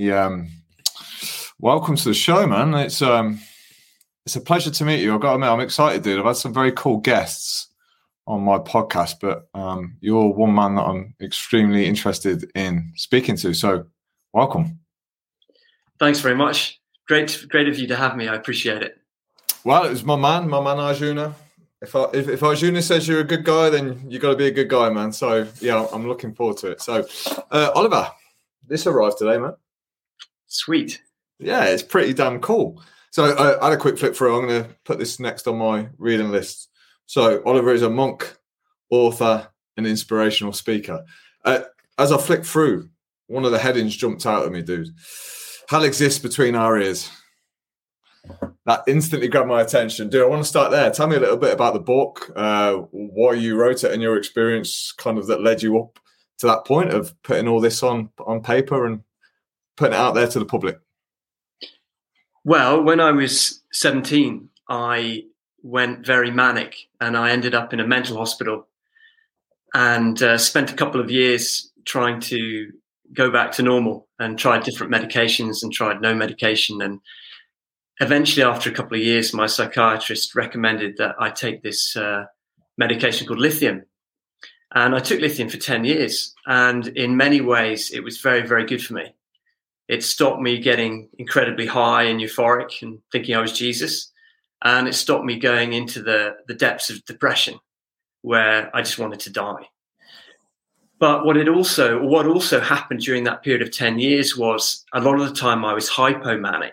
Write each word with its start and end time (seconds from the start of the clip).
Yeah, 0.00 0.26
um, 0.26 0.48
welcome 1.58 1.96
to 1.96 2.04
the 2.04 2.14
show, 2.14 2.46
man. 2.46 2.72
It's 2.74 3.02
um, 3.02 3.40
it's 4.24 4.36
a 4.36 4.40
pleasure 4.40 4.70
to 4.70 4.84
meet 4.84 5.00
you. 5.00 5.12
I've 5.12 5.20
got 5.20 5.30
to 5.30 5.34
admit, 5.34 5.48
I'm 5.48 5.58
excited, 5.58 6.02
dude. 6.02 6.20
I've 6.20 6.24
had 6.24 6.36
some 6.36 6.54
very 6.54 6.70
cool 6.70 6.98
guests 6.98 7.66
on 8.24 8.42
my 8.42 8.58
podcast, 8.58 9.16
but 9.20 9.48
um, 9.54 9.96
you're 10.00 10.28
one 10.28 10.54
man 10.54 10.76
that 10.76 10.82
I'm 10.82 11.16
extremely 11.20 11.84
interested 11.84 12.48
in 12.54 12.92
speaking 12.94 13.36
to. 13.38 13.52
So, 13.52 13.86
welcome. 14.32 14.78
Thanks 15.98 16.20
very 16.20 16.36
much. 16.36 16.80
Great, 17.08 17.46
great 17.48 17.66
of 17.66 17.76
you 17.76 17.88
to 17.88 17.96
have 17.96 18.16
me. 18.16 18.28
I 18.28 18.36
appreciate 18.36 18.82
it. 18.82 19.00
Well, 19.64 19.82
it 19.82 19.90
was 19.90 20.04
my 20.04 20.14
man, 20.14 20.48
my 20.48 20.62
man 20.62 20.78
Arjuna. 20.78 21.34
If, 21.82 21.96
I, 21.96 22.04
if, 22.14 22.28
if 22.28 22.44
Arjuna 22.44 22.82
says 22.82 23.08
you're 23.08 23.18
a 23.18 23.24
good 23.24 23.42
guy, 23.42 23.68
then 23.68 24.08
you 24.08 24.20
got 24.20 24.30
to 24.30 24.36
be 24.36 24.46
a 24.46 24.52
good 24.52 24.68
guy, 24.68 24.90
man. 24.90 25.10
So 25.10 25.48
yeah, 25.60 25.88
I'm 25.92 26.06
looking 26.06 26.34
forward 26.34 26.58
to 26.58 26.70
it. 26.70 26.82
So, 26.82 27.04
uh, 27.50 27.72
Oliver, 27.74 28.08
this 28.64 28.86
arrived 28.86 29.18
today, 29.18 29.38
man. 29.38 29.54
Sweet. 30.48 31.00
Yeah, 31.38 31.64
it's 31.66 31.82
pretty 31.82 32.12
damn 32.12 32.40
cool. 32.40 32.82
So 33.10 33.24
I, 33.24 33.60
I 33.60 33.70
had 33.70 33.78
a 33.78 33.80
quick 33.80 33.98
flip 33.98 34.16
through. 34.16 34.36
I'm 34.36 34.48
going 34.48 34.64
to 34.64 34.70
put 34.84 34.98
this 34.98 35.20
next 35.20 35.46
on 35.46 35.58
my 35.58 35.88
reading 35.98 36.30
list. 36.30 36.68
So 37.06 37.42
Oliver 37.44 37.72
is 37.72 37.82
a 37.82 37.90
monk, 37.90 38.36
author, 38.90 39.48
and 39.76 39.86
inspirational 39.86 40.52
speaker. 40.52 41.04
Uh, 41.44 41.60
as 41.98 42.12
I 42.12 42.18
flicked 42.18 42.46
through, 42.46 42.88
one 43.28 43.44
of 43.44 43.52
the 43.52 43.58
headings 43.58 43.96
jumped 43.96 44.26
out 44.26 44.44
at 44.44 44.52
me, 44.52 44.62
dude. 44.62 44.88
Hell 45.68 45.84
exists 45.84 46.18
between 46.18 46.54
our 46.54 46.78
ears. 46.78 47.10
That 48.66 48.82
instantly 48.86 49.28
grabbed 49.28 49.48
my 49.48 49.62
attention. 49.62 50.10
Dude, 50.10 50.22
I 50.22 50.26
want 50.26 50.42
to 50.42 50.48
start 50.48 50.70
there. 50.70 50.90
Tell 50.90 51.06
me 51.06 51.16
a 51.16 51.20
little 51.20 51.36
bit 51.36 51.54
about 51.54 51.74
the 51.74 51.80
book, 51.80 52.30
uh, 52.36 52.74
why 52.90 53.34
you 53.34 53.56
wrote 53.56 53.84
it, 53.84 53.92
and 53.92 54.02
your 54.02 54.18
experience, 54.18 54.92
kind 54.92 55.18
of 55.18 55.26
that 55.28 55.42
led 55.42 55.62
you 55.62 55.78
up 55.78 55.98
to 56.38 56.46
that 56.46 56.66
point 56.66 56.90
of 56.90 57.14
putting 57.22 57.48
all 57.48 57.60
this 57.60 57.82
on 57.82 58.10
on 58.26 58.42
paper 58.42 58.86
and 58.86 59.02
putting 59.78 59.94
it 59.94 60.00
out 60.00 60.14
there 60.14 60.26
to 60.26 60.38
the 60.38 60.44
public. 60.44 60.78
Well, 62.44 62.82
when 62.82 63.00
I 63.00 63.12
was 63.12 63.62
17, 63.72 64.48
I 64.68 65.24
went 65.62 66.04
very 66.04 66.30
manic 66.30 66.76
and 67.00 67.16
I 67.16 67.30
ended 67.30 67.54
up 67.54 67.72
in 67.72 67.80
a 67.80 67.86
mental 67.86 68.16
hospital 68.16 68.66
and 69.74 70.20
uh, 70.22 70.36
spent 70.36 70.72
a 70.72 70.76
couple 70.76 71.00
of 71.00 71.10
years 71.10 71.70
trying 71.84 72.20
to 72.20 72.72
go 73.12 73.30
back 73.30 73.52
to 73.52 73.62
normal 73.62 74.08
and 74.18 74.38
tried 74.38 74.64
different 74.64 74.92
medications 74.92 75.62
and 75.62 75.72
tried 75.72 76.00
no 76.00 76.14
medication. 76.14 76.82
And 76.82 77.00
eventually, 78.00 78.44
after 78.44 78.70
a 78.70 78.74
couple 78.74 78.96
of 78.96 79.02
years, 79.04 79.32
my 79.32 79.46
psychiatrist 79.46 80.34
recommended 80.34 80.96
that 80.98 81.14
I 81.18 81.30
take 81.30 81.62
this 81.62 81.96
uh, 81.96 82.24
medication 82.76 83.26
called 83.26 83.40
lithium. 83.40 83.84
And 84.74 84.94
I 84.94 84.98
took 84.98 85.20
lithium 85.20 85.48
for 85.48 85.56
10 85.56 85.84
years. 85.84 86.34
And 86.46 86.88
in 86.88 87.16
many 87.16 87.40
ways, 87.40 87.90
it 87.90 88.00
was 88.00 88.20
very, 88.20 88.46
very 88.46 88.66
good 88.66 88.84
for 88.84 88.94
me. 88.94 89.14
It 89.88 90.04
stopped 90.04 90.40
me 90.40 90.58
getting 90.58 91.08
incredibly 91.18 91.66
high 91.66 92.04
and 92.04 92.20
euphoric 92.20 92.82
and 92.82 93.00
thinking 93.10 93.34
I 93.34 93.40
was 93.40 93.52
Jesus. 93.52 94.12
And 94.62 94.86
it 94.86 94.94
stopped 94.94 95.24
me 95.24 95.38
going 95.38 95.72
into 95.72 96.02
the, 96.02 96.36
the 96.46 96.54
depths 96.54 96.90
of 96.90 97.04
depression 97.04 97.58
where 98.22 98.74
I 98.76 98.82
just 98.82 98.98
wanted 98.98 99.20
to 99.20 99.30
die. 99.30 99.68
But 100.98 101.24
what 101.24 101.36
it 101.36 101.48
also, 101.48 102.02
what 102.02 102.26
also 102.26 102.60
happened 102.60 103.00
during 103.00 103.24
that 103.24 103.42
period 103.42 103.62
of 103.62 103.70
10 103.70 103.98
years 103.98 104.36
was 104.36 104.84
a 104.92 105.00
lot 105.00 105.20
of 105.20 105.28
the 105.28 105.34
time 105.34 105.64
I 105.64 105.72
was 105.72 105.88
hypomanic, 105.88 106.72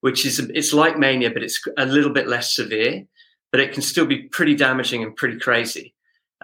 which 0.00 0.24
is, 0.24 0.38
it's 0.38 0.72
like 0.72 0.98
mania, 0.98 1.30
but 1.30 1.42
it's 1.42 1.60
a 1.76 1.84
little 1.84 2.12
bit 2.12 2.28
less 2.28 2.56
severe, 2.56 3.04
but 3.50 3.60
it 3.60 3.72
can 3.72 3.82
still 3.82 4.06
be 4.06 4.22
pretty 4.22 4.54
damaging 4.54 5.02
and 5.02 5.14
pretty 5.14 5.38
crazy. 5.38 5.94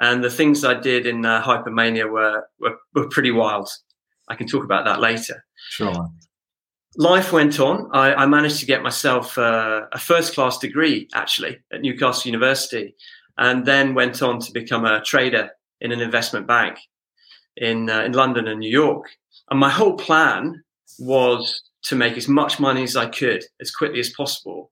And 0.01 0.23
the 0.23 0.31
things 0.31 0.65
I 0.65 0.75
did 0.75 1.07
in 1.07 1.25
uh, 1.25 1.43
hypomania 1.43 2.09
were, 2.09 2.47
were, 2.61 2.77
were 2.95 3.09
pretty 3.09 3.31
wild. 3.31 3.71
I 4.29 4.35
can 4.35 4.47
talk 4.47 4.65
about 4.65 4.85
that 4.85 5.01
later. 5.01 5.45
Sure. 5.71 6.09
Life 6.97 7.33
went 7.33 7.61
on. 7.61 7.89
I, 7.93 8.15
I 8.15 8.27
managed 8.27 8.61
to 8.61 8.67
get 8.67 8.83
myself 8.83 9.39
uh, 9.39 9.87
a 9.93 9.99
first 9.99 10.35
class 10.35 10.59
degree, 10.59 11.09
actually, 11.15 11.59
at 11.73 11.81
Newcastle 11.81 12.29
University, 12.29 12.95
and 13.37 13.65
then 13.65 13.95
went 13.95 14.23
on 14.23 14.41
to 14.41 14.53
become 14.53 14.85
a 14.85 15.01
trader 15.03 15.51
in 15.81 15.93
an 15.93 16.01
investment 16.01 16.47
bank 16.47 16.79
in 17.57 17.89
uh, 17.91 18.03
in 18.03 18.13
London 18.13 18.49
and 18.49 18.61
New 18.61 18.71
York. 18.71 19.07
And 19.51 19.61
my 19.61 19.71
whole 19.71 19.97
plan 19.97 20.63
was 20.99 21.63
to 21.85 21.97
make 21.97 22.17
as 22.17 22.29
much 22.29 22.59
money 22.59 22.83
as 22.83 22.97
I 22.97 23.07
could 23.07 23.45
as 23.61 23.71
quickly 23.71 24.01
as 24.01 24.11
possible, 24.11 24.71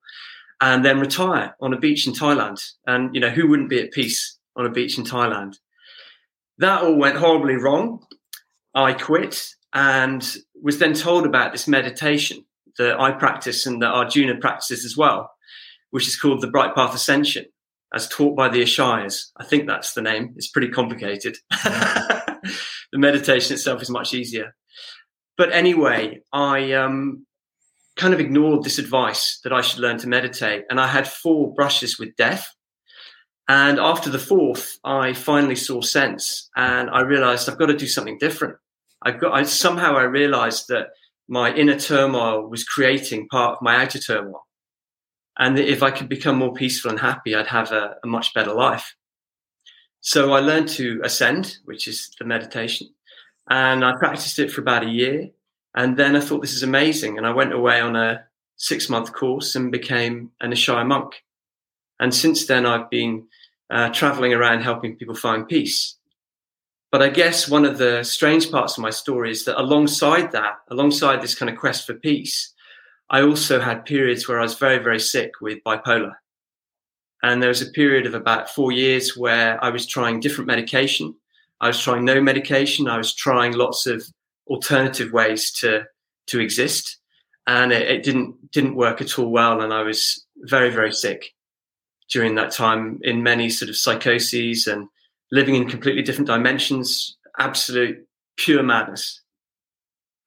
and 0.60 0.84
then 0.84 0.98
retire 0.98 1.54
on 1.60 1.72
a 1.72 1.78
beach 1.78 2.06
in 2.06 2.12
Thailand. 2.12 2.59
And 2.86 3.14
you 3.14 3.20
know 3.20 3.30
who 3.30 3.48
wouldn't 3.48 3.70
be 3.70 3.80
at 3.80 3.92
peace 3.92 4.38
on 4.56 4.66
a 4.66 4.70
beach 4.70 4.98
in 4.98 5.04
Thailand? 5.04 5.56
That 6.59 6.82
all 6.82 6.97
went 6.97 7.19
horribly 7.19 7.56
wrong. 7.56 8.04
I 8.76 8.92
quit 8.92 9.48
and 9.72 10.22
was 10.62 10.78
then 10.78 10.92
told 10.92 11.26
about 11.26 11.53
this 11.53 11.66
meditation 11.66 12.44
that 12.78 13.00
I 13.00 13.10
practice 13.12 13.66
and 13.66 13.81
that 13.81 13.91
Arjuna 13.91 14.37
practices 14.37 14.84
as 14.84 14.97
well, 14.97 15.31
which 15.91 16.06
is 16.06 16.19
called 16.19 16.42
the 16.42 16.50
Bright 16.50 16.75
Path 16.75 16.94
Ascension, 16.94 17.47
as 17.94 18.06
taught 18.06 18.36
by 18.36 18.50
the 18.50 18.62
Ishayas. 18.62 19.31
I 19.38 19.44
think 19.44 19.66
that's 19.66 19.94
the 19.94 20.03
name. 20.03 20.34
It's 20.36 20.48
pretty 20.48 20.69
complicated. 20.69 21.38
the 21.65 22.48
meditation 22.92 23.54
itself 23.54 23.81
is 23.81 23.91
much 23.91 24.12
easier. 24.12 24.54
But 25.38 25.53
anyway, 25.53 26.20
I 26.32 26.72
um, 26.72 27.26
kind 27.97 28.12
of 28.12 28.20
ignored 28.20 28.62
this 28.62 28.78
advice 28.78 29.41
that 29.42 29.54
I 29.54 29.62
should 29.62 29.81
learn 29.81 29.98
to 29.98 30.09
meditate. 30.09 30.65
And 30.69 30.78
I 30.78 30.86
had 30.86 31.09
four 31.09 31.54
brushes 31.54 31.98
with 31.98 32.15
death. 32.16 32.47
And 33.48 33.78
after 33.78 34.10
the 34.10 34.19
fourth, 34.19 34.78
I 34.84 35.12
finally 35.12 35.56
saw 35.56 35.81
sense 35.81 36.50
and 36.56 36.91
I 36.91 37.03
realized 37.03 37.48
I've 37.48 37.59
got 37.59 37.66
to 37.66 37.76
do 37.76 37.86
something 37.86 38.19
different. 38.19 38.56
I 39.06 39.12
got, 39.12 39.32
I 39.32 39.44
somehow 39.44 39.96
I 39.96 40.02
realized 40.02 40.66
that 40.68 40.88
my 41.28 41.54
inner 41.54 41.78
turmoil 41.78 42.48
was 42.48 42.64
creating 42.64 43.28
part 43.28 43.56
of 43.56 43.62
my 43.62 43.76
outer 43.76 44.00
turmoil. 44.00 44.46
And 45.38 45.56
that 45.56 45.70
if 45.70 45.80
I 45.82 45.92
could 45.92 46.08
become 46.08 46.36
more 46.38 46.52
peaceful 46.52 46.90
and 46.90 46.98
happy, 46.98 47.34
I'd 47.34 47.46
have 47.46 47.70
a, 47.70 47.96
a 48.02 48.06
much 48.06 48.34
better 48.34 48.52
life. 48.52 48.96
So 50.00 50.32
I 50.32 50.40
learned 50.40 50.68
to 50.70 51.00
ascend, 51.04 51.58
which 51.64 51.86
is 51.86 52.10
the 52.18 52.24
meditation, 52.24 52.88
and 53.48 53.84
I 53.84 53.92
practiced 53.96 54.38
it 54.38 54.50
for 54.50 54.60
about 54.60 54.84
a 54.84 54.90
year. 54.90 55.30
And 55.76 55.96
then 55.96 56.16
I 56.16 56.20
thought 56.20 56.40
this 56.40 56.54
is 56.54 56.62
amazing. 56.62 57.16
And 57.16 57.26
I 57.26 57.32
went 57.32 57.52
away 57.52 57.80
on 57.80 57.94
a 57.96 58.24
six 58.56 58.88
month 58.88 59.12
course 59.12 59.54
and 59.54 59.70
became 59.70 60.30
an 60.40 60.52
Ishaya 60.52 60.86
monk. 60.86 61.22
And 62.00 62.14
since 62.14 62.46
then, 62.46 62.66
I've 62.66 62.90
been 62.90 63.28
uh, 63.70 63.90
traveling 63.90 64.32
around 64.32 64.62
helping 64.62 64.96
people 64.96 65.14
find 65.14 65.46
peace. 65.46 65.95
But 66.92 67.02
I 67.02 67.08
guess 67.08 67.48
one 67.48 67.64
of 67.64 67.78
the 67.78 68.04
strange 68.04 68.50
parts 68.50 68.76
of 68.76 68.82
my 68.82 68.91
story 68.91 69.30
is 69.30 69.44
that 69.44 69.60
alongside 69.60 70.32
that, 70.32 70.54
alongside 70.70 71.20
this 71.20 71.34
kind 71.34 71.50
of 71.50 71.58
quest 71.58 71.86
for 71.86 71.94
peace, 71.94 72.54
I 73.10 73.22
also 73.22 73.60
had 73.60 73.84
periods 73.84 74.26
where 74.26 74.38
I 74.38 74.42
was 74.42 74.58
very, 74.58 74.78
very 74.78 75.00
sick 75.00 75.32
with 75.41 75.62
bipolar. 75.64 76.14
And 77.22 77.42
there 77.42 77.48
was 77.48 77.62
a 77.62 77.70
period 77.70 78.06
of 78.06 78.14
about 78.14 78.50
four 78.50 78.72
years 78.72 79.16
where 79.16 79.62
I 79.62 79.70
was 79.70 79.86
trying 79.86 80.20
different 80.20 80.47
medication. 80.47 81.14
I 81.60 81.69
was 81.69 81.80
trying 81.80 82.04
no 82.04 82.20
medication. 82.20 82.88
I 82.88 82.98
was 82.98 83.14
trying 83.14 83.53
lots 83.53 83.86
of 83.86 84.04
alternative 84.48 85.12
ways 85.12 85.50
to 85.60 85.84
to 86.26 86.41
exist, 86.41 86.98
and 87.47 87.72
it, 87.72 87.88
it 87.88 88.03
didn't 88.03 88.50
didn't 88.53 88.76
work 88.76 89.00
at 89.00 89.18
all 89.18 89.30
well. 89.30 89.60
And 89.62 89.72
I 89.72 89.82
was 89.82 90.26
very 90.42 90.70
very 90.70 90.92
sick 90.92 91.32
during 92.10 92.34
that 92.36 92.53
time 92.53 93.00
in 93.03 93.22
many 93.22 93.48
sort 93.50 93.68
of 93.68 93.76
psychoses 93.76 94.66
and 94.66 94.88
living 95.31 95.54
in 95.54 95.69
completely 95.69 96.03
different 96.03 96.28
dimensions. 96.28 97.16
Absolute 97.38 98.06
pure 98.37 98.62
madness. 98.62 99.20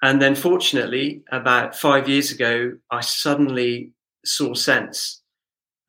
And 0.02 0.22
then, 0.22 0.36
fortunately, 0.36 1.24
about 1.32 1.76
five 1.76 2.08
years 2.08 2.32
ago, 2.32 2.78
I 2.90 3.02
suddenly 3.02 3.92
saw 4.24 4.54
sense 4.54 5.20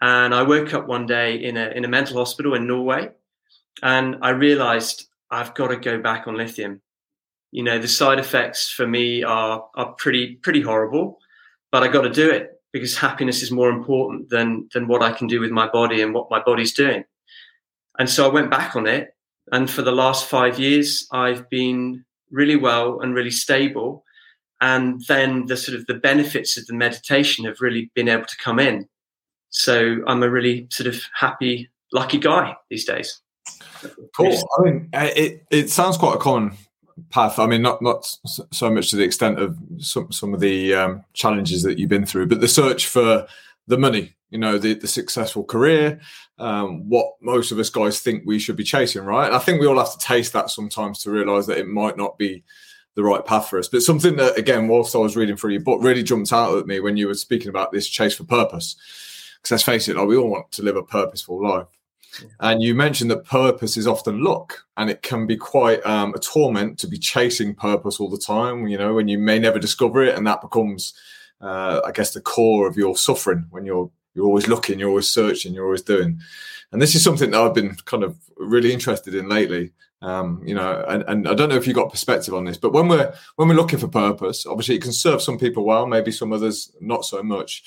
and 0.01 0.35
I 0.35 0.43
woke 0.43 0.73
up 0.73 0.87
one 0.87 1.07
day 1.07 1.37
in 1.37 1.57
a 1.57 1.69
in 1.69 1.85
a 1.85 1.89
mental 1.89 2.17
hospital 2.19 2.55
in 2.55 2.67
Norway, 2.67 3.11
and 3.83 4.17
I 4.23 4.31
realized 4.31 5.07
I've 5.31 5.55
got 5.55 5.69
to 5.69 5.77
go 5.77 6.01
back 6.01 6.27
on 6.27 6.37
lithium. 6.37 6.81
You 7.53 7.65
know, 7.65 7.79
the 7.79 7.89
side 7.89 8.19
effects 8.19 8.71
for 8.71 8.87
me 8.87 9.23
are 9.23 9.69
are 9.75 9.93
pretty 9.93 10.37
pretty 10.37 10.63
horrible, 10.63 11.19
but 11.71 11.83
I 11.83 11.89
got 11.89 12.03
to 12.03 12.11
do 12.11 12.31
it 12.31 12.61
because 12.73 12.97
happiness 12.97 13.43
is 13.43 13.51
more 13.51 13.69
important 13.69 14.31
than 14.31 14.69
than 14.73 14.89
what 14.89 15.03
I 15.03 15.13
can 15.13 15.27
do 15.27 15.41
with 15.41 15.51
my 15.51 15.69
body 15.69 16.01
and 16.03 16.15
what 16.15 16.31
my 16.31 16.41
body's 16.43 16.73
doing. 16.73 17.05
And 18.01 18.11
so 18.11 18.29
I 18.29 18.33
went 18.33 18.51
back 18.51 18.75
on 18.75 18.89
it, 18.89 19.15
and 19.53 19.71
for 19.71 19.83
the 19.83 19.93
last 19.93 20.27
five 20.27 20.59
years, 20.59 21.07
I've 21.13 21.49
been 21.49 22.05
really 22.33 22.57
well 22.57 23.01
and 23.01 23.15
really 23.15 23.31
stable. 23.31 24.05
And 24.61 25.01
then 25.07 25.47
the 25.47 25.57
sort 25.57 25.79
of 25.79 25.87
the 25.87 25.95
benefits 25.95 26.57
of 26.59 26.67
the 26.67 26.75
meditation 26.75 27.45
have 27.45 27.61
really 27.61 27.93
been 27.95 28.09
able 28.09 28.27
to 28.27 28.37
come 28.43 28.59
in 28.59 28.89
so 29.51 29.99
I'm 30.07 30.23
a 30.23 30.31
really 30.31 30.69
sort 30.71 30.87
of 30.87 31.03
happy, 31.15 31.69
lucky 31.93 32.19
guy 32.19 32.57
these 32.71 32.85
days. 32.85 33.21
Cool. 34.17 34.39
I 34.59 34.63
mean, 34.63 34.89
uh, 34.93 35.09
it 35.15 35.45
it 35.51 35.71
sounds 35.71 35.97
quite 35.97 36.15
a 36.15 36.19
common 36.19 36.53
path. 37.11 37.39
I 37.39 37.47
mean, 37.47 37.63
not 37.63 37.83
not 37.83 38.17
so 38.53 38.71
much 38.71 38.91
to 38.91 38.97
the 38.97 39.03
extent 39.03 39.39
of 39.39 39.59
some 39.79 40.11
some 40.13 40.35
of 40.35 40.41
the 40.41 40.75
um, 40.75 41.05
challenges 41.15 41.63
that 41.65 41.79
you've 41.79 41.89
been 41.89 42.07
through, 42.07 42.27
but 42.27 42.41
the 42.41 42.49
search 42.49 42.87
for 42.87 43.27
the 43.67 43.79
money. 43.79 44.15
You 44.31 44.39
know, 44.39 44.59
the 44.59 44.75
the 44.75 44.87
successful 44.87 45.43
career, 45.43 46.01
um, 46.39 46.89
what 46.89 47.15
most 47.21 47.51
of 47.51 47.59
us 47.59 47.69
guys 47.69 47.99
think 47.99 48.23
we 48.25 48.39
should 48.39 48.57
be 48.57 48.63
chasing, 48.63 49.03
right? 49.03 49.27
And 49.27 49.35
I 49.35 49.41
think 49.41 49.61
we 49.61 49.67
all 49.67 49.79
have 49.79 49.93
to 49.93 50.07
taste 50.07 50.33
that 50.35 50.51
sometimes 50.51 51.03
to 51.03 51.11
realize 51.11 51.47
that 51.49 51.59
it 51.59 51.67
might 51.67 51.97
not 51.97 52.17
be 52.17 52.45
the 52.95 53.03
right 53.03 53.25
path 53.25 53.49
for 53.49 53.59
us. 53.59 53.69
But 53.69 53.83
something 53.83 54.17
that, 54.17 54.39
again, 54.39 54.69
whilst 54.69 54.95
I 54.95 54.99
was 54.99 55.17
reading 55.17 55.37
through 55.37 55.53
your 55.53 55.63
book, 55.63 55.83
really 55.83 56.05
jumped 56.05 56.33
out 56.33 56.59
at 56.59 56.67
me 56.67 56.79
when 56.79 56.97
you 56.97 57.09
were 57.09 57.15
speaking 57.15 57.49
about 57.49 57.73
this 57.73 57.89
chase 57.89 58.15
for 58.15 58.25
purpose. 58.25 58.77
Because 59.37 59.53
let's 59.53 59.63
face 59.65 59.89
it, 59.89 59.97
like, 59.97 60.07
we 60.07 60.17
all 60.17 60.31
want 60.31 60.53
to 60.53 60.63
live 60.63 60.77
a 60.77 60.83
purposeful 60.83 61.43
life. 61.43 61.67
And 62.41 62.63
you 62.63 62.75
mentioned 62.75 63.11
that 63.11 63.25
purpose 63.25 63.77
is 63.77 63.87
often 63.87 64.23
luck, 64.23 64.65
and 64.77 64.91
it 64.91 65.03
can 65.03 65.27
be 65.27 65.37
quite 65.37 65.85
um, 65.87 66.13
a 66.15 66.19
torment 66.19 66.79
to 66.81 66.89
be 66.89 66.99
chasing 66.99 67.55
purpose 67.55 68.01
all 68.01 68.11
the 68.11 68.19
time. 68.19 68.67
You 68.67 68.79
know, 68.79 68.95
when 68.95 69.09
you 69.09 69.19
may 69.19 69.39
never 69.39 69.59
discover 69.59 70.03
it, 70.03 70.17
and 70.17 70.27
that 70.27 70.41
becomes, 70.41 70.95
uh, 71.41 71.81
I 71.85 71.93
guess, 71.93 72.13
the 72.13 72.21
core 72.21 72.69
of 72.69 72.77
your 72.77 72.97
suffering. 72.97 73.47
When 73.51 73.65
you're 73.65 73.91
you're 74.15 74.27
always 74.27 74.49
looking, 74.49 74.79
you're 74.79 74.89
always 74.89 75.09
searching, 75.09 75.55
you're 75.55 75.67
always 75.67 75.83
doing. 75.83 76.21
And 76.73 76.81
this 76.81 76.95
is 76.95 77.03
something 77.03 77.31
that 77.31 77.41
I've 77.41 77.55
been 77.55 77.75
kind 77.85 78.03
of 78.03 78.17
really 78.37 78.73
interested 78.73 79.15
in 79.15 79.29
lately. 79.29 79.73
Um, 80.03 80.43
you 80.47 80.55
know, 80.55 80.83
and, 80.89 81.05
and 81.09 81.29
I 81.29 81.35
don't 81.35 81.51
know 81.51 81.57
if 81.57 81.67
you 81.67 81.75
got 81.75 81.91
perspective 81.91 82.33
on 82.33 82.45
this, 82.45 82.57
but 82.57 82.73
when 82.73 82.89
we're 82.89 83.13
when 83.37 83.49
we're 83.49 83.55
looking 83.55 83.79
for 83.79 83.89
purpose, 83.89 84.47
obviously 84.47 84.77
it 84.77 84.83
can 84.83 84.93
serve 84.93 85.21
some 85.21 85.39
people 85.39 85.65
well, 85.65 85.87
maybe 85.87 86.11
some 86.11 86.33
others 86.33 86.73
not 86.81 87.05
so 87.05 87.23
much. 87.23 87.63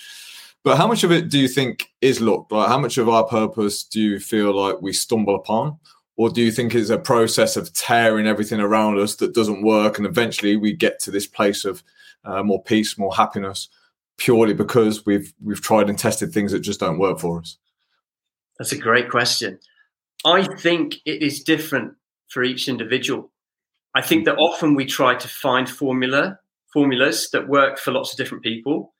But 0.64 0.78
how 0.78 0.88
much 0.88 1.04
of 1.04 1.12
it 1.12 1.30
do 1.30 1.38
you 1.38 1.48
think 1.48 1.92
is 2.02 2.22
luck? 2.22 2.50
Like, 2.50 2.70
how 2.70 2.80
much 2.80 2.98
of 2.98 3.10
our 3.10 3.26
purpose 3.26 3.84
do 3.84 4.02
you 4.02 4.20
feel 4.20 4.56
like 4.56 4.82
we 4.82 4.94
stumble 4.94 5.36
upon? 5.36 5.78
Or 6.16 6.30
do 6.30 6.42
you 6.42 6.52
think 6.52 6.74
it's 6.74 6.90
a 6.90 6.98
process 6.98 7.58
of 7.58 7.74
tearing 7.74 8.28
everything 8.28 8.60
around 8.60 9.00
us 9.00 9.16
that 9.16 9.34
doesn't 9.34 9.64
work 9.64 9.98
and 9.98 10.08
eventually 10.08 10.56
we 10.56 10.74
get 10.74 11.00
to 11.02 11.12
this 11.12 11.28
place 11.28 11.66
of 11.66 11.84
uh, 12.26 12.44
more 12.44 12.64
peace, 12.64 12.98
more 12.98 13.14
happiness, 13.14 13.70
purely 14.18 14.54
because 14.54 15.06
we've 15.06 15.34
we've 15.42 15.62
tried 15.62 15.90
and 15.90 15.98
tested 15.98 16.32
things 16.32 16.52
that 16.52 16.60
just 16.60 16.80
don't 16.80 17.00
work 17.00 17.20
for 17.20 17.40
us? 17.40 17.58
That's 18.58 18.72
a 18.72 18.78
great 18.78 19.10
question. 19.10 19.60
I 20.26 20.44
think 20.58 20.96
it 21.06 21.22
is 21.22 21.44
different 21.44 21.94
for 22.30 22.44
each 22.44 22.68
individual. 22.68 23.32
I 23.96 24.02
think 24.02 24.26
that 24.26 24.38
often 24.38 24.76
we 24.76 24.86
try 24.86 25.16
to 25.16 25.28
find 25.28 25.70
formula 25.70 26.40
formulas 26.72 27.30
that 27.32 27.48
work 27.48 27.78
for 27.78 27.92
lots 27.92 28.12
of 28.12 28.18
different 28.18 28.44
people 28.44 28.94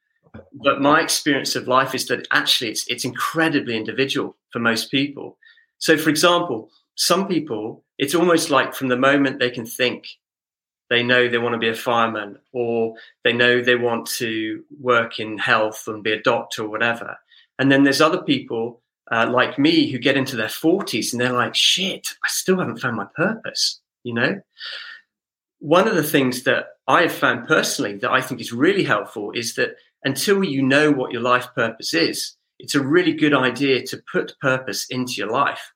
but 0.54 0.82
my 0.82 1.02
experience 1.02 1.56
of 1.56 1.68
life 1.68 1.94
is 1.94 2.08
that 2.08 2.28
actually 2.32 2.72
it's 2.72 2.88
it's 2.88 3.06
incredibly 3.06 3.76
individual 3.78 4.36
for 4.52 4.60
most 4.60 4.90
people. 4.90 5.38
So, 5.78 5.98
for 5.98 6.10
example, 6.10 6.70
some 6.96 7.28
people, 7.28 7.84
it's 7.98 8.16
almost 8.16 8.50
like 8.50 8.74
from 8.74 8.88
the 8.88 8.98
moment 8.98 9.40
they 9.40 9.50
can 9.50 9.66
think, 9.66 10.08
they 10.94 11.02
know 11.04 11.28
they 11.28 11.40
want 11.40 11.54
to 11.54 11.60
be 11.60 11.70
a 11.70 11.76
fireman, 11.76 12.38
or 12.52 12.94
they 13.24 13.34
know 13.34 13.62
they 13.62 13.76
want 13.76 14.06
to 14.06 14.64
work 14.80 15.20
in 15.20 15.40
health 15.40 15.88
and 15.88 16.04
be 16.04 16.12
a 16.12 16.22
doctor 16.22 16.64
or 16.64 16.70
whatever. 16.70 17.18
And 17.58 17.72
then 17.72 17.84
there's 17.84 18.02
other 18.02 18.22
people 18.22 18.82
uh, 19.12 19.28
like 19.30 19.58
me 19.58 19.92
who 19.92 19.98
get 19.98 20.18
into 20.18 20.36
their 20.36 20.48
40s 20.48 21.12
and 21.12 21.20
they're 21.20 21.34
like, 21.34 21.56
shit, 21.56 22.10
I 22.24 22.28
still 22.28 22.60
haven't 22.60 22.78
found 22.78 22.96
my 22.96 23.08
purpose, 23.16 23.82
you 24.04 24.14
know? 24.14 24.40
One 25.60 25.88
of 25.88 25.96
the 25.96 26.04
things 26.04 26.44
that 26.44 26.68
I 26.88 27.02
have 27.02 27.14
found 27.14 27.48
personally 27.48 27.98
that 27.98 28.12
I 28.12 28.22
think 28.22 28.40
is 28.40 28.54
really 28.54 28.84
helpful 28.84 29.32
is 29.32 29.56
that 29.56 29.76
until 30.04 30.44
you 30.44 30.62
know 30.62 30.92
what 30.92 31.12
your 31.12 31.22
life 31.22 31.48
purpose 31.56 31.94
is, 31.94 32.36
it's 32.60 32.76
a 32.76 32.84
really 32.84 33.14
good 33.14 33.34
idea 33.34 33.84
to 33.88 34.04
put 34.12 34.40
purpose 34.40 34.86
into 34.90 35.14
your 35.14 35.32
life. 35.32 35.74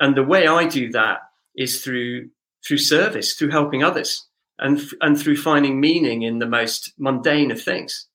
And 0.00 0.16
the 0.16 0.24
way 0.24 0.48
I 0.48 0.66
do 0.66 0.90
that 0.92 1.20
is 1.56 1.82
through 1.82 2.30
through 2.66 2.78
service, 2.78 3.34
through 3.34 3.50
helping 3.50 3.82
others, 3.82 4.26
and 4.58 4.80
and 5.00 5.18
through 5.18 5.36
finding 5.36 5.80
meaning 5.80 6.22
in 6.22 6.38
the 6.38 6.46
most 6.46 6.92
mundane 6.98 7.50
of 7.50 7.62
things. 7.62 8.06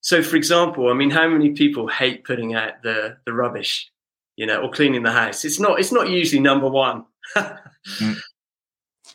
So, 0.00 0.22
for 0.22 0.36
example, 0.36 0.90
I 0.90 0.94
mean, 0.94 1.10
how 1.10 1.28
many 1.28 1.50
people 1.50 1.86
hate 1.86 2.24
putting 2.24 2.54
out 2.54 2.82
the 2.82 3.18
the 3.24 3.32
rubbish, 3.32 3.90
you 4.36 4.46
know, 4.46 4.62
or 4.62 4.70
cleaning 4.70 5.02
the 5.02 5.12
house? 5.12 5.44
It's 5.44 5.60
not 5.60 5.78
it's 5.78 5.92
not 5.92 6.10
usually 6.10 6.40
number 6.40 6.68
one. 6.68 7.04
mm. 7.36 8.16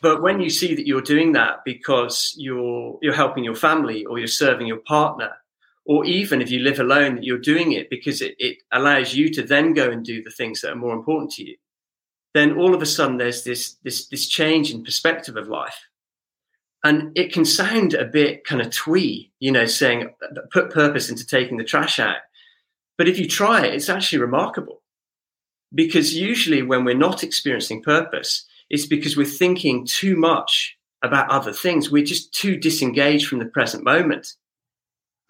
But 0.00 0.22
when 0.22 0.40
you 0.40 0.50
see 0.50 0.76
that 0.76 0.86
you're 0.86 1.02
doing 1.02 1.32
that 1.32 1.64
because 1.64 2.34
you're 2.36 2.98
you're 3.02 3.14
helping 3.14 3.42
your 3.42 3.56
family 3.56 4.04
or 4.04 4.18
you're 4.18 4.28
serving 4.28 4.66
your 4.66 4.78
partner, 4.86 5.32
or 5.86 6.04
even 6.04 6.40
if 6.40 6.50
you 6.50 6.60
live 6.60 6.78
alone, 6.78 7.16
that 7.16 7.24
you're 7.24 7.38
doing 7.38 7.72
it 7.72 7.90
because 7.90 8.20
it, 8.22 8.36
it 8.38 8.58
allows 8.70 9.14
you 9.14 9.28
to 9.30 9.42
then 9.42 9.72
go 9.72 9.90
and 9.90 10.04
do 10.04 10.22
the 10.22 10.30
things 10.30 10.60
that 10.60 10.70
are 10.70 10.76
more 10.76 10.94
important 10.94 11.32
to 11.32 11.44
you, 11.44 11.56
then 12.34 12.56
all 12.56 12.74
of 12.74 12.82
a 12.82 12.86
sudden 12.86 13.16
there's 13.16 13.44
this 13.44 13.74
this 13.84 14.06
this 14.08 14.28
change 14.28 14.72
in 14.72 14.84
perspective 14.84 15.36
of 15.36 15.48
life. 15.48 15.86
And 16.84 17.10
it 17.16 17.32
can 17.32 17.44
sound 17.44 17.94
a 17.94 18.04
bit 18.04 18.44
kind 18.44 18.60
of 18.60 18.70
twee, 18.70 19.32
you 19.40 19.50
know, 19.50 19.66
saying 19.66 20.10
put 20.52 20.70
purpose 20.70 21.10
into 21.10 21.26
taking 21.26 21.56
the 21.56 21.64
trash 21.64 21.98
out. 21.98 22.18
But 22.96 23.08
if 23.08 23.18
you 23.18 23.26
try 23.26 23.64
it, 23.66 23.74
it's 23.74 23.88
actually 23.88 24.20
remarkable. 24.20 24.82
Because 25.74 26.14
usually 26.14 26.62
when 26.62 26.84
we're 26.84 26.96
not 26.96 27.24
experiencing 27.24 27.82
purpose, 27.82 28.46
it's 28.70 28.86
because 28.86 29.16
we're 29.16 29.26
thinking 29.26 29.86
too 29.86 30.16
much 30.16 30.76
about 31.02 31.30
other 31.30 31.52
things. 31.52 31.90
We're 31.90 32.04
just 32.04 32.32
too 32.32 32.56
disengaged 32.56 33.26
from 33.26 33.38
the 33.38 33.46
present 33.46 33.84
moment. 33.84 34.34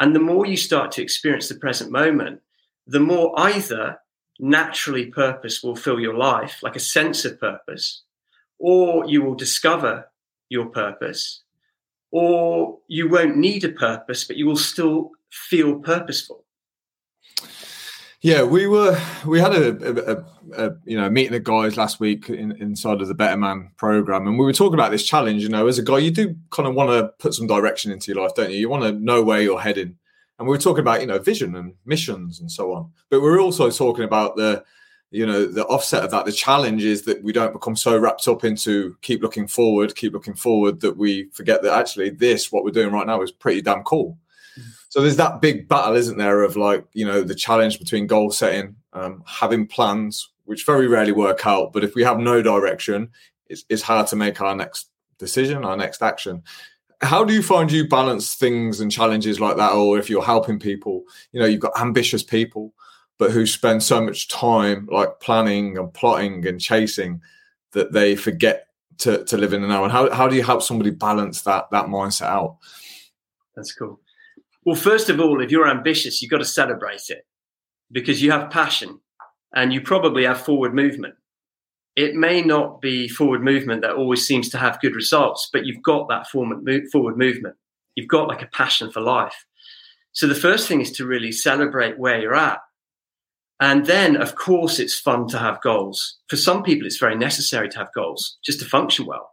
And 0.01 0.15
the 0.15 0.21
more 0.21 0.47
you 0.47 0.57
start 0.57 0.93
to 0.93 1.03
experience 1.03 1.49
the 1.49 1.57
present 1.57 1.91
moment, 1.91 2.41
the 2.87 3.01
more 3.01 3.33
either 3.37 3.99
naturally 4.39 5.07
purpose 5.07 5.63
will 5.63 5.77
fill 5.77 6.01
your 6.01 6.15
life, 6.15 6.63
like 6.63 6.77
a 6.77 6.81
sense 6.81 7.25
of 7.25 7.41
purpose, 7.41 8.03
or 8.59 9.07
you 9.07 9.23
will 9.23 9.35
discover 9.35 10.11
your 10.49 10.67
purpose, 10.67 11.43
or 12.11 12.79
you 12.89 13.09
won't 13.09 13.37
need 13.37 13.65
a 13.65 13.69
purpose, 13.69 14.25
but 14.25 14.37
you 14.37 14.47
will 14.47 14.57
still 14.57 15.11
feel 15.31 15.79
purposeful. 15.81 16.45
Yeah, 18.21 18.43
we 18.43 18.67
were 18.67 19.01
we 19.25 19.39
had 19.39 19.53
a, 19.53 20.11
a, 20.11 20.67
a, 20.67 20.77
you 20.85 20.97
know 20.97 21.09
meeting 21.09 21.37
of 21.37 21.45
guys 21.45 21.77
last 21.77 22.01
week 22.01 22.29
in, 22.29 22.51
inside 22.61 23.01
of 23.01 23.07
the 23.07 23.15
Better 23.15 23.37
Man 23.37 23.71
program, 23.77 24.27
and 24.27 24.37
we 24.37 24.45
were 24.45 24.53
talking 24.53 24.75
about 24.75 24.91
this 24.91 25.05
challenge. 25.05 25.43
You 25.43 25.49
know, 25.49 25.69
as 25.69 25.79
a 25.79 25.85
guy, 25.85 25.99
you 25.99 26.11
do 26.11 26.35
kind 26.51 26.69
of 26.69 26.75
want 26.75 26.91
to 26.91 27.13
put 27.21 27.35
some 27.35 27.47
direction 27.47 27.93
into 27.93 28.13
your 28.13 28.23
life, 28.23 28.35
don't 28.35 28.51
you? 28.51 28.57
You 28.57 28.69
want 28.69 28.83
to 28.83 28.93
know 28.93 29.23
where 29.23 29.41
you're 29.41 29.61
heading, 29.61 29.99
and 30.39 30.47
we 30.47 30.53
were 30.53 30.61
talking 30.61 30.81
about 30.81 31.01
you 31.01 31.07
know 31.07 31.19
vision 31.19 31.57
and 31.57 31.75
missions 31.85 32.41
and 32.41 32.51
so 32.51 32.73
on. 32.73 32.91
But 33.11 33.21
we 33.21 33.29
are 33.29 33.41
also 33.41 33.71
talking 33.71 34.05
about 34.05 34.37
the 34.37 34.65
you 35.11 35.27
know 35.27 35.47
the 35.47 35.65
offset 35.67 36.05
of 36.05 36.11
that. 36.11 36.25
The 36.25 36.33
challenge 36.33 36.85
is 36.85 37.03
that 37.03 37.23
we 37.23 37.33
don't 37.33 37.53
become 37.53 37.77
so 37.77 37.99
wrapped 37.99 38.29
up 38.29 38.45
into 38.45 38.97
keep 39.03 39.23
looking 39.23 39.47
forward, 39.47 39.95
keep 39.95 40.13
looking 40.13 40.35
forward 40.35 40.81
that 40.81 40.97
we 40.97 41.29
forget 41.33 41.63
that 41.63 41.79
actually 41.79 42.11
this 42.11 42.53
what 42.53 42.65
we're 42.65 42.71
doing 42.71 42.93
right 42.93 43.07
now 43.07 43.23
is 43.23 43.33
pretty 43.33 43.63
damn 43.63 43.83
cool 43.85 44.19
so 44.89 45.03
there's 45.03 45.17
that 45.17 45.41
big 45.41 45.69
battle, 45.69 45.97
isn't 45.97 46.19
there, 46.19 46.43
of 46.43 46.57
like, 46.57 46.85
you 46.93 47.05
know, 47.05 47.23
the 47.23 47.35
challenge 47.35 47.79
between 47.79 48.07
goal 48.07 48.31
setting, 48.31 48.75
um, 48.93 49.23
having 49.27 49.67
plans, 49.67 50.31
which 50.45 50.65
very 50.65 50.87
rarely 50.87 51.13
work 51.13 51.47
out. 51.47 51.73
But 51.73 51.85
if 51.85 51.95
we 51.95 52.03
have 52.05 52.19
no 52.19 52.41
direction, 52.43 53.11
it's, 53.49 53.65
it's 53.69 53.83
hard 53.83 54.07
to 54.09 54.17
make 54.17 54.41
our 54.41 54.57
next 54.57 54.91
decision, 55.19 55.65
our 55.65 55.77
next 55.77 56.03
action. 56.03 56.43
How 57.01 57.25
do 57.25 57.33
you 57.33 57.43
find 57.43 57.71
you 57.71 57.87
balance 57.87 58.35
things 58.35 58.81
and 58.81 58.91
challenges 58.91 59.39
like 59.39 59.57
that? 59.57 59.73
Or 59.73 59.99
if 59.99 60.11
you're 60.11 60.25
helping 60.25 60.59
people, 60.59 61.05
you 61.33 61.41
know, 61.41 61.47
you've 61.47 61.61
got 61.61 61.81
ambitious 61.81 62.23
people, 62.23 62.75
but 63.19 63.31
who 63.31 63.47
spend 63.47 63.83
so 63.83 64.01
much 64.01 64.29
time 64.29 64.89
like 64.91 65.21
planning 65.21 65.79
and 65.79 65.93
plotting 65.95 66.47
and 66.47 66.61
chasing 66.61 67.21
that 67.73 67.93
they 67.93 68.17
forget 68.17 68.69
to, 68.99 69.25
to 69.25 69.37
live 69.37 69.53
in 69.53 69.63
the 69.63 69.69
now. 69.69 69.85
And 69.85 69.93
how, 69.93 70.11
how 70.13 70.29
do 70.29 70.37
you 70.37 70.43
help 70.43 70.63
somebody 70.63 70.91
balance 70.91 71.43
that 71.43 71.71
that 71.71 71.87
mindset 71.87 72.27
out? 72.27 72.57
That's 73.55 73.73
cool. 73.73 74.01
Well, 74.65 74.77
first 74.77 75.09
of 75.09 75.21
all, 75.21 75.41
if 75.41 75.51
you're 75.51 75.69
ambitious, 75.69 76.21
you've 76.21 76.31
got 76.31 76.39
to 76.39 76.45
celebrate 76.45 77.09
it 77.09 77.27
because 77.91 78.23
you 78.23 78.31
have 78.31 78.51
passion 78.51 79.01
and 79.55 79.73
you 79.73 79.81
probably 79.81 80.25
have 80.25 80.41
forward 80.41 80.75
movement. 80.75 81.15
It 81.99 82.15
may 82.15 82.43
not 82.43 82.81
be 82.81 83.09
forward 83.09 83.43
movement 83.43 83.83
that 83.83 83.97
always 83.97 84.25
seems 84.25 84.49
to 84.51 84.59
have 84.59 84.81
good 84.81 84.95
results, 84.95 85.51
but 85.53 85.67
you've 85.67 85.83
got 85.83 86.09
that 86.09 86.29
forward 86.29 86.63
movement. 86.63 87.57
You've 87.97 88.07
got 88.07 88.29
like 88.29 88.41
a 88.41 88.47
passion 88.47 88.93
for 88.93 89.01
life. 89.01 89.45
So 90.13 90.29
the 90.29 90.37
first 90.37 90.69
thing 90.69 90.81
is 90.81 90.93
to 90.93 91.05
really 91.05 91.33
celebrate 91.33 91.99
where 91.99 92.21
you're 92.21 92.37
at. 92.37 92.61
And 93.59 93.85
then, 93.85 94.15
of 94.17 94.37
course, 94.37 94.79
it's 94.79 94.97
fun 94.97 95.27
to 95.31 95.39
have 95.39 95.61
goals. 95.61 96.19
For 96.29 96.37
some 96.37 96.63
people, 96.63 96.87
it's 96.87 96.99
very 96.99 97.17
necessary 97.17 97.69
to 97.71 97.79
have 97.79 97.93
goals 97.93 98.39
just 98.45 98.61
to 98.61 98.65
function 98.65 99.05
well. 99.05 99.33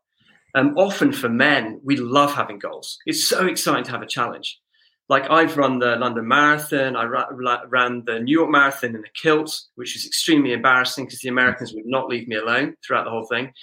Um, 0.56 0.74
often 0.76 1.12
for 1.12 1.30
men, 1.30 1.80
we 1.84 1.98
love 1.98 2.34
having 2.34 2.58
goals. 2.58 2.98
It's 3.06 3.30
so 3.30 3.46
exciting 3.46 3.84
to 3.84 3.92
have 3.92 4.02
a 4.02 4.08
challenge 4.08 4.60
like 5.08 5.30
I've 5.30 5.58
run 5.58 5.80
the 5.80 5.96
London 5.98 6.28
Marathon, 6.28 6.96
I 6.96 7.06
ran 7.06 8.04
the 8.06 8.20
New 8.20 8.40
York 8.40 8.50
Marathon 8.50 8.96
in 8.96 9.04
a 9.04 9.22
kilt, 9.22 9.56
which 9.76 9.94
was 9.94 10.06
extremely 10.06 10.52
embarrassing 10.52 11.06
because 11.06 11.20
the 11.20 11.30
Americans 11.30 11.74
would 11.74 11.86
not 11.86 12.08
leave 12.08 12.28
me 12.28 12.38
alone 12.38 12.76
throughout 12.86 13.04
the 13.04 13.12
whole 13.12 13.26
thing, 13.26 13.54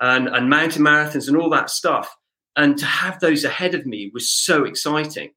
and, 0.00 0.28
and 0.28 0.50
mountain 0.50 0.82
marathons 0.82 1.28
and 1.28 1.36
all 1.36 1.50
that 1.50 1.70
stuff. 1.70 2.14
And 2.56 2.76
to 2.78 2.84
have 2.84 3.20
those 3.20 3.44
ahead 3.44 3.74
of 3.74 3.86
me 3.86 4.10
was 4.12 4.30
so 4.30 4.64
exciting. 4.64 5.30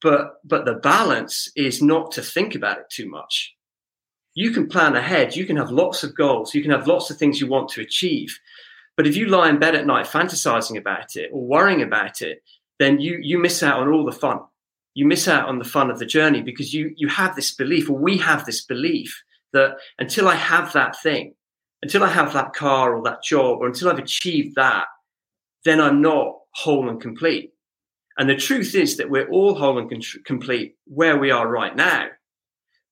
But 0.00 0.34
but 0.44 0.64
the 0.64 0.74
balance 0.74 1.50
is 1.56 1.82
not 1.82 2.12
to 2.12 2.22
think 2.22 2.54
about 2.54 2.78
it 2.78 2.86
too 2.88 3.08
much. 3.10 3.54
You 4.34 4.52
can 4.52 4.68
plan 4.68 4.94
ahead. 4.94 5.34
You 5.34 5.44
can 5.44 5.56
have 5.56 5.72
lots 5.72 6.04
of 6.04 6.14
goals. 6.14 6.54
You 6.54 6.62
can 6.62 6.70
have 6.70 6.86
lots 6.86 7.10
of 7.10 7.16
things 7.16 7.40
you 7.40 7.48
want 7.48 7.68
to 7.70 7.80
achieve. 7.80 8.38
But 8.96 9.08
if 9.08 9.16
you 9.16 9.26
lie 9.26 9.48
in 9.48 9.58
bed 9.58 9.74
at 9.74 9.86
night 9.86 10.06
fantasizing 10.06 10.78
about 10.78 11.16
it 11.16 11.30
or 11.32 11.44
worrying 11.44 11.82
about 11.82 12.22
it, 12.22 12.44
then 12.78 13.00
you 13.00 13.18
you 13.20 13.40
miss 13.40 13.64
out 13.64 13.80
on 13.80 13.88
all 13.88 14.04
the 14.04 14.12
fun 14.12 14.38
you 14.94 15.06
miss 15.06 15.28
out 15.28 15.48
on 15.48 15.58
the 15.58 15.64
fun 15.64 15.90
of 15.90 15.98
the 15.98 16.06
journey 16.06 16.42
because 16.42 16.74
you 16.74 16.92
you 16.96 17.08
have 17.08 17.36
this 17.36 17.54
belief, 17.54 17.88
or 17.88 17.98
we 17.98 18.18
have 18.18 18.44
this 18.44 18.64
belief 18.64 19.22
that 19.52 19.76
until 19.98 20.28
I 20.28 20.34
have 20.34 20.72
that 20.72 21.00
thing, 21.00 21.34
until 21.82 22.02
I 22.02 22.08
have 22.08 22.32
that 22.32 22.52
car 22.52 22.94
or 22.94 23.02
that 23.04 23.22
job, 23.22 23.58
or 23.60 23.66
until 23.66 23.88
I've 23.88 23.98
achieved 23.98 24.56
that, 24.56 24.86
then 25.64 25.80
I'm 25.80 26.00
not 26.02 26.34
whole 26.54 26.88
and 26.88 27.00
complete. 27.00 27.52
And 28.18 28.28
the 28.28 28.36
truth 28.36 28.74
is 28.74 28.96
that 28.96 29.10
we're 29.10 29.28
all 29.28 29.54
whole 29.54 29.78
and 29.78 30.04
complete 30.24 30.76
where 30.86 31.16
we 31.18 31.30
are 31.30 31.48
right 31.48 31.74
now. 31.74 32.08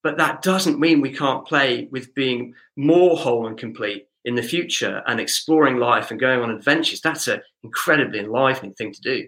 But 0.05 0.19
that 0.19 0.43
doesn't 0.43 0.79
mean 0.79 1.01
we 1.01 1.13
can't 1.13 1.45
play 1.45 1.89
with 1.91 2.15
being 2.15 2.55
more 2.77 3.17
whole 3.17 3.49
and 3.49 3.59
complete 3.59 4.07
in 4.25 4.37
the 4.37 4.43
future 4.43 5.03
and 5.07 5.19
exploring 5.19 5.79
life 5.79 6.13
and 6.13 6.21
going 6.21 6.41
on 6.41 6.51
adventures. 6.51 7.01
That's 7.01 7.27
an 7.27 7.41
incredibly 7.65 8.21
enlivening 8.21 8.75
thing 8.75 8.93
to 8.93 9.01
do. 9.01 9.27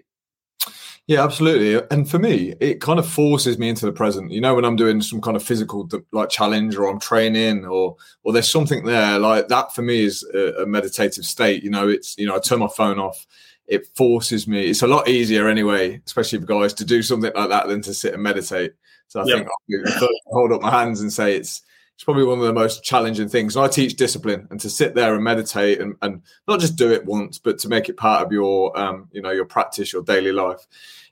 Yeah, 1.09 1.23
absolutely. 1.23 1.83
And 1.89 2.07
for 2.07 2.19
me, 2.19 2.53
it 2.59 2.81
kind 2.81 2.99
of 2.99 3.09
forces 3.09 3.57
me 3.57 3.67
into 3.67 3.87
the 3.87 3.91
present. 3.91 4.29
You 4.31 4.41
know, 4.41 4.53
when 4.53 4.63
I'm 4.63 4.75
doing 4.75 5.01
some 5.01 5.21
kind 5.21 5.35
of 5.35 5.41
physical 5.41 5.89
like 6.11 6.29
challenge 6.29 6.75
or 6.75 6.87
I'm 6.87 6.99
training 6.99 7.65
or 7.65 7.95
or 8.23 8.31
there's 8.31 8.47
something 8.47 8.85
there 8.85 9.17
like 9.17 9.47
that 9.47 9.73
for 9.73 9.81
me 9.81 10.03
is 10.03 10.23
a, 10.35 10.61
a 10.61 10.65
meditative 10.67 11.25
state. 11.25 11.63
You 11.63 11.71
know, 11.71 11.89
it's 11.89 12.15
you 12.19 12.27
know, 12.27 12.35
I 12.35 12.39
turn 12.39 12.59
my 12.59 12.67
phone 12.67 12.99
off. 12.99 13.25
It 13.65 13.87
forces 13.95 14.47
me. 14.47 14.67
It's 14.69 14.83
a 14.83 14.87
lot 14.87 15.07
easier 15.07 15.47
anyway, 15.47 15.99
especially 16.05 16.41
for 16.41 16.45
guys 16.45 16.75
to 16.75 16.85
do 16.85 17.01
something 17.01 17.31
like 17.33 17.49
that 17.49 17.67
than 17.67 17.81
to 17.81 17.93
sit 17.95 18.13
and 18.13 18.21
meditate. 18.21 18.73
So 19.07 19.21
I 19.21 19.25
yep. 19.25 19.47
think 19.67 19.87
I'll 19.99 20.09
hold 20.27 20.51
up 20.51 20.61
my 20.61 20.69
hands 20.69 21.01
and 21.01 21.11
say 21.11 21.35
it's 21.35 21.63
it's 21.99 22.05
probably 22.05 22.23
one 22.23 22.39
of 22.39 22.45
the 22.45 22.53
most 22.53 22.81
challenging 22.81 23.27
things. 23.27 23.57
And 23.57 23.65
I 23.65 23.67
teach 23.67 23.97
discipline 23.97 24.47
and 24.49 24.57
to 24.61 24.69
sit 24.69 24.95
there 24.95 25.15
and 25.15 25.21
meditate 25.21 25.81
and, 25.81 25.97
and 26.01 26.21
not 26.47 26.61
just 26.61 26.77
do 26.77 26.89
it 26.93 27.03
once, 27.05 27.37
but 27.37 27.57
to 27.59 27.67
make 27.67 27.89
it 27.89 27.97
part 27.97 28.25
of 28.25 28.31
your 28.31 28.77
um, 28.79 29.09
you 29.11 29.21
know 29.21 29.31
your 29.31 29.43
practice, 29.43 29.91
your 29.91 30.03
daily 30.03 30.31
life 30.31 30.65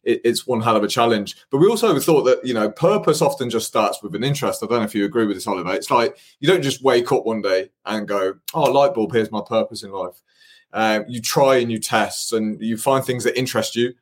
it, 0.08 0.22
it's 0.24 0.48
one 0.48 0.62
hell 0.62 0.78
of 0.78 0.84
a 0.84 0.88
challenge. 0.88 1.36
But 1.52 1.58
we 1.58 1.68
also 1.68 2.00
thought 2.00 2.24
that 2.24 2.44
you 2.44 2.54
know 2.54 2.72
purpose 2.72 3.22
often 3.22 3.50
just 3.50 3.68
starts 3.68 4.02
with 4.02 4.16
an 4.16 4.24
interest. 4.24 4.64
I 4.64 4.68
don't 4.68 4.80
know 4.80 4.86
if 4.86 4.96
you 4.96 5.06
agree 5.06 5.28
with 5.28 5.36
this, 5.36 5.46
Oliver. 5.46 5.74
It's 5.74 5.92
like 5.92 6.18
you 6.40 6.48
don't 6.48 6.64
just 6.64 6.82
wake 6.82 7.12
up 7.12 7.26
one 7.26 7.42
day 7.42 7.70
and 7.86 8.08
go, 8.08 8.36
"Oh, 8.54 8.72
light 8.72 8.94
bulb, 8.94 9.14
here's 9.14 9.32
my 9.32 9.42
purpose 9.46 9.84
in 9.84 9.92
life." 9.92 10.22
Um, 10.74 11.06
you 11.08 11.22
try 11.22 11.58
and 11.58 11.72
you 11.72 11.80
test 11.80 12.34
and 12.34 12.62
you 12.62 12.78
find 12.78 13.04
things 13.06 13.24
that 13.26 13.38
interest 13.38 13.76
you, 13.76 13.94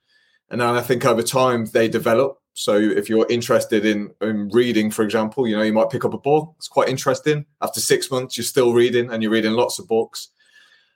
and 0.50 0.62
then 0.62 0.70
I 0.70 0.82
think 0.82 1.06
over 1.06 1.24
time 1.24 1.66
they 1.66 1.88
develop. 1.90 2.40
So 2.58 2.78
if 2.78 3.10
you're 3.10 3.30
interested 3.30 3.86
in, 3.86 4.12
in 4.22 4.48
reading, 4.48 4.90
for 4.90 5.04
example, 5.04 5.46
you 5.46 5.58
know 5.58 5.62
you 5.62 5.74
might 5.74 5.90
pick 5.90 6.06
up 6.06 6.14
a 6.14 6.18
book. 6.18 6.54
It's 6.58 6.70
quite 6.70 6.88
interesting. 6.88 7.46
After 7.62 7.82
six 7.82 8.10
months, 8.10 8.38
you're 8.38 8.46
still 8.46 8.72
reading 8.74 9.12
and 9.12 9.22
you're 9.22 9.32
reading 9.32 9.52
lots 9.52 9.78
of 9.78 9.90
books. 9.90 10.30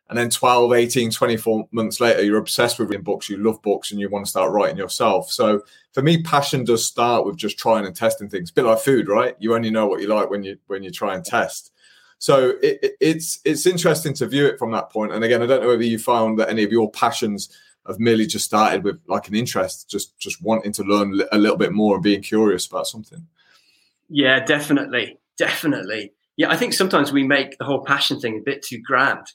And 0.08 0.18
then 0.18 0.30
12 0.30 0.74
18 0.74 1.12
24 1.12 1.68
months 1.72 2.00
later 2.00 2.24
you're 2.24 2.40
obsessed 2.40 2.80
with 2.80 2.90
reading 2.90 3.04
books 3.04 3.30
you 3.30 3.38
love 3.38 3.62
books 3.62 3.92
and 3.92 4.00
you 4.00 4.10
want 4.10 4.26
to 4.26 4.30
start 4.30 4.52
writing 4.52 4.78
yourself. 4.78 5.30
So 5.30 5.62
for 5.92 6.02
me 6.02 6.24
passion 6.24 6.64
does 6.64 6.84
start 6.84 7.26
with 7.26 7.36
just 7.36 7.60
trying 7.60 7.86
and 7.86 7.96
testing 7.96 8.28
things. 8.28 8.50
A 8.50 8.54
bit 8.54 8.66
like 8.66 8.80
food 8.80 9.08
right? 9.08 9.36
You 9.38 9.54
only 9.54 9.70
know 9.70 9.86
what 9.86 10.02
you 10.02 10.08
like 10.08 10.32
when 10.32 10.44
you 10.44 10.58
when 10.68 10.82
you 10.82 10.90
try 10.90 11.14
and 11.14 11.24
test. 11.24 11.74
So 12.18 12.54
it, 12.64 12.80
it, 12.82 12.92
it's 13.00 13.40
it's 13.46 13.68
interesting 13.68 14.14
to 14.16 14.26
view 14.26 14.48
it 14.48 14.58
from 14.58 14.72
that 14.72 14.90
point. 14.90 15.12
And 15.12 15.24
again 15.24 15.44
i 15.44 15.46
don't 15.46 15.62
know 15.62 15.68
whether 15.68 15.84
you 15.84 16.00
found 16.00 16.40
that 16.40 16.50
any 16.50 16.64
of 16.64 16.72
your 16.72 16.90
passions 16.90 17.50
have 17.90 18.00
merely 18.00 18.26
just 18.26 18.46
started 18.46 18.84
with 18.84 19.02
like 19.08 19.28
an 19.28 19.36
interest 19.36 19.90
just 19.90 20.18
just 20.20 20.42
wanting 20.42 20.72
to 20.72 20.84
learn 20.84 21.22
a 21.32 21.38
little 21.38 21.58
bit 21.58 21.72
more 21.72 21.96
and 21.96 22.04
being 22.04 22.22
curious 22.22 22.66
about 22.68 22.88
something. 22.88 23.28
Yeah 24.10 24.44
definitely. 24.46 25.20
Definitely. 25.38 26.14
Yeah 26.38 26.50
i 26.50 26.58
think 26.58 26.74
sometimes 26.74 27.12
we 27.12 27.24
make 27.24 27.58
the 27.58 27.66
whole 27.66 27.84
passion 27.84 28.20
thing 28.20 28.38
a 28.38 28.42
bit 28.42 28.62
too 28.62 28.82
grand. 28.82 29.26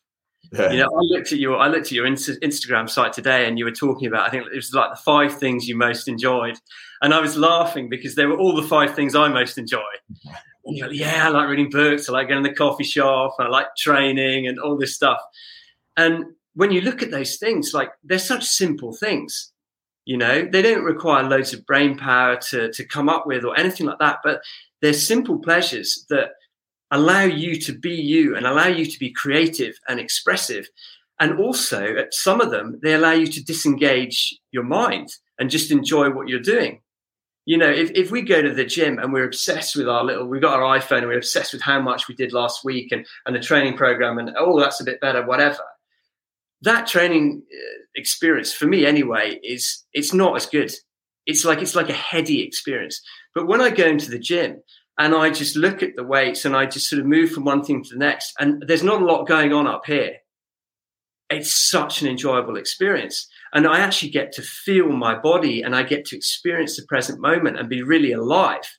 Yeah. 0.52 0.70
You 0.70 0.78
know, 0.78 0.86
I 0.86 1.00
looked 1.00 1.32
at 1.32 1.38
your 1.38 1.58
I 1.58 1.68
looked 1.68 1.86
at 1.86 1.92
your 1.92 2.06
Instagram 2.06 2.88
site 2.88 3.12
today, 3.12 3.46
and 3.46 3.58
you 3.58 3.64
were 3.64 3.72
talking 3.72 4.06
about 4.06 4.26
I 4.26 4.30
think 4.30 4.46
it 4.46 4.54
was 4.54 4.72
like 4.72 4.90
the 4.90 5.02
five 5.02 5.38
things 5.38 5.68
you 5.68 5.76
most 5.76 6.08
enjoyed, 6.08 6.56
and 7.02 7.12
I 7.12 7.20
was 7.20 7.36
laughing 7.36 7.88
because 7.88 8.14
they 8.14 8.26
were 8.26 8.38
all 8.38 8.54
the 8.54 8.62
five 8.62 8.94
things 8.94 9.14
I 9.14 9.28
most 9.28 9.58
enjoy. 9.58 9.82
You're 10.66 10.88
like, 10.88 10.96
yeah, 10.96 11.26
I 11.26 11.28
like 11.28 11.48
reading 11.48 11.68
books, 11.68 12.08
I 12.08 12.12
like 12.12 12.28
going 12.28 12.42
to 12.42 12.48
the 12.48 12.54
coffee 12.54 12.84
shop, 12.84 13.36
I 13.38 13.48
like 13.48 13.66
training, 13.76 14.46
and 14.46 14.58
all 14.58 14.78
this 14.78 14.94
stuff. 14.94 15.20
And 15.96 16.24
when 16.54 16.70
you 16.70 16.80
look 16.80 17.02
at 17.02 17.10
those 17.10 17.36
things, 17.36 17.72
like 17.74 17.90
they're 18.02 18.18
such 18.18 18.44
simple 18.44 18.92
things. 18.92 19.52
You 20.04 20.18
know, 20.18 20.46
they 20.50 20.60
don't 20.60 20.84
require 20.84 21.22
loads 21.22 21.54
of 21.54 21.66
brain 21.66 21.96
power 21.96 22.36
to 22.50 22.70
to 22.72 22.84
come 22.84 23.08
up 23.08 23.26
with 23.26 23.44
or 23.44 23.58
anything 23.58 23.86
like 23.86 23.98
that, 24.00 24.18
but 24.22 24.42
they're 24.82 24.92
simple 24.92 25.38
pleasures 25.38 26.04
that 26.10 26.32
allow 26.90 27.22
you 27.22 27.58
to 27.60 27.72
be 27.72 27.94
you 27.94 28.36
and 28.36 28.46
allow 28.46 28.66
you 28.66 28.86
to 28.86 28.98
be 28.98 29.10
creative 29.10 29.74
and 29.88 29.98
expressive. 29.98 30.68
And 31.20 31.38
also, 31.38 31.96
at 31.96 32.12
some 32.12 32.40
of 32.40 32.50
them, 32.50 32.78
they 32.82 32.94
allow 32.94 33.12
you 33.12 33.26
to 33.28 33.44
disengage 33.44 34.38
your 34.50 34.64
mind 34.64 35.08
and 35.38 35.50
just 35.50 35.70
enjoy 35.70 36.10
what 36.10 36.28
you're 36.28 36.40
doing. 36.40 36.80
You 37.46 37.58
know, 37.58 37.70
if, 37.70 37.90
if 37.92 38.10
we 38.10 38.22
go 38.22 38.42
to 38.42 38.52
the 38.52 38.64
gym 38.64 38.98
and 38.98 39.12
we're 39.12 39.26
obsessed 39.26 39.76
with 39.76 39.88
our 39.88 40.04
little, 40.04 40.26
we've 40.26 40.42
got 40.42 40.58
our 40.58 40.78
iPhone 40.78 40.98
and 40.98 41.08
we're 41.08 41.18
obsessed 41.18 41.52
with 41.52 41.62
how 41.62 41.80
much 41.80 42.08
we 42.08 42.14
did 42.14 42.32
last 42.32 42.64
week 42.64 42.90
and, 42.90 43.06
and 43.26 43.36
the 43.36 43.40
training 43.40 43.76
program 43.76 44.18
and, 44.18 44.34
oh, 44.38 44.58
that's 44.58 44.80
a 44.80 44.84
bit 44.84 45.00
better, 45.00 45.24
whatever. 45.24 45.58
That 46.64 46.86
training 46.86 47.42
uh, 47.52 47.82
experience, 47.94 48.52
for 48.52 48.66
me 48.66 48.84
anyway, 48.86 49.38
is 49.42 49.84
it's 49.92 50.12
not 50.12 50.36
as 50.36 50.46
good. 50.46 50.72
It's 51.26 51.44
like 51.44 51.62
it's 51.62 51.74
like 51.74 51.88
a 51.88 51.94
heady 51.94 52.42
experience. 52.42 53.00
But 53.34 53.46
when 53.46 53.60
I 53.60 53.70
go 53.70 53.86
into 53.86 54.10
the 54.10 54.18
gym, 54.18 54.62
and 54.98 55.14
I 55.14 55.30
just 55.30 55.56
look 55.56 55.82
at 55.82 55.96
the 55.96 56.04
weights 56.04 56.44
and 56.44 56.54
I 56.54 56.66
just 56.66 56.88
sort 56.88 57.00
of 57.00 57.06
move 57.06 57.30
from 57.30 57.44
one 57.44 57.64
thing 57.64 57.82
to 57.82 57.90
the 57.90 57.98
next. 57.98 58.32
And 58.38 58.62
there's 58.66 58.84
not 58.84 59.02
a 59.02 59.04
lot 59.04 59.26
going 59.26 59.52
on 59.52 59.66
up 59.66 59.86
here. 59.86 60.16
It's 61.30 61.68
such 61.68 62.00
an 62.00 62.08
enjoyable 62.08 62.56
experience. 62.56 63.26
And 63.52 63.66
I 63.66 63.80
actually 63.80 64.10
get 64.10 64.30
to 64.32 64.42
feel 64.42 64.90
my 64.90 65.18
body 65.18 65.62
and 65.62 65.74
I 65.74 65.82
get 65.82 66.04
to 66.06 66.16
experience 66.16 66.76
the 66.76 66.86
present 66.86 67.20
moment 67.20 67.58
and 67.58 67.68
be 67.68 67.82
really 67.82 68.12
alive. 68.12 68.78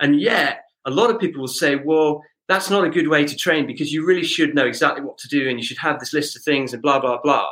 And 0.00 0.20
yet, 0.20 0.62
a 0.84 0.90
lot 0.90 1.10
of 1.10 1.20
people 1.20 1.40
will 1.42 1.48
say, 1.48 1.76
well, 1.76 2.22
that's 2.52 2.70
not 2.70 2.84
a 2.84 2.90
good 2.90 3.08
way 3.08 3.24
to 3.24 3.36
train 3.36 3.66
because 3.66 3.92
you 3.92 4.04
really 4.04 4.24
should 4.24 4.54
know 4.54 4.66
exactly 4.66 5.02
what 5.02 5.18
to 5.18 5.28
do 5.28 5.48
and 5.48 5.58
you 5.58 5.64
should 5.64 5.78
have 5.78 5.98
this 5.98 6.12
list 6.12 6.36
of 6.36 6.42
things 6.42 6.72
and 6.72 6.82
blah, 6.82 7.00
blah, 7.00 7.20
blah. 7.22 7.48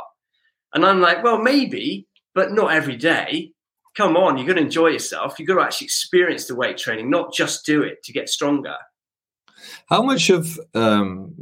And 0.75 0.85
I'm 0.85 1.01
like, 1.01 1.25
well, 1.25 1.39
maybe, 1.39 2.07
but 2.35 2.53
not 2.53 2.73
every 2.73 2.97
day 2.97 3.53
come 3.97 4.17
on, 4.17 4.37
you're 4.37 4.47
going 4.47 4.57
to 4.57 4.63
enjoy 4.63 4.89
yourself. 4.89 5.39
You've 5.39 5.49
got 5.49 5.57
to 5.57 5.63
actually 5.63 5.87
experience 5.87 6.47
the 6.47 6.55
weight 6.55 6.79
training, 6.79 7.11
not 7.11 7.33
just 7.33 7.65
do 7.67 7.83
it 7.83 8.03
to 8.05 8.13
get 8.13 8.29
stronger. 8.29 8.77
How 9.87 10.03
much 10.03 10.31
of 10.31 10.59
um, 10.75 11.35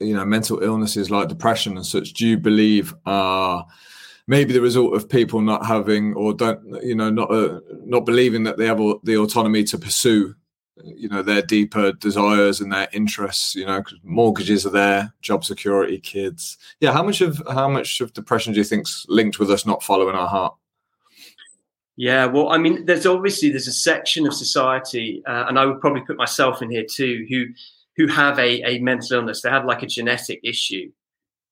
you 0.00 0.14
know 0.14 0.24
mental 0.24 0.62
illnesses 0.62 1.10
like 1.10 1.28
depression 1.28 1.76
and 1.76 1.86
such 1.86 2.12
do 2.14 2.26
you 2.26 2.36
believe 2.36 2.94
are 3.06 3.64
maybe 4.26 4.52
the 4.52 4.60
result 4.60 4.94
of 4.94 5.08
people 5.08 5.40
not 5.40 5.64
having 5.64 6.14
or 6.14 6.34
don't 6.34 6.60
you 6.82 6.96
know 6.96 7.10
not 7.10 7.30
uh, 7.30 7.60
not 7.84 8.04
believing 8.04 8.42
that 8.42 8.56
they 8.56 8.66
have 8.66 8.80
the 9.04 9.16
autonomy 9.16 9.62
to 9.62 9.78
pursue 9.78 10.34
you 10.82 11.08
know 11.08 11.22
their 11.22 11.42
deeper 11.42 11.92
desires 11.92 12.60
and 12.60 12.72
their 12.72 12.88
interests 12.92 13.54
you 13.54 13.64
know 13.64 13.82
mortgages 14.02 14.66
are 14.66 14.70
there 14.70 15.12
job 15.22 15.44
security 15.44 15.98
kids 15.98 16.58
yeah 16.80 16.92
how 16.92 17.02
much 17.02 17.20
of 17.20 17.40
how 17.48 17.68
much 17.68 18.00
of 18.00 18.12
depression 18.12 18.52
do 18.52 18.58
you 18.58 18.64
think's 18.64 19.06
linked 19.08 19.38
with 19.38 19.50
us 19.50 19.64
not 19.64 19.82
following 19.82 20.16
our 20.16 20.28
heart 20.28 20.54
yeah, 21.96 22.26
well, 22.26 22.48
I 22.50 22.58
mean, 22.58 22.86
there's 22.86 23.06
obviously 23.06 23.50
there's 23.50 23.68
a 23.68 23.72
section 23.72 24.26
of 24.26 24.34
society, 24.34 25.22
uh, 25.26 25.44
and 25.48 25.58
I 25.58 25.64
would 25.64 25.80
probably 25.80 26.00
put 26.00 26.16
myself 26.16 26.60
in 26.60 26.70
here 26.70 26.84
too, 26.88 27.24
who 27.28 27.46
who 27.96 28.12
have 28.12 28.38
a, 28.38 28.62
a 28.68 28.80
mental 28.80 29.18
illness. 29.18 29.42
They 29.42 29.50
have 29.50 29.64
like 29.64 29.84
a 29.84 29.86
genetic 29.86 30.40
issue 30.42 30.90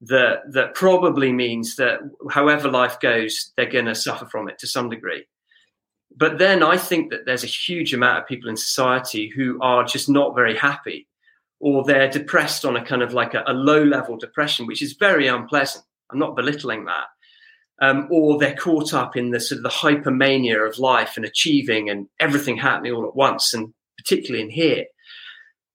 that 0.01 0.41
that 0.53 0.75
probably 0.75 1.33
means 1.33 1.77
that 1.77 2.01
however 2.31 2.69
life 2.69 2.99
goes, 2.99 3.53
they're 3.57 3.71
going 3.71 3.85
to 3.85 3.95
suffer 3.95 4.27
from 4.27 4.49
it 4.49 4.59
to 4.59 4.67
some 4.67 4.91
degree. 4.91 5.25
But 6.17 6.39
then 6.39 6.63
I 6.63 6.77
think 6.77 7.11
that 7.11 7.25
there's 7.27 7.45
a 7.45 7.49
huge 7.49 7.95
amount 7.95 8.19
of 8.19 8.29
people 8.29 8.51
in 8.51 8.57
society 8.57 9.29
who 9.29 9.59
are 9.61 9.85
just 9.85 10.09
not 10.09 10.35
very 10.35 10.57
happy, 10.57 11.09
or 11.61 11.85
they're 11.85 12.11
depressed 12.11 12.65
on 12.65 12.77
a 12.77 12.85
kind 12.85 13.03
of 13.03 13.15
like 13.15 13.35
a, 13.35 13.45
a 13.47 13.53
low 13.53 13.83
level 13.83 14.17
depression, 14.17 14.67
which 14.67 14.83
is 14.83 14.95
very 14.95 15.27
unpleasant. 15.27 15.85
I'm 16.11 16.19
not 16.19 16.37
belittling 16.37 16.85
that 16.87 17.07
um, 17.83 18.07
or 18.11 18.39
they're 18.39 18.55
caught 18.55 18.95
up 18.95 19.17
in 19.17 19.31
the 19.31 19.41
sort 19.41 19.59
of 19.59 19.65
the 19.65 19.69
hypermania 19.69 20.67
of 20.67 20.79
life 20.79 21.17
and 21.17 21.27
achieving 21.27 21.91
and 21.91 22.07
everything 22.21 22.57
happening 22.57 22.93
all 22.93 23.07
at 23.07 23.17
once, 23.17 23.53
and 23.53 23.75
particularly 23.99 24.45
in 24.45 24.51
here. 24.51 24.85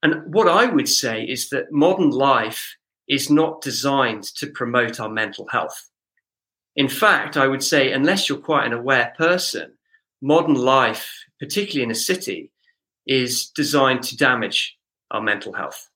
And 0.02 0.34
what 0.34 0.48
I 0.48 0.68
would 0.68 0.88
say 0.88 1.24
is 1.24 1.50
that 1.50 1.72
modern 1.72 2.12
life 2.12 2.78
is 3.10 3.30
not 3.30 3.62
designed 3.62 4.24
to 4.36 4.48
promote 4.48 5.02
our 5.02 5.10
mental 5.10 5.48
health. 5.50 5.90
In 6.78 6.88
fact, 6.88 7.36
I 7.36 7.48
would 7.48 7.64
say, 7.64 7.92
unless 7.92 8.30
you're 8.30 8.38
quite 8.38 8.66
an 8.66 8.74
aware 8.74 9.14
person, 9.18 9.77
modern 10.22 10.56
life, 10.56 11.26
particularly 11.40 11.84
in 11.84 11.92
a 11.92 11.96
city, 11.96 12.52
is 13.06 13.48
designed 13.48 14.04
to 14.04 14.18
damage 14.18 14.78
our 15.12 15.22
mental 15.22 15.54
health. 15.54 15.90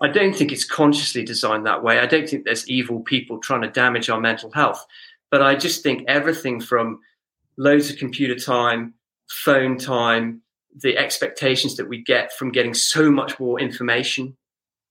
I 0.00 0.08
don't 0.08 0.34
think 0.34 0.52
it's 0.52 0.64
consciously 0.64 1.22
designed 1.24 1.66
that 1.66 1.82
way. 1.82 2.00
I 2.00 2.06
don't 2.06 2.28
think 2.28 2.44
there's 2.44 2.68
evil 2.68 3.00
people 3.00 3.38
trying 3.38 3.62
to 3.62 3.70
damage 3.70 4.10
our 4.10 4.20
mental 4.20 4.50
health. 4.50 4.84
But 5.30 5.42
I 5.42 5.54
just 5.54 5.82
think 5.82 6.04
everything 6.08 6.60
from 6.60 7.00
loads 7.56 7.90
of 7.90 7.96
computer 7.96 8.34
time, 8.34 8.94
phone 9.28 9.78
time, 9.78 10.42
the 10.76 10.98
expectations 10.98 11.76
that 11.76 11.88
we 11.88 12.02
get 12.02 12.32
from 12.32 12.50
getting 12.50 12.74
so 12.74 13.10
much 13.10 13.38
more 13.38 13.60
information. 13.60 14.36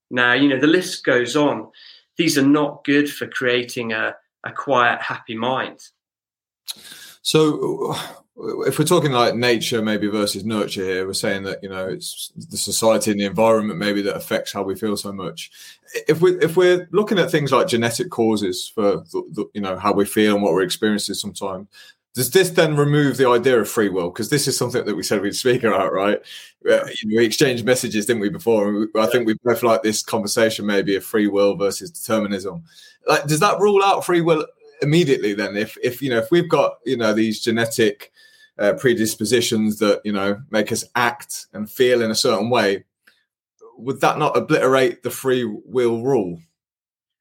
Now, 0.10 0.34
you 0.34 0.48
know, 0.48 0.60
the 0.60 0.68
list 0.68 1.04
goes 1.04 1.36
on. 1.36 1.70
These 2.18 2.38
are 2.38 2.48
not 2.48 2.84
good 2.84 3.10
for 3.10 3.28
creating 3.28 3.92
a, 3.92 4.16
a 4.44 4.52
quiet, 4.52 5.02
happy 5.02 5.36
mind. 5.36 5.80
So, 7.22 7.96
if 8.36 8.80
we're 8.80 8.86
talking 8.86 9.12
like 9.12 9.36
nature 9.36 9.82
maybe 9.82 10.08
versus 10.08 10.44
nurture 10.44 10.84
here, 10.84 11.06
we're 11.06 11.14
saying 11.14 11.44
that 11.44 11.62
you 11.62 11.70
know 11.70 11.88
it's 11.88 12.32
the 12.36 12.58
society 12.58 13.12
and 13.12 13.20
the 13.20 13.26
environment 13.26 13.80
maybe 13.80 14.02
that 14.02 14.16
affects 14.16 14.52
how 14.52 14.64
we 14.64 14.76
feel 14.76 14.98
so 14.98 15.12
much. 15.12 15.52
If 16.08 16.22
we 16.22 16.34
if 16.40 16.58
we're 16.58 16.88
looking 16.92 17.20
at 17.20 17.30
things 17.30 17.52
like 17.52 17.68
genetic 17.68 18.10
causes 18.10 18.68
for 18.68 19.04
the, 19.12 19.24
the, 19.32 19.46
you 19.54 19.62
know 19.62 19.78
how 19.78 19.94
we 19.94 20.06
feel 20.06 20.34
and 20.34 20.44
what 20.44 20.54
we're 20.54 20.64
experiencing 20.64 21.16
sometimes, 21.16 21.68
does 22.16 22.32
this 22.32 22.50
then 22.50 22.76
remove 22.76 23.18
the 23.18 23.30
idea 23.30 23.60
of 23.60 23.70
free 23.70 23.90
will? 23.90 24.10
Because 24.10 24.30
this 24.30 24.48
is 24.48 24.58
something 24.58 24.84
that 24.86 24.96
we 24.96 25.04
said 25.04 25.22
we'd 25.22 25.36
speak 25.36 25.64
about, 25.64 25.94
right? 25.94 26.20
Uh, 26.70 26.88
we 27.06 27.24
exchanged 27.24 27.66
messages, 27.66 28.08
didn't 28.08 28.22
we, 28.22 28.30
before? 28.30 28.88
I 28.98 29.08
think 29.08 29.28
we 29.28 29.36
both 29.44 29.62
like 29.62 29.84
this 29.84 30.02
conversation 30.02 30.66
maybe 30.66 30.96
of 30.96 31.04
free 31.04 31.28
will 31.28 31.56
versus 31.56 31.92
determinism. 31.92 32.64
Like, 33.08 33.26
does 33.26 33.40
that 33.42 33.60
rule 33.60 33.84
out 33.84 34.06
free 34.06 34.22
will 34.22 34.46
immediately 34.82 35.34
then? 35.34 35.56
If 35.56 35.78
if 35.84 36.02
you 36.02 36.10
know 36.10 36.18
if 36.18 36.32
we've 36.32 36.50
got 36.50 36.80
you 36.84 36.98
know 36.98 37.14
these 37.14 37.42
genetic 37.42 38.12
uh, 38.60 38.74
predispositions 38.74 39.80
that 39.80 40.02
you 40.04 40.12
know 40.12 40.42
make 40.52 40.72
us 40.72 40.84
act 40.96 41.48
and 41.54 41.70
feel 41.70 42.02
in 42.02 42.12
a 42.12 42.16
certain 42.16 42.50
way 42.50 42.84
would 43.78 44.02
that 44.02 44.18
not 44.18 44.38
obliterate 44.38 45.04
the 45.04 45.10
free 45.10 45.44
will 45.44 46.04
rule? 46.04 46.40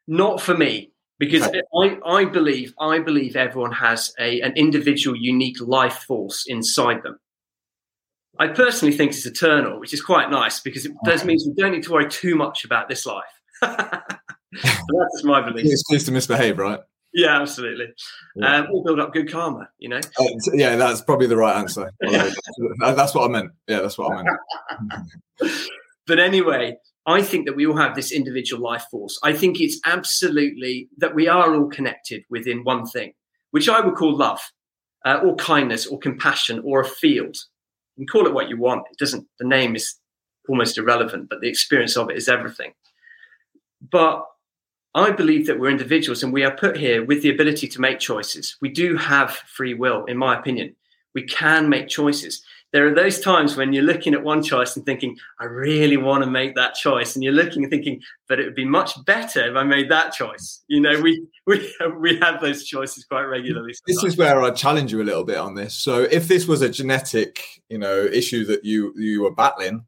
Not 0.06 0.40
for 0.40 0.56
me 0.56 0.92
because 1.18 1.42
okay. 1.42 1.62
I, 1.80 1.98
I 2.04 2.24
believe 2.24 2.74
i 2.80 2.98
believe 2.98 3.36
everyone 3.36 3.70
has 3.70 4.12
a 4.18 4.40
an 4.40 4.54
individual 4.56 5.16
unique 5.16 5.60
life 5.60 6.04
force 6.06 6.44
inside 6.48 7.02
them. 7.02 7.18
I 8.38 8.48
personally 8.48 8.96
think 8.96 9.12
it's 9.12 9.26
eternal 9.26 9.78
which 9.78 9.94
is 9.94 10.02
quite 10.02 10.30
nice 10.30 10.60
because 10.60 10.84
it 10.84 10.92
does 11.04 11.24
means 11.24 11.46
we 11.46 11.54
don't 11.54 11.72
need 11.72 11.84
to 11.84 11.92
worry 11.92 12.08
too 12.08 12.34
much 12.34 12.64
about 12.64 12.88
this 12.88 13.06
life. 13.06 13.24
That's 13.62 15.24
my 15.24 15.40
belief. 15.40 15.66
It's 15.66 15.84
pleased 15.84 16.06
to 16.06 16.12
misbehave 16.12 16.58
right 16.58 16.80
yeah, 17.14 17.40
absolutely. 17.40 17.86
Yeah. 18.36 18.56
Um, 18.56 18.66
we'll 18.70 18.82
build 18.82 19.00
up 19.00 19.12
good 19.12 19.30
karma, 19.30 19.68
you 19.78 19.88
know. 19.88 20.00
Uh, 20.18 20.24
yeah, 20.54 20.76
that's 20.76 21.02
probably 21.02 21.26
the 21.26 21.36
right 21.36 21.56
answer. 21.56 21.90
that's 22.00 23.14
what 23.14 23.24
I 23.24 23.28
meant. 23.28 23.50
Yeah, 23.68 23.80
that's 23.80 23.98
what 23.98 24.12
I 24.12 24.22
meant. 24.22 25.58
but 26.06 26.18
anyway, 26.18 26.76
I 27.06 27.22
think 27.22 27.46
that 27.46 27.56
we 27.56 27.66
all 27.66 27.76
have 27.76 27.94
this 27.94 28.12
individual 28.12 28.62
life 28.62 28.84
force. 28.90 29.18
I 29.22 29.32
think 29.32 29.60
it's 29.60 29.80
absolutely 29.84 30.88
that 30.98 31.14
we 31.14 31.28
are 31.28 31.54
all 31.54 31.68
connected 31.68 32.22
within 32.30 32.64
one 32.64 32.86
thing, 32.86 33.12
which 33.50 33.68
I 33.68 33.80
would 33.80 33.94
call 33.94 34.16
love, 34.16 34.40
uh, 35.04 35.20
or 35.22 35.34
kindness, 35.36 35.86
or 35.86 35.98
compassion, 35.98 36.62
or 36.64 36.80
a 36.80 36.88
field. 36.88 37.36
You 37.96 38.06
can 38.06 38.06
call 38.06 38.26
it 38.26 38.34
what 38.34 38.48
you 38.48 38.58
want. 38.58 38.84
It 38.90 38.98
doesn't. 38.98 39.26
The 39.38 39.46
name 39.46 39.76
is 39.76 39.98
almost 40.48 40.78
irrelevant, 40.78 41.28
but 41.28 41.40
the 41.40 41.48
experience 41.48 41.96
of 41.96 42.08
it 42.10 42.16
is 42.16 42.28
everything. 42.28 42.72
But 43.90 44.24
I 44.94 45.10
believe 45.10 45.46
that 45.46 45.58
we're 45.58 45.70
individuals 45.70 46.22
and 46.22 46.32
we 46.32 46.44
are 46.44 46.54
put 46.54 46.76
here 46.76 47.04
with 47.04 47.22
the 47.22 47.30
ability 47.30 47.66
to 47.68 47.80
make 47.80 47.98
choices. 47.98 48.56
We 48.60 48.68
do 48.68 48.96
have 48.96 49.30
free 49.30 49.74
will, 49.74 50.04
in 50.04 50.18
my 50.18 50.38
opinion. 50.38 50.76
We 51.14 51.26
can 51.26 51.68
make 51.68 51.88
choices. 51.88 52.42
There 52.72 52.86
are 52.86 52.94
those 52.94 53.20
times 53.20 53.54
when 53.54 53.74
you're 53.74 53.82
looking 53.82 54.14
at 54.14 54.24
one 54.24 54.42
choice 54.42 54.76
and 54.76 54.86
thinking, 54.86 55.16
I 55.38 55.44
really 55.44 55.98
want 55.98 56.24
to 56.24 56.30
make 56.30 56.54
that 56.54 56.74
choice. 56.74 57.14
And 57.14 57.22
you're 57.22 57.32
looking 57.32 57.64
and 57.64 57.70
thinking, 57.70 58.00
but 58.28 58.40
it 58.40 58.44
would 58.44 58.54
be 58.54 58.64
much 58.64 58.92
better 59.04 59.50
if 59.50 59.56
I 59.56 59.62
made 59.62 59.90
that 59.90 60.14
choice. 60.14 60.62
You 60.68 60.80
know, 60.80 60.98
we 61.00 61.22
we 61.46 61.70
we 61.98 62.18
have 62.20 62.40
those 62.40 62.64
choices 62.64 63.04
quite 63.04 63.24
regularly. 63.24 63.74
Sometimes. 63.74 64.02
This 64.02 64.12
is 64.12 64.18
where 64.18 64.40
I 64.42 64.50
challenge 64.52 64.90
you 64.90 65.02
a 65.02 65.04
little 65.04 65.24
bit 65.24 65.36
on 65.36 65.54
this. 65.54 65.74
So 65.74 66.02
if 66.02 66.28
this 66.28 66.48
was 66.48 66.62
a 66.62 66.68
genetic, 66.68 67.42
you 67.68 67.76
know, 67.76 68.04
issue 68.04 68.46
that 68.46 68.64
you 68.64 68.94
you 68.96 69.22
were 69.22 69.34
battling, 69.34 69.84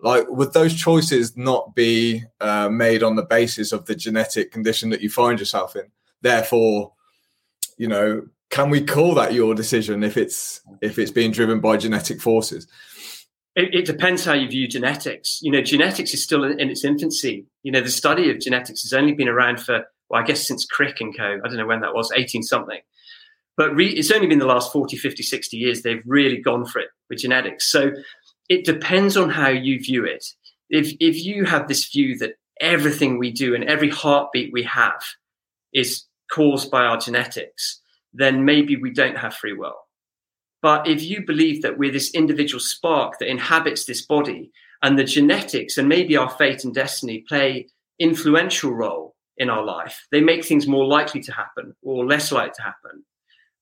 like 0.00 0.28
would 0.28 0.52
those 0.52 0.74
choices 0.74 1.36
not 1.36 1.74
be 1.74 2.22
uh, 2.40 2.68
made 2.68 3.02
on 3.02 3.16
the 3.16 3.24
basis 3.24 3.72
of 3.72 3.86
the 3.86 3.94
genetic 3.94 4.52
condition 4.52 4.90
that 4.90 5.00
you 5.00 5.10
find 5.10 5.38
yourself 5.38 5.76
in? 5.76 5.90
Therefore 6.22 6.92
you 7.76 7.88
know 7.88 8.26
can 8.50 8.70
we 8.70 8.84
call 8.84 9.14
that 9.14 9.34
your 9.34 9.54
decision 9.54 10.02
if 10.02 10.16
it's 10.16 10.60
if 10.80 10.98
it's 10.98 11.10
being 11.10 11.32
driven 11.32 11.60
by 11.60 11.76
genetic 11.76 12.20
forces? 12.20 12.66
It, 13.54 13.74
it 13.74 13.86
depends 13.86 14.24
how 14.24 14.34
you 14.34 14.48
view 14.48 14.68
genetics. 14.68 15.40
You 15.42 15.50
know 15.50 15.62
genetics 15.62 16.14
is 16.14 16.22
still 16.22 16.44
in, 16.44 16.60
in, 16.60 16.70
its 16.70 16.84
infancy. 16.84 17.46
You 17.62 17.72
know 17.72 17.80
the 17.80 17.90
study 17.90 18.30
of 18.30 18.40
genetics 18.40 18.82
has 18.82 18.92
only 18.92 19.14
been 19.14 19.28
around 19.28 19.60
for 19.60 19.84
well 20.08 20.22
i 20.22 20.24
guess 20.24 20.46
since 20.46 20.64
crick 20.64 21.00
and 21.00 21.16
co. 21.16 21.38
I 21.44 21.48
don't 21.48 21.56
know 21.56 21.66
when 21.66 21.80
that 21.80 21.94
was 21.94 22.12
18 22.14 22.42
something. 22.42 22.80
But 23.56 23.74
re- 23.74 23.92
it's 23.92 24.10
only 24.10 24.26
been 24.26 24.38
the 24.38 24.46
last 24.46 24.72
40 24.72 24.96
50 24.96 25.22
60 25.22 25.56
years 25.56 25.82
they've 25.82 26.02
really 26.06 26.40
gone 26.40 26.66
for 26.66 26.80
it 26.80 26.88
with 27.08 27.18
genetics. 27.18 27.70
So 27.70 27.90
it 28.48 28.64
depends 28.64 29.16
on 29.16 29.30
how 29.30 29.48
you 29.48 29.80
view 29.80 30.04
it. 30.04 30.24
If 30.70 30.94
if 31.00 31.24
you 31.24 31.44
have 31.44 31.68
this 31.68 31.88
view 31.88 32.18
that 32.18 32.34
everything 32.60 33.18
we 33.18 33.30
do 33.30 33.54
and 33.54 33.64
every 33.64 33.90
heartbeat 33.90 34.52
we 34.52 34.62
have 34.64 35.02
is 35.72 36.04
caused 36.32 36.70
by 36.70 36.84
our 36.84 36.98
genetics, 36.98 37.80
then 38.12 38.44
maybe 38.44 38.76
we 38.76 38.90
don't 38.90 39.18
have 39.18 39.34
free 39.34 39.52
will. 39.52 39.76
But 40.62 40.88
if 40.88 41.02
you 41.02 41.24
believe 41.24 41.62
that 41.62 41.78
we're 41.78 41.92
this 41.92 42.12
individual 42.14 42.60
spark 42.60 43.18
that 43.18 43.30
inhabits 43.30 43.84
this 43.84 44.04
body 44.04 44.50
and 44.82 44.98
the 44.98 45.04
genetics 45.04 45.78
and 45.78 45.88
maybe 45.88 46.16
our 46.16 46.30
fate 46.30 46.64
and 46.64 46.74
destiny 46.74 47.24
play 47.28 47.68
influential 47.98 48.72
role 48.72 49.14
in 49.36 49.50
our 49.50 49.64
life, 49.64 50.06
they 50.10 50.20
make 50.20 50.44
things 50.44 50.66
more 50.66 50.86
likely 50.86 51.20
to 51.20 51.32
happen 51.32 51.74
or 51.82 52.06
less 52.06 52.32
likely 52.32 52.52
to 52.56 52.62
happen. 52.62 53.04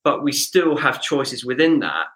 But 0.04 0.22
we 0.22 0.32
still 0.32 0.76
have 0.76 1.02
choices 1.02 1.44
within 1.44 1.80
that 1.80 2.06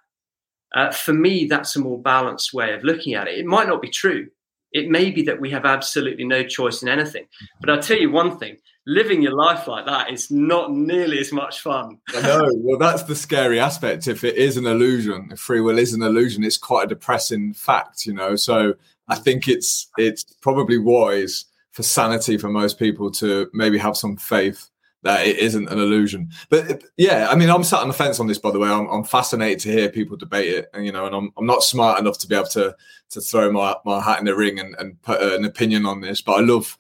uh, 0.75 0.91
for 0.91 1.13
me, 1.13 1.47
that's 1.47 1.77
a 1.77 1.81
more 1.81 2.01
balanced 2.01 2.53
way 2.53 2.73
of 2.73 2.85
looking 2.85 3.15
at 3.15 3.29
it. 3.29 3.39
It 3.39 3.47
might 3.47 3.69
not 3.69 3.83
be 3.83 3.91
true. 3.91 4.29
It 4.73 4.91
may 4.91 5.11
be 5.11 5.23
that 5.23 5.41
we 5.41 5.51
have 5.51 5.65
absolutely 5.65 6.25
no 6.25 6.43
choice 6.43 6.83
in 6.83 6.89
anything. 6.89 7.27
But 7.61 7.71
I'll 7.71 7.83
tell 7.83 7.97
you 7.97 8.11
one 8.11 8.39
thing 8.39 8.59
living 8.89 9.21
your 9.21 9.35
life 9.35 9.69
like 9.69 9.85
that 9.85 10.11
is 10.11 10.31
not 10.31 10.73
nearly 10.73 11.19
as 11.19 11.31
much 11.31 11.61
fun. 11.61 11.99
I 12.09 12.23
know. 12.23 12.51
Well, 12.55 12.79
that's 12.79 13.03
the 13.03 13.15
scary 13.15 13.61
aspect. 13.61 14.09
If 14.09 14.25
it 14.25 14.37
is 14.37 14.57
an 14.57 14.67
illusion, 14.67 15.29
if 15.31 15.39
free 15.39 15.61
will 15.61 15.79
is 15.79 15.93
an 15.93 16.03
illusion, 16.03 16.43
it's 16.43 16.57
quite 16.57 16.85
a 16.85 16.89
depressing 16.89 17.53
fact, 17.53 18.07
you 18.07 18.15
know. 18.15 18.35
So 18.35 18.75
I 19.07 19.17
think 19.17 19.47
it's 19.47 19.89
it's 19.99 20.25
probably 20.41 20.79
wise 20.79 21.45
for 21.73 21.83
sanity 21.83 22.39
for 22.39 22.49
most 22.49 22.79
people 22.79 23.11
to 23.13 23.49
maybe 23.53 23.79
have 23.79 23.97
some 23.97 24.17
faith 24.17 24.69
that 25.03 25.27
it 25.27 25.37
isn't 25.39 25.69
an 25.69 25.79
illusion. 25.79 26.31
But 26.49 26.83
yeah, 26.97 27.29
I 27.31 27.37
mean, 27.37 27.51
I'm 27.51 27.65
sat 27.65 27.81
on 27.81 27.89
the 27.89 27.95
fence 27.95 28.19
on 28.19 28.27
this. 28.27 28.39
By 28.39 28.51
the 28.51 28.59
way, 28.59 28.69
I'm, 28.69 28.89
I'm, 28.89 29.05
fascinated 29.05 29.61
to 29.61 29.73
hear 29.73 29.89
people 29.89 30.17
debate 30.17 30.53
it, 30.53 30.71
and 30.75 30.85
you 30.85 30.93
know, 30.93 31.07
and 31.07 31.15
I'm, 31.15 31.33
I'm 31.37 31.47
not 31.47 31.63
smart 31.63 32.01
enough 32.01 32.19
to 32.19 32.29
be 32.29 32.35
able 32.35 32.49
to 32.49 32.77
to 33.11 33.21
throw 33.21 33.51
my, 33.51 33.75
my 33.85 34.01
hat 34.01 34.19
in 34.19 34.27
the 34.27 34.37
ring 34.37 34.59
and, 34.59 34.75
and 34.79 35.01
put 35.03 35.23
an 35.23 35.45
opinion 35.45 35.87
on 35.87 36.01
this. 36.01 36.21
But 36.21 36.33
I 36.33 36.41
love 36.41 36.77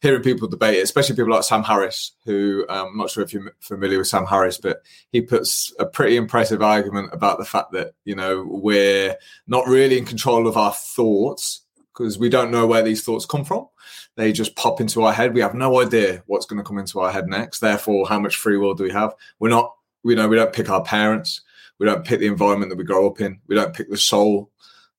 hearing 0.00 0.22
people 0.22 0.48
debate 0.48 0.78
it, 0.78 0.82
especially 0.82 1.16
people 1.16 1.32
like 1.32 1.44
Sam 1.44 1.62
Harris, 1.62 2.12
who 2.24 2.66
um, 2.68 2.88
I'm 2.88 2.96
not 2.98 3.10
sure 3.10 3.22
if 3.22 3.32
you're 3.32 3.54
familiar 3.60 3.98
with 3.98 4.08
Sam 4.08 4.26
Harris, 4.26 4.58
but 4.58 4.82
he 5.10 5.22
puts 5.22 5.72
a 5.78 5.86
pretty 5.86 6.16
impressive 6.16 6.62
argument 6.62 7.10
about 7.12 7.38
the 7.38 7.44
fact 7.44 7.72
that 7.72 7.94
you 8.04 8.14
know 8.14 8.44
we're 8.48 9.16
not 9.46 9.66
really 9.66 9.98
in 9.98 10.04
control 10.04 10.46
of 10.46 10.56
our 10.56 10.72
thoughts 10.72 11.61
because 11.92 12.18
we 12.18 12.28
don't 12.28 12.50
know 12.50 12.66
where 12.66 12.82
these 12.82 13.04
thoughts 13.04 13.26
come 13.26 13.44
from. 13.44 13.68
They 14.16 14.32
just 14.32 14.56
pop 14.56 14.80
into 14.80 15.02
our 15.02 15.12
head. 15.12 15.34
We 15.34 15.40
have 15.40 15.54
no 15.54 15.80
idea 15.80 16.22
what's 16.26 16.46
going 16.46 16.62
to 16.62 16.66
come 16.66 16.78
into 16.78 17.00
our 17.00 17.10
head 17.10 17.28
next. 17.28 17.60
Therefore, 17.60 18.06
how 18.06 18.18
much 18.18 18.36
free 18.36 18.56
will 18.56 18.74
do 18.74 18.84
we 18.84 18.90
have? 18.90 19.14
We're 19.38 19.48
not, 19.48 19.74
we 20.02 20.14
know, 20.14 20.28
we 20.28 20.36
don't 20.36 20.52
pick 20.52 20.70
our 20.70 20.82
parents. 20.82 21.42
We 21.78 21.86
don't 21.86 22.04
pick 22.04 22.20
the 22.20 22.26
environment 22.26 22.70
that 22.70 22.78
we 22.78 22.84
grow 22.84 23.06
up 23.08 23.20
in. 23.20 23.40
We 23.48 23.54
don't 23.54 23.74
pick 23.74 23.90
the 23.90 23.96
soul 23.96 24.50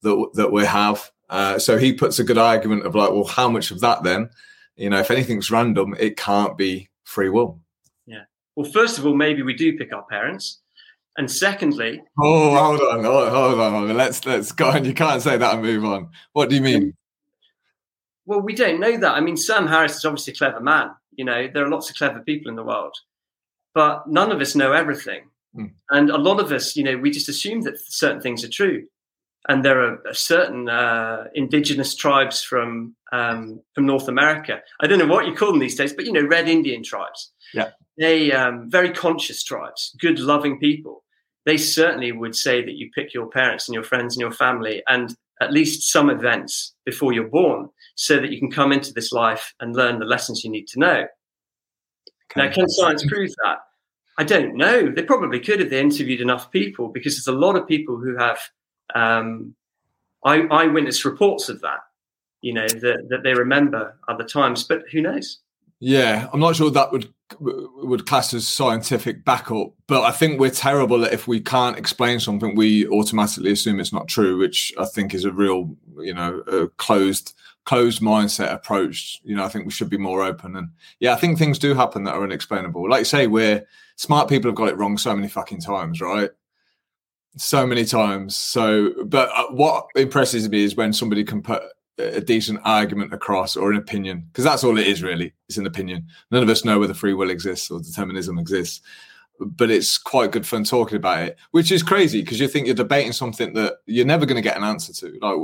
that 0.02 0.32
that 0.34 0.52
we 0.52 0.66
have. 0.66 1.12
Uh, 1.30 1.58
so 1.58 1.78
he 1.78 1.94
puts 1.94 2.20
a 2.20 2.24
good 2.24 2.38
argument 2.38 2.86
of 2.86 2.96
like, 2.96 3.12
well, 3.12 3.24
how 3.24 3.50
much 3.50 3.72
of 3.72 3.80
that 3.82 4.04
then? 4.04 4.30
You 4.76 4.90
know, 4.90 5.00
if 5.00 5.12
anything's 5.12 5.52
random, 5.52 5.96
it 6.00 6.18
can't 6.18 6.58
be 6.58 6.90
free 7.04 7.30
will. 7.30 7.60
Yeah. 8.06 8.24
Well, 8.56 8.70
first 8.70 8.98
of 8.98 9.06
all, 9.06 9.16
maybe 9.16 9.44
we 9.44 9.54
do 9.54 9.78
pick 9.78 9.94
our 9.94 10.04
parents. 10.04 10.60
And 11.18 11.30
secondly, 11.30 12.02
oh, 12.20 12.56
hold 12.56 12.82
on, 12.82 13.04
hold 13.04 13.28
on, 13.28 13.32
hold 13.32 13.90
on. 13.90 13.96
Let's 13.96 14.26
let's 14.26 14.52
go 14.52 14.72
on. 14.72 14.84
You 14.84 14.94
can't 14.94 15.22
say 15.22 15.38
that 15.38 15.54
and 15.54 15.62
move 15.62 15.86
on. 15.86 16.10
What 16.34 16.50
do 16.50 16.56
you 16.56 16.62
mean? 16.62 16.96
Well, 18.26 18.42
we 18.42 18.56
don't 18.56 18.80
know 18.80 18.98
that. 18.98 19.16
I 19.16 19.20
mean, 19.20 19.38
Sam 19.38 19.68
Harris 19.68 19.98
is 19.98 20.06
obviously 20.06 20.34
a 20.34 20.36
clever 20.36 20.60
man. 20.60 20.92
You 21.12 21.26
know, 21.26 21.48
there 21.54 21.64
are 21.66 21.70
lots 21.70 21.90
of 21.90 21.96
clever 21.96 22.22
people 22.22 22.50
in 22.50 22.56
the 22.56 22.64
world, 22.64 22.96
but 23.76 24.08
none 24.08 24.32
of 24.32 24.42
us 24.42 24.56
know 24.56 24.72
everything. 24.72 25.30
Mm. 25.56 25.72
And 25.92 26.10
a 26.10 26.18
lot 26.18 26.40
of 26.40 26.52
us, 26.52 26.76
you 26.76 26.84
know, 26.84 26.98
we 26.98 27.12
just 27.12 27.30
assume 27.30 27.62
that 27.62 27.80
certain 27.80 28.22
things 28.22 28.44
are 28.44 28.50
true. 28.50 28.88
And 29.50 29.64
there 29.64 29.82
are 29.82 30.14
certain 30.14 30.70
uh, 30.70 31.26
indigenous 31.36 31.96
tribes 31.96 32.42
from 32.42 32.96
um, 33.12 33.62
from 33.76 33.86
North 33.86 34.08
America. 34.08 34.62
I 34.80 34.88
don't 34.88 35.00
know 35.00 35.06
what 35.06 35.28
you 35.28 35.36
call 35.36 35.52
them 35.52 35.60
these 35.60 35.76
days, 35.76 35.94
but 35.94 36.06
you 36.06 36.14
know, 36.14 36.26
Red 36.26 36.48
Indian 36.48 36.82
tribes. 36.82 37.32
Yeah, 37.54 37.72
they 37.98 38.32
um, 38.32 38.70
very 38.70 38.92
conscious 38.92 39.44
tribes, 39.44 39.96
good, 40.00 40.18
loving 40.18 40.60
people. 40.60 41.03
They 41.46 41.58
certainly 41.58 42.12
would 42.12 42.36
say 42.36 42.64
that 42.64 42.76
you 42.76 42.90
pick 42.96 43.14
your 43.14 43.28
parents 43.28 43.68
and 43.68 43.74
your 43.74 43.84
friends 43.84 44.16
and 44.16 44.22
your 44.22 44.32
family, 44.32 44.82
and 44.88 45.16
at 45.42 45.52
least 45.52 45.92
some 45.92 46.10
events 46.10 46.74
before 46.86 47.12
you're 47.12 47.28
born 47.28 47.70
so 47.96 48.20
that 48.20 48.32
you 48.32 48.40
can 48.40 48.52
come 48.52 48.72
into 48.72 48.94
this 48.94 49.12
life 49.12 49.54
and 49.60 49.76
learn 49.76 50.00
the 50.00 50.06
lessons 50.06 50.44
you 50.44 50.50
need 50.50 50.68
to 50.68 50.80
know. 50.80 51.06
Okay. 52.32 52.48
Now, 52.48 52.52
can 52.52 52.70
science 52.70 53.06
prove 53.06 53.32
that? 53.44 53.60
I 54.18 54.24
don't 54.24 54.56
know. 54.56 54.90
They 54.90 55.04
probably 55.04 55.40
could 55.40 55.60
if 55.60 55.70
they 55.70 55.82
interviewed 55.82 56.22
enough 56.22 56.52
people, 56.52 56.88
because 56.88 57.16
there's 57.16 57.36
a 57.36 57.38
lot 57.38 57.56
of 57.56 57.68
people 57.68 57.98
who 57.98 58.16
have 58.16 58.40
um, 58.96 59.56
eye- 60.24 60.48
eyewitness 60.50 61.04
reports 61.04 61.50
of 61.50 61.62
that. 61.62 61.80
You 62.42 62.54
know 62.54 62.68
that, 62.68 63.08
that 63.10 63.24
they 63.24 63.34
remember 63.34 63.98
other 64.08 64.24
times, 64.24 64.64
but 64.64 64.84
who 64.92 65.02
knows? 65.02 65.40
Yeah, 65.80 66.30
I'm 66.32 66.40
not 66.40 66.56
sure 66.56 66.72
that 66.72 66.92
would 66.92 67.14
would 67.40 68.06
class 68.06 68.34
as 68.34 68.48
scientific 68.48 69.26
backup, 69.26 69.74
but 69.88 70.04
I 70.04 70.12
think 70.12 70.40
we're 70.40 70.52
terrible 70.52 71.00
that 71.00 71.14
if 71.14 71.28
we 71.28 71.40
can't 71.40 71.78
explain 71.78 72.20
something, 72.20 72.56
we 72.56 72.88
automatically 72.88 73.52
assume 73.52 73.80
it's 73.80 73.94
not 73.94 74.08
true, 74.08 74.38
which 74.38 74.72
I 74.80 74.86
think 74.86 75.14
is 75.14 75.26
a 75.26 75.32
real, 75.32 75.76
you 75.98 76.14
know, 76.14 76.70
closed 76.78 77.34
closed 77.66 78.02
mindset 78.02 78.54
approach. 78.54 79.22
You 79.24 79.36
know, 79.36 79.46
I 79.46 79.50
think 79.50 79.66
we 79.66 79.72
should 79.72 79.90
be 79.90 79.98
more 79.98 80.22
open. 80.22 80.56
And 80.56 80.70
yeah, 81.00 81.14
I 81.14 81.16
think 81.16 81.38
things 81.38 81.60
do 81.60 81.74
happen 81.74 82.04
that 82.04 82.16
are 82.16 82.24
unexplainable. 82.24 82.90
Like 82.90 83.00
you 83.00 83.06
say, 83.06 83.28
we're 83.28 83.66
smart 83.96 84.30
people 84.30 84.50
have 84.50 84.56
got 84.56 84.70
it 84.70 84.78
wrong 84.78 84.98
so 84.98 85.16
many 85.16 85.28
fucking 85.28 85.62
times, 85.62 86.02
right? 86.02 86.30
So 87.38 87.66
many 87.66 87.86
times. 87.86 88.36
So, 88.36 88.92
but 89.06 89.30
uh, 89.34 89.48
what 89.52 89.88
impresses 89.96 90.48
me 90.50 90.64
is 90.64 90.76
when 90.76 90.94
somebody 90.94 91.24
can 91.24 91.42
put 91.42 91.64
a 91.98 92.22
decent 92.22 92.60
argument 92.64 93.14
across 93.14 93.56
or 93.56 93.72
an 93.72 93.78
opinion, 93.78 94.26
because 94.32 94.44
that's 94.44 94.64
all 94.64 94.78
it 94.78 94.88
is 94.88 95.04
really. 95.04 95.34
It's 95.48 95.58
an 95.58 95.68
opinion. 95.68 96.08
None 96.32 96.44
of 96.44 96.50
us 96.50 96.66
know 96.66 96.80
whether 96.80 96.94
free 96.94 97.14
will 97.14 97.30
exists 97.30 97.70
or 97.70 97.80
determinism 97.80 98.40
exists, 98.40 98.82
but 99.40 99.70
it's 99.70 99.98
quite 99.98 100.32
good 100.32 100.46
fun 100.46 100.64
talking 100.64 100.98
about 100.98 101.24
it, 101.24 101.38
which 101.52 101.72
is 101.72 101.84
crazy 101.84 102.22
because 102.22 102.40
you 102.40 102.48
think 102.48 102.66
you're 102.66 102.76
debating 102.76 103.12
something 103.12 103.54
that 103.54 103.78
you're 103.86 104.06
never 104.06 104.26
going 104.26 104.42
to 104.42 104.48
get 104.48 104.58
an 104.58 104.64
answer 104.64 104.94
to. 104.94 105.18
Like, 105.22 105.38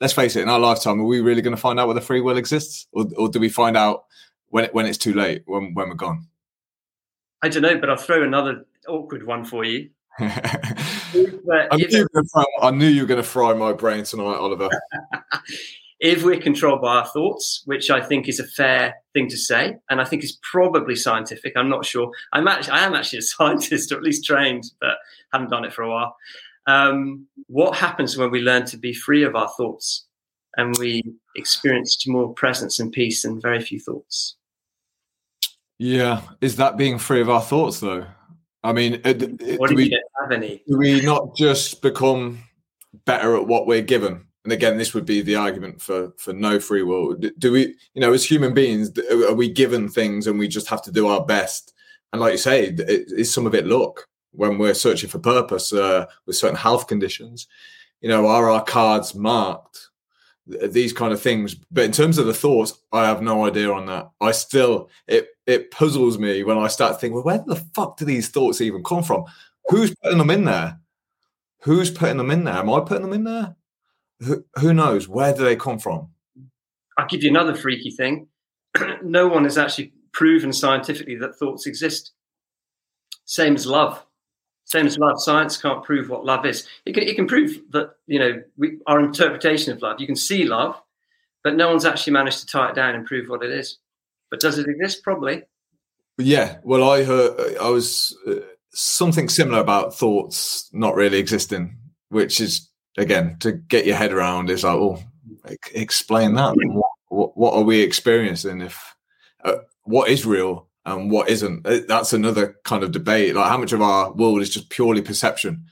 let's 0.00 0.12
face 0.12 0.36
it, 0.36 0.42
in 0.42 0.48
our 0.48 0.58
lifetime, 0.58 1.00
are 1.00 1.04
we 1.04 1.20
really 1.20 1.42
going 1.42 1.56
to 1.56 1.60
find 1.60 1.80
out 1.80 1.88
whether 1.88 2.00
free 2.00 2.20
will 2.20 2.36
exists, 2.36 2.86
or, 2.92 3.06
or 3.16 3.28
do 3.28 3.40
we 3.40 3.48
find 3.48 3.76
out 3.76 4.04
when 4.48 4.64
it, 4.64 4.74
when 4.74 4.86
it's 4.86 4.98
too 4.98 5.14
late, 5.14 5.42
when 5.46 5.74
when 5.74 5.88
we're 5.88 5.94
gone? 5.94 6.26
I 7.42 7.48
don't 7.48 7.62
know, 7.62 7.78
but 7.78 7.90
I'll 7.90 7.96
throw 7.96 8.22
another 8.22 8.64
awkward 8.88 9.26
one 9.26 9.44
for 9.44 9.64
you. 9.64 9.90
I, 10.18 11.00
knew 11.14 11.38
I 12.60 12.70
knew 12.70 12.86
you 12.86 13.02
were 13.02 13.06
going 13.06 13.22
to 13.22 13.28
fry 13.28 13.52
my 13.52 13.72
brain 13.72 14.04
tonight, 14.04 14.36
Oliver. 14.36 14.68
if 16.00 16.24
we're 16.24 16.40
controlled 16.40 16.82
by 16.82 16.96
our 16.96 17.06
thoughts, 17.06 17.62
which 17.66 17.90
I 17.90 18.00
think 18.00 18.28
is 18.28 18.40
a 18.40 18.46
fair 18.46 18.94
thing 19.12 19.28
to 19.28 19.36
say, 19.36 19.76
and 19.90 20.00
I 20.00 20.04
think 20.04 20.24
is 20.24 20.38
probably 20.50 20.96
scientific. 20.96 21.52
I'm 21.56 21.68
not 21.68 21.86
sure. 21.86 22.10
I'm 22.32 22.48
actually, 22.48 22.72
I 22.72 22.84
am 22.84 22.94
actually 22.94 23.20
a 23.20 23.22
scientist, 23.36 23.92
or 23.92 23.96
at 23.96 24.02
least 24.02 24.24
trained, 24.24 24.64
but 24.80 24.96
haven't 25.32 25.50
done 25.50 25.64
it 25.64 25.72
for 25.72 25.82
a 25.82 25.90
while. 25.90 26.16
Um, 26.66 27.26
what 27.46 27.76
happens 27.76 28.16
when 28.16 28.30
we 28.30 28.40
learn 28.40 28.64
to 28.66 28.76
be 28.76 28.94
free 28.94 29.22
of 29.22 29.36
our 29.36 29.50
thoughts 29.56 30.06
and 30.56 30.76
we 30.78 31.02
experience 31.36 32.06
more 32.06 32.32
presence 32.32 32.80
and 32.80 32.90
peace 32.90 33.24
and 33.24 33.42
very 33.42 33.60
few 33.60 33.78
thoughts? 33.78 34.36
Yeah, 35.78 36.22
is 36.40 36.56
that 36.56 36.76
being 36.76 36.98
free 36.98 37.20
of 37.20 37.28
our 37.28 37.42
thoughts, 37.42 37.80
though? 37.80 38.06
I 38.62 38.72
mean, 38.72 38.94
uh, 39.04 39.12
what 39.58 39.68
do, 39.68 39.74
do 39.74 39.76
we 39.76 40.00
have 40.20 40.32
any? 40.32 40.62
Do 40.66 40.78
we 40.78 41.02
not 41.02 41.36
just 41.36 41.82
become 41.82 42.38
better 43.04 43.36
at 43.36 43.46
what 43.46 43.66
we're 43.66 43.82
given? 43.82 44.26
And 44.44 44.52
again 44.52 44.76
this 44.76 44.94
would 44.94 45.06
be 45.06 45.22
the 45.22 45.36
argument 45.36 45.80
for 45.80 46.12
for 46.16 46.32
no 46.32 46.60
free 46.60 46.82
will. 46.82 47.14
Do 47.14 47.52
we 47.52 47.74
you 47.94 48.00
know 48.00 48.12
as 48.12 48.24
human 48.24 48.54
beings 48.54 48.96
are 49.10 49.34
we 49.34 49.48
given 49.50 49.88
things 49.88 50.26
and 50.26 50.38
we 50.38 50.48
just 50.48 50.68
have 50.68 50.82
to 50.82 50.92
do 50.92 51.08
our 51.08 51.24
best? 51.24 51.72
And 52.12 52.20
like 52.20 52.32
you 52.32 52.38
say 52.38 52.74
is 52.76 53.32
some 53.32 53.46
of 53.46 53.54
it 53.54 53.66
luck. 53.66 54.06
When 54.32 54.58
we're 54.58 54.74
searching 54.74 55.08
for 55.08 55.20
purpose 55.20 55.72
uh, 55.72 56.06
with 56.26 56.34
certain 56.34 56.56
health 56.56 56.88
conditions 56.88 57.46
you 58.00 58.08
know 58.08 58.26
are 58.26 58.50
our 58.50 58.62
cards 58.62 59.14
marked? 59.14 59.88
These 60.46 60.92
kind 60.92 61.14
of 61.14 61.22
things. 61.22 61.54
But 61.54 61.84
in 61.84 61.92
terms 61.92 62.18
of 62.18 62.26
the 62.26 62.34
thoughts 62.34 62.78
i 62.92 63.06
have 63.06 63.22
no 63.22 63.46
idea 63.46 63.72
on 63.72 63.86
that. 63.86 64.10
I 64.20 64.32
still 64.32 64.90
it 65.08 65.28
it 65.46 65.70
puzzles 65.70 66.18
me 66.18 66.42
when 66.42 66.58
i 66.58 66.68
start 66.68 67.00
thinking 67.00 67.14
well 67.14 67.24
where 67.24 67.44
the 67.46 67.56
fuck 67.74 67.96
do 67.96 68.04
these 68.04 68.28
thoughts 68.28 68.60
even 68.60 68.84
come 68.84 69.02
from? 69.02 69.24
Who's 69.70 69.94
putting 70.02 70.18
them 70.18 70.30
in 70.30 70.44
there? 70.44 70.78
Who's 71.60 71.90
putting 71.90 72.18
them 72.18 72.30
in 72.30 72.44
there? 72.44 72.56
Am 72.56 72.70
i 72.70 72.80
putting 72.80 73.02
them 73.02 73.14
in 73.14 73.24
there 73.24 73.56
who, 74.24 74.44
who 74.56 74.74
knows? 74.74 75.08
Where 75.08 75.34
do 75.34 75.44
they 75.44 75.56
come 75.56 75.78
from? 75.78 76.08
I'll 76.98 77.06
give 77.06 77.22
you 77.22 77.30
another 77.30 77.54
freaky 77.54 77.90
thing. 77.90 78.28
no 79.02 79.28
one 79.28 79.44
has 79.44 79.58
actually 79.58 79.92
proven 80.12 80.52
scientifically 80.52 81.16
that 81.16 81.36
thoughts 81.36 81.66
exist. 81.66 82.12
Same 83.24 83.54
as 83.54 83.66
love. 83.66 84.04
Same 84.64 84.86
as 84.86 84.98
love. 84.98 85.20
Science 85.20 85.56
can't 85.56 85.84
prove 85.84 86.08
what 86.08 86.24
love 86.24 86.46
is. 86.46 86.66
It 86.86 86.94
can, 86.94 87.02
it 87.02 87.16
can 87.16 87.26
prove 87.26 87.58
that, 87.70 87.90
you 88.06 88.18
know, 88.18 88.42
we, 88.56 88.78
our 88.86 89.00
interpretation 89.00 89.72
of 89.72 89.82
love. 89.82 90.00
You 90.00 90.06
can 90.06 90.16
see 90.16 90.44
love, 90.44 90.80
but 91.42 91.56
no 91.56 91.68
one's 91.68 91.84
actually 91.84 92.14
managed 92.14 92.40
to 92.40 92.46
tie 92.46 92.70
it 92.70 92.74
down 92.74 92.94
and 92.94 93.04
prove 93.04 93.28
what 93.28 93.42
it 93.42 93.50
is. 93.50 93.78
But 94.30 94.40
does 94.40 94.58
it 94.58 94.66
exist? 94.66 95.02
Probably. 95.02 95.42
Yeah. 96.16 96.58
Well, 96.62 96.88
I 96.88 97.04
heard, 97.04 97.56
I 97.60 97.68
was 97.68 98.16
uh, 98.26 98.36
something 98.72 99.28
similar 99.28 99.60
about 99.60 99.94
thoughts 99.94 100.70
not 100.72 100.94
really 100.94 101.18
existing, 101.18 101.76
which 102.08 102.40
is 102.40 102.70
again 102.96 103.36
to 103.40 103.52
get 103.52 103.86
your 103.86 103.96
head 103.96 104.12
around 104.12 104.50
is 104.50 104.64
like, 104.64 104.78
well, 104.78 105.02
explain 105.72 106.34
that. 106.34 106.54
What, 107.08 107.36
what, 107.36 107.54
are 107.54 107.62
we 107.62 107.80
experiencing? 107.80 108.60
If 108.60 108.96
uh, 109.44 109.56
what 109.84 110.08
is 110.08 110.26
real 110.26 110.68
and 110.84 111.10
what 111.10 111.28
isn't? 111.28 111.66
Uh, 111.66 111.80
that's 111.86 112.12
another 112.12 112.56
kind 112.64 112.82
of 112.82 112.92
debate. 112.92 113.34
Like 113.34 113.48
how 113.48 113.58
much 113.58 113.72
of 113.72 113.82
our 113.82 114.12
world 114.12 114.40
is 114.40 114.50
just 114.50 114.70
purely 114.70 115.02
perception? 115.02 115.66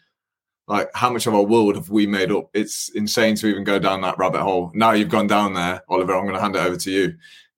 Like 0.69 0.91
how 0.95 1.11
much 1.11 1.27
of 1.27 1.35
our 1.35 1.43
world 1.43 1.75
have 1.75 1.91
we 1.91 2.07
made 2.07 2.31
up? 2.31 2.51
It's 2.55 2.89
insane 2.91 3.35
to 3.37 3.47
even 3.47 3.65
go 3.65 3.79
down 3.79 4.01
that 4.03 4.19
rabbit 4.19 4.43
hole. 4.43 4.71
Now 4.75 4.93
you've 4.93 5.09
gone 5.09 5.27
down 5.27 5.55
there, 5.55 5.83
Oliver. 5.89 6.15
I'm 6.15 6.25
going 6.25 6.35
to 6.35 6.41
hand 6.41 6.57
it 6.57 6.61
over 6.65 6.77
to 6.77 6.91
you. 6.91 7.15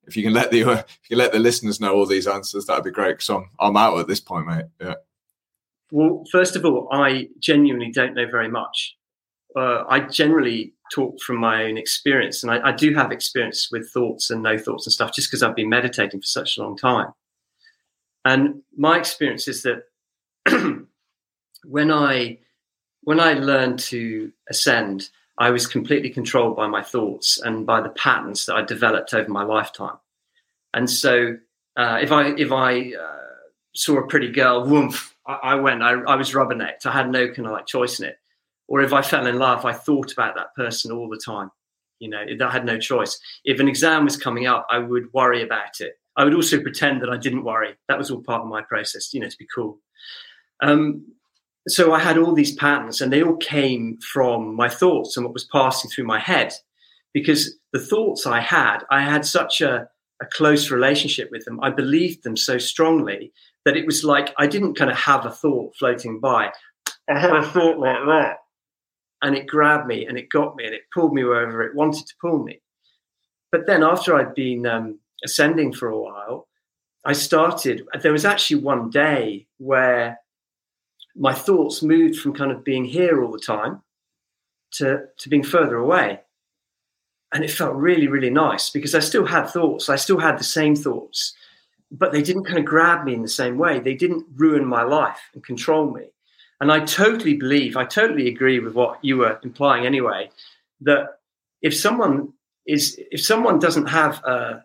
If 0.06 0.16
you 0.16 0.22
can 0.22 0.32
let 0.32 0.50
the 0.50 0.60
if 0.70 1.10
you 1.10 1.16
let 1.16 1.32
the 1.32 1.38
listeners 1.38 1.80
know 1.80 1.94
all 1.94 2.06
these 2.06 2.26
answers, 2.26 2.66
that'd 2.66 2.84
be 2.84 2.90
great. 2.90 3.18
Because 3.18 3.30
I'm 3.30 3.50
I'm 3.60 3.76
out 3.76 3.98
at 3.98 4.08
this 4.08 4.20
point, 4.20 4.46
mate. 4.46 4.66
Yeah. 4.80 4.94
Well, 5.90 6.24
first 6.32 6.56
of 6.56 6.64
all, 6.64 6.88
I 6.90 7.28
genuinely 7.38 7.92
don't 7.92 8.14
know 8.14 8.26
very 8.28 8.48
much 8.48 8.96
uh, 9.56 9.84
I 9.88 10.00
generally 10.00 10.74
talk 10.92 11.20
from 11.20 11.36
my 11.36 11.64
own 11.64 11.78
experience, 11.78 12.42
and 12.42 12.52
I, 12.52 12.68
I, 12.68 12.72
do 12.72 12.92
have 12.94 13.12
experience 13.12 13.70
with 13.70 13.90
thoughts 13.90 14.30
and 14.30 14.42
no 14.42 14.58
thoughts 14.58 14.86
and 14.86 14.92
stuff, 14.92 15.14
just 15.14 15.30
because 15.30 15.42
I've 15.42 15.56
been 15.56 15.68
meditating 15.68 16.20
for 16.20 16.26
such 16.26 16.56
a 16.56 16.62
long 16.62 16.76
time. 16.76 17.12
And 18.24 18.62
my 18.76 18.98
experience 18.98 19.48
is 19.48 19.62
that 19.62 19.84
when 21.64 21.90
I 21.90 22.38
when 23.02 23.20
I 23.20 23.34
learned 23.34 23.78
to 23.80 24.32
ascend, 24.48 25.10
I 25.38 25.50
was 25.50 25.66
completely 25.66 26.10
controlled 26.10 26.56
by 26.56 26.66
my 26.66 26.82
thoughts 26.82 27.38
and 27.40 27.66
by 27.66 27.80
the 27.80 27.90
patterns 27.90 28.46
that 28.46 28.56
I 28.56 28.62
developed 28.62 29.12
over 29.14 29.30
my 29.30 29.44
lifetime. 29.44 29.98
And 30.72 30.88
so, 30.88 31.36
uh, 31.76 31.98
if 32.00 32.12
I 32.12 32.28
if 32.30 32.50
I 32.50 32.92
uh, 32.94 33.18
saw 33.74 33.98
a 33.98 34.06
pretty 34.06 34.32
girl, 34.32 34.66
woof, 34.66 35.14
I, 35.26 35.38
I 35.42 35.54
went. 35.56 35.82
I, 35.82 35.92
I 35.92 36.16
was 36.16 36.32
rubbernecked. 36.32 36.86
I 36.86 36.92
had 36.92 37.10
no 37.10 37.28
kind 37.28 37.46
of 37.46 37.52
like 37.52 37.66
choice 37.66 38.00
in 38.00 38.06
it 38.06 38.18
or 38.68 38.80
if 38.80 38.92
I 38.92 39.02
fell 39.02 39.26
in 39.26 39.38
love, 39.38 39.64
I 39.64 39.72
thought 39.72 40.12
about 40.12 40.34
that 40.36 40.54
person 40.54 40.90
all 40.90 41.08
the 41.08 41.20
time. 41.24 41.50
You 42.00 42.08
know, 42.08 42.24
I 42.46 42.50
had 42.50 42.64
no 42.64 42.78
choice. 42.78 43.18
If 43.44 43.60
an 43.60 43.68
exam 43.68 44.04
was 44.04 44.16
coming 44.16 44.46
up, 44.46 44.66
I 44.70 44.78
would 44.78 45.12
worry 45.12 45.42
about 45.42 45.80
it. 45.80 45.94
I 46.16 46.24
would 46.24 46.34
also 46.34 46.60
pretend 46.60 47.02
that 47.02 47.10
I 47.10 47.16
didn't 47.16 47.44
worry. 47.44 47.74
That 47.88 47.98
was 47.98 48.10
all 48.10 48.22
part 48.22 48.42
of 48.42 48.48
my 48.48 48.62
process, 48.62 49.12
you 49.12 49.20
know, 49.20 49.28
to 49.28 49.36
be 49.36 49.48
cool. 49.54 49.78
Um, 50.62 51.06
so 51.66 51.92
I 51.92 51.98
had 51.98 52.18
all 52.18 52.34
these 52.34 52.54
patterns, 52.54 53.00
and 53.00 53.12
they 53.12 53.22
all 53.22 53.36
came 53.36 53.98
from 53.98 54.54
my 54.54 54.68
thoughts 54.68 55.16
and 55.16 55.24
what 55.24 55.34
was 55.34 55.44
passing 55.44 55.90
through 55.90 56.04
my 56.04 56.18
head. 56.18 56.52
Because 57.12 57.56
the 57.72 57.80
thoughts 57.80 58.26
I 58.26 58.40
had, 58.40 58.80
I 58.90 59.00
had 59.00 59.24
such 59.24 59.60
a, 59.60 59.88
a 60.20 60.26
close 60.26 60.70
relationship 60.70 61.30
with 61.30 61.44
them. 61.44 61.60
I 61.62 61.70
believed 61.70 62.22
them 62.22 62.36
so 62.36 62.58
strongly 62.58 63.32
that 63.64 63.76
it 63.76 63.86
was 63.86 64.04
like 64.04 64.34
I 64.36 64.46
didn't 64.46 64.74
kind 64.74 64.90
of 64.90 64.96
have 64.96 65.24
a 65.24 65.30
thought 65.30 65.74
floating 65.76 66.20
by. 66.20 66.52
I 67.08 67.18
had 67.18 67.34
a 67.34 67.46
thought 67.46 67.78
like 67.78 68.04
that 68.06 68.38
and 69.24 69.34
it 69.34 69.46
grabbed 69.46 69.86
me 69.86 70.06
and 70.06 70.18
it 70.18 70.28
got 70.28 70.54
me 70.54 70.66
and 70.66 70.74
it 70.74 70.82
pulled 70.92 71.14
me 71.14 71.24
wherever 71.24 71.62
it 71.62 71.74
wanted 71.74 72.06
to 72.06 72.14
pull 72.20 72.44
me. 72.44 72.60
But 73.50 73.66
then 73.66 73.82
after 73.82 74.14
I'd 74.14 74.34
been 74.34 74.66
um, 74.66 74.98
ascending 75.24 75.72
for 75.72 75.88
a 75.88 75.98
while, 75.98 76.46
I 77.06 77.14
started. 77.14 77.86
There 78.02 78.12
was 78.12 78.26
actually 78.26 78.60
one 78.60 78.90
day 78.90 79.46
where 79.56 80.18
my 81.16 81.32
thoughts 81.32 81.82
moved 81.82 82.18
from 82.18 82.34
kind 82.34 82.52
of 82.52 82.64
being 82.64 82.84
here 82.84 83.22
all 83.22 83.32
the 83.32 83.38
time 83.38 83.82
to, 84.72 85.04
to 85.16 85.28
being 85.30 85.42
further 85.42 85.76
away. 85.76 86.20
And 87.32 87.42
it 87.42 87.50
felt 87.50 87.74
really, 87.74 88.08
really 88.08 88.30
nice 88.30 88.68
because 88.68 88.94
I 88.94 89.00
still 89.00 89.24
had 89.24 89.46
thoughts. 89.46 89.88
I 89.88 89.96
still 89.96 90.18
had 90.18 90.38
the 90.38 90.44
same 90.44 90.76
thoughts, 90.76 91.34
but 91.90 92.12
they 92.12 92.22
didn't 92.22 92.44
kind 92.44 92.58
of 92.58 92.66
grab 92.66 93.04
me 93.04 93.14
in 93.14 93.22
the 93.22 93.28
same 93.28 93.56
way. 93.56 93.80
They 93.80 93.94
didn't 93.94 94.26
ruin 94.36 94.66
my 94.66 94.82
life 94.82 95.20
and 95.32 95.42
control 95.42 95.90
me. 95.90 96.10
And 96.60 96.70
I 96.70 96.84
totally 96.84 97.34
believe, 97.34 97.76
I 97.76 97.84
totally 97.84 98.28
agree 98.28 98.60
with 98.60 98.74
what 98.74 98.98
you 99.02 99.18
were 99.18 99.38
implying 99.42 99.86
anyway, 99.86 100.30
that 100.80 101.18
if 101.62 101.76
someone 101.76 102.32
is, 102.66 102.98
if 103.10 103.22
someone 103.22 103.58
doesn't 103.58 103.86
have 103.86 104.22
a, 104.24 104.64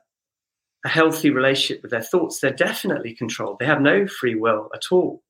a 0.85 0.89
healthy 0.89 1.29
relationship 1.29 1.81
with 1.81 1.91
their 1.91 2.01
thoughts, 2.01 2.39
they're 2.39 2.51
definitely 2.51 3.13
controlled. 3.13 3.59
They 3.59 3.65
have 3.65 3.81
no 3.81 4.07
free 4.07 4.35
will 4.35 4.69
at 4.73 4.91
all. 4.91 5.23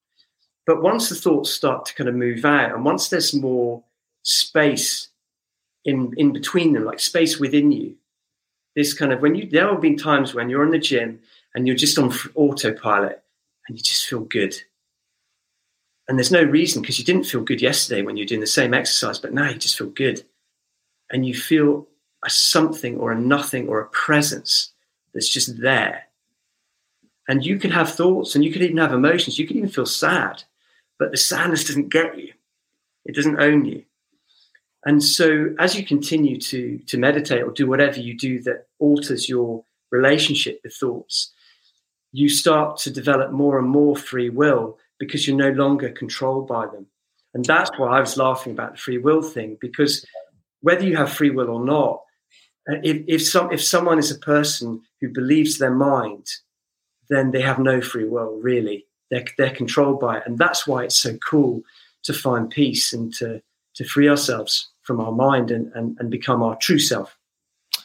But 0.65 0.83
once 0.83 1.09
the 1.09 1.15
thoughts 1.15 1.49
start 1.51 1.85
to 1.85 1.95
kind 1.95 2.09
of 2.09 2.15
move 2.15 2.45
out, 2.45 2.73
and 2.73 2.85
once 2.85 3.09
there's 3.09 3.33
more 3.33 3.83
space 4.21 5.07
in 5.85 6.13
in 6.17 6.31
between 6.31 6.73
them, 6.73 6.85
like 6.85 6.99
space 6.99 7.39
within 7.39 7.71
you, 7.71 7.95
this 8.75 8.93
kind 8.93 9.11
of 9.11 9.21
when 9.21 9.35
you 9.35 9.49
there 9.49 9.67
have 9.67 9.81
been 9.81 9.97
times 9.97 10.35
when 10.35 10.49
you're 10.49 10.63
in 10.63 10.71
the 10.71 10.77
gym 10.77 11.19
and 11.55 11.65
you're 11.65 11.75
just 11.75 11.97
on 11.97 12.13
autopilot 12.35 13.23
and 13.67 13.77
you 13.77 13.83
just 13.83 14.05
feel 14.05 14.21
good 14.21 14.55
and 16.09 16.17
there's 16.17 16.31
no 16.31 16.41
reason 16.41 16.81
because 16.81 16.97
you 16.97 17.05
didn't 17.05 17.25
feel 17.25 17.41
good 17.41 17.61
yesterday 17.61 18.01
when 18.01 18.17
you're 18.17 18.25
doing 18.25 18.41
the 18.41 18.47
same 18.47 18.73
exercise, 18.73 19.19
but 19.19 19.31
now 19.31 19.47
you 19.47 19.59
just 19.59 19.77
feel 19.77 19.91
good. 19.91 20.23
And 21.11 21.23
you 21.23 21.35
feel 21.35 21.87
a 22.25 22.31
something 22.31 22.97
or 22.97 23.11
a 23.11 23.19
nothing 23.19 23.67
or 23.67 23.79
a 23.79 23.89
presence 23.89 24.71
that's 25.13 25.29
just 25.29 25.61
there. 25.61 26.05
And 27.27 27.45
you 27.45 27.59
can 27.59 27.69
have 27.69 27.93
thoughts 27.93 28.33
and 28.33 28.43
you 28.43 28.51
can 28.51 28.63
even 28.63 28.77
have 28.77 28.91
emotions. 28.91 29.37
You 29.37 29.45
can 29.45 29.57
even 29.57 29.69
feel 29.69 29.85
sad, 29.85 30.41
but 30.97 31.11
the 31.11 31.17
sadness 31.17 31.65
doesn't 31.65 31.89
get 31.89 32.17
you. 32.17 32.33
It 33.05 33.13
doesn't 33.13 33.39
own 33.39 33.65
you. 33.65 33.83
And 34.85 35.03
so 35.03 35.53
as 35.59 35.75
you 35.75 35.85
continue 35.85 36.39
to, 36.41 36.79
to 36.87 36.97
meditate 36.97 37.43
or 37.43 37.51
do 37.51 37.67
whatever 37.67 37.99
you 37.99 38.17
do 38.17 38.41
that 38.43 38.65
alters 38.79 39.29
your 39.29 39.63
relationship 39.91 40.59
with 40.63 40.73
thoughts, 40.73 41.33
you 42.11 42.29
start 42.29 42.77
to 42.77 42.89
develop 42.89 43.31
more 43.31 43.59
and 43.59 43.69
more 43.69 43.95
free 43.95 44.31
will 44.31 44.79
because 44.99 45.27
you're 45.27 45.37
no 45.37 45.51
longer 45.51 45.89
controlled 45.89 46.47
by 46.47 46.65
them. 46.67 46.85
And 47.33 47.45
that's 47.45 47.69
why 47.77 47.97
I 47.97 47.99
was 47.99 48.17
laughing 48.17 48.53
about 48.53 48.73
the 48.73 48.77
free 48.77 48.97
will 48.97 49.21
thing, 49.21 49.57
because 49.61 50.05
whether 50.61 50.85
you 50.85 50.97
have 50.97 51.11
free 51.11 51.29
will 51.29 51.49
or 51.49 51.63
not, 51.63 52.01
uh, 52.69 52.75
if, 52.83 53.03
if, 53.07 53.25
some, 53.25 53.51
if 53.51 53.63
someone 53.63 53.99
is 53.99 54.11
a 54.11 54.19
person 54.19 54.81
who 54.99 55.09
believes 55.09 55.57
their 55.57 55.73
mind, 55.73 56.27
then 57.09 57.31
they 57.31 57.41
have 57.41 57.59
no 57.59 57.81
free 57.81 58.05
will, 58.05 58.39
really. 58.41 58.85
They're, 59.09 59.25
they're 59.37 59.55
controlled 59.55 59.99
by 59.99 60.17
it. 60.17 60.23
And 60.25 60.37
that's 60.37 60.67
why 60.67 60.83
it's 60.83 60.99
so 60.99 61.17
cool 61.17 61.63
to 62.03 62.13
find 62.13 62.49
peace 62.49 62.93
and 62.93 63.13
to, 63.15 63.41
to 63.75 63.83
free 63.83 64.09
ourselves 64.09 64.69
from 64.81 64.99
our 64.99 65.11
mind 65.11 65.51
and, 65.51 65.71
and, 65.73 65.97
and 65.99 66.09
become 66.09 66.43
our 66.43 66.55
true 66.55 66.79
self. 66.79 67.17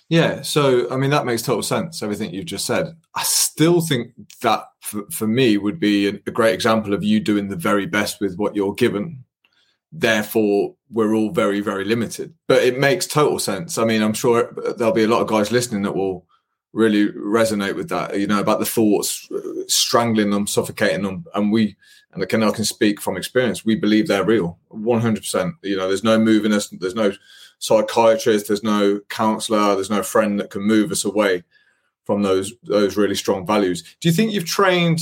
Yeah, 0.08 0.42
so 0.42 0.90
I 0.90 0.96
mean 0.96 1.10
that 1.10 1.24
makes 1.24 1.42
total 1.42 1.62
sense. 1.62 2.02
Everything 2.02 2.32
you've 2.32 2.44
just 2.44 2.66
said. 2.66 2.94
I 3.14 3.22
still 3.22 3.80
think 3.80 4.12
that 4.42 4.64
for, 4.80 5.04
for 5.10 5.26
me 5.26 5.56
would 5.56 5.80
be 5.80 6.08
a, 6.08 6.12
great 6.12 6.54
example 6.54 6.92
of 6.92 7.02
you 7.02 7.20
doing 7.20 7.48
the 7.48 7.56
very 7.56 7.86
best 7.86 8.20
with 8.20 8.36
what 8.36 8.54
you're 8.54 8.74
given. 8.74 9.24
Therefore, 9.92 10.74
we're 10.90 11.14
all 11.14 11.30
very, 11.30 11.60
very 11.60 11.84
limited. 11.84 12.34
But 12.48 12.64
it 12.64 12.78
makes 12.78 13.06
total 13.06 13.38
sense. 13.38 13.78
I 13.78 13.84
mean, 13.84 14.02
I'm 14.02 14.12
sure 14.12 14.52
there'll 14.76 14.92
be 14.92 15.04
a 15.04 15.08
lot 15.08 15.22
of 15.22 15.28
guys 15.28 15.52
listening 15.52 15.82
that 15.82 15.96
will 15.96 16.26
really 16.72 17.10
resonate 17.12 17.76
with 17.76 17.88
that. 17.88 18.18
You 18.18 18.26
know, 18.26 18.40
about 18.40 18.58
the 18.58 18.66
thoughts 18.66 19.28
uh, 19.30 19.40
strangling 19.68 20.30
them, 20.30 20.46
suffocating 20.46 21.02
them, 21.02 21.24
and 21.34 21.50
we 21.50 21.76
and 22.14 22.22
I 22.22 22.26
can 22.26 22.42
I 22.42 22.50
can 22.50 22.64
speak 22.64 23.00
from 23.00 23.16
experience. 23.16 23.64
We 23.64 23.74
believe 23.74 24.08
they're 24.08 24.24
real, 24.24 24.58
100. 24.68 25.20
percent 25.20 25.54
You 25.62 25.76
know, 25.76 25.88
there's 25.88 26.04
no 26.04 26.18
moving 26.18 26.52
us. 26.52 26.68
There's 26.68 26.94
no 26.94 27.12
psychiatrist, 27.58 28.48
there's 28.48 28.62
no 28.62 29.00
counselor, 29.08 29.74
there's 29.74 29.90
no 29.90 30.02
friend 30.02 30.38
that 30.38 30.50
can 30.50 30.62
move 30.62 30.90
us 30.92 31.04
away 31.04 31.44
from 32.04 32.22
those 32.22 32.52
those 32.62 32.96
really 32.96 33.14
strong 33.14 33.46
values. 33.46 33.82
Do 34.00 34.08
you 34.08 34.14
think 34.14 34.32
you've 34.32 34.44
trained 34.44 35.00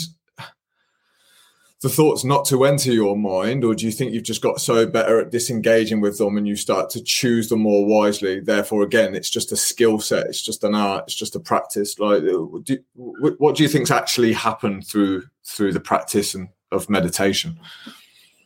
the 1.82 1.88
thoughts 1.88 2.22
not 2.22 2.44
to 2.44 2.64
enter 2.64 2.92
your 2.92 3.16
mind, 3.16 3.64
or 3.64 3.74
do 3.74 3.84
you 3.84 3.90
think 3.90 4.12
you've 4.12 4.22
just 4.22 4.40
got 4.40 4.60
so 4.60 4.86
better 4.86 5.18
at 5.18 5.32
disengaging 5.32 6.00
with 6.00 6.16
them 6.16 6.36
and 6.36 6.46
you 6.46 6.54
start 6.54 6.88
to 6.90 7.02
choose 7.02 7.48
them 7.48 7.58
more 7.62 7.84
wisely? 7.84 8.38
Therefore, 8.38 8.84
again, 8.84 9.16
it's 9.16 9.30
just 9.30 9.50
a 9.50 9.56
skill 9.56 9.98
set, 9.98 10.26
it's 10.26 10.42
just 10.42 10.62
an 10.62 10.76
art, 10.76 11.04
it's 11.08 11.16
just 11.16 11.34
a 11.34 11.40
practice. 11.40 11.98
Like, 11.98 12.22
do, 12.22 12.78
what 12.94 13.56
do 13.56 13.64
you 13.64 13.68
think's 13.68 13.90
actually 13.90 14.32
happened 14.32 14.86
through 14.86 15.24
through 15.44 15.72
the 15.72 15.80
practice 15.80 16.36
and 16.36 16.48
of 16.72 16.90
meditation? 16.90 17.58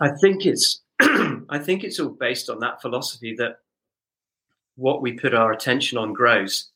I 0.00 0.10
think 0.20 0.44
it's 0.44 0.82
I 1.00 1.58
think 1.58 1.84
it's 1.84 2.00
all 2.00 2.10
based 2.10 2.50
on 2.50 2.60
that 2.60 2.82
philosophy 2.82 3.34
that 3.36 3.60
what 4.76 5.02
we 5.02 5.12
put 5.12 5.34
our 5.34 5.52
attention 5.52 5.98
on 5.98 6.12
grows, 6.12 6.70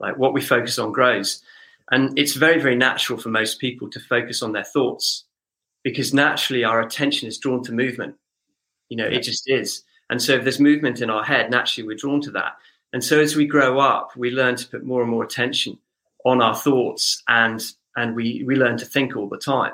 like 0.00 0.16
what 0.16 0.34
we 0.34 0.40
focus 0.40 0.78
on 0.78 0.92
grows. 0.92 1.42
And 1.90 2.18
it's 2.18 2.34
very, 2.34 2.60
very 2.60 2.76
natural 2.76 3.18
for 3.18 3.30
most 3.30 3.58
people 3.58 3.88
to 3.90 4.00
focus 4.00 4.42
on 4.42 4.52
their 4.52 4.64
thoughts 4.64 5.24
because 5.82 6.12
naturally 6.12 6.64
our 6.64 6.80
attention 6.80 7.28
is 7.28 7.38
drawn 7.38 7.62
to 7.64 7.72
movement. 7.72 8.16
You 8.90 8.98
know, 8.98 9.06
it 9.06 9.22
just 9.22 9.48
is. 9.48 9.82
And 10.10 10.20
so 10.20 10.34
if 10.34 10.42
there's 10.42 10.60
movement 10.60 11.00
in 11.00 11.10
our 11.10 11.24
head, 11.24 11.50
naturally 11.50 11.86
we're 11.86 11.96
drawn 11.96 12.20
to 12.22 12.30
that. 12.32 12.56
And 12.92 13.02
so 13.04 13.20
as 13.20 13.36
we 13.36 13.46
grow 13.46 13.78
up, 13.78 14.16
we 14.16 14.30
learn 14.30 14.56
to 14.56 14.68
put 14.68 14.84
more 14.84 15.02
and 15.02 15.10
more 15.10 15.24
attention 15.24 15.78
on 16.24 16.42
our 16.42 16.54
thoughts 16.54 17.22
and 17.28 17.62
and 17.96 18.14
we, 18.14 18.44
we 18.46 18.54
learn 18.54 18.78
to 18.78 18.84
think 18.84 19.16
all 19.16 19.28
the 19.28 19.38
time. 19.38 19.72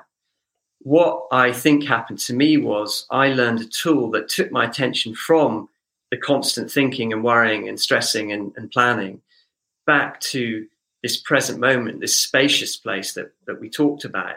What 0.84 1.26
I 1.32 1.50
think 1.50 1.84
happened 1.84 2.18
to 2.20 2.34
me 2.34 2.58
was 2.58 3.06
I 3.10 3.28
learned 3.28 3.60
a 3.62 3.64
tool 3.64 4.10
that 4.10 4.28
took 4.28 4.52
my 4.52 4.66
attention 4.66 5.14
from 5.14 5.70
the 6.10 6.18
constant 6.18 6.70
thinking 6.70 7.10
and 7.10 7.24
worrying 7.24 7.68
and 7.68 7.80
stressing 7.80 8.32
and, 8.32 8.52
and 8.56 8.70
planning 8.70 9.22
back 9.86 10.20
to 10.20 10.66
this 11.02 11.16
present 11.16 11.58
moment, 11.58 12.00
this 12.00 12.20
spacious 12.20 12.76
place 12.76 13.14
that, 13.14 13.32
that 13.46 13.60
we 13.60 13.70
talked 13.70 14.04
about. 14.04 14.36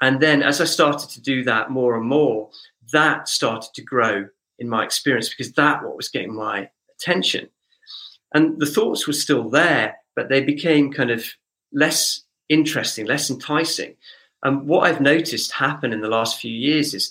And 0.00 0.20
then 0.20 0.44
as 0.44 0.60
I 0.60 0.64
started 0.64 1.10
to 1.10 1.20
do 1.20 1.42
that 1.44 1.70
more 1.70 1.96
and 1.96 2.06
more, 2.06 2.50
that 2.92 3.28
started 3.28 3.74
to 3.74 3.82
grow 3.82 4.28
in 4.60 4.68
my 4.68 4.84
experience 4.84 5.28
because 5.28 5.52
that 5.54 5.82
what 5.82 5.96
was 5.96 6.08
getting 6.08 6.34
my 6.34 6.70
attention. 6.96 7.48
And 8.32 8.60
the 8.60 8.66
thoughts 8.66 9.08
were 9.08 9.12
still 9.12 9.48
there, 9.48 9.96
but 10.14 10.28
they 10.28 10.40
became 10.40 10.92
kind 10.92 11.10
of 11.10 11.26
less 11.72 12.22
interesting, 12.48 13.06
less 13.06 13.28
enticing. 13.28 13.96
And 14.42 14.66
what 14.66 14.86
I've 14.86 15.00
noticed 15.00 15.52
happen 15.52 15.92
in 15.92 16.00
the 16.00 16.08
last 16.08 16.40
few 16.40 16.52
years 16.52 16.94
is 16.94 17.10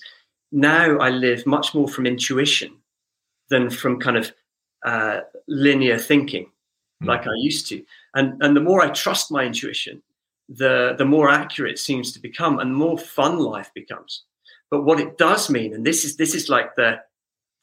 now 0.52 0.98
I 0.98 1.10
live 1.10 1.46
much 1.46 1.76
more 1.76 1.88
from 1.88 2.06
intuition 2.06 2.76
than 3.50 3.70
from 3.70 4.00
kind 4.00 4.18
of 4.18 4.32
uh, 4.86 5.22
linear 5.48 5.98
thinking 5.98 6.46
mm. 7.04 7.08
like 7.08 7.28
I 7.28 7.34
used 7.38 7.68
to. 7.70 7.84
And 8.16 8.42
and 8.42 8.56
the 8.56 8.62
more 8.62 8.82
I 8.82 8.90
trust 8.90 9.32
my 9.32 9.44
intuition, 9.44 10.02
the 10.48 10.96
the 10.98 11.06
more 11.06 11.30
accurate 11.30 11.74
it 11.74 11.80
seems 11.80 12.12
to 12.14 12.20
become, 12.20 12.60
and 12.60 12.72
the 12.72 12.78
more 12.78 12.98
fun 12.98 13.40
life 13.40 13.72
becomes. 13.74 14.24
But 14.72 14.84
what 14.84 15.00
it 15.00 15.18
does 15.18 15.50
mean, 15.50 15.74
and 15.74 15.86
this 15.86 16.06
is 16.06 16.18
this 16.18 16.34
is 16.34 16.50
like 16.50 16.76
the 16.76 17.00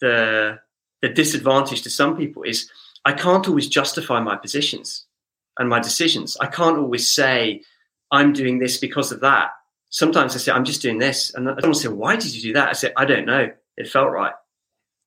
the 0.00 0.58
the 1.02 1.08
disadvantage 1.08 1.82
to 1.82 1.90
some 1.90 2.16
people 2.16 2.42
is 2.42 2.70
I 3.04 3.12
can't 3.12 3.46
always 3.48 3.68
justify 3.68 4.20
my 4.20 4.36
positions 4.36 5.06
and 5.58 5.68
my 5.68 5.80
decisions. 5.80 6.36
I 6.40 6.46
can't 6.46 6.78
always 6.78 7.10
say 7.10 7.62
I'm 8.10 8.32
doing 8.32 8.58
this 8.58 8.78
because 8.78 9.12
of 9.12 9.20
that. 9.20 9.50
Sometimes 9.90 10.34
I 10.34 10.38
say 10.38 10.52
I'm 10.52 10.64
just 10.64 10.82
doing 10.82 10.98
this, 10.98 11.32
and 11.34 11.48
I 11.48 11.54
don't 11.54 11.74
say 11.74 11.88
why 11.88 12.16
did 12.16 12.34
you 12.34 12.42
do 12.42 12.52
that. 12.54 12.68
I 12.68 12.72
say 12.72 12.92
I 12.96 13.04
don't 13.04 13.26
know. 13.26 13.50
It 13.76 13.88
felt 13.88 14.10
right 14.10 14.34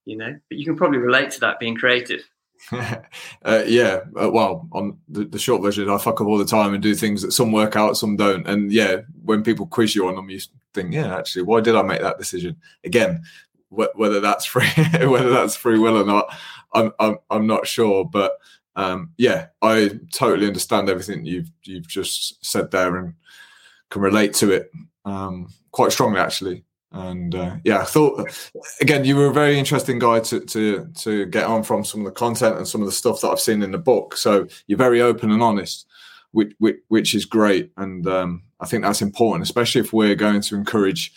you 0.10 0.18
know. 0.18 0.38
But 0.50 0.58
you 0.58 0.66
can 0.66 0.76
probably 0.76 0.98
relate 0.98 1.32
to 1.32 1.40
that 1.42 1.60
being 1.60 1.76
creative. 1.76 2.30
uh, 2.72 3.64
yeah, 3.66 4.02
uh, 4.22 4.30
well, 4.30 4.68
on 4.74 4.98
the, 5.08 5.24
the, 5.24 5.40
short 5.40 5.62
version, 5.62 5.90
I 5.90 5.98
fuck 5.98 6.20
up 6.20 6.28
all 6.28 6.38
the 6.38 6.44
time 6.44 6.74
and 6.74 6.84
do 6.84 6.94
things 6.94 7.22
that 7.22 7.32
some 7.32 7.54
work 7.54 7.78
out, 7.78 7.96
some 7.96 8.18
don't. 8.18 8.46
And 8.48 8.72
yeah, 8.72 8.98
when 9.24 9.44
people 9.44 9.66
quiz 9.66 9.96
you 9.96 10.08
on 10.08 10.16
them, 10.16 10.30
you 10.30 10.40
think, 10.74 10.94
yeah, 10.94 11.16
actually, 11.16 11.44
why 11.44 11.62
did 11.62 11.76
I 11.76 11.84
make 11.84 12.02
that 12.02 12.18
decision? 12.18 12.58
Again, 12.84 13.24
wh- 13.70 13.96
whether 13.96 14.20
that's 14.20 14.44
free, 14.44 14.68
whether 14.94 15.30
that's 15.30 15.56
free 15.56 15.80
will 15.80 15.98
or 15.98 16.06
not, 16.06 16.36
I'm 16.74 16.92
I'm, 17.00 17.18
I'm 17.30 17.48
not 17.48 17.66
sure. 17.66 18.04
But 18.04 18.34
um, 18.80 19.12
yeah, 19.18 19.48
I 19.62 20.00
totally 20.12 20.48
understand 20.48 20.90
everything 20.90 21.26
you've 21.26 21.52
you've 21.64 21.88
just 21.88 22.44
said 22.46 22.72
there 22.72 22.96
and 22.98 23.14
can 23.90 24.02
relate 24.02 24.34
to 24.36 24.52
it 24.52 24.72
um, 25.06 25.48
quite 25.72 25.92
strongly, 25.92 26.20
actually 26.20 26.64
and 26.92 27.36
uh, 27.36 27.56
yeah, 27.64 27.80
I 27.80 27.86
thought 27.86 28.32
again 28.82 29.06
you 29.06 29.16
were 29.16 29.28
a 29.28 29.34
very 29.34 29.60
interesting 29.60 30.00
guy 30.00 30.20
to 30.22 30.40
to 30.40 30.88
to 30.96 31.26
get 31.28 31.46
on 31.46 31.64
from 31.64 31.84
some 31.84 32.02
of 32.02 32.06
the 32.06 32.12
content 32.12 32.58
and 32.58 32.68
some 32.68 32.82
of 32.82 32.88
the 32.88 32.92
stuff 32.94 33.22
that 33.22 33.30
I've 33.30 33.40
seen 33.40 33.62
in 33.62 33.72
the 33.72 33.78
book. 33.78 34.18
So 34.18 34.48
you're 34.68 34.78
very 34.78 35.02
open 35.02 35.32
and 35.32 35.44
honest, 35.44 35.86
which 36.32 36.54
which, 36.58 36.78
which 36.88 37.14
is 37.14 37.26
great, 37.26 37.72
and 37.78 38.08
um, 38.08 38.44
I 38.60 38.66
think 38.66 38.84
that's 38.84 39.02
important, 39.02 39.44
especially 39.44 39.82
if 39.82 39.94
we're 39.94 40.16
going 40.16 40.42
to 40.42 40.56
encourage 40.56 41.14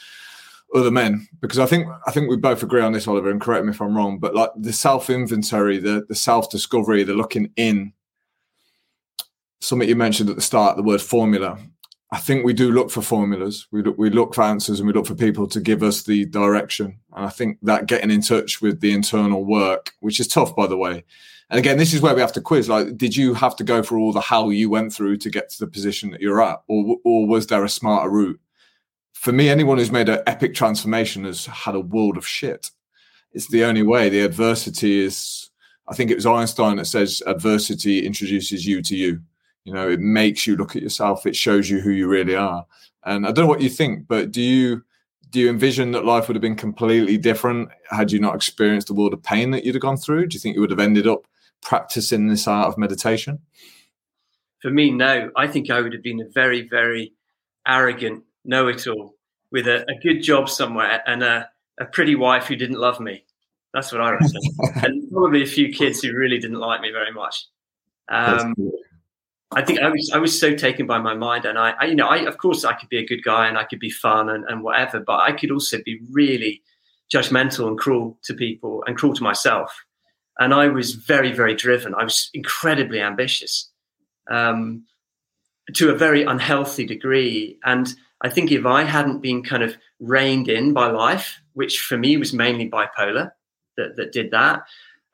other 0.75 0.91
men, 0.91 1.29
because 1.41 1.59
I 1.59 1.67
think 1.67 1.87
I 2.07 2.11
think 2.11 2.29
we 2.29 2.37
both 2.37 2.63
agree 2.63 2.83
on 2.83 2.93
this, 2.93 3.07
Oliver, 3.07 3.31
and 3.31 3.41
correct 3.41 3.65
me 3.65 3.71
if 3.71 3.81
I'm 3.81 3.97
wrong, 3.97 4.19
but 4.19 4.35
like 4.35 4.51
the 4.57 4.73
self 4.73 5.11
inventory, 5.11 5.79
the 5.79 6.05
the 6.09 6.15
self 6.15 6.51
discovery, 6.51 7.03
the 7.05 7.15
looking 7.15 7.51
in. 7.57 7.93
Something 9.61 9.89
you 9.89 9.95
mentioned 9.97 10.29
at 10.29 10.37
the 10.37 10.43
start, 10.43 10.77
the 10.77 10.83
word 10.83 11.01
formula. 11.01 11.57
I 12.11 12.19
think 12.19 12.45
we 12.45 12.53
do 12.53 12.71
look 12.73 12.91
for 12.91 13.01
formulas. 13.01 13.69
We 13.71 13.83
look, 13.83 13.97
we 13.97 14.11
look 14.11 14.35
for 14.35 14.43
answers 14.43 14.81
and 14.81 14.87
we 14.87 14.93
look 14.93 15.07
for 15.07 15.15
people 15.15 15.47
to 15.47 15.61
give 15.61 15.83
us 15.83 16.03
the 16.03 16.27
direction. 16.27 16.99
And 17.15 17.25
I 17.25 17.31
think 17.31 17.59
that 17.63 17.87
getting 17.87 18.11
in 18.11 18.21
touch 18.21 18.61
with 18.61 18.81
the 18.81 18.93
internal 18.93 19.45
work, 19.45 19.93
which 20.01 20.21
is 20.21 20.29
tough, 20.29 20.55
by 20.55 20.67
the 20.67 20.77
way. 20.77 21.05
And 21.49 21.59
again, 21.59 21.79
this 21.79 21.95
is 21.95 22.01
where 22.01 22.15
we 22.15 22.21
have 22.21 22.33
to 22.33 22.41
quiz. 22.41 22.69
Like, 22.69 22.97
did 22.99 23.17
you 23.17 23.35
have 23.35 23.57
to 23.57 23.65
go 23.65 23.83
through 23.83 24.01
all 24.01 24.13
the 24.13 24.21
how 24.21 24.51
you 24.51 24.69
went 24.69 24.93
through 24.93 25.19
to 25.19 25.31
get 25.31 25.49
to 25.51 25.59
the 25.61 25.71
position 25.71 26.11
that 26.11 26.21
you're 26.21 26.43
at, 26.43 26.63
or 26.67 26.97
or 27.05 27.27
was 27.27 27.47
there 27.47 27.65
a 27.65 27.69
smarter 27.69 28.11
route? 28.11 28.41
For 29.23 29.31
me, 29.31 29.49
anyone 29.49 29.79
who's 29.79 29.93
made 29.93 30.09
an 30.09 30.21
epic 30.27 30.53
transformation 30.53 31.25
has 31.25 31.47
had 31.47 31.77
a 31.77 31.81
world 31.81 32.17
of 32.17 32.27
shit. 32.27 32.73
It's 33.33 33.47
the 33.47 33.63
only 33.63 33.85
way. 33.85 34.09
The 34.09 34.23
adversity 34.23 34.99
is. 34.99 35.49
I 35.89 35.95
think 35.95 36.11
it 36.11 36.17
was 36.17 36.27
Einstein 36.27 36.77
that 36.77 36.87
says 36.87 37.23
adversity 37.25 38.05
introduces 38.05 38.67
you 38.67 38.83
to 38.83 38.97
you 38.97 39.21
you 39.65 39.73
know 39.73 39.89
it 39.89 40.01
makes 40.01 40.47
you 40.47 40.57
look 40.57 40.75
at 40.75 40.83
yourself 40.83 41.25
it 41.27 41.37
shows 41.37 41.71
you 41.71 41.81
who 41.81 41.91
you 41.91 42.09
really 42.09 42.35
are 42.35 42.67
and 43.05 43.27
i 43.27 43.31
don't 43.31 43.45
know 43.45 43.51
what 43.51 43.61
you 43.61 43.69
think 43.69 44.07
but 44.09 44.33
do 44.33 44.41
you 44.41 44.83
do 45.31 45.41
you 45.41 45.49
envision 45.49 45.93
that 45.93 46.05
life 46.05 46.29
would 46.29 46.35
have 46.35 46.43
been 46.43 46.57
completely 46.57 47.17
different 47.17 47.69
had 47.91 48.11
you 48.11 48.19
not 48.19 48.35
experienced 48.35 48.89
the 48.89 48.95
world 48.95 49.13
of 49.13 49.23
pain 49.23 49.51
that 49.51 49.65
you'd 49.65 49.75
have 49.75 49.83
gone 49.83 49.97
through 49.97 50.27
do 50.27 50.35
you 50.35 50.41
think 50.41 50.55
you 50.55 50.61
would 50.61 50.71
have 50.71 50.81
ended 50.81 51.07
up 51.07 51.27
practicing 51.63 52.29
this 52.29 52.49
art 52.49 52.69
of 52.69 52.79
meditation 52.79 53.39
for 54.61 54.71
me 54.71 54.91
no 54.91 55.31
i 55.37 55.47
think 55.47 55.71
i 55.71 55.81
would 55.81 55.93
have 55.93 56.03
been 56.03 56.21
a 56.21 56.29
very 56.29 56.69
very 56.69 57.13
arrogant 57.67 58.25
know-it-all 58.45 59.15
with 59.51 59.67
a, 59.67 59.83
a 59.83 59.99
good 60.03 60.23
job 60.23 60.49
somewhere 60.49 61.03
and 61.07 61.23
a, 61.23 61.49
a 61.81 61.85
pretty 61.85 62.15
wife 62.15 62.47
who 62.47 62.57
didn't 62.57 62.79
love 62.79 63.01
me 63.01 63.25
that's 63.75 63.93
what 63.93 64.01
i 64.01 64.11
reckon 64.11 64.31
and 64.85 65.11
probably 65.11 65.43
a 65.43 65.47
few 65.47 65.73
kids 65.73 66.03
who 66.03 66.15
really 66.15 66.39
didn't 66.39 66.61
like 66.61 66.81
me 66.81 66.91
very 66.91 67.13
much 67.13 67.47
um, 68.09 68.55
I 69.55 69.63
think 69.63 69.81
I 69.81 69.89
was 69.89 70.11
I 70.15 70.19
was 70.19 70.39
so 70.39 70.55
taken 70.55 70.87
by 70.87 70.99
my 70.99 71.15
mind, 71.15 71.45
and 71.45 71.59
I, 71.59 71.75
I, 71.79 71.85
you 71.87 71.95
know, 71.95 72.07
I 72.07 72.19
of 72.19 72.39
course 72.39 72.65
I 72.65 72.73
could 72.73 72.89
be 72.89 72.99
a 72.99 73.07
good 73.07 73.23
guy 73.23 73.49
and 73.49 73.59
I 73.59 73.65
could 73.65 73.81
be 73.81 73.91
fun 73.91 74.29
and, 74.29 74.45
and 74.49 74.63
whatever, 74.63 75.01
but 75.01 75.21
I 75.21 75.33
could 75.33 75.51
also 75.51 75.79
be 75.85 76.01
really 76.11 76.63
judgmental 77.13 77.69
and 77.69 77.79
cruel 77.79 78.19
to 78.25 78.35
people 78.35 78.83
and 78.87 78.97
cruel 78.97 79.15
to 79.15 79.23
myself. 79.23 79.85
And 80.39 80.55
I 80.55 80.69
was 80.69 80.95
very 80.95 81.33
very 81.33 81.55
driven. 81.55 81.95
I 81.95 82.05
was 82.05 82.31
incredibly 82.33 83.01
ambitious, 83.01 83.71
um, 84.31 84.85
to 85.75 85.91
a 85.91 85.97
very 85.97 86.23
unhealthy 86.23 86.87
degree. 86.87 87.59
And 87.65 87.93
I 88.23 88.29
think 88.29 88.53
if 88.53 88.65
I 88.65 88.85
hadn't 88.85 89.21
been 89.21 89.43
kind 89.43 89.63
of 89.63 89.77
reined 90.01 90.49
in 90.49 90.73
by 90.73 90.91
life, 90.91 91.41
which 91.55 91.81
for 91.81 91.99
me 91.99 92.17
was 92.17 92.33
mainly 92.33 92.71
bipolar, 92.71 93.33
that 93.77 93.97
that 93.97 94.13
did 94.13 94.31
that 94.31 94.63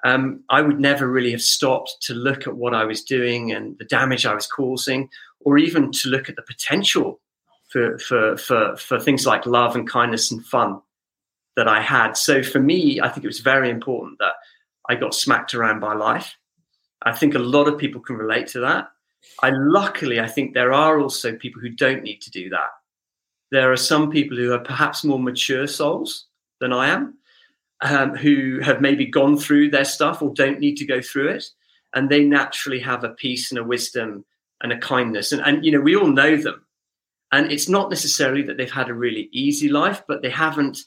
um, 0.05 0.45
I 0.49 0.63
would 0.63 0.81
never 0.81 1.09
really 1.09 1.33
have 1.33 1.43
stopped 1.43 1.97
to 2.03 2.15
look 2.15 2.47
at 2.47 2.57
what 2.57 2.75
I 2.75 2.85
was 2.85 3.03
doing 3.03 3.53
and 3.53 3.77
the 3.79 3.85
damage 3.85 4.27
I 4.27 4.35
was 4.35 4.47
causing, 4.47 5.09
or 5.41 5.59
even 5.59 5.91
to 5.93 6.09
look 6.09 6.29
at 6.29 6.37
the 6.37 6.43
potential 6.43 7.21
for, 7.69 7.99
for, 7.99 8.37
for, 8.37 8.77
for 8.77 9.01
things 9.01 9.27
like 9.27 9.45
love 9.47 9.77
and 9.77 9.89
kindness 9.89 10.31
and 10.31 10.45
fun 10.47 10.81
that 11.57 11.69
I 11.69 11.81
had. 11.81 12.13
So 12.13 12.43
for 12.43 12.61
me, 12.61 13.01
I 13.01 13.09
think 13.09 13.25
it 13.25 13.29
was 13.29 13.41
very 13.41 13.71
important 13.71 14.19
that 14.21 14.35
I 14.89 14.95
got 14.95 15.15
smacked 15.15 15.55
around 15.55 15.81
by 15.81 15.95
life. 15.95 16.37
I 17.03 17.13
think 17.13 17.35
a 17.35 17.41
lot 17.41 17.69
of 17.69 17.79
people 17.79 18.01
can 18.01 18.17
relate 18.17 18.47
to 18.49 18.61
that. 18.61 18.89
I 19.43 19.51
luckily, 19.51 20.21
I 20.21 20.29
think 20.29 20.55
there 20.55 20.73
are 20.73 21.01
also 21.01 21.35
people 21.35 21.61
who 21.61 21.71
don't 21.71 22.03
need 22.03 22.21
to 22.23 22.31
do 22.31 22.49
that. 22.51 22.69
There 23.51 23.73
are 23.73 23.77
some 23.77 24.11
people 24.11 24.37
who 24.37 24.53
are 24.53 24.59
perhaps 24.59 25.05
more 25.05 25.19
mature 25.19 25.67
souls 25.67 26.27
than 26.61 26.73
I 26.73 26.89
am, 26.89 27.19
um, 27.83 28.15
who 28.15 28.61
have 28.61 28.81
maybe 28.81 29.07
gone 29.07 29.39
through 29.39 29.71
their 29.71 29.85
stuff 29.85 30.21
or 30.23 30.33
don't 30.35 30.61
need 30.61 30.77
to 30.77 30.87
go 30.87 31.01
through 31.01 31.29
it. 31.29 31.45
And 31.95 32.11
they 32.11 32.25
naturally 32.25 32.81
have 32.81 33.05
a 33.05 33.11
peace 33.11 33.51
and 33.51 33.59
a 33.59 33.65
wisdom 33.65 34.25
and 34.63 34.73
a 34.73 34.79
kindness. 34.79 35.33
And, 35.33 35.41
and, 35.43 35.65
you 35.65 35.73
know, 35.73 35.81
we 35.81 35.97
all 35.97 36.09
know 36.09 36.37
them. 36.37 36.65
And 37.33 37.51
it's 37.53 37.69
not 37.69 37.91
necessarily 37.91 38.43
that 38.43 38.57
they've 38.57 38.71
had 38.71 38.89
a 38.89 38.95
really 38.95 39.29
easy 39.33 39.69
life, 39.69 40.03
but 40.09 40.23
they 40.23 40.31
haven't 40.31 40.79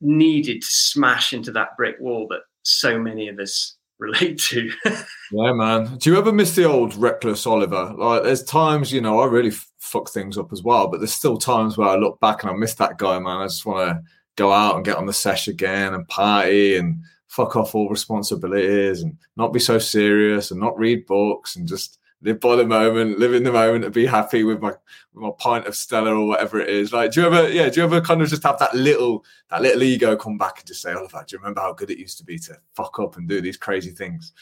needed 0.00 0.62
to 0.62 0.68
smash 0.68 1.32
into 1.32 1.50
that 1.52 1.76
brick 1.76 1.96
wall 2.00 2.26
that 2.30 2.42
so 2.62 2.98
many 2.98 3.28
of 3.28 3.38
us 3.38 3.77
relate 3.98 4.38
to. 4.38 4.70
yeah, 5.32 5.52
man. 5.52 5.96
Do 5.98 6.10
you 6.10 6.18
ever 6.18 6.32
miss 6.32 6.54
the 6.54 6.64
old 6.64 6.94
reckless 6.94 7.46
Oliver? 7.46 7.92
Like, 7.96 8.22
there's 8.22 8.44
times, 8.44 8.92
you 8.92 9.00
know, 9.00 9.20
I 9.20 9.26
really 9.26 9.50
f- 9.50 9.70
fuck 9.78 10.10
things 10.10 10.38
up 10.38 10.52
as 10.52 10.62
well, 10.62 10.88
but 10.88 10.98
there's 10.98 11.12
still 11.12 11.36
times 11.36 11.76
where 11.76 11.88
I 11.88 11.96
look 11.96 12.18
back 12.20 12.42
and 12.42 12.50
I 12.50 12.54
miss 12.54 12.74
that 12.74 12.98
guy, 12.98 13.18
man. 13.18 13.38
I 13.38 13.46
just 13.46 13.66
want 13.66 13.88
to 13.88 14.02
go 14.36 14.52
out 14.52 14.76
and 14.76 14.84
get 14.84 14.96
on 14.96 15.06
the 15.06 15.12
sesh 15.12 15.48
again 15.48 15.94
and 15.94 16.06
party 16.08 16.76
and 16.76 17.02
fuck 17.26 17.56
off 17.56 17.74
all 17.74 17.88
responsibilities 17.88 19.02
and 19.02 19.16
not 19.36 19.52
be 19.52 19.60
so 19.60 19.78
serious 19.78 20.50
and 20.50 20.60
not 20.60 20.78
read 20.78 21.06
books 21.06 21.56
and 21.56 21.68
just 21.68 21.98
live 22.22 22.40
by 22.40 22.56
the 22.56 22.66
moment, 22.66 23.18
live 23.18 23.34
in 23.34 23.44
the 23.44 23.52
moment 23.52 23.84
and 23.84 23.94
be 23.94 24.06
happy 24.06 24.42
with 24.42 24.60
my 24.60 24.70
with 25.12 25.22
my 25.22 25.30
pint 25.38 25.66
of 25.66 25.76
Stella 25.76 26.14
or 26.14 26.26
whatever 26.26 26.60
it 26.60 26.68
is. 26.68 26.92
Like, 26.92 27.12
do 27.12 27.20
you 27.20 27.26
ever, 27.26 27.48
yeah, 27.48 27.68
do 27.68 27.80
you 27.80 27.84
ever 27.84 28.00
kind 28.00 28.22
of 28.22 28.28
just 28.28 28.42
have 28.42 28.58
that 28.58 28.74
little 28.74 29.24
that 29.50 29.62
little 29.62 29.82
ego 29.82 30.16
come 30.16 30.38
back 30.38 30.58
and 30.58 30.66
just 30.66 30.82
say, 30.82 30.92
Oliver, 30.92 31.24
do 31.26 31.34
you 31.34 31.38
remember 31.38 31.60
how 31.60 31.72
good 31.72 31.90
it 31.90 31.98
used 31.98 32.18
to 32.18 32.24
be 32.24 32.38
to 32.40 32.58
fuck 32.74 32.98
up 32.98 33.16
and 33.16 33.28
do 33.28 33.40
these 33.40 33.56
crazy 33.56 33.90
things? 33.90 34.32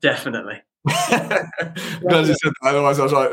Definitely. 0.00 0.60
Glad 0.86 2.26
you 2.26 2.34
said 2.34 2.52
that. 2.60 2.62
Otherwise, 2.62 2.98
I 2.98 3.04
was 3.04 3.12
like, 3.12 3.30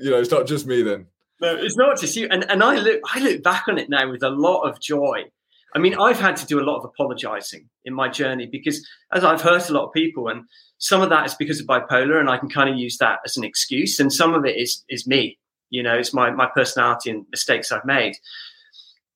you 0.00 0.10
know, 0.10 0.18
it's 0.18 0.30
not 0.30 0.46
just 0.46 0.66
me 0.66 0.82
then. 0.82 1.06
No, 1.40 1.56
it's 1.56 1.76
not 1.76 1.98
just 1.98 2.16
you. 2.16 2.28
And 2.30 2.44
and 2.50 2.62
I 2.62 2.76
look 2.76 3.00
I 3.14 3.20
look 3.20 3.42
back 3.42 3.68
on 3.68 3.78
it 3.78 3.88
now 3.88 4.10
with 4.10 4.22
a 4.22 4.30
lot 4.30 4.62
of 4.62 4.80
joy. 4.80 5.24
I 5.74 5.78
mean, 5.78 5.94
I've 5.94 6.18
had 6.18 6.36
to 6.36 6.46
do 6.46 6.60
a 6.60 6.64
lot 6.64 6.78
of 6.78 6.84
apologizing 6.84 7.68
in 7.84 7.94
my 7.94 8.08
journey 8.08 8.46
because 8.46 8.86
as 9.12 9.22
I've 9.22 9.40
hurt 9.40 9.70
a 9.70 9.72
lot 9.72 9.86
of 9.86 9.92
people, 9.92 10.28
and 10.28 10.42
some 10.80 11.02
of 11.02 11.10
that 11.10 11.26
is 11.26 11.34
because 11.34 11.60
of 11.60 11.66
bipolar, 11.66 12.18
and 12.18 12.28
I 12.28 12.38
can 12.38 12.50
kind 12.50 12.68
of 12.68 12.76
use 12.76 12.96
that 12.98 13.20
as 13.24 13.36
an 13.36 13.44
excuse, 13.44 14.00
and 14.00 14.12
some 14.12 14.34
of 14.34 14.44
it 14.44 14.56
is 14.56 14.82
is 14.88 15.06
me. 15.06 15.38
You 15.68 15.82
know, 15.82 15.94
it's 15.94 16.12
my 16.12 16.30
my 16.30 16.48
personality 16.52 17.10
and 17.10 17.26
mistakes 17.30 17.70
I've 17.70 17.84
made. 17.84 18.16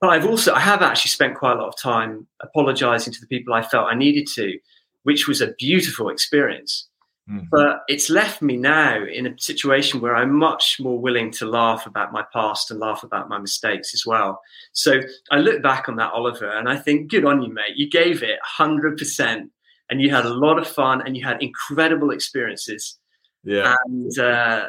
But 0.01 0.11
I've 0.11 0.27
also 0.27 0.53
I 0.53 0.61
have 0.61 0.83
actually 0.83 1.11
spent 1.11 1.37
quite 1.37 1.57
a 1.57 1.61
lot 1.61 1.69
of 1.69 1.79
time 1.79 2.27
apologizing 2.41 3.13
to 3.15 3.21
the 3.21 3.27
people 3.27 3.55
I 3.55 3.63
felt 3.63 3.91
I 3.91 3.95
needed 3.95 4.29
to, 4.35 4.59
which 5.05 5.27
was 5.27 5.41
a 5.41 5.53
beautiful 5.59 6.11
experience. 6.11 6.87
Mm. 7.31 7.49
But 7.51 7.85
it's 7.89 8.11
left 8.11 8.43
me 8.43 8.59
now 8.59 9.03
in 9.03 9.27
a 9.27 9.39
situation 9.39 10.03
where 10.03 10.15
I'm 10.15 10.35
much 10.35 10.77
more 10.79 10.99
willing 10.99 11.31
to 11.33 11.47
laugh 11.47 11.87
about 11.87 12.13
my 12.13 12.25
past 12.35 12.71
and 12.71 12.79
laugh 12.79 13.03
about 13.03 13.31
my 13.31 13.39
mistakes 13.39 13.95
as 13.95 14.05
well. 14.05 14.43
So 14.75 15.01
I 15.31 15.39
look 15.39 15.63
back 15.63 15.89
on 15.89 15.97
that, 15.97 16.13
Oliver, 16.13 16.51
and 16.51 16.69
I 16.69 16.77
think, 16.77 17.11
good 17.11 17.25
on 17.25 17.41
you, 17.41 17.51
mate. 17.51 17.77
You 17.77 17.89
gave 17.89 18.23
it 18.23 18.39
100% 18.59 19.49
and 19.91 20.01
you 20.01 20.11
had 20.11 20.25
a 20.25 20.33
lot 20.33 20.59
of 20.59 20.67
fun 20.67 21.03
and 21.07 21.17
you 21.17 21.25
had 21.25 21.43
incredible 21.43 22.11
experiences. 22.11 22.99
Yeah. 23.43 23.75
And, 23.87 24.19
uh, 24.19 24.69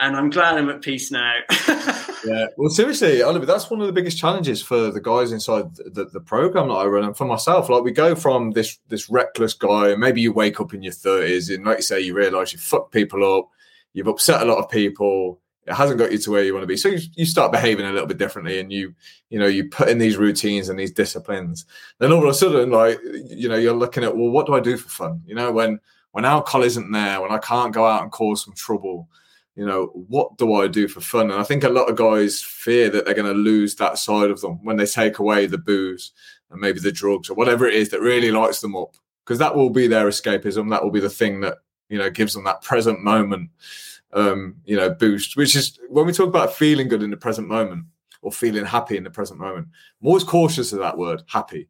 and 0.00 0.16
I'm 0.16 0.30
glad 0.30 0.56
I'm 0.56 0.70
at 0.70 0.80
peace 0.80 1.10
now. 1.10 1.40
yeah. 2.24 2.46
Well, 2.56 2.70
seriously, 2.70 3.22
Oliver, 3.22 3.44
that's 3.44 3.70
one 3.70 3.80
of 3.80 3.86
the 3.86 3.92
biggest 3.92 4.18
challenges 4.18 4.62
for 4.62 4.90
the 4.90 5.00
guys 5.00 5.30
inside 5.30 5.76
the, 5.76 6.06
the, 6.06 6.20
program 6.20 6.68
that 6.68 6.74
I 6.74 6.86
run, 6.86 7.04
and 7.04 7.16
for 7.16 7.26
myself. 7.26 7.68
Like, 7.68 7.82
we 7.82 7.92
go 7.92 8.14
from 8.14 8.52
this 8.52 8.78
this 8.88 9.10
reckless 9.10 9.52
guy, 9.52 9.90
and 9.90 10.00
maybe 10.00 10.22
you 10.22 10.32
wake 10.32 10.58
up 10.58 10.72
in 10.72 10.82
your 10.82 10.94
thirties, 10.94 11.50
and 11.50 11.66
like 11.66 11.78
you 11.78 11.82
say, 11.82 12.00
you 12.00 12.14
realise 12.14 12.52
you 12.54 12.58
fuck 12.58 12.90
people 12.90 13.38
up, 13.38 13.50
you've 13.92 14.08
upset 14.08 14.40
a 14.40 14.46
lot 14.46 14.58
of 14.58 14.70
people. 14.70 15.38
It 15.66 15.74
hasn't 15.74 15.98
got 15.98 16.10
you 16.10 16.18
to 16.18 16.30
where 16.30 16.42
you 16.42 16.52
want 16.54 16.62
to 16.62 16.66
be, 16.66 16.76
so 16.76 16.88
you, 16.88 16.98
you 17.14 17.26
start 17.26 17.52
behaving 17.52 17.86
a 17.86 17.92
little 17.92 18.06
bit 18.06 18.18
differently, 18.18 18.58
and 18.60 18.72
you 18.72 18.94
you 19.28 19.38
know 19.38 19.46
you 19.46 19.68
put 19.68 19.88
in 19.88 19.98
these 19.98 20.16
routines 20.16 20.68
and 20.68 20.78
these 20.78 20.92
disciplines. 20.92 21.66
Then 21.98 22.12
all 22.12 22.22
of 22.22 22.28
a 22.28 22.34
sudden, 22.34 22.70
like 22.70 22.98
you 23.02 23.48
know, 23.48 23.56
you're 23.56 23.74
looking 23.74 24.02
at 24.02 24.16
well, 24.16 24.30
what 24.30 24.46
do 24.46 24.54
I 24.54 24.60
do 24.60 24.76
for 24.76 24.88
fun? 24.88 25.22
You 25.26 25.34
know, 25.34 25.52
when 25.52 25.78
when 26.12 26.24
alcohol 26.24 26.62
isn't 26.62 26.90
there, 26.90 27.20
when 27.20 27.30
I 27.30 27.38
can't 27.38 27.74
go 27.74 27.86
out 27.86 28.02
and 28.02 28.10
cause 28.10 28.44
some 28.44 28.54
trouble 28.54 29.08
you 29.56 29.66
know, 29.66 29.86
what 30.08 30.38
do 30.38 30.54
I 30.54 30.68
do 30.68 30.88
for 30.88 31.00
fun? 31.00 31.30
And 31.30 31.38
I 31.38 31.42
think 31.42 31.64
a 31.64 31.68
lot 31.68 31.90
of 31.90 31.96
guys 31.96 32.40
fear 32.40 32.88
that 32.88 33.04
they're 33.04 33.14
going 33.14 33.30
to 33.30 33.38
lose 33.38 33.74
that 33.74 33.98
side 33.98 34.30
of 34.30 34.40
them 34.40 34.64
when 34.64 34.76
they 34.76 34.86
take 34.86 35.18
away 35.18 35.44
the 35.44 35.58
booze 35.58 36.12
and 36.50 36.60
maybe 36.60 36.80
the 36.80 36.92
drugs 36.92 37.28
or 37.28 37.34
whatever 37.34 37.66
it 37.66 37.74
is 37.74 37.90
that 37.90 38.00
really 38.00 38.30
lights 38.30 38.60
them 38.60 38.76
up, 38.76 38.96
because 39.22 39.38
that 39.38 39.54
will 39.54 39.68
be 39.68 39.86
their 39.86 40.08
escapism. 40.08 40.70
That 40.70 40.82
will 40.82 40.90
be 40.90 41.00
the 41.00 41.10
thing 41.10 41.40
that 41.40 41.58
you 41.88 41.98
know 41.98 42.10
gives 42.10 42.32
them 42.32 42.44
that 42.44 42.62
present 42.62 43.00
moment, 43.00 43.50
um, 44.12 44.56
you 44.64 44.76
know, 44.76 44.90
boost. 44.90 45.36
Which 45.36 45.56
is 45.56 45.78
when 45.88 46.06
we 46.06 46.12
talk 46.12 46.28
about 46.28 46.54
feeling 46.54 46.88
good 46.88 47.02
in 47.02 47.10
the 47.10 47.16
present 47.16 47.48
moment 47.48 47.84
or 48.22 48.32
feeling 48.32 48.64
happy 48.64 48.96
in 48.96 49.04
the 49.04 49.10
present 49.10 49.40
moment. 49.40 49.66
I'm 50.00 50.08
always 50.08 50.24
cautious 50.24 50.72
of 50.72 50.80
that 50.80 50.98
word, 50.98 51.22
happy, 51.26 51.68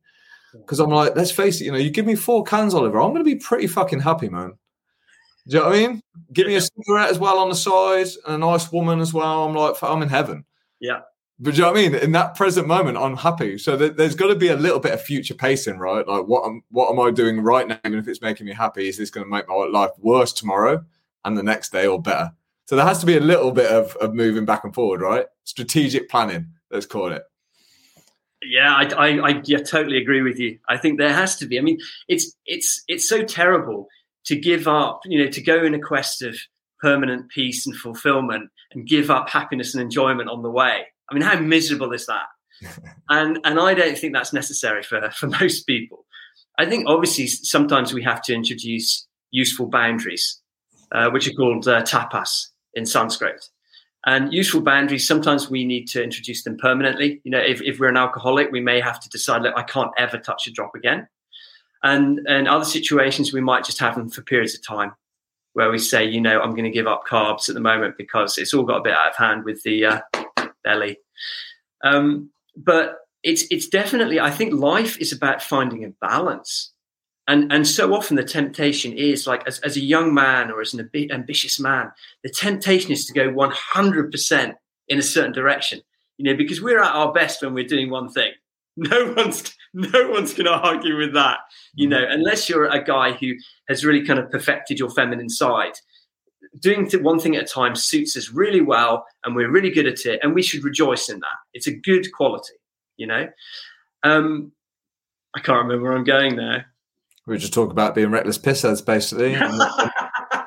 because 0.53 0.81
I'm 0.81 0.91
like, 0.91 1.15
let's 1.17 1.31
face 1.31 1.61
it, 1.61 1.65
you 1.65 1.73
know, 1.73 1.79
you 1.79 1.91
give 1.91 2.07
me 2.07 2.17
four 2.17 2.43
cans, 2.43 2.75
Oliver, 2.75 3.01
I'm 3.01 3.13
going 3.13 3.25
to 3.25 3.31
be 3.31 3.37
pretty 3.37 3.67
fucking 3.67 4.01
happy, 4.01 4.29
man. 4.29 4.55
Do 5.47 5.57
you 5.57 5.63
know 5.63 5.69
what 5.69 5.77
I 5.77 5.87
mean? 5.87 6.03
Give 6.33 6.47
me 6.47 6.57
a 6.57 6.61
cigarette 6.61 7.11
as 7.11 7.19
well 7.19 7.39
on 7.39 7.49
the 7.49 7.55
side 7.55 8.07
and 8.27 8.35
a 8.35 8.39
nice 8.39 8.71
woman 8.71 9.01
as 9.01 9.13
well. 9.13 9.45
I'm 9.45 9.55
like, 9.55 9.83
I'm 9.83 10.03
in 10.03 10.09
heaven. 10.09 10.45
Yeah. 10.81 11.01
But 11.39 11.53
do 11.53 11.57
you 11.57 11.63
know 11.63 11.73
what 11.73 11.79
I 11.79 11.83
mean? 11.83 11.95
In 11.95 12.13
that 12.13 12.37
present 12.37 12.67
moment, 12.67 12.99
I'm 12.99 13.17
happy. 13.17 13.57
So 13.57 13.77
th- 13.77 13.95
there's 13.97 14.15
got 14.15 14.27
to 14.27 14.35
be 14.35 14.49
a 14.49 14.57
little 14.57 14.79
bit 14.79 14.93
of 14.93 15.03
future 15.03 15.35
pacing, 15.35 15.79
right? 15.79 16.07
Like, 16.07 16.25
what 16.25 16.45
am 16.45 16.63
what 16.71 16.91
am 16.91 17.01
I 17.01 17.11
doing 17.11 17.41
right 17.41 17.67
now? 17.67 17.79
Even 17.87 17.99
if 17.99 18.07
it's 18.07 18.21
making 18.21 18.45
me 18.47 18.53
happy, 18.53 18.89
is 18.89 18.99
this 18.99 19.09
going 19.09 19.25
to 19.25 19.31
make 19.31 19.49
my 19.49 19.55
life 19.55 19.91
worse 19.99 20.35
tomorrow 20.35 20.85
and 21.25 21.37
the 21.37 21.43
next 21.43 21.73
day, 21.73 21.87
or 21.87 22.01
better? 22.01 22.33
So 22.67 22.77
there 22.77 22.85
has 22.85 23.01
to 23.01 23.07
be 23.07 23.17
a 23.17 23.21
little 23.21 23.51
bit 23.51 23.71
of, 23.71 23.97
of 23.97 24.15
moving 24.15 24.45
back 24.45 24.65
and 24.65 24.75
forward, 24.75 25.01
right? 25.01 25.27
Strategic 25.45 26.09
planning, 26.09 26.47
let's 26.71 26.87
call 26.87 27.13
it. 27.13 27.23
Yeah, 28.43 28.75
I, 28.75 28.85
I, 28.85 29.29
I 29.29 29.43
yeah, 29.45 29.59
totally 29.59 29.99
agree 29.99 30.23
with 30.23 30.39
you. 30.39 30.59
I 30.69 30.79
think 30.79 30.99
there 30.99 31.13
has 31.13 31.37
to 31.39 31.47
be. 31.47 31.59
I 31.59 31.63
mean, 31.63 31.79
it's 32.09 32.35
it's 32.47 32.83
it's 32.89 33.09
so 33.09 33.23
terrible 33.23 33.89
to 34.25 34.37
give 34.37 34.67
up, 34.67 35.01
you 35.05 35.23
know, 35.23 35.31
to 35.31 35.43
go 35.43 35.63
in 35.63 35.75
a 35.75 35.81
quest 35.81 36.23
of 36.23 36.37
permanent 36.81 37.29
peace 37.29 37.67
and 37.67 37.77
fulfillment 37.77 38.51
and 38.73 38.87
give 38.87 39.11
up 39.11 39.29
happiness 39.29 39.75
and 39.75 39.83
enjoyment 39.83 40.31
on 40.31 40.43
the 40.43 40.51
way. 40.51 40.87
I 41.09 41.15
mean, 41.15 41.23
how 41.23 41.39
miserable 41.39 41.93
is 41.93 42.07
that? 42.07 42.27
and 43.09 43.39
and 43.45 43.59
I 43.59 43.75
don't 43.75 43.99
think 43.99 44.15
that's 44.15 44.33
necessary 44.33 44.83
for 44.83 45.11
for 45.11 45.27
most 45.27 45.67
people. 45.67 46.07
I 46.59 46.67
think 46.67 46.85
obviously 46.87 47.27
sometimes 47.27 47.93
we 47.93 48.03
have 48.05 48.23
to 48.23 48.35
introduce 48.35 49.07
useful 49.31 49.67
boundaries, 49.67 50.40
uh, 50.93 51.11
which 51.11 51.29
are 51.29 51.33
called 51.33 51.67
uh, 51.69 51.83
tapas 51.83 52.49
in 52.75 52.87
Sanskrit. 52.87 53.45
And 54.07 54.33
useful 54.33 54.63
boundaries, 54.63 55.07
sometimes 55.07 55.51
we 55.51 55.65
need 55.65 55.87
to 55.89 56.03
introduce 56.03 56.43
them 56.43 56.57
permanently. 56.57 57.21
You 57.25 57.31
know, 57.31 57.39
if, 57.39 57.61
if 57.61 57.79
we're 57.79 57.89
an 57.89 57.99
alcoholic, 57.99 58.51
we 58.51 58.61
may 58.61 58.81
have 58.81 58.99
to 59.01 59.09
decide, 59.11 59.43
look, 59.43 59.55
I 59.57 59.63
can't 59.63 59.91
ever 59.99 60.17
touch 60.17 60.47
a 60.47 60.51
drop 60.51 60.75
again. 60.75 61.07
And 61.83 62.21
and 62.27 62.47
other 62.47 62.65
situations 62.65 63.33
we 63.33 63.41
might 63.41 63.65
just 63.65 63.79
have 63.79 63.95
them 63.95 64.11
for 64.11 64.21
periods 64.21 64.55
of 64.55 64.63
time 64.67 64.93
where 65.55 65.71
we 65.71 65.79
say, 65.79 66.05
you 66.05 66.21
know, 66.21 66.41
I'm 66.41 66.51
going 66.51 66.65
to 66.65 66.71
give 66.71 66.87
up 66.87 67.05
carbs 67.09 67.49
at 67.49 67.55
the 67.55 67.61
moment 67.61 67.97
because 67.97 68.39
it's 68.39 68.55
all 68.55 68.65
got 68.65 68.79
a 68.79 68.83
bit 68.83 68.93
out 68.93 69.11
of 69.11 69.17
hand 69.17 69.45
with 69.45 69.63
the 69.63 69.85
uh, 69.85 70.01
belly. 70.63 70.99
Um, 71.83 72.31
but 72.57 72.99
it's 73.23 73.45
it's 73.51 73.69
definitely 73.69 74.21
I 74.21 74.31
think 74.31 74.55
life 74.55 74.99
is 74.99 75.13
about 75.13 75.43
finding 75.43 75.85
a 75.85 75.91
balance. 76.01 76.73
And, 77.31 77.53
and 77.53 77.65
so 77.65 77.95
often 77.95 78.17
the 78.17 78.25
temptation 78.25 78.93
is 78.93 79.25
like 79.25 79.47
as, 79.47 79.61
as 79.61 79.77
a 79.77 79.81
young 79.81 80.13
man 80.13 80.51
or 80.51 80.61
as 80.61 80.75
an 80.75 80.91
ambitious 81.13 81.61
man, 81.61 81.93
the 82.25 82.29
temptation 82.29 82.91
is 82.91 83.07
to 83.07 83.13
go 83.13 83.29
100% 83.31 84.55
in 84.89 84.99
a 84.99 85.03
certain 85.03 85.31
direction, 85.31 85.81
you 86.19 86.25
know, 86.25 86.37
because 86.37 86.61
we're 86.61 86.83
at 86.83 86.93
our 86.93 87.13
best 87.13 87.41
when 87.41 87.55
we're 87.55 87.65
doing 87.65 87.89
one 87.89 88.11
thing. 88.11 88.33
No 88.77 89.13
one's 89.17 89.55
no 89.75 90.11
one's 90.11 90.33
going 90.33 90.47
to 90.47 90.53
argue 90.53 90.97
with 90.97 91.13
that, 91.13 91.41
you 91.75 91.87
know, 91.87 92.03
unless 92.09 92.49
you're 92.49 92.65
a 92.65 92.83
guy 92.83 93.13
who 93.13 93.35
has 93.69 93.85
really 93.85 94.07
kind 94.07 94.19
of 94.19 94.31
perfected 94.31 94.79
your 94.79 94.89
feminine 94.91 95.29
side. 95.29 95.73
doing 96.61 96.89
one 97.03 97.19
thing 97.19 97.37
at 97.37 97.43
a 97.43 97.47
time 97.47 97.75
suits 97.75 98.17
us 98.17 98.31
really 98.31 98.61
well, 98.61 99.05
and 99.25 99.35
we're 99.35 99.51
really 99.51 99.71
good 99.71 99.87
at 99.87 100.07
it, 100.07 100.21
and 100.23 100.35
we 100.35 100.43
should 100.43 100.65
rejoice 100.65 101.11
in 101.11 101.19
that. 101.19 101.39
It's 101.53 101.67
a 101.67 101.75
good 101.75 102.11
quality, 102.13 102.55
you 102.97 103.09
know. 103.09 103.29
Um, 104.05 104.53
I 105.35 105.41
can't 105.41 105.59
remember 105.59 105.83
where 105.83 105.99
I'm 105.99 106.05
going 106.05 106.37
now. 106.37 106.65
We 107.31 107.39
just 107.39 107.55
talk 107.55 107.71
about 107.71 107.95
being 107.95 108.11
reckless 108.11 108.39
pissheads, 108.39 108.85
basically, 108.85 109.35
and, 109.35 109.45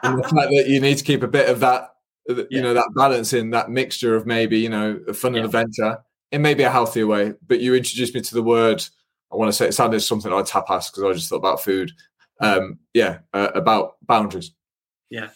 and 0.03 0.19
the 0.19 0.23
fact 0.23 0.51
that 0.51 0.65
you 0.67 0.79
need 0.79 0.97
to 0.97 1.03
keep 1.03 1.23
a 1.23 1.27
bit 1.27 1.49
of 1.49 1.61
that 1.61 1.93
you 2.27 2.45
yeah. 2.49 2.61
know 2.61 2.73
that 2.73 2.89
balance 2.95 3.33
in 3.33 3.49
that 3.49 3.69
mixture 3.69 4.15
of 4.15 4.25
maybe 4.25 4.57
you 4.57 4.69
know 4.69 4.99
fun 5.13 5.33
yeah. 5.33 5.39
and 5.39 5.45
adventure 5.45 5.97
in 6.31 6.41
maybe 6.41 6.63
a 6.63 6.69
healthier 6.69 7.05
way 7.05 7.33
but 7.45 7.59
you 7.59 7.75
introduced 7.75 8.15
me 8.15 8.21
to 8.21 8.33
the 8.33 8.43
word 8.43 8.83
i 9.31 9.35
want 9.35 9.49
to 9.49 9.53
say 9.53 9.67
it 9.67 9.73
sounded 9.73 9.99
something 9.99 10.31
like 10.31 10.45
tapas 10.45 10.89
because 10.91 11.03
i 11.03 11.13
just 11.13 11.29
thought 11.29 11.37
about 11.37 11.61
food. 11.61 11.91
Um 12.39 12.79
yeah 12.93 13.19
uh, 13.33 13.49
about 13.53 13.95
boundaries. 14.01 14.51
Yeah. 15.09 15.29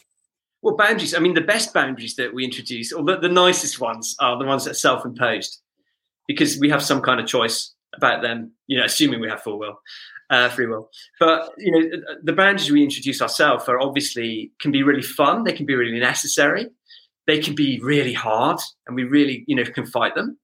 Well 0.61 0.75
boundaries 0.75 1.13
i 1.13 1.19
mean 1.19 1.33
the 1.33 1.41
best 1.41 1.73
boundaries 1.73 2.15
that 2.15 2.33
we 2.33 2.43
introduce 2.43 2.91
or 2.91 3.03
the, 3.03 3.17
the 3.17 3.29
nicest 3.29 3.79
ones 3.79 4.15
are 4.19 4.37
the 4.39 4.45
ones 4.45 4.65
that 4.65 4.71
are 4.71 4.75
self-imposed 4.75 5.61
because 6.27 6.57
we 6.59 6.69
have 6.69 6.81
some 6.81 7.01
kind 7.01 7.19
of 7.19 7.27
choice 7.27 7.73
about 7.95 8.21
them 8.21 8.51
you 8.67 8.77
know 8.77 8.85
assuming 8.85 9.19
we 9.19 9.29
have 9.29 9.41
full 9.41 9.59
will 9.59 9.79
uh, 10.29 10.49
free 10.49 10.67
will. 10.67 10.89
But 11.21 11.53
you 11.57 11.71
know, 11.71 12.01
the 12.21 12.33
boundaries 12.33 12.69
we 12.69 12.83
introduce 12.83 13.21
ourselves 13.21 13.69
are 13.69 13.79
obviously 13.79 14.51
can 14.59 14.71
be 14.71 14.83
really 14.83 15.01
fun. 15.01 15.45
They 15.45 15.53
can 15.53 15.65
be 15.65 15.73
really 15.73 16.01
necessary 16.01 16.67
they 17.27 17.39
can 17.39 17.53
be 17.53 17.79
really 17.83 18.13
hard 18.13 18.57
and 18.87 18.95
we 18.95 19.03
really, 19.03 19.43
you 19.47 19.55
know, 19.55 19.65
can 19.65 19.85
fight 19.85 20.15
them. 20.15 20.39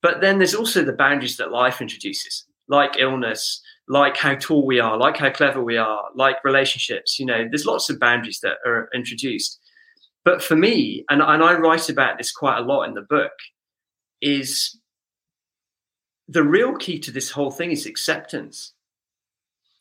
But 0.00 0.20
then 0.20 0.38
there's 0.38 0.54
also 0.54 0.84
the 0.84 0.92
boundaries 0.92 1.36
that 1.36 1.50
life 1.50 1.80
introduces, 1.80 2.46
like 2.68 2.98
illness, 2.98 3.60
like 3.88 4.16
how 4.16 4.36
tall 4.36 4.64
we 4.64 4.78
are, 4.78 4.96
like 4.96 5.16
how 5.16 5.30
clever 5.30 5.62
we 5.62 5.76
are, 5.76 6.04
like 6.14 6.44
relationships. 6.44 7.18
You 7.18 7.26
know, 7.26 7.46
there's 7.50 7.66
lots 7.66 7.90
of 7.90 7.98
boundaries 7.98 8.38
that 8.42 8.58
are 8.64 8.88
introduced. 8.94 9.58
But 10.24 10.42
for 10.42 10.54
me, 10.54 11.04
and, 11.10 11.20
and 11.20 11.42
I 11.42 11.54
write 11.54 11.88
about 11.88 12.18
this 12.18 12.32
quite 12.32 12.58
a 12.58 12.64
lot 12.64 12.84
in 12.84 12.94
the 12.94 13.02
book, 13.02 13.32
is 14.22 14.78
the 16.28 16.42
real 16.42 16.74
key 16.76 16.98
to 17.00 17.10
this 17.10 17.30
whole 17.30 17.50
thing 17.50 17.70
is 17.70 17.86
acceptance. 17.86 18.72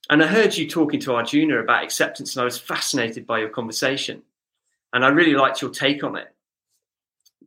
And 0.10 0.24
I 0.24 0.28
heard 0.28 0.56
you 0.56 0.70
talking 0.70 1.00
to 1.02 1.16
Arjuna 1.16 1.60
about 1.60 1.84
acceptance, 1.84 2.36
and 2.36 2.42
I 2.42 2.46
was 2.46 2.60
fascinated 2.60 3.26
by 3.26 3.40
your 3.40 3.50
conversation. 3.50 4.22
And 4.94 5.04
I 5.04 5.10
really 5.10 5.34
liked 5.34 5.62
your 5.62 5.72
take 5.72 6.04
on 6.04 6.16
it. 6.16 6.28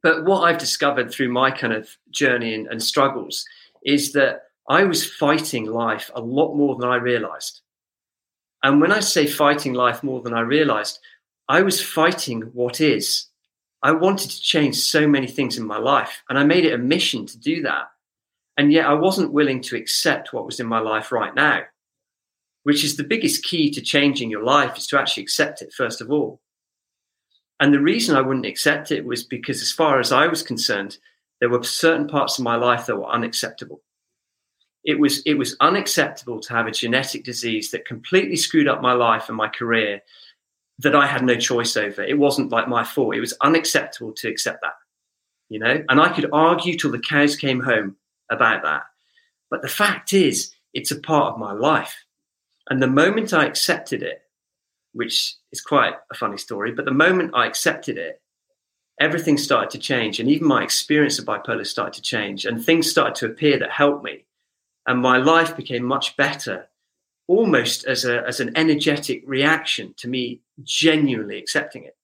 But 0.02 0.24
what 0.24 0.42
I've 0.42 0.58
discovered 0.58 1.10
through 1.10 1.30
my 1.30 1.50
kind 1.50 1.72
of 1.72 1.88
journey 2.10 2.54
and, 2.54 2.66
and 2.66 2.82
struggles 2.82 3.44
is 3.84 4.12
that 4.12 4.42
I 4.68 4.84
was 4.84 5.10
fighting 5.10 5.66
life 5.66 6.10
a 6.14 6.20
lot 6.20 6.54
more 6.54 6.76
than 6.76 6.88
I 6.88 6.96
realized. 6.96 7.62
And 8.62 8.80
when 8.80 8.92
I 8.92 9.00
say 9.00 9.26
fighting 9.26 9.72
life 9.74 10.02
more 10.02 10.20
than 10.20 10.34
I 10.34 10.40
realized, 10.40 10.98
I 11.48 11.62
was 11.62 11.80
fighting 11.80 12.42
what 12.52 12.80
is. 12.80 13.26
I 13.82 13.92
wanted 13.92 14.30
to 14.30 14.40
change 14.40 14.76
so 14.76 15.06
many 15.06 15.28
things 15.28 15.56
in 15.56 15.64
my 15.64 15.78
life, 15.78 16.22
and 16.28 16.38
I 16.38 16.44
made 16.44 16.64
it 16.64 16.74
a 16.74 16.78
mission 16.78 17.24
to 17.26 17.38
do 17.38 17.62
that. 17.62 17.90
And 18.58 18.72
yet 18.72 18.86
I 18.86 18.94
wasn't 18.94 19.32
willing 19.32 19.62
to 19.62 19.76
accept 19.76 20.32
what 20.32 20.44
was 20.44 20.58
in 20.58 20.66
my 20.66 20.80
life 20.80 21.12
right 21.12 21.32
now, 21.32 21.62
which 22.64 22.82
is 22.82 22.96
the 22.96 23.04
biggest 23.04 23.44
key 23.44 23.70
to 23.70 23.80
changing 23.80 24.30
your 24.30 24.42
life 24.42 24.76
is 24.76 24.88
to 24.88 24.98
actually 24.98 25.22
accept 25.22 25.62
it, 25.62 25.72
first 25.72 26.00
of 26.00 26.10
all. 26.10 26.40
And 27.60 27.72
the 27.72 27.80
reason 27.80 28.16
I 28.16 28.20
wouldn't 28.20 28.46
accept 28.46 28.90
it 28.90 29.04
was 29.04 29.22
because, 29.22 29.62
as 29.62 29.70
far 29.70 30.00
as 30.00 30.10
I 30.10 30.26
was 30.26 30.42
concerned, 30.42 30.98
there 31.40 31.48
were 31.48 31.62
certain 31.62 32.08
parts 32.08 32.38
of 32.38 32.44
my 32.44 32.56
life 32.56 32.86
that 32.86 32.96
were 32.96 33.08
unacceptable. 33.08 33.80
It 34.84 34.98
was, 34.98 35.22
it 35.22 35.34
was 35.34 35.56
unacceptable 35.60 36.40
to 36.40 36.52
have 36.52 36.66
a 36.66 36.72
genetic 36.72 37.24
disease 37.24 37.70
that 37.70 37.86
completely 37.86 38.36
screwed 38.36 38.68
up 38.68 38.82
my 38.82 38.92
life 38.92 39.28
and 39.28 39.36
my 39.36 39.48
career 39.48 40.02
that 40.80 40.96
I 40.96 41.06
had 41.06 41.24
no 41.24 41.36
choice 41.36 41.76
over. 41.76 42.02
It 42.02 42.18
wasn't 42.18 42.50
like 42.50 42.68
my 42.68 42.82
fault. 42.82 43.14
It 43.14 43.20
was 43.20 43.34
unacceptable 43.40 44.12
to 44.14 44.28
accept 44.28 44.62
that, 44.62 44.74
you 45.48 45.60
know? 45.60 45.84
And 45.88 46.00
I 46.00 46.08
could 46.08 46.28
argue 46.32 46.76
till 46.76 46.90
the 46.90 47.00
cows 47.00 47.36
came 47.36 47.60
home 47.60 47.96
about 48.30 48.62
that. 48.62 48.82
But 49.50 49.62
the 49.62 49.68
fact 49.68 50.12
is, 50.12 50.52
it's 50.74 50.90
a 50.90 51.00
part 51.00 51.34
of 51.34 51.40
my 51.40 51.52
life. 51.52 52.04
And 52.68 52.82
the 52.82 52.86
moment 52.86 53.32
I 53.32 53.46
accepted 53.46 54.02
it, 54.02 54.22
which 54.92 55.36
is 55.52 55.60
quite 55.60 55.94
a 56.10 56.14
funny 56.14 56.38
story. 56.38 56.72
But 56.72 56.84
the 56.84 56.90
moment 56.90 57.32
I 57.34 57.46
accepted 57.46 57.98
it, 57.98 58.20
everything 59.00 59.38
started 59.38 59.70
to 59.70 59.78
change. 59.78 60.20
And 60.20 60.28
even 60.28 60.46
my 60.46 60.62
experience 60.62 61.18
of 61.18 61.24
bipolar 61.24 61.66
started 61.66 61.94
to 61.94 62.02
change. 62.02 62.44
And 62.44 62.62
things 62.62 62.90
started 62.90 63.14
to 63.16 63.26
appear 63.26 63.58
that 63.58 63.70
helped 63.70 64.04
me. 64.04 64.24
And 64.86 65.00
my 65.00 65.18
life 65.18 65.56
became 65.56 65.84
much 65.84 66.16
better, 66.16 66.68
almost 67.26 67.84
as, 67.84 68.04
a, 68.04 68.26
as 68.26 68.40
an 68.40 68.56
energetic 68.56 69.22
reaction 69.26 69.94
to 69.98 70.08
me 70.08 70.40
genuinely 70.62 71.38
accepting 71.38 71.84
it. 71.84 71.96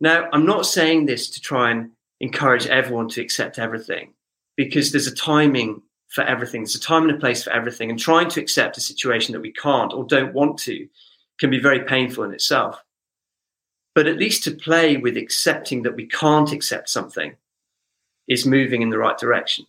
Now, 0.00 0.28
I'm 0.32 0.46
not 0.46 0.66
saying 0.66 1.06
this 1.06 1.30
to 1.30 1.40
try 1.40 1.70
and 1.70 1.90
encourage 2.20 2.66
everyone 2.66 3.08
to 3.10 3.20
accept 3.20 3.58
everything 3.58 4.13
because 4.56 4.92
there's 4.92 5.06
a 5.06 5.14
timing 5.14 5.82
for 6.08 6.22
everything. 6.22 6.62
There's 6.62 6.76
a 6.76 6.80
time 6.80 7.02
and 7.02 7.12
a 7.12 7.18
place 7.18 7.42
for 7.42 7.52
everything. 7.52 7.90
And 7.90 7.98
trying 7.98 8.28
to 8.30 8.40
accept 8.40 8.76
a 8.76 8.80
situation 8.80 9.32
that 9.32 9.40
we 9.40 9.52
can't 9.52 9.92
or 9.92 10.04
don't 10.04 10.34
want 10.34 10.58
to 10.60 10.88
can 11.38 11.50
be 11.50 11.58
very 11.58 11.80
painful 11.80 12.24
in 12.24 12.32
itself. 12.32 12.80
But 13.94 14.06
at 14.06 14.18
least 14.18 14.44
to 14.44 14.52
play 14.52 14.96
with 14.96 15.16
accepting 15.16 15.82
that 15.82 15.96
we 15.96 16.06
can't 16.06 16.52
accept 16.52 16.88
something 16.88 17.36
is 18.28 18.46
moving 18.46 18.82
in 18.82 18.90
the 18.90 18.98
right 18.98 19.18
direction. 19.18 19.66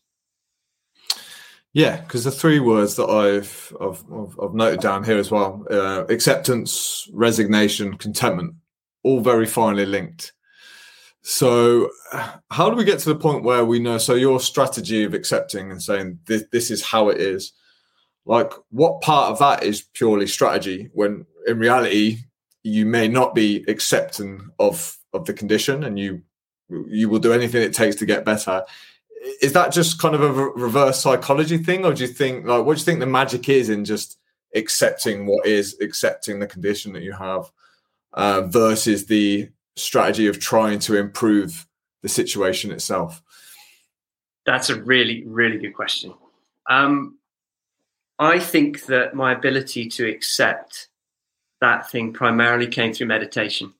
Yeah, 1.73 1.97
because 1.97 2.23
the 2.23 2.31
three 2.31 2.59
words 2.59 2.95
that 2.95 3.09
I've, 3.09 3.75
I've, 3.81 4.03
I've 4.41 4.53
noted 4.53 4.79
down 4.79 5.03
here 5.03 5.17
as 5.17 5.29
well 5.29 5.65
uh, 5.69 6.05
acceptance, 6.07 7.09
resignation, 7.11 7.97
contentment, 7.97 8.55
all 9.03 9.19
very 9.19 9.45
finely 9.45 9.85
linked. 9.85 10.31
So, 11.27 11.89
how 12.51 12.69
do 12.69 12.75
we 12.75 12.83
get 12.83 12.99
to 12.99 13.09
the 13.09 13.15
point 13.15 13.43
where 13.43 13.65
we 13.65 13.79
know? 13.79 13.97
So, 13.97 14.13
your 14.13 14.39
strategy 14.39 15.03
of 15.03 15.15
accepting 15.15 15.71
and 15.71 15.81
saying 15.81 16.19
this, 16.27 16.43
this 16.51 16.69
is 16.69 16.83
how 16.83 17.09
it 17.09 17.19
is, 17.19 17.51
like, 18.25 18.53
what 18.69 19.01
part 19.01 19.31
of 19.31 19.39
that 19.39 19.63
is 19.63 19.81
purely 19.93 20.27
strategy 20.27 20.91
when 20.93 21.25
in 21.47 21.57
reality, 21.57 22.19
you 22.61 22.85
may 22.85 23.07
not 23.07 23.33
be 23.33 23.65
accepting 23.67 24.51
of 24.59 24.99
of 25.13 25.25
the 25.25 25.33
condition, 25.33 25.83
and 25.83 25.97
you 25.97 26.21
you 26.87 27.09
will 27.09 27.17
do 27.17 27.33
anything 27.33 27.63
it 27.63 27.73
takes 27.73 27.95
to 27.95 28.05
get 28.05 28.23
better. 28.23 28.63
Is 29.41 29.53
that 29.53 29.73
just 29.73 29.99
kind 29.99 30.13
of 30.13 30.21
a 30.21 30.31
reverse 30.31 31.01
psychology 31.01 31.57
thing, 31.57 31.85
or 31.85 31.95
do 31.95 32.03
you 32.03 32.07
think 32.07 32.45
like 32.45 32.63
what 32.63 32.75
do 32.75 32.81
you 32.81 32.85
think 32.85 32.99
the 32.99 33.07
magic 33.07 33.49
is 33.49 33.69
in 33.69 33.83
just 33.83 34.19
accepting 34.53 35.25
what 35.25 35.47
is, 35.47 35.75
accepting 35.81 36.37
the 36.37 36.45
condition 36.45 36.93
that 36.93 37.01
you 37.01 37.13
have, 37.13 37.49
uh, 38.13 38.41
versus 38.41 39.07
the 39.07 39.49
strategy 39.75 40.27
of 40.27 40.39
trying 40.39 40.79
to 40.79 40.97
improve 40.97 41.67
the 42.01 42.09
situation 42.09 42.71
itself? 42.71 43.21
That's 44.45 44.69
a 44.69 44.81
really, 44.81 45.23
really 45.25 45.57
good 45.57 45.73
question. 45.73 46.13
Um, 46.69 47.17
I 48.19 48.39
think 48.39 48.85
that 48.85 49.13
my 49.13 49.33
ability 49.33 49.89
to 49.89 50.07
accept 50.07 50.87
that 51.61 51.89
thing 51.89 52.13
primarily 52.13 52.67
came 52.67 52.93
through 52.93 53.07
meditation. 53.07 53.73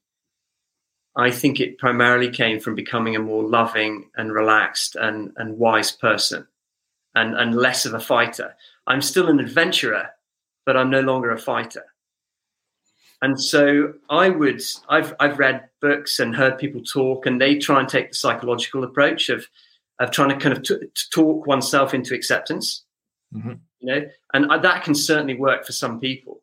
I 1.15 1.31
think 1.31 1.59
it 1.59 1.77
primarily 1.77 2.29
came 2.29 2.59
from 2.59 2.75
becoming 2.75 3.15
a 3.15 3.19
more 3.19 3.43
loving 3.43 4.09
and 4.17 4.33
relaxed 4.33 4.95
and, 4.95 5.31
and 5.37 5.57
wise 5.57 5.91
person 5.91 6.47
and, 7.13 7.35
and 7.35 7.55
less 7.55 7.85
of 7.85 7.93
a 7.93 7.99
fighter. 7.99 8.55
I'm 8.85 9.01
still 9.01 9.29
an 9.29 9.39
adventurer, 9.39 10.09
but 10.65 10.75
I'm 10.75 10.89
no 10.89 11.01
longer 11.01 11.31
a 11.31 11.39
fighter. 11.39 11.85
And 13.22 13.41
so 13.41 13.93
I 14.09 14.30
would, 14.30 14.61
I've, 14.89 15.16
I've 15.20 15.39
read 15.39 15.70
books 15.82 16.20
and 16.20 16.36
heard 16.36 16.57
people 16.57 16.82
talk, 16.82 17.26
and 17.26 17.41
they 17.41 17.57
try 17.57 17.80
and 17.80 17.89
take 17.89 18.09
the 18.09 18.16
psychological 18.16 18.84
approach 18.84 19.30
of, 19.30 19.47
of 19.99 20.11
trying 20.11 20.30
to 20.30 20.38
kind 20.38 20.55
of 20.55 20.63
t- 20.63 20.88
talk 21.11 21.47
oneself 21.47 21.93
into 21.93 22.13
acceptance, 22.13 22.84
mm-hmm. 23.34 23.53
you 23.80 23.88
know, 23.88 24.09
and 24.34 24.63
that 24.63 24.84
can 24.84 24.93
certainly 24.93 25.36
work 25.36 25.66
for 25.66 25.72
some 25.72 25.99
people. 25.99 26.41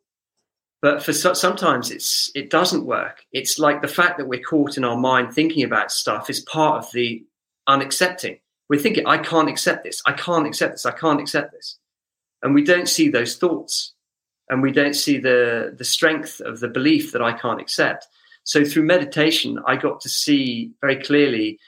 But 0.80 1.02
for 1.02 1.12
so, 1.12 1.32
sometimes 1.32 1.92
it's 1.92 2.32
it 2.34 2.50
doesn't 2.50 2.86
work. 2.86 3.24
It's 3.30 3.60
like 3.60 3.82
the 3.82 3.88
fact 3.88 4.18
that 4.18 4.26
we're 4.26 4.42
caught 4.42 4.76
in 4.76 4.84
our 4.84 4.96
mind 4.96 5.32
thinking 5.32 5.62
about 5.62 5.92
stuff 5.92 6.28
is 6.28 6.40
part 6.40 6.84
of 6.84 6.90
the 6.92 7.24
unaccepting. 7.68 8.40
We're 8.68 8.80
thinking, 8.80 9.06
I 9.06 9.18
can't 9.18 9.48
accept 9.48 9.84
this. 9.84 10.02
I 10.06 10.12
can't 10.12 10.46
accept 10.46 10.72
this. 10.72 10.86
I 10.86 10.90
can't 10.90 11.20
accept 11.20 11.52
this. 11.52 11.78
And 12.42 12.54
we 12.54 12.64
don't 12.64 12.88
see 12.88 13.08
those 13.08 13.36
thoughts. 13.36 13.91
And 14.52 14.60
we 14.60 14.70
don't 14.70 14.92
see 14.92 15.16
the, 15.16 15.74
the 15.78 15.84
strength 15.84 16.38
of 16.40 16.60
the 16.60 16.68
belief 16.68 17.12
that 17.12 17.22
I 17.22 17.32
can't 17.32 17.58
accept. 17.58 18.06
So 18.44 18.66
through 18.66 18.82
meditation, 18.82 19.58
I 19.66 19.76
got 19.76 20.02
to 20.02 20.10
see 20.10 20.72
very 20.82 21.02
clearly 21.02 21.58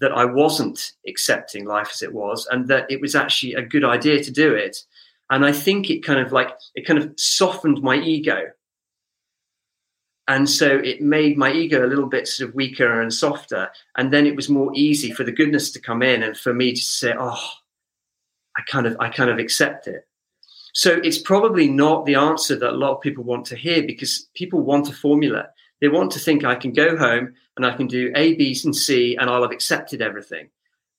that 0.00 0.12
I 0.12 0.26
wasn't 0.26 0.92
accepting 1.08 1.64
life 1.64 1.88
as 1.90 2.02
it 2.02 2.12
was 2.12 2.46
and 2.50 2.68
that 2.68 2.84
it 2.90 3.00
was 3.00 3.14
actually 3.14 3.54
a 3.54 3.62
good 3.62 3.82
idea 3.82 4.22
to 4.22 4.30
do 4.30 4.52
it. 4.52 4.76
And 5.30 5.42
I 5.42 5.52
think 5.52 5.88
it 5.88 6.04
kind 6.04 6.20
of 6.20 6.32
like, 6.32 6.50
it 6.74 6.86
kind 6.86 6.98
of 6.98 7.14
softened 7.16 7.80
my 7.80 7.96
ego 7.96 8.50
and 10.28 10.48
so 10.48 10.66
it 10.68 11.00
made 11.00 11.38
my 11.38 11.50
ego 11.50 11.86
a 11.86 11.88
little 11.88 12.08
bit 12.08 12.28
sort 12.28 12.50
of 12.50 12.54
weaker 12.54 13.00
and 13.00 13.12
softer 13.12 13.70
and 13.96 14.12
then 14.12 14.26
it 14.26 14.36
was 14.36 14.50
more 14.50 14.70
easy 14.74 15.12
for 15.12 15.24
the 15.24 15.32
goodness 15.32 15.70
to 15.70 15.80
come 15.80 16.02
in 16.02 16.22
and 16.22 16.36
for 16.36 16.54
me 16.54 16.72
to 16.72 16.80
say 16.80 17.14
oh 17.18 17.50
i 18.56 18.62
kind 18.66 18.86
of 18.86 18.96
i 19.00 19.10
kind 19.10 19.28
of 19.28 19.38
accept 19.38 19.86
it 19.86 20.06
so 20.74 21.00
it's 21.04 21.18
probably 21.18 21.68
not 21.68 22.04
the 22.04 22.16
answer 22.16 22.56
that 22.56 22.70
a 22.70 22.76
lot 22.76 22.96
of 22.96 23.00
people 23.00 23.22
want 23.22 23.46
to 23.46 23.56
hear 23.56 23.82
because 23.84 24.28
people 24.34 24.60
want 24.60 24.88
a 24.88 24.92
formula 24.92 25.46
They 25.80 25.88
want 25.88 26.12
to 26.12 26.18
think 26.18 26.44
I 26.44 26.56
can 26.56 26.72
go 26.72 26.96
home 26.96 27.34
and 27.56 27.64
I 27.64 27.76
can 27.76 27.86
do 27.86 28.12
A, 28.16 28.34
B, 28.34 28.58
and 28.64 28.74
C, 28.74 29.16
and 29.16 29.30
I'll 29.30 29.42
have 29.42 29.52
accepted 29.52 30.02
everything. 30.02 30.48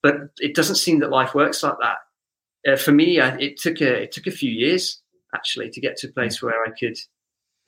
But 0.02 0.16
it 0.38 0.56
doesn't 0.56 0.76
seem 0.76 1.00
that 1.00 1.10
life 1.10 1.34
works 1.34 1.64
like 1.64 1.78
that. 1.82 2.72
Uh, 2.72 2.78
for 2.78 2.92
me, 2.92 3.20
I, 3.20 3.36
it 3.38 3.58
took 3.58 3.82
a 3.82 4.04
it 4.04 4.12
took 4.12 4.28
a 4.28 4.32
few 4.32 4.52
years 4.52 5.02
actually 5.34 5.70
to 5.72 5.82
get 5.82 5.98
to 5.98 6.08
a 6.08 6.12
place 6.12 6.42
where 6.42 6.64
I 6.64 6.70
could 6.70 6.98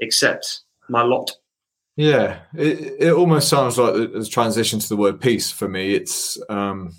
accept 0.01 0.61
my 0.89 1.01
lot. 1.01 1.31
Yeah, 1.95 2.39
it, 2.55 2.95
it 2.99 3.13
almost 3.13 3.49
sounds 3.49 3.77
like 3.77 3.95
a 3.95 4.23
transition 4.23 4.79
to 4.79 4.87
the 4.87 4.95
word 4.95 5.19
peace 5.19 5.51
for 5.51 5.67
me. 5.67 5.95
It's 5.95 6.39
um, 6.49 6.93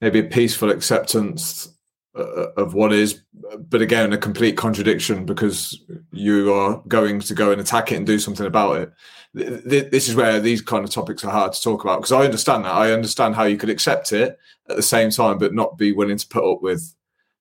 maybe 0.00 0.20
a 0.20 0.24
peaceful 0.24 0.70
acceptance 0.70 1.68
Uh, 2.14 2.48
of 2.58 2.74
what 2.74 2.92
is, 2.92 3.22
but 3.70 3.80
again, 3.80 4.12
a 4.12 4.18
complete 4.18 4.54
contradiction 4.54 5.24
because 5.24 5.80
you 6.10 6.52
are 6.52 6.82
going 6.86 7.18
to 7.18 7.32
go 7.32 7.50
and 7.52 7.58
attack 7.58 7.90
it 7.90 7.96
and 7.96 8.06
do 8.06 8.18
something 8.18 8.44
about 8.44 8.76
it. 8.76 8.92
This 9.32 10.10
is 10.10 10.14
where 10.14 10.38
these 10.38 10.60
kind 10.60 10.84
of 10.84 10.90
topics 10.90 11.24
are 11.24 11.30
hard 11.30 11.54
to 11.54 11.62
talk 11.62 11.82
about 11.82 12.00
because 12.00 12.12
I 12.12 12.26
understand 12.26 12.66
that. 12.66 12.74
I 12.74 12.92
understand 12.92 13.34
how 13.34 13.44
you 13.44 13.56
could 13.56 13.70
accept 13.70 14.12
it 14.12 14.38
at 14.68 14.76
the 14.76 14.82
same 14.82 15.08
time, 15.10 15.38
but 15.38 15.54
not 15.54 15.78
be 15.78 15.92
willing 15.92 16.18
to 16.18 16.28
put 16.28 16.44
up 16.44 16.60
with 16.60 16.94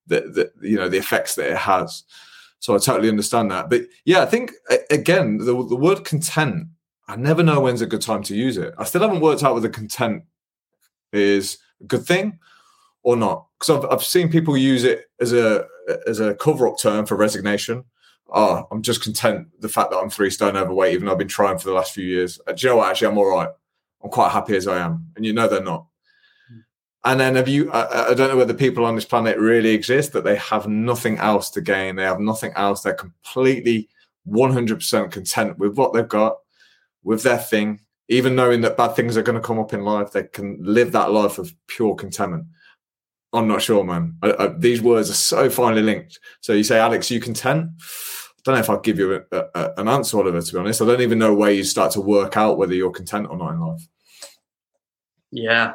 the, 0.08 0.22
the 0.22 0.52
you 0.66 0.78
know 0.78 0.88
the 0.88 1.00
effects 1.00 1.36
that 1.36 1.52
it 1.52 1.58
has. 1.58 2.04
So 2.60 2.74
I 2.74 2.78
totally 2.78 3.10
understand 3.10 3.52
that. 3.52 3.70
But 3.70 3.82
yeah, 4.06 4.22
I 4.22 4.26
think 4.26 4.54
again 4.90 5.38
the 5.38 5.68
the 5.68 5.76
word 5.76 6.06
content. 6.06 6.68
I 7.10 7.18
never 7.18 7.44
know 7.44 7.60
when's 7.60 7.82
a 7.82 7.88
good 7.88 8.02
time 8.02 8.24
to 8.24 8.38
use 8.38 8.56
it. 8.56 8.74
I 8.78 8.86
still 8.86 9.02
haven't 9.02 9.20
worked 9.20 9.44
out 9.44 9.54
whether 9.54 9.68
content 9.68 10.24
is 11.12 11.58
a 11.82 11.84
good 11.88 12.06
thing 12.06 12.40
or 13.04 13.18
not 13.18 13.48
because 13.62 13.86
I've, 13.86 13.92
I've 13.92 14.04
seen 14.04 14.30
people 14.30 14.58
use 14.58 14.84
it 14.84 15.10
as 15.20 15.34
a 15.34 15.66
as 16.08 16.20
a 16.20 16.34
cover 16.36 16.68
up 16.68 16.78
term 16.80 17.06
for 17.06 17.16
resignation. 17.16 17.84
Oh, 18.34 18.66
I'm 18.72 18.82
just 18.82 19.04
content 19.04 19.48
the 19.60 19.70
fact 19.70 19.92
that 19.92 19.98
I'm 19.98 20.10
three 20.10 20.30
stone 20.30 20.58
overweight, 20.58 20.94
even 20.94 21.06
though 21.06 21.12
I've 21.12 21.18
been 21.18 21.28
trying 21.28 21.60
for 21.60 21.68
the 21.68 21.74
last 21.74 21.94
few 21.94 22.06
years. 22.06 22.40
Uh, 22.48 22.54
you 22.58 22.70
know 22.70 22.78
what? 22.78 22.90
Actually, 22.90 23.10
I'm 23.10 23.18
all 23.18 23.30
right. 23.30 23.50
I'm 24.04 24.10
quite 24.10 24.32
happy 24.32 24.56
as 24.56 24.68
I 24.68 24.80
am, 24.80 25.12
and 25.16 25.26
you 25.26 25.34
know 25.34 25.48
they're 25.48 25.64
not. 25.64 25.86
And 27.04 27.20
then 27.20 27.36
have 27.36 27.48
you? 27.48 27.72
I, 27.72 28.12
I 28.12 28.14
don't 28.14 28.30
know 28.30 28.38
whether 28.38 28.54
people 28.54 28.86
on 28.86 28.96
this 28.96 29.06
planet 29.06 29.38
really 29.38 29.72
exist 29.72 30.14
that 30.14 30.24
they 30.24 30.38
have 30.38 30.68
nothing 30.68 31.18
else 31.20 31.50
to 31.52 31.62
gain. 31.62 31.96
They 31.96 32.04
have 32.04 32.20
nothing 32.20 32.54
else. 32.56 32.82
They're 32.82 32.94
completely 32.94 33.90
100% 34.28 35.12
content 35.12 35.58
with 35.58 35.78
what 35.78 35.94
they've 35.94 36.08
got, 36.08 36.38
with 37.04 37.24
their 37.24 37.40
thing, 37.40 37.80
even 38.08 38.36
knowing 38.36 38.62
that 38.62 38.78
bad 38.78 38.96
things 38.96 39.18
are 39.18 39.24
going 39.24 39.40
to 39.40 39.46
come 39.48 39.60
up 39.60 39.74
in 39.74 39.84
life. 39.84 40.12
They 40.12 40.24
can 40.24 40.58
live 40.62 40.92
that 40.94 41.12
life 41.12 41.38
of 41.38 41.54
pure 41.68 41.96
contentment. 41.96 42.46
I'm 43.34 43.48
not 43.48 43.62
sure, 43.62 43.84
man. 43.84 44.18
I, 44.22 44.34
I, 44.38 44.48
these 44.48 44.82
words 44.82 45.10
are 45.10 45.16
so 45.16 45.50
finely 45.50 45.82
linked. 45.82 46.20
So 46.42 46.54
you 46.54 46.64
say, 46.64 46.80
Alex, 46.80 47.10
you 47.10 47.20
content? 47.20 47.70
I 47.80 48.42
don't 48.44 48.56
know 48.56 48.62
if 48.62 48.70
I'll 48.70 48.80
give 48.80 49.00
you 49.00 49.24
a, 49.32 49.38
a, 49.54 49.74
an 49.78 49.88
answer, 49.88 50.18
Oliver, 50.18 50.42
to 50.42 50.54
be 50.54 50.60
honest. 50.60 50.82
I 50.82 50.86
don't 50.86 51.02
even 51.02 51.20
know 51.20 51.34
where 51.34 51.52
you 51.52 51.64
start 51.64 51.92
to 51.94 52.02
work 52.02 52.36
out 52.36 52.58
whether 52.58 52.74
you're 52.74 52.92
content 52.92 53.28
or 53.30 53.38
not 53.38 53.54
in 53.54 53.60
life. 53.60 53.88
Yeah. 55.32 55.74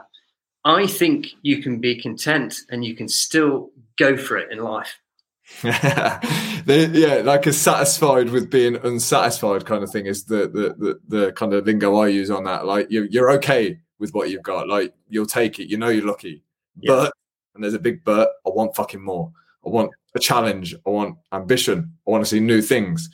I 0.64 0.86
think 0.86 1.28
you 1.42 1.62
can 1.62 1.80
be 1.80 2.00
content 2.00 2.60
and 2.70 2.84
you 2.84 2.96
can 2.96 3.08
still 3.08 3.70
go 3.96 4.16
for 4.16 4.36
it 4.36 4.50
in 4.50 4.58
life. 4.58 4.98
yeah, 5.62 7.22
like 7.24 7.46
a 7.46 7.52
satisfied 7.52 8.30
with 8.30 8.50
being 8.50 8.76
unsatisfied 8.82 9.64
kind 9.64 9.84
of 9.84 9.90
thing 9.92 10.06
is 10.06 10.24
the, 10.24 10.48
the 10.48 10.74
the 10.76 11.00
the, 11.06 11.32
kind 11.32 11.54
of 11.54 11.64
lingo 11.66 11.94
I 11.96 12.08
use 12.08 12.32
on 12.32 12.42
that. 12.44 12.66
Like 12.66 12.90
you 12.90 13.04
you're 13.04 13.30
okay 13.32 13.78
with 14.00 14.12
what 14.12 14.28
you've 14.28 14.42
got. 14.42 14.66
Like 14.66 14.92
you'll 15.08 15.24
take 15.24 15.60
it. 15.60 15.70
You 15.70 15.78
know 15.78 15.88
you're 15.88 16.04
lucky. 16.04 16.42
Yeah. 16.80 16.92
But 16.92 17.12
and 17.56 17.64
there's 17.64 17.74
a 17.74 17.78
big 17.78 18.04
but. 18.04 18.30
I 18.46 18.50
want 18.50 18.76
fucking 18.76 19.02
more. 19.02 19.32
I 19.64 19.68
want 19.68 19.90
a 20.14 20.20
challenge. 20.20 20.74
I 20.86 20.90
want 20.90 21.16
ambition. 21.32 21.92
I 22.06 22.10
want 22.10 22.24
to 22.24 22.30
see 22.30 22.40
new 22.40 22.62
things. 22.62 23.10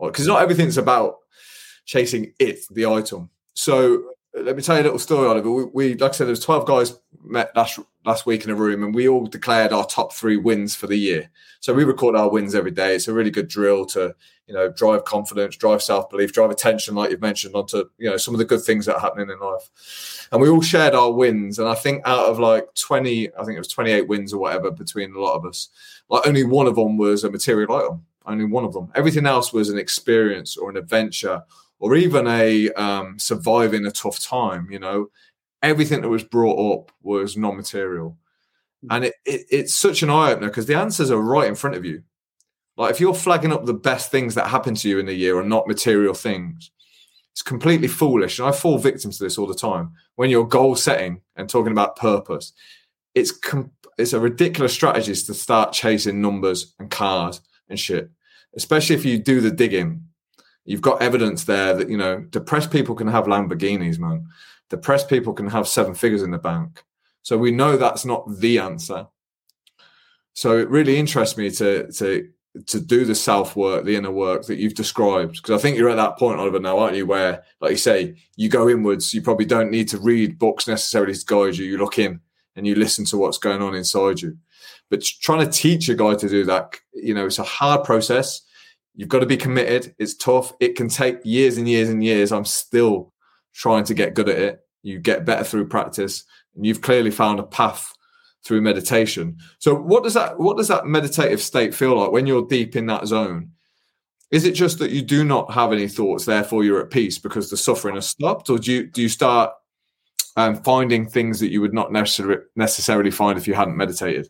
Because 0.00 0.26
not 0.26 0.40
everything's 0.40 0.78
about 0.78 1.16
chasing 1.84 2.32
it, 2.38 2.60
the 2.70 2.86
item. 2.86 3.28
So 3.52 4.02
Uh, 4.36 4.42
let 4.42 4.56
me 4.56 4.62
tell 4.62 4.76
you 4.76 4.82
a 4.82 4.84
little 4.84 4.98
story, 4.98 5.26
Oliver. 5.26 5.50
We, 5.50 5.64
we 5.64 5.94
like 5.94 6.10
I 6.10 6.14
said, 6.14 6.26
there 6.26 6.32
was 6.32 6.44
12 6.44 6.66
guys 6.66 6.98
met 7.22 7.54
last 7.56 7.78
last 8.04 8.26
week 8.26 8.44
in 8.44 8.50
a 8.50 8.54
room, 8.54 8.82
and 8.82 8.94
we 8.94 9.08
all 9.08 9.26
declared 9.26 9.72
our 9.72 9.86
top 9.86 10.12
three 10.12 10.36
wins 10.36 10.74
for 10.74 10.86
the 10.86 10.96
year. 10.96 11.30
So 11.60 11.74
we 11.74 11.84
record 11.84 12.16
our 12.16 12.30
wins 12.30 12.54
every 12.54 12.70
day. 12.70 12.94
It's 12.94 13.08
a 13.08 13.12
really 13.12 13.30
good 13.30 13.48
drill 13.48 13.84
to 13.86 14.14
you 14.46 14.54
know 14.54 14.70
drive 14.70 15.04
confidence, 15.04 15.56
drive 15.56 15.82
self 15.82 16.08
belief, 16.10 16.32
drive 16.32 16.50
attention, 16.50 16.94
like 16.94 17.10
you've 17.10 17.20
mentioned, 17.20 17.54
onto 17.54 17.84
you 17.98 18.10
know 18.10 18.16
some 18.16 18.34
of 18.34 18.38
the 18.38 18.44
good 18.44 18.62
things 18.62 18.86
that 18.86 18.96
are 18.96 19.00
happening 19.00 19.30
in 19.30 19.38
life. 19.38 20.28
And 20.32 20.40
we 20.40 20.48
all 20.48 20.62
shared 20.62 20.94
our 20.94 21.12
wins, 21.12 21.58
and 21.58 21.68
I 21.68 21.74
think 21.74 22.02
out 22.06 22.26
of 22.26 22.38
like 22.38 22.66
20, 22.74 23.34
I 23.34 23.44
think 23.44 23.56
it 23.56 23.58
was 23.58 23.68
28 23.68 24.08
wins 24.08 24.32
or 24.32 24.40
whatever 24.40 24.70
between 24.70 25.14
a 25.14 25.20
lot 25.20 25.34
of 25.34 25.44
us, 25.44 25.68
like 26.08 26.26
only 26.26 26.44
one 26.44 26.66
of 26.66 26.76
them 26.76 26.96
was 26.96 27.24
a 27.24 27.30
material 27.30 27.74
item. 27.74 28.06
Only 28.26 28.44
one 28.44 28.64
of 28.64 28.74
them. 28.74 28.92
Everything 28.94 29.26
else 29.26 29.50
was 29.52 29.70
an 29.70 29.78
experience 29.78 30.56
or 30.56 30.68
an 30.68 30.76
adventure 30.76 31.42
or 31.80 31.96
even 31.96 32.26
a 32.28 32.70
um, 32.72 33.18
surviving 33.18 33.86
a 33.86 33.90
tough 33.90 34.20
time. 34.20 34.68
You 34.70 34.78
know, 34.78 35.10
everything 35.62 36.02
that 36.02 36.08
was 36.08 36.22
brought 36.22 36.78
up 36.78 36.92
was 37.02 37.36
non-material, 37.36 38.16
hmm. 38.82 38.86
and 38.90 39.06
it, 39.06 39.14
it, 39.24 39.46
it's 39.50 39.74
such 39.74 40.02
an 40.04 40.10
eye 40.10 40.32
opener 40.32 40.48
because 40.48 40.66
the 40.66 40.76
answers 40.76 41.10
are 41.10 41.20
right 41.20 41.48
in 41.48 41.56
front 41.56 41.76
of 41.76 41.84
you. 41.84 42.02
Like 42.76 42.92
if 42.92 43.00
you're 43.00 43.14
flagging 43.14 43.52
up 43.52 43.66
the 43.66 43.74
best 43.74 44.10
things 44.10 44.34
that 44.36 44.46
happen 44.46 44.74
to 44.76 44.88
you 44.88 44.98
in 44.98 45.06
the 45.06 45.14
year 45.14 45.38
are 45.38 45.44
not 45.44 45.66
material 45.66 46.14
things, 46.14 46.70
it's 47.32 47.42
completely 47.42 47.88
foolish. 47.88 48.38
And 48.38 48.48
I 48.48 48.52
fall 48.52 48.78
victim 48.78 49.10
to 49.10 49.22
this 49.22 49.38
all 49.38 49.46
the 49.46 49.54
time. 49.54 49.92
When 50.16 50.30
you're 50.30 50.46
goal 50.46 50.76
setting 50.76 51.20
and 51.36 51.48
talking 51.48 51.72
about 51.72 51.96
purpose, 51.96 52.52
it's 53.14 53.32
com- 53.32 53.72
it's 53.98 54.12
a 54.12 54.20
ridiculous 54.20 54.72
strategy 54.72 55.14
to 55.14 55.34
start 55.34 55.72
chasing 55.72 56.22
numbers 56.22 56.74
and 56.78 56.90
cars 56.90 57.42
and 57.68 57.78
shit. 57.78 58.10
Especially 58.56 58.96
if 58.96 59.04
you 59.04 59.18
do 59.18 59.40
the 59.40 59.50
digging 59.50 60.04
You've 60.70 60.80
got 60.80 61.02
evidence 61.02 61.42
there 61.42 61.74
that 61.74 61.90
you 61.90 61.96
know 61.96 62.20
depressed 62.20 62.70
people 62.70 62.94
can 62.94 63.08
have 63.08 63.24
Lamborghinis, 63.24 63.98
man. 63.98 64.28
Depressed 64.68 65.08
people 65.08 65.32
can 65.32 65.48
have 65.48 65.66
seven 65.66 65.94
figures 65.94 66.22
in 66.22 66.30
the 66.30 66.38
bank. 66.38 66.84
So 67.22 67.36
we 67.36 67.50
know 67.50 67.76
that's 67.76 68.04
not 68.04 68.38
the 68.38 68.60
answer. 68.60 69.08
So 70.32 70.56
it 70.58 70.68
really 70.70 70.96
interests 70.96 71.36
me 71.36 71.50
to 71.50 71.90
to 71.94 72.28
to 72.68 72.80
do 72.80 73.04
the 73.04 73.16
self 73.16 73.56
work, 73.56 73.84
the 73.84 73.96
inner 73.96 74.12
work 74.12 74.46
that 74.46 74.58
you've 74.58 74.76
described, 74.76 75.38
because 75.42 75.58
I 75.58 75.60
think 75.60 75.76
you're 75.76 75.90
at 75.90 75.96
that 75.96 76.16
point, 76.16 76.38
Oliver, 76.38 76.60
now, 76.60 76.78
aren't 76.78 76.96
you? 76.96 77.04
Where, 77.04 77.42
like 77.60 77.72
you 77.72 77.76
say, 77.76 78.14
you 78.36 78.48
go 78.48 78.68
inwards. 78.68 79.12
You 79.12 79.22
probably 79.22 79.46
don't 79.46 79.72
need 79.72 79.88
to 79.88 79.98
read 79.98 80.38
books 80.38 80.68
necessarily 80.68 81.14
to 81.14 81.26
guide 81.26 81.56
you. 81.56 81.66
You 81.66 81.78
look 81.78 81.98
in 81.98 82.20
and 82.54 82.64
you 82.64 82.76
listen 82.76 83.04
to 83.06 83.16
what's 83.16 83.38
going 83.38 83.60
on 83.60 83.74
inside 83.74 84.20
you. 84.20 84.38
But 84.88 85.02
trying 85.02 85.44
to 85.44 85.50
teach 85.50 85.88
a 85.88 85.96
guy 85.96 86.14
to 86.14 86.28
do 86.28 86.44
that, 86.44 86.76
you 86.94 87.12
know, 87.12 87.26
it's 87.26 87.40
a 87.40 87.42
hard 87.42 87.82
process. 87.82 88.42
You've 88.94 89.08
got 89.08 89.20
to 89.20 89.26
be 89.26 89.36
committed. 89.36 89.94
It's 89.98 90.14
tough. 90.14 90.52
It 90.60 90.76
can 90.76 90.88
take 90.88 91.18
years 91.24 91.56
and 91.56 91.68
years 91.68 91.88
and 91.88 92.04
years. 92.04 92.32
I'm 92.32 92.44
still 92.44 93.12
trying 93.54 93.84
to 93.84 93.94
get 93.94 94.14
good 94.14 94.28
at 94.28 94.38
it. 94.38 94.60
You 94.82 94.98
get 94.98 95.24
better 95.24 95.44
through 95.44 95.68
practice, 95.68 96.24
and 96.54 96.64
you've 96.64 96.80
clearly 96.80 97.10
found 97.10 97.38
a 97.38 97.44
path 97.44 97.94
through 98.44 98.62
meditation. 98.62 99.38
So, 99.58 99.74
what 99.74 100.02
does 100.02 100.14
that 100.14 100.38
what 100.38 100.56
does 100.56 100.68
that 100.68 100.86
meditative 100.86 101.42
state 101.42 101.74
feel 101.74 101.96
like 101.96 102.12
when 102.12 102.26
you're 102.26 102.46
deep 102.46 102.76
in 102.76 102.86
that 102.86 103.06
zone? 103.06 103.52
Is 104.30 104.44
it 104.44 104.52
just 104.52 104.78
that 104.78 104.92
you 104.92 105.02
do 105.02 105.24
not 105.24 105.52
have 105.52 105.72
any 105.72 105.88
thoughts, 105.88 106.24
therefore 106.24 106.64
you're 106.64 106.80
at 106.80 106.90
peace 106.90 107.18
because 107.18 107.50
the 107.50 107.56
suffering 107.56 107.96
has 107.96 108.08
stopped, 108.08 108.48
or 108.48 108.58
do 108.58 108.72
you 108.72 108.86
do 108.86 109.02
you 109.02 109.08
start 109.08 109.52
um, 110.36 110.56
finding 110.62 111.06
things 111.06 111.40
that 111.40 111.50
you 111.50 111.60
would 111.60 111.74
not 111.74 111.92
necessarily 111.92 112.42
necessarily 112.56 113.10
find 113.10 113.38
if 113.38 113.46
you 113.46 113.54
hadn't 113.54 113.76
meditated? 113.76 114.28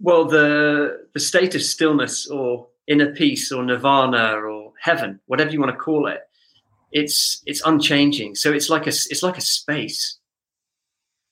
Well, 0.00 0.24
the 0.24 1.06
the 1.14 1.20
state 1.20 1.54
of 1.54 1.62
stillness 1.62 2.28
or 2.28 2.68
inner 2.86 3.12
peace 3.12 3.50
or 3.52 3.64
nirvana 3.64 4.34
or 4.36 4.72
heaven, 4.80 5.20
whatever 5.26 5.50
you 5.50 5.60
want 5.60 5.72
to 5.72 5.78
call 5.78 6.06
it, 6.06 6.20
it's 6.92 7.42
it's 7.46 7.62
unchanging. 7.64 8.34
So 8.34 8.52
it's 8.52 8.70
like 8.70 8.86
a 8.86 8.90
it's 8.90 9.22
like 9.22 9.38
a 9.38 9.42
space. 9.42 10.18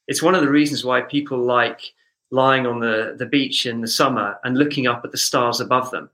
It's 0.09 0.23
one 0.23 0.35
of 0.35 0.43
the 0.43 0.51
reasons 0.51 0.85
why 0.85 1.01
people 1.01 1.39
like 1.39 1.81
lying 2.31 2.67
on 2.67 2.81
the, 2.81 3.15
the 3.19 3.27
beach 3.27 3.67
in 3.67 3.81
the 3.81 3.89
summer 3.89 4.37
and 4.45 4.59
looking 4.59 4.87
up 4.87 5.03
at 5.05 5.13
the 5.13 5.19
stars 5.19 5.61
above 5.61 5.91
them. 5.91 6.11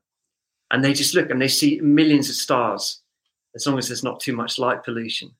And 0.71 0.83
they 0.83 0.93
just 0.93 1.15
look 1.15 1.31
and 1.31 1.41
they 1.41 1.49
see 1.49 1.81
millions 1.81 2.29
of 2.31 2.35
stars 2.35 3.01
as 3.55 3.67
long 3.67 3.79
as 3.79 3.89
there's 3.89 4.03
not 4.03 4.21
too 4.21 4.35
much 4.35 4.59
light 4.59 4.83
pollution 4.83 5.33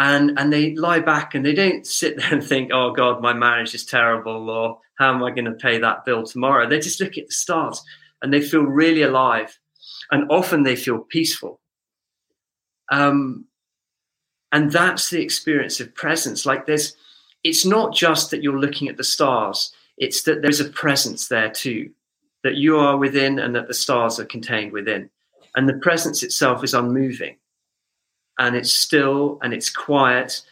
and 0.00 0.38
and 0.38 0.52
they 0.52 0.74
lie 0.76 1.00
back 1.00 1.34
and 1.34 1.44
they 1.44 1.54
don't 1.54 1.86
sit 1.86 2.16
there 2.16 2.32
and 2.32 2.42
think, 2.42 2.70
"Oh 2.72 2.92
God, 2.92 3.20
my 3.20 3.32
marriage 3.32 3.74
is 3.74 3.84
terrible," 3.84 4.48
or 4.48 4.78
"How 5.00 5.12
am 5.12 5.24
I 5.24 5.30
going 5.30 5.46
to 5.46 5.52
pay 5.52 5.78
that 5.78 6.04
bill 6.04 6.24
tomorrow?" 6.24 6.68
They 6.68 6.78
just 6.78 7.00
look 7.00 7.18
at 7.18 7.26
the 7.26 7.32
stars 7.32 7.82
and 8.22 8.32
they 8.32 8.40
feel 8.40 8.62
really 8.62 9.02
alive, 9.02 9.58
and 10.12 10.30
often 10.30 10.62
they 10.62 10.76
feel 10.76 10.98
peaceful. 10.98 11.60
Um, 12.92 13.46
and 14.52 14.70
that's 14.70 15.10
the 15.10 15.22
experience 15.22 15.80
of 15.80 15.94
presence. 15.94 16.46
Like 16.46 16.66
there's, 16.66 16.96
it's 17.44 17.64
not 17.64 17.94
just 17.94 18.30
that 18.30 18.42
you're 18.42 18.60
looking 18.60 18.88
at 18.88 18.96
the 18.96 19.04
stars; 19.04 19.72
it's 19.98 20.22
that 20.22 20.42
there's 20.42 20.60
a 20.60 20.68
presence 20.68 21.28
there 21.28 21.50
too, 21.50 21.90
that 22.44 22.56
you 22.56 22.78
are 22.78 22.96
within, 22.96 23.40
and 23.40 23.54
that 23.56 23.68
the 23.68 23.74
stars 23.74 24.20
are 24.20 24.26
contained 24.26 24.72
within, 24.72 25.10
and 25.56 25.68
the 25.68 25.78
presence 25.78 26.22
itself 26.22 26.62
is 26.62 26.74
unmoving 26.74 27.36
and 28.40 28.56
it's 28.56 28.72
still 28.72 29.38
and 29.42 29.52
it's 29.52 29.70
quiet 29.70 30.42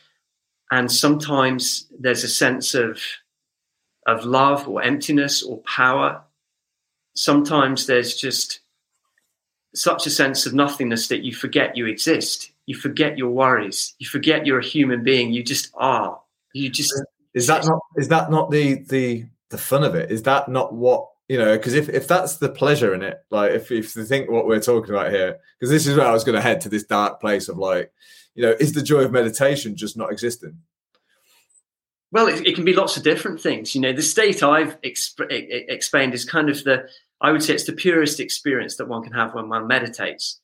and 0.71 0.93
sometimes 0.93 1.87
there's 1.99 2.23
a 2.23 2.29
sense 2.29 2.75
of 2.75 3.01
of 4.09 4.25
love 4.25 4.69
or 4.69 4.83
emptiness 4.83 5.43
or 5.43 5.59
power 5.59 6.25
sometimes 7.19 7.87
there's 7.87 8.17
just 8.17 8.61
such 9.75 10.07
a 10.07 10.11
sense 10.11 10.47
of 10.47 10.55
nothingness 10.55 11.09
that 11.09 11.23
you 11.23 11.35
forget 11.35 11.77
you 11.77 11.87
exist. 11.87 12.53
You 12.67 12.77
forget 12.77 13.19
your 13.19 13.31
worries. 13.31 13.95
You 13.99 14.07
forget 14.07 14.47
you're 14.47 14.61
a 14.61 14.65
human 14.65 15.03
being. 15.03 15.33
You 15.33 15.43
just 15.43 15.71
are. 15.75 16.21
You 16.55 16.71
just 16.71 16.95
is 17.35 17.47
that 17.47 17.65
not 17.65 17.81
is 17.97 18.09
that 18.09 18.31
not 18.31 18.51
the 18.51 18.85
the 18.89 19.27
the 19.51 19.59
fun 19.59 19.85
of 19.85 19.95
it? 19.95 20.11
Is 20.11 20.23
that 20.23 20.49
not 20.49 20.75
what 20.75 21.09
you 21.29 21.39
know? 21.39 21.57
Because 21.57 21.75
if 21.75 21.89
if 21.89 22.07
that's 22.07 22.37
the 22.37 22.49
pleasure 22.49 22.95
in 22.95 23.03
it, 23.03 23.19
like 23.31 23.53
if 23.53 23.71
if 23.71 23.95
you 23.97 24.05
think 24.05 24.31
what 24.31 24.47
we're 24.47 24.61
talking 24.61 24.95
about 24.95 25.11
here, 25.13 25.39
because 25.59 25.71
this 25.71 25.87
is 25.87 25.97
where 25.97 26.07
I 26.07 26.13
was 26.13 26.25
going 26.25 26.37
to 26.37 26.43
head 26.43 26.61
to 26.63 26.69
this 26.69 26.85
dark 26.85 27.21
place 27.21 27.49
of 27.49 27.59
like, 27.59 27.93
you 28.35 28.43
know, 28.43 28.55
is 28.59 28.73
the 28.73 28.83
joy 28.83 29.01
of 29.01 29.13
meditation 29.13 29.77
just 29.77 29.97
not 29.97 30.13
existing? 30.13 30.59
Well, 32.11 32.29
it, 32.29 32.47
it, 32.47 32.55
can 32.55 32.65
be 32.65 32.73
lots 32.73 32.97
of 32.97 33.03
different 33.03 33.41
things. 33.41 33.75
You 33.75 33.81
know, 33.81 33.93
the 33.93 34.03
state 34.03 34.43
I've 34.43 34.81
exp- 34.81 35.27
explained 35.31 36.15
is 36.15 36.25
kind 36.25 36.49
of 36.49 36.65
the, 36.65 36.89
I 37.21 37.33
would 37.33 37.43
say 37.43 37.55
it's 37.55 37.67
the 37.67 37.73
purest 37.73 38.19
experience 38.19 38.77
that 38.77 38.89
one 38.89 39.03
can 39.03 39.13
have 39.13 39.35
when 39.35 39.49
one 39.49 39.67
meditates. 39.67 40.41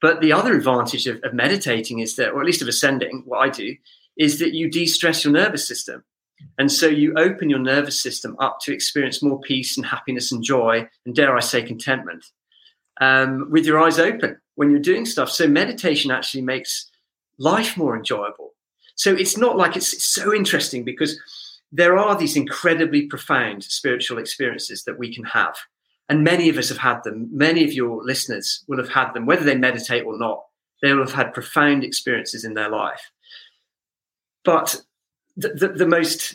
But 0.00 0.20
the 0.20 0.32
other 0.32 0.54
advantage 0.54 1.06
of, 1.06 1.20
of 1.24 1.34
meditating 1.34 1.98
is 1.98 2.16
that, 2.16 2.30
or 2.30 2.40
at 2.40 2.46
least 2.46 2.62
of 2.62 2.68
ascending, 2.68 3.22
what 3.26 3.38
I 3.38 3.48
do, 3.48 3.74
is 4.16 4.38
that 4.38 4.54
you 4.54 4.70
de 4.70 4.86
stress 4.86 5.24
your 5.24 5.32
nervous 5.32 5.66
system. 5.66 6.04
And 6.58 6.70
so 6.72 6.86
you 6.86 7.12
open 7.16 7.50
your 7.50 7.58
nervous 7.58 8.00
system 8.00 8.36
up 8.38 8.60
to 8.62 8.72
experience 8.72 9.22
more 9.22 9.40
peace 9.40 9.76
and 9.76 9.84
happiness 9.84 10.32
and 10.32 10.42
joy, 10.42 10.88
and 11.04 11.14
dare 11.14 11.36
I 11.36 11.40
say, 11.40 11.62
contentment 11.62 12.24
um, 13.00 13.50
with 13.50 13.66
your 13.66 13.80
eyes 13.80 13.98
open 13.98 14.38
when 14.54 14.70
you're 14.70 14.80
doing 14.80 15.06
stuff. 15.06 15.30
So 15.30 15.48
meditation 15.48 16.10
actually 16.10 16.42
makes 16.42 16.90
life 17.38 17.76
more 17.76 17.96
enjoyable 17.96 18.49
so 19.00 19.14
it's 19.14 19.38
not 19.38 19.56
like 19.56 19.76
it's, 19.76 19.94
it's 19.94 20.04
so 20.04 20.34
interesting 20.34 20.84
because 20.84 21.18
there 21.72 21.96
are 21.96 22.18
these 22.18 22.36
incredibly 22.36 23.06
profound 23.06 23.64
spiritual 23.64 24.18
experiences 24.18 24.84
that 24.84 24.98
we 24.98 25.10
can 25.14 25.24
have. 25.24 25.56
And 26.10 26.22
many 26.22 26.50
of 26.50 26.58
us 26.58 26.68
have 26.68 26.76
had 26.76 27.02
them. 27.02 27.26
Many 27.32 27.64
of 27.64 27.72
your 27.72 28.04
listeners 28.04 28.62
will 28.68 28.76
have 28.76 28.90
had 28.90 29.14
them, 29.14 29.24
whether 29.24 29.42
they 29.42 29.54
meditate 29.54 30.04
or 30.04 30.18
not. 30.18 30.44
They 30.82 30.92
will 30.92 31.06
have 31.06 31.14
had 31.14 31.32
profound 31.32 31.82
experiences 31.82 32.44
in 32.44 32.52
their 32.52 32.68
life. 32.68 33.10
But 34.44 34.82
the, 35.34 35.48
the, 35.48 35.68
the 35.68 35.86
most 35.86 36.34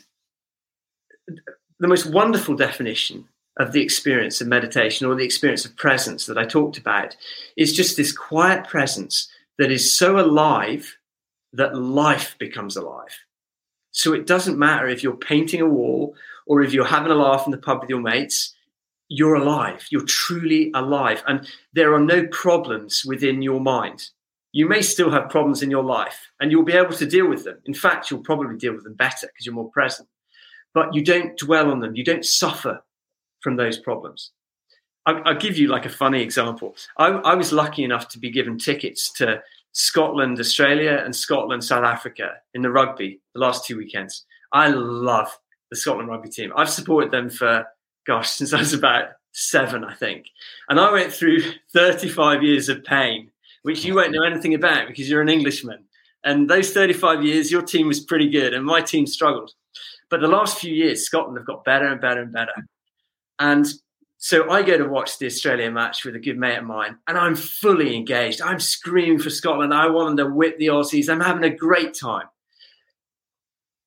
the 1.79 1.87
most 1.87 2.07
wonderful 2.07 2.55
definition 2.55 3.27
of 3.59 3.73
the 3.73 3.83
experience 3.83 4.41
of 4.41 4.47
meditation 4.47 5.05
or 5.05 5.13
the 5.13 5.23
experience 5.23 5.65
of 5.65 5.77
presence 5.77 6.25
that 6.25 6.39
I 6.39 6.45
talked 6.45 6.79
about 6.79 7.15
is 7.57 7.73
just 7.73 7.95
this 7.95 8.11
quiet 8.11 8.67
presence 8.67 9.29
that 9.59 9.71
is 9.71 9.95
so 9.95 10.17
alive 10.17 10.97
that 11.55 11.75
life 11.75 12.35
becomes 12.39 12.75
alive. 12.75 13.17
So 13.91 14.13
it 14.13 14.27
doesn't 14.27 14.59
matter 14.59 14.87
if 14.87 15.03
you're 15.03 15.15
painting 15.15 15.61
a 15.61 15.69
wall 15.69 16.15
or 16.45 16.61
if 16.61 16.73
you're 16.73 16.85
having 16.85 17.11
a 17.11 17.15
laugh 17.15 17.45
in 17.45 17.51
the 17.51 17.57
pub 17.57 17.81
with 17.81 17.89
your 17.89 18.01
mates, 18.01 18.53
you're 19.07 19.35
alive. 19.35 19.87
You're 19.89 20.05
truly 20.05 20.71
alive. 20.73 21.23
And 21.27 21.47
there 21.73 21.93
are 21.93 21.99
no 21.99 22.27
problems 22.27 23.03
within 23.05 23.41
your 23.41 23.61
mind. 23.61 24.09
You 24.51 24.67
may 24.67 24.81
still 24.81 25.11
have 25.11 25.29
problems 25.29 25.61
in 25.61 25.71
your 25.71 25.83
life 25.83 26.29
and 26.39 26.51
you'll 26.51 26.63
be 26.63 26.73
able 26.73 26.93
to 26.93 27.05
deal 27.05 27.27
with 27.27 27.43
them. 27.43 27.57
In 27.65 27.73
fact, 27.73 28.09
you'll 28.09 28.23
probably 28.23 28.57
deal 28.57 28.73
with 28.73 28.83
them 28.83 28.93
better 28.93 29.27
because 29.27 29.45
you're 29.45 29.55
more 29.55 29.71
present. 29.71 30.09
But 30.73 30.93
you 30.93 31.03
don't 31.03 31.37
dwell 31.37 31.71
on 31.71 31.79
them, 31.79 31.95
you 31.95 32.03
don't 32.03 32.25
suffer 32.25 32.83
from 33.41 33.55
those 33.55 33.77
problems. 33.77 34.31
I'll, 35.05 35.35
give 35.35 35.57
you 35.57 35.67
like 35.67 35.85
a 35.85 35.89
funny 35.89 36.21
example. 36.21 36.75
I, 36.97 37.09
I 37.09 37.35
was 37.35 37.53
lucky 37.53 37.83
enough 37.83 38.09
to 38.09 38.19
be 38.19 38.31
given 38.31 38.57
tickets 38.57 39.11
to 39.13 39.43
Scotland, 39.75 40.39
Australia, 40.39 41.01
and 41.03 41.13
Scotland, 41.13 41.61
South 41.61 41.83
Africa 41.83 42.35
in 42.53 42.61
the 42.61 42.71
rugby 42.71 43.19
the 43.33 43.41
last 43.41 43.65
two 43.65 43.77
weekends. 43.77 44.25
I 44.53 44.69
love 44.69 45.37
the 45.69 45.75
Scotland 45.75 46.07
rugby 46.07 46.29
team. 46.29 46.53
I've 46.55 46.69
supported 46.69 47.11
them 47.11 47.29
for, 47.29 47.67
gosh, 48.07 48.29
since 48.31 48.53
I 48.53 48.59
was 48.59 48.73
about 48.73 49.09
seven, 49.33 49.83
I 49.83 49.93
think. 49.93 50.27
And 50.69 50.79
I 50.79 50.89
went 50.93 51.11
through 51.11 51.41
35 51.73 52.41
years 52.41 52.69
of 52.69 52.85
pain, 52.85 53.29
which 53.63 53.83
you 53.83 53.95
won't 53.95 54.13
know 54.13 54.23
anything 54.23 54.53
about 54.53 54.87
because 54.87 55.09
you're 55.09 55.21
an 55.21 55.27
Englishman. 55.27 55.83
And 56.23 56.49
those 56.49 56.71
35 56.71 57.25
years, 57.25 57.51
your 57.51 57.61
team 57.61 57.87
was 57.87 57.99
pretty 57.99 58.29
good 58.29 58.53
and 58.53 58.65
my 58.65 58.79
team 58.79 59.05
struggled. 59.05 59.51
But 60.09 60.21
the 60.21 60.29
last 60.29 60.57
few 60.57 60.73
years, 60.73 61.05
Scotland 61.05 61.37
have 61.37 61.45
got 61.45 61.65
better 61.65 61.87
and 61.87 61.99
better 61.99 62.21
and 62.21 62.31
better. 62.31 62.53
And 63.39 63.67
so 64.25 64.49
I 64.49 64.63
go 64.63 64.75
to 64.75 64.89
watch 64.89 65.19
the 65.19 65.27
Australia 65.27 65.69
match 65.69 66.03
with 66.03 66.15
a 66.15 66.19
good 66.19 66.39
mate 66.39 66.57
of 66.57 66.63
mine, 66.63 66.97
and 67.07 67.15
I'm 67.15 67.35
fully 67.35 67.95
engaged. 67.95 68.41
I'm 68.41 68.59
screaming 68.59 69.19
for 69.19 69.29
Scotland. 69.29 69.71
I 69.71 69.87
want 69.87 70.17
them 70.17 70.25
to 70.25 70.33
whip 70.33 70.57
the 70.57 70.65
Aussies. 70.65 71.09
I'm 71.09 71.19
having 71.19 71.43
a 71.43 71.55
great 71.55 71.93
time. 71.93 72.25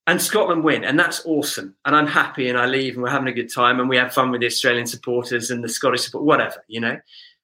And 0.07 0.22
Scotland 0.22 0.62
win, 0.62 0.84
and 0.84 0.97
that's 0.97 1.26
awesome. 1.26 1.74
And 1.84 1.97
I'm 1.97 2.07
happy, 2.07 2.49
and 2.49 2.57
I 2.57 2.66
leave, 2.66 2.95
and 2.95 3.03
we're 3.03 3.11
having 3.11 3.26
a 3.26 3.32
good 3.32 3.53
time, 3.53 3.80
and 3.80 3.89
we 3.89 3.97
have 3.97 4.14
fun 4.14 4.30
with 4.30 4.41
the 4.41 4.47
Australian 4.47 4.86
supporters 4.86 5.51
and 5.51 5.64
the 5.64 5.68
Scottish 5.68 6.03
support, 6.03 6.22
whatever, 6.22 6.62
you 6.68 6.78
know. 6.80 6.97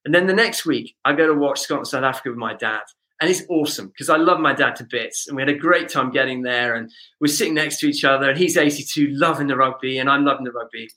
And 0.04 0.14
then 0.14 0.28
the 0.28 0.32
next 0.32 0.64
week, 0.64 0.94
I 1.04 1.14
go 1.14 1.26
to 1.26 1.34
watch 1.34 1.62
Scotland 1.62 1.88
South 1.88 2.04
Africa 2.04 2.28
with 2.28 2.38
my 2.38 2.54
dad, 2.54 2.82
and 3.20 3.28
it's 3.28 3.42
awesome 3.48 3.88
because 3.88 4.08
I 4.08 4.18
love 4.18 4.38
my 4.38 4.52
dad 4.52 4.76
to 4.76 4.84
bits, 4.84 5.26
and 5.26 5.34
we 5.34 5.42
had 5.42 5.48
a 5.48 5.58
great 5.58 5.88
time 5.88 6.12
getting 6.12 6.42
there, 6.42 6.76
and 6.76 6.92
we're 7.20 7.26
sitting 7.26 7.54
next 7.54 7.80
to 7.80 7.88
each 7.88 8.04
other, 8.04 8.30
and 8.30 8.38
he's 8.38 8.56
82, 8.56 9.08
loving 9.08 9.48
the 9.48 9.56
rugby, 9.56 9.98
and 9.98 10.08
I'm 10.08 10.24
loving 10.24 10.44
the 10.44 10.52
rugby 10.52 10.90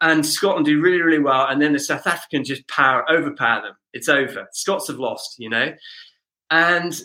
and 0.00 0.24
Scotland 0.24 0.66
do 0.66 0.80
really, 0.80 1.02
really 1.02 1.22
well, 1.22 1.46
and 1.46 1.60
then 1.60 1.72
the 1.72 1.78
South 1.78 2.06
Africans 2.06 2.48
just 2.48 2.66
power 2.68 3.04
overpower 3.10 3.62
them. 3.62 3.74
It's 3.92 4.08
over. 4.08 4.46
Scots 4.52 4.88
have 4.88 4.98
lost, 4.98 5.36
you 5.38 5.48
know, 5.48 5.72
and 6.50 7.00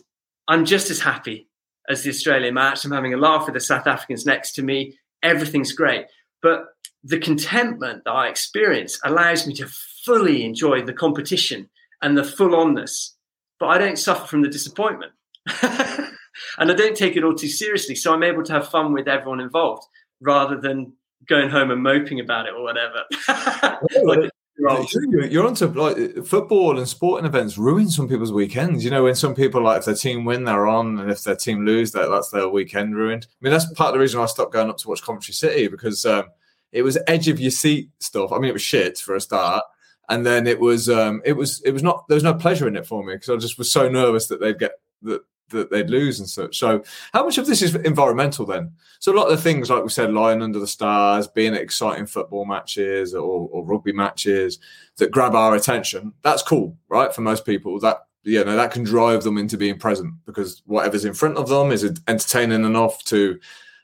I'm 0.48 0.66
just 0.66 0.90
as 0.90 1.00
happy 1.00 1.48
as 1.90 2.04
the 2.04 2.10
Australian 2.10 2.54
match. 2.54 2.86
I'm 2.86 2.92
having 2.92 3.14
a 3.14 3.18
laugh 3.18 3.46
with 3.46 3.56
the 3.56 3.60
South 3.60 3.88
Africans 3.88 4.26
next 4.26 4.54
to 4.54 4.64
me. 4.64 4.98
Everything's 5.24 5.74
great, 5.74 6.06
but 6.42 6.66
the 7.04 7.20
contentment 7.20 8.04
that 8.06 8.12
I 8.12 8.28
experience 8.28 9.00
allows 9.04 9.46
me 9.46 9.54
to 9.56 9.68
fully 10.06 10.44
enjoy 10.44 10.84
the 10.84 10.94
competition 10.94 11.70
and 12.02 12.18
the 12.18 12.24
full 12.24 12.50
onness, 12.50 13.12
but 13.60 13.68
I 13.68 13.78
don't 13.78 13.98
suffer 13.98 14.26
from 14.26 14.42
the 14.42 14.50
disappointment. 14.50 15.12
and 15.62 16.72
I 16.72 16.74
don't 16.74 16.98
take 16.98 17.16
it 17.16 17.24
all 17.24 17.36
too 17.36 17.48
seriously. 17.48 17.96
So 17.96 18.14
I'm 18.14 18.24
able 18.24 18.44
to 18.44 18.54
have 18.54 18.70
fun 18.70 18.94
with 18.94 19.08
everyone 19.08 19.40
involved 19.40 19.84
rather 20.22 20.60
than 20.60 20.94
going 21.28 21.50
home 21.50 21.72
and 21.72 21.82
moping 21.82 22.20
about 22.20 22.48
it 22.48 22.54
or 22.54 22.64
whatever. 22.64 23.04
like, 24.04 24.32
you're 24.58 25.46
onto 25.46 25.68
like 25.68 26.26
football 26.26 26.78
and 26.78 26.88
sporting 26.88 27.26
events 27.26 27.58
ruin 27.58 27.90
some 27.90 28.08
people's 28.08 28.32
weekends. 28.32 28.86
You 28.86 28.92
know, 28.92 29.04
when 29.04 29.16
some 29.16 29.36
people 29.36 29.62
like 29.62 29.80
if 29.80 29.86
their 29.86 29.96
team 29.96 30.24
win, 30.24 30.46
they're 30.46 30.68
on, 30.68 30.98
and 31.00 31.12
if 31.12 31.24
their 31.24 31.36
team 31.36 31.66
lose, 31.66 31.92
that 31.92 32.10
that's 32.10 32.30
their 32.30 32.48
weekend 32.48 32.96
ruined. 32.96 33.28
I 33.30 33.36
mean, 33.42 33.52
that's 33.52 33.72
part 33.74 33.90
of 33.90 33.96
the 33.96 34.00
reason 34.00 34.22
I 34.22 34.26
stopped 34.28 34.54
going 34.54 34.70
up 34.70 34.78
to 34.78 34.88
watch 34.88 35.04
Coventry 35.04 35.34
City 35.34 35.68
because 35.68 36.06
um, 36.06 36.26
it 36.72 36.84
was 36.84 36.98
edge 37.08 37.28
of 37.28 37.40
your 37.40 37.52
seat 37.52 37.90
stuff. 38.00 38.32
I 38.32 38.38
mean, 38.38 38.50
it 38.50 38.54
was 38.54 38.62
shit 38.62 38.98
for 38.98 39.16
a 39.16 39.22
start, 39.22 39.64
and 40.08 40.26
then 40.26 40.48
it 40.48 40.60
was 40.60 40.90
um, 40.90 41.22
it 41.26 41.34
was 41.34 41.62
it 41.66 41.72
was 41.72 41.84
not 41.84 42.08
there 42.08 42.16
was 42.16 42.24
no 42.24 42.34
pleasure 42.34 42.68
in 42.68 42.78
it 42.78 42.88
for 42.88 43.04
me 43.04 43.14
because 43.14 43.30
I 43.30 43.36
just 43.36 43.58
was 43.58 43.72
so 43.72 43.90
nervous 43.90 44.28
that 44.28 44.40
they'd 44.40 44.58
get 44.58 44.72
that 45.02 45.22
that 45.50 45.72
they'd 45.72 45.90
lose 45.90 46.20
and 46.20 46.30
such. 46.30 46.58
So, 46.58 46.84
how 47.14 47.24
much 47.24 47.38
of 47.38 47.46
this 47.46 47.62
is 47.62 47.76
environmental 47.76 48.46
then? 48.46 48.72
So, 49.00 49.14
a 49.14 49.18
lot 49.18 49.30
of 49.30 49.38
the 49.38 49.44
things, 49.44 49.70
like 49.70 49.84
we 49.84 49.90
said, 49.90 50.14
lying 50.14 50.42
under 50.42 50.60
the 50.60 50.68
stars, 50.68 51.28
being 51.28 51.54
at 51.54 51.62
exciting 51.62 52.06
football 52.06 52.46
matches 52.46 53.14
or, 53.14 53.50
or 53.52 53.64
rugby 53.64 53.92
matches 53.92 54.60
that 54.98 55.12
grab 55.12 55.36
our 55.36 55.56
attention, 55.56 56.14
that's 56.22 56.42
cool, 56.42 56.78
right? 56.90 57.14
For 57.14 57.22
most 57.22 57.46
people, 57.46 57.80
that 57.80 58.08
you 58.24 58.44
know 58.44 58.56
that 58.56 58.72
can 58.72 58.84
drive 58.84 59.24
them 59.24 59.38
into 59.38 59.58
being 59.58 59.78
present 59.78 60.14
because 60.26 60.64
whatever's 60.66 61.06
in 61.06 61.14
front 61.14 61.38
of 61.38 61.48
them 61.48 61.72
is 61.72 61.84
entertaining 62.08 62.66
enough 62.66 63.04
to 63.06 63.40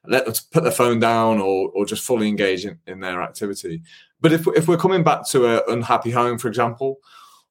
let 0.07 0.26
them 0.26 0.34
put 0.51 0.64
their 0.64 0.72
phone 0.72 0.99
down 0.99 1.39
or, 1.39 1.70
or 1.76 1.86
just 1.86 2.03
fully 2.03 2.28
engage 2.28 2.66
in, 2.66 2.80
in 2.88 2.99
their 2.99 3.22
activity. 3.22 3.84
But 4.20 4.34
if, 4.34 4.47
if 4.55 4.68
we're 4.68 4.78
coming 4.78 5.03
back 5.03 5.28
to 5.30 5.45
an 5.45 5.62
unhappy 5.68 6.12
home, 6.12 6.38
for 6.38 6.47
example, 6.47 6.97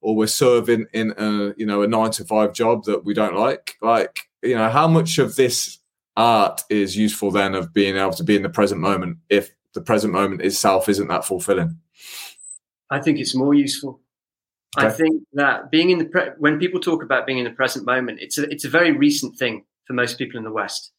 or 0.00 0.16
we're 0.16 0.26
serving 0.26 0.86
in 0.92 1.12
a 1.18 1.54
you 1.56 1.66
know 1.66 1.82
a 1.82 1.88
nine 1.88 2.10
to 2.10 2.24
five 2.24 2.52
job 2.52 2.84
that 2.84 3.04
we 3.04 3.14
don't 3.14 3.36
like 3.36 3.76
like 3.82 4.28
you 4.42 4.54
know 4.54 4.68
how 4.68 4.88
much 4.88 5.18
of 5.18 5.36
this 5.36 5.78
art 6.16 6.62
is 6.70 6.96
useful 6.96 7.30
then 7.30 7.54
of 7.54 7.72
being 7.72 7.96
able 7.96 8.12
to 8.12 8.24
be 8.24 8.36
in 8.36 8.42
the 8.42 8.48
present 8.48 8.80
moment 8.80 9.18
if 9.28 9.50
the 9.74 9.80
present 9.80 10.12
moment 10.12 10.42
itself 10.42 10.88
isn't 10.88 11.08
that 11.08 11.24
fulfilling? 11.24 11.78
I 12.90 12.98
think 12.98 13.18
it's 13.18 13.34
more 13.34 13.54
useful. 13.54 14.00
Okay. 14.78 14.86
i 14.86 14.90
think 14.90 15.20
that 15.32 15.68
being 15.68 15.90
in 15.90 15.98
the 15.98 16.04
pre- 16.04 16.30
when 16.38 16.56
people 16.56 16.78
talk 16.78 17.02
about 17.02 17.26
being 17.26 17.38
in 17.38 17.44
the 17.44 17.50
present 17.50 17.84
moment 17.84 18.20
it's 18.20 18.38
a, 18.38 18.48
it's 18.52 18.64
a 18.64 18.68
very 18.68 18.92
recent 18.92 19.36
thing 19.36 19.64
for 19.84 19.94
most 19.94 20.16
people 20.16 20.38
in 20.38 20.44
the 20.44 20.52
west. 20.52 20.92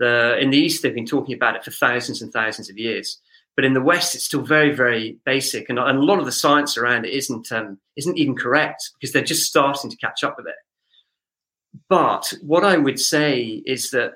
The 0.00 0.36
in 0.40 0.50
the 0.50 0.58
east 0.58 0.82
they've 0.82 0.92
been 0.92 1.06
talking 1.06 1.36
about 1.36 1.54
it 1.54 1.64
for 1.64 1.70
thousands 1.70 2.20
and 2.20 2.32
thousands 2.32 2.68
of 2.68 2.76
years 2.76 3.20
but 3.56 3.64
in 3.64 3.72
the 3.72 3.82
West, 3.82 4.14
it's 4.14 4.24
still 4.24 4.42
very, 4.42 4.74
very 4.74 5.18
basic, 5.24 5.70
and, 5.70 5.78
and 5.78 5.98
a 5.98 6.02
lot 6.02 6.18
of 6.18 6.26
the 6.26 6.32
science 6.32 6.76
around 6.76 7.06
it 7.06 7.14
isn't 7.14 7.50
um, 7.50 7.78
isn't 7.96 8.18
even 8.18 8.36
correct 8.36 8.90
because 8.94 9.12
they're 9.12 9.24
just 9.24 9.48
starting 9.48 9.90
to 9.90 9.96
catch 9.96 10.22
up 10.22 10.36
with 10.36 10.46
it. 10.46 10.54
But 11.88 12.32
what 12.42 12.64
I 12.64 12.76
would 12.76 13.00
say 13.00 13.62
is 13.66 13.90
that 13.90 14.14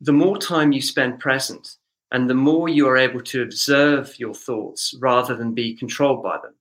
the 0.00 0.12
more 0.12 0.38
time 0.38 0.72
you 0.72 0.80
spend 0.80 1.18
present, 1.18 1.76
and 2.12 2.30
the 2.30 2.34
more 2.34 2.68
you 2.68 2.86
are 2.88 2.96
able 2.96 3.20
to 3.22 3.42
observe 3.42 4.18
your 4.18 4.34
thoughts 4.34 4.94
rather 5.00 5.36
than 5.36 5.52
be 5.52 5.74
controlled 5.74 6.22
by 6.22 6.38
them, 6.42 6.54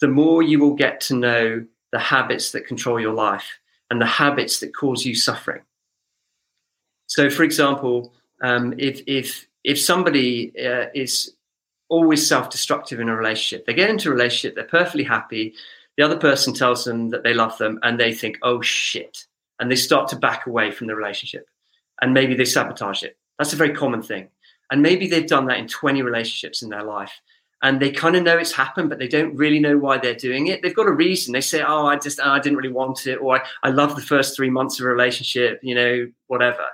the 0.00 0.08
more 0.08 0.42
you 0.42 0.58
will 0.58 0.74
get 0.74 1.00
to 1.02 1.16
know 1.16 1.64
the 1.92 1.98
habits 1.98 2.52
that 2.52 2.66
control 2.66 3.00
your 3.00 3.14
life 3.14 3.58
and 3.90 4.00
the 4.00 4.06
habits 4.06 4.60
that 4.60 4.74
cause 4.74 5.04
you 5.04 5.14
suffering. 5.14 5.62
So, 7.06 7.28
for 7.30 7.42
example, 7.42 8.12
um, 8.42 8.74
if 8.78 9.02
if 9.06 9.46
if 9.64 9.80
somebody 9.80 10.52
uh, 10.58 10.86
is 10.94 11.34
always 11.88 12.26
self-destructive 12.26 13.00
in 13.00 13.08
a 13.08 13.16
relationship, 13.16 13.66
they 13.66 13.74
get 13.74 13.90
into 13.90 14.08
a 14.08 14.12
relationship, 14.12 14.54
they're 14.54 14.64
perfectly 14.64 15.04
happy, 15.04 15.54
The 15.96 16.04
other 16.04 16.16
person 16.18 16.54
tells 16.54 16.84
them 16.84 17.10
that 17.10 17.24
they 17.24 17.34
love 17.34 17.58
them 17.58 17.78
and 17.82 17.98
they 17.98 18.12
think, 18.12 18.38
oh 18.42 18.60
shit. 18.62 19.26
And 19.58 19.70
they 19.70 19.76
start 19.76 20.08
to 20.08 20.16
back 20.16 20.46
away 20.46 20.70
from 20.70 20.86
the 20.86 20.96
relationship. 20.96 21.46
And 22.00 22.14
maybe 22.14 22.34
they 22.34 22.46
sabotage 22.46 23.02
it. 23.02 23.18
That's 23.38 23.52
a 23.52 23.56
very 23.56 23.74
common 23.74 24.02
thing. 24.02 24.28
And 24.70 24.82
maybe 24.82 25.06
they've 25.06 25.26
done 25.26 25.46
that 25.46 25.58
in 25.58 25.68
20 25.68 26.00
relationships 26.02 26.62
in 26.62 26.70
their 26.70 26.84
life. 26.84 27.12
And 27.62 27.80
they 27.80 27.90
kind 27.90 28.16
of 28.16 28.22
know 28.22 28.38
it's 28.38 28.52
happened, 28.52 28.88
but 28.88 28.98
they 28.98 29.08
don't 29.08 29.36
really 29.36 29.60
know 29.60 29.76
why 29.76 29.98
they're 29.98 30.14
doing 30.14 30.46
it. 30.46 30.62
They've 30.62 30.74
got 30.74 30.86
a 30.86 30.92
reason. 30.92 31.32
They 31.32 31.42
say, 31.42 31.62
oh, 31.62 31.86
I 31.86 31.96
just, 31.96 32.18
I 32.18 32.38
didn't 32.38 32.56
really 32.56 32.72
want 32.72 33.06
it. 33.06 33.16
Or 33.16 33.36
I, 33.36 33.46
I 33.62 33.68
love 33.68 33.96
the 33.96 34.02
first 34.02 34.34
three 34.34 34.48
months 34.48 34.80
of 34.80 34.86
a 34.86 34.88
relationship, 34.88 35.60
you 35.62 35.74
know, 35.74 36.10
whatever. 36.28 36.64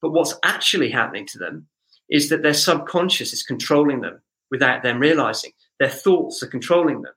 But 0.00 0.12
what's 0.12 0.34
actually 0.42 0.90
happening 0.90 1.26
to 1.26 1.38
them 1.38 1.66
is 2.10 2.28
that 2.28 2.42
their 2.42 2.54
subconscious 2.54 3.32
is 3.32 3.42
controlling 3.42 4.00
them 4.00 4.20
without 4.50 4.82
them 4.82 4.98
realizing. 4.98 5.52
Their 5.78 5.88
thoughts 5.88 6.42
are 6.42 6.48
controlling 6.48 7.02
them. 7.02 7.14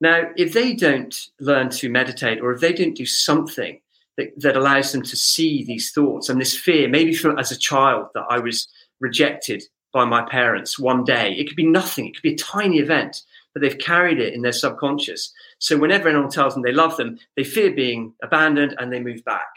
Now, 0.00 0.30
if 0.36 0.52
they 0.52 0.74
don't 0.74 1.14
learn 1.40 1.70
to 1.70 1.88
meditate 1.88 2.40
or 2.40 2.52
if 2.52 2.60
they 2.60 2.72
don't 2.72 2.96
do 2.96 3.06
something 3.06 3.80
that, 4.16 4.38
that 4.38 4.56
allows 4.56 4.92
them 4.92 5.02
to 5.02 5.16
see 5.16 5.64
these 5.64 5.90
thoughts 5.92 6.28
and 6.28 6.40
this 6.40 6.56
fear, 6.56 6.88
maybe 6.88 7.14
from 7.14 7.38
as 7.38 7.50
a 7.50 7.58
child 7.58 8.08
that 8.14 8.26
I 8.28 8.38
was 8.38 8.68
rejected 9.00 9.62
by 9.92 10.04
my 10.04 10.22
parents 10.28 10.78
one 10.78 11.04
day, 11.04 11.32
it 11.32 11.46
could 11.46 11.56
be 11.56 11.66
nothing, 11.66 12.06
it 12.06 12.14
could 12.14 12.22
be 12.22 12.34
a 12.34 12.38
tiny 12.38 12.78
event, 12.78 13.22
but 13.54 13.62
they've 13.62 13.78
carried 13.78 14.20
it 14.20 14.34
in 14.34 14.42
their 14.42 14.52
subconscious. 14.52 15.32
So 15.58 15.78
whenever 15.78 16.08
anyone 16.08 16.28
tells 16.28 16.52
them 16.52 16.62
they 16.62 16.72
love 16.72 16.98
them, 16.98 17.18
they 17.36 17.44
fear 17.44 17.70
being 17.70 18.12
abandoned 18.22 18.74
and 18.78 18.92
they 18.92 19.00
move 19.00 19.24
back. 19.24 19.48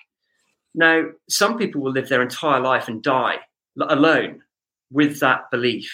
Now, 0.74 1.06
some 1.28 1.58
people 1.58 1.82
will 1.82 1.92
live 1.92 2.08
their 2.08 2.22
entire 2.22 2.62
life 2.62 2.88
and 2.88 3.04
die 3.04 3.40
alone 3.80 4.42
with 4.92 5.20
that 5.20 5.50
belief. 5.52 5.92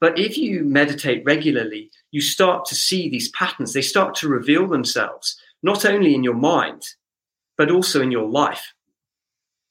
But 0.00 0.18
if 0.18 0.38
you 0.38 0.64
meditate 0.64 1.24
regularly, 1.24 1.90
you 2.10 2.20
start 2.20 2.64
to 2.66 2.74
see 2.74 3.08
these 3.08 3.30
patterns. 3.30 3.72
They 3.72 3.82
start 3.82 4.14
to 4.16 4.28
reveal 4.28 4.68
themselves, 4.68 5.36
not 5.62 5.84
only 5.84 6.14
in 6.14 6.22
your 6.22 6.34
mind, 6.34 6.82
but 7.56 7.70
also 7.70 8.00
in 8.00 8.12
your 8.12 8.28
life. 8.28 8.74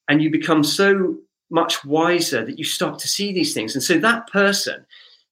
And 0.10 0.22
you 0.22 0.30
become 0.30 0.64
so 0.64 1.18
much 1.50 1.86
wiser 1.86 2.46
that 2.46 2.60
you 2.60 2.66
start 2.66 3.00
to 3.00 3.08
see 3.08 3.32
these 3.32 3.54
things. 3.54 3.74
And 3.74 3.84
so 3.84 3.98
that 4.00 4.28
person, 4.28 4.86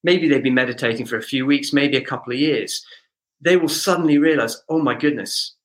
maybe 0.04 0.30
they've 0.30 0.42
been 0.42 0.54
meditating 0.54 1.06
for 1.06 1.18
a 1.18 1.24
few 1.24 1.46
weeks, 1.46 1.74
maybe 1.74 1.98
a 1.98 2.06
couple 2.06 2.32
of 2.32 2.40
years, 2.40 2.86
they 3.42 3.58
will 3.58 3.70
suddenly 3.70 4.18
realize, 4.18 4.62
oh 4.70 4.80
my 4.80 4.96
goodness, 4.96 5.56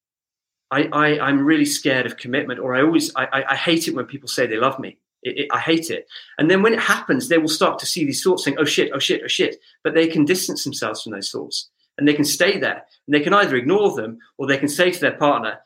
I, 0.72 0.88
I, 0.92 1.28
am 1.28 1.44
really 1.44 1.64
scared 1.64 2.06
of 2.06 2.16
commitment, 2.16 2.60
or 2.60 2.74
I 2.74 2.82
always, 2.82 3.14
I, 3.16 3.44
I 3.48 3.56
hate 3.56 3.88
it 3.88 3.94
when 3.94 4.06
people 4.06 4.28
say 4.28 4.46
they 4.46 4.56
love 4.56 4.78
me. 4.78 4.98
It, 5.22 5.38
it, 5.38 5.48
I 5.52 5.58
hate 5.58 5.90
it. 5.90 6.06
And 6.38 6.50
then 6.50 6.62
when 6.62 6.72
it 6.72 6.80
happens, 6.80 7.28
they 7.28 7.38
will 7.38 7.48
start 7.48 7.78
to 7.80 7.86
see 7.86 8.04
these 8.04 8.22
thoughts 8.22 8.44
saying, 8.44 8.56
oh 8.58 8.64
shit, 8.64 8.90
oh 8.94 8.98
shit, 8.98 9.22
oh 9.24 9.28
shit. 9.28 9.56
But 9.84 9.94
they 9.94 10.06
can 10.06 10.24
distance 10.24 10.64
themselves 10.64 11.02
from 11.02 11.12
those 11.12 11.30
thoughts 11.30 11.68
and 11.98 12.08
they 12.08 12.14
can 12.14 12.24
stay 12.24 12.58
there 12.58 12.84
and 13.06 13.14
they 13.14 13.20
can 13.20 13.34
either 13.34 13.56
ignore 13.56 13.94
them 13.94 14.18
or 14.38 14.46
they 14.46 14.58
can 14.58 14.68
say 14.68 14.90
to 14.90 15.00
their 15.00 15.16
partner, 15.16 15.60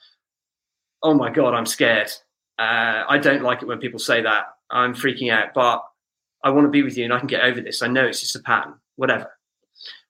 oh 1.03 1.15
my 1.15 1.31
God, 1.31 1.55
I'm 1.55 1.67
scared. 1.67 2.11
Uh, 2.59 3.05
I 3.09 3.19
don't 3.19 3.43
like 3.43 3.63
it 3.63 3.69
when 3.69 3.79
people 3.79 3.99
say 3.99 4.23
that. 4.23 4.47
I'm 4.71 4.95
freaking 4.95 5.33
out, 5.33 5.55
but 5.55 5.85
I 6.43 6.51
want 6.51 6.67
to 6.67 6.71
be 6.71 6.83
with 6.83 6.97
you 6.97 7.05
and 7.05 7.13
I 7.13 7.19
can 7.19 7.27
get 7.29 7.45
over 7.45 7.61
this. 7.61 7.83
I 7.83 7.87
know 7.87 8.05
it's 8.05 8.21
just 8.21 8.37
a 8.37 8.41
pattern, 8.41 8.75
whatever. 8.97 9.31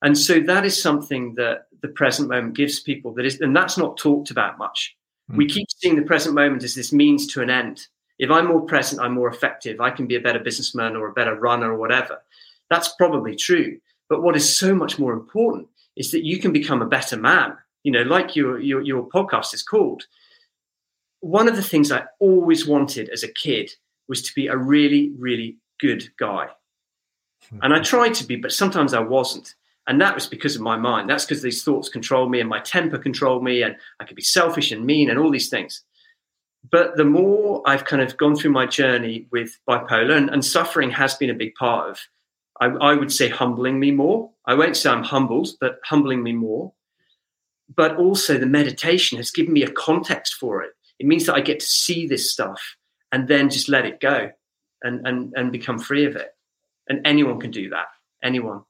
And 0.03 0.17
so 0.17 0.41
that 0.41 0.65
is 0.65 0.81
something 0.81 1.35
that 1.35 1.67
the 1.83 1.89
present 1.89 2.29
moment 2.29 2.57
gives 2.57 2.81
people 2.81 3.13
that 3.15 3.27
is, 3.27 3.41
and 3.41 3.55
that's 3.55 3.77
not 3.77 3.97
talked 3.97 4.31
about 4.31 4.59
much. 4.59 4.97
Mm-hmm. 5.31 5.39
We 5.39 5.49
keep 5.49 5.69
seeing 5.79 5.97
the 5.97 6.03
present 6.03 6.35
moment 6.35 6.65
as 6.65 6.75
this 6.75 6.93
means 6.93 7.27
to 7.29 7.43
an 7.43 7.51
end 7.51 7.87
if 8.19 8.31
I'm 8.31 8.47
more 8.47 8.63
present, 8.63 9.01
I'm 9.01 9.15
more 9.15 9.29
effective. 9.29 9.81
I 9.81 9.91
can 9.91 10.07
be 10.07 10.17
a 10.17 10.21
better 10.21 10.39
businessman 10.39 10.97
or 10.97 11.09
a 11.09 11.13
better 11.13 11.35
runner 11.35 11.73
or 11.73 11.79
whatever. 11.79 12.23
That's 12.71 12.95
probably 12.97 13.35
true. 13.35 13.79
But 14.09 14.23
what 14.23 14.37
is 14.37 14.57
so 14.57 14.75
much 14.75 14.99
more 14.99 15.13
important 15.13 15.69
is 15.97 16.11
that 16.13 16.25
you 16.25 16.39
can 16.39 16.53
become 16.53 16.83
a 16.83 16.87
better 16.87 17.17
man. 17.17 17.57
You 17.83 17.93
know, 17.93 18.03
like 18.03 18.37
your 18.37 18.59
your, 18.61 18.83
your 18.83 19.09
podcast 19.09 19.55
is 19.55 19.63
called. 19.63 20.05
One 21.21 21.49
of 21.49 21.57
the 21.57 21.63
things 21.63 21.91
I 21.91 22.05
always 22.19 22.67
wanted 22.67 23.09
as 23.09 23.23
a 23.23 23.33
kid 23.33 23.71
was 24.09 24.23
to 24.23 24.35
be 24.35 24.47
a 24.47 24.57
really, 24.57 25.13
really 25.19 25.57
good 25.81 26.09
guy. 26.19 26.49
Hmm. 27.51 27.59
And 27.63 27.75
I 27.75 27.81
tried 27.81 28.15
to 28.15 28.27
be, 28.27 28.37
but 28.37 28.53
sometimes 28.53 28.95
I 28.95 29.01
wasn't. 29.01 29.55
And 29.87 30.01
that 30.01 30.15
was 30.15 30.27
because 30.27 30.57
of 30.57 30.63
my 30.63 30.77
mind. 30.77 31.11
That's 31.11 31.25
because 31.25 31.43
these 31.43 31.63
thoughts 31.63 31.89
control 31.91 32.29
me 32.29 32.41
and 32.41 32.49
my 32.49 32.61
temper 32.61 32.99
controlled 32.99 33.45
me, 33.45 33.63
and 33.63 33.77
I 34.01 34.05
could 34.05 34.17
be 34.17 34.23
selfish 34.23 34.73
and 34.73 34.85
mean 34.85 35.11
and 35.11 35.19
all 35.19 35.31
these 35.31 35.51
things. 35.51 35.83
But 36.71 36.97
the 36.97 37.05
more 37.05 37.63
I've 37.67 37.85
kind 37.85 38.01
of 38.01 38.17
gone 38.17 38.37
through 38.37 38.53
my 38.53 38.67
journey 38.67 39.27
with 39.31 39.59
bipolar, 39.69 40.17
and, 40.17 40.31
and 40.31 40.45
suffering 40.45 40.91
has 40.91 41.15
been 41.15 41.31
a 41.31 41.35
big 41.35 41.55
part 41.55 41.91
of, 41.91 42.01
I, 42.61 42.67
I, 42.67 42.95
would 42.95 43.13
say, 43.13 43.29
humbling 43.29 43.79
me 43.79 43.91
more. 43.91 44.31
I 44.47 44.55
won't 44.55 44.77
say 44.77 44.91
I'm 44.91 45.03
humbled, 45.03 45.49
but 45.61 45.79
humbling 45.85 46.23
me 46.23 46.33
more. 46.33 46.73
But 47.75 47.97
also, 47.97 48.39
the 48.39 48.47
meditation 48.47 49.19
has 49.19 49.31
given 49.31 49.53
me 49.53 49.63
a 49.63 49.71
context 49.71 50.35
for 50.35 50.63
it. 50.63 50.73
It 50.99 51.07
means 51.07 51.27
that 51.27 51.35
I 51.35 51.41
get 51.41 51.61
to 51.61 51.67
see 51.67 52.07
this 52.07 52.31
stuff 52.33 52.77
and 53.13 53.29
then 53.29 53.51
just 53.51 53.69
let 53.69 53.85
it 53.85 54.01
go 54.01 54.31
and, 54.83 55.07
and, 55.07 55.33
and 55.37 55.53
become 55.53 55.79
free 55.79 56.05
of 56.05 56.17
it. 56.17 56.35
And 56.89 57.01
anyone 57.07 57.41
can 57.41 57.51
do 57.51 57.71
that. 57.71 57.87
Anyone. 58.23 58.63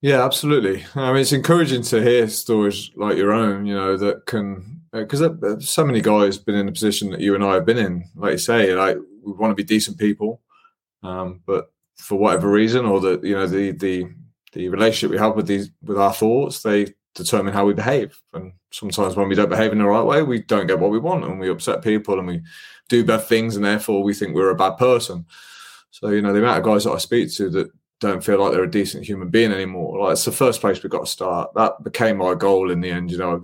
Yeah, 0.00 0.24
absolutely. 0.24 0.84
I 0.94 1.12
mean, 1.12 1.22
it's 1.22 1.32
encouraging 1.32 1.82
to 1.84 2.02
hear 2.02 2.28
stories 2.28 2.90
like 2.94 3.16
your 3.16 3.32
own, 3.32 3.66
you 3.66 3.74
know, 3.74 3.96
that 3.96 4.26
can 4.26 4.77
because 4.92 5.22
uh, 5.22 5.60
so 5.60 5.84
many 5.84 6.00
guys 6.00 6.38
been 6.38 6.54
in 6.54 6.68
a 6.68 6.72
position 6.72 7.10
that 7.10 7.20
you 7.20 7.34
and 7.34 7.44
I 7.44 7.54
have 7.54 7.66
been 7.66 7.78
in. 7.78 8.04
Like 8.16 8.32
you 8.32 8.38
say, 8.38 8.74
like 8.74 8.96
we 9.22 9.32
want 9.32 9.50
to 9.50 9.54
be 9.54 9.64
decent 9.64 9.98
people, 9.98 10.40
um, 11.02 11.40
but 11.46 11.72
for 11.96 12.18
whatever 12.18 12.50
reason, 12.50 12.86
or 12.86 13.00
the 13.00 13.20
you 13.22 13.34
know 13.34 13.46
the 13.46 13.72
the 13.72 14.06
the 14.52 14.68
relationship 14.68 15.10
we 15.10 15.18
have 15.18 15.36
with 15.36 15.46
these 15.46 15.70
with 15.82 15.98
our 15.98 16.12
thoughts, 16.12 16.62
they 16.62 16.94
determine 17.14 17.52
how 17.52 17.66
we 17.66 17.74
behave. 17.74 18.20
And 18.32 18.52
sometimes 18.70 19.16
when 19.16 19.28
we 19.28 19.34
don't 19.34 19.50
behave 19.50 19.72
in 19.72 19.78
the 19.78 19.84
right 19.84 20.04
way, 20.04 20.22
we 20.22 20.42
don't 20.42 20.66
get 20.66 20.78
what 20.78 20.90
we 20.90 20.98
want, 20.98 21.24
and 21.24 21.38
we 21.38 21.50
upset 21.50 21.82
people, 21.82 22.18
and 22.18 22.26
we 22.26 22.40
do 22.88 23.04
bad 23.04 23.24
things, 23.24 23.56
and 23.56 23.64
therefore 23.64 24.02
we 24.02 24.14
think 24.14 24.34
we're 24.34 24.50
a 24.50 24.56
bad 24.56 24.76
person. 24.78 25.26
So 25.90 26.10
you 26.10 26.22
know 26.22 26.32
the 26.32 26.40
amount 26.40 26.58
of 26.58 26.64
guys 26.64 26.84
that 26.84 26.92
I 26.92 26.98
speak 26.98 27.32
to 27.34 27.50
that 27.50 27.70
don't 28.00 28.22
feel 28.22 28.38
like 28.38 28.52
they're 28.52 28.62
a 28.62 28.70
decent 28.70 29.04
human 29.04 29.28
being 29.28 29.52
anymore. 29.52 29.98
Like 29.98 30.12
it's 30.12 30.24
the 30.24 30.32
first 30.32 30.60
place 30.60 30.82
we've 30.82 30.92
got 30.92 31.06
to 31.06 31.10
start. 31.10 31.52
That 31.54 31.82
became 31.82 32.18
my 32.18 32.34
goal 32.34 32.70
in 32.70 32.80
the 32.80 32.90
end. 32.90 33.10
You 33.10 33.18
know, 33.18 33.42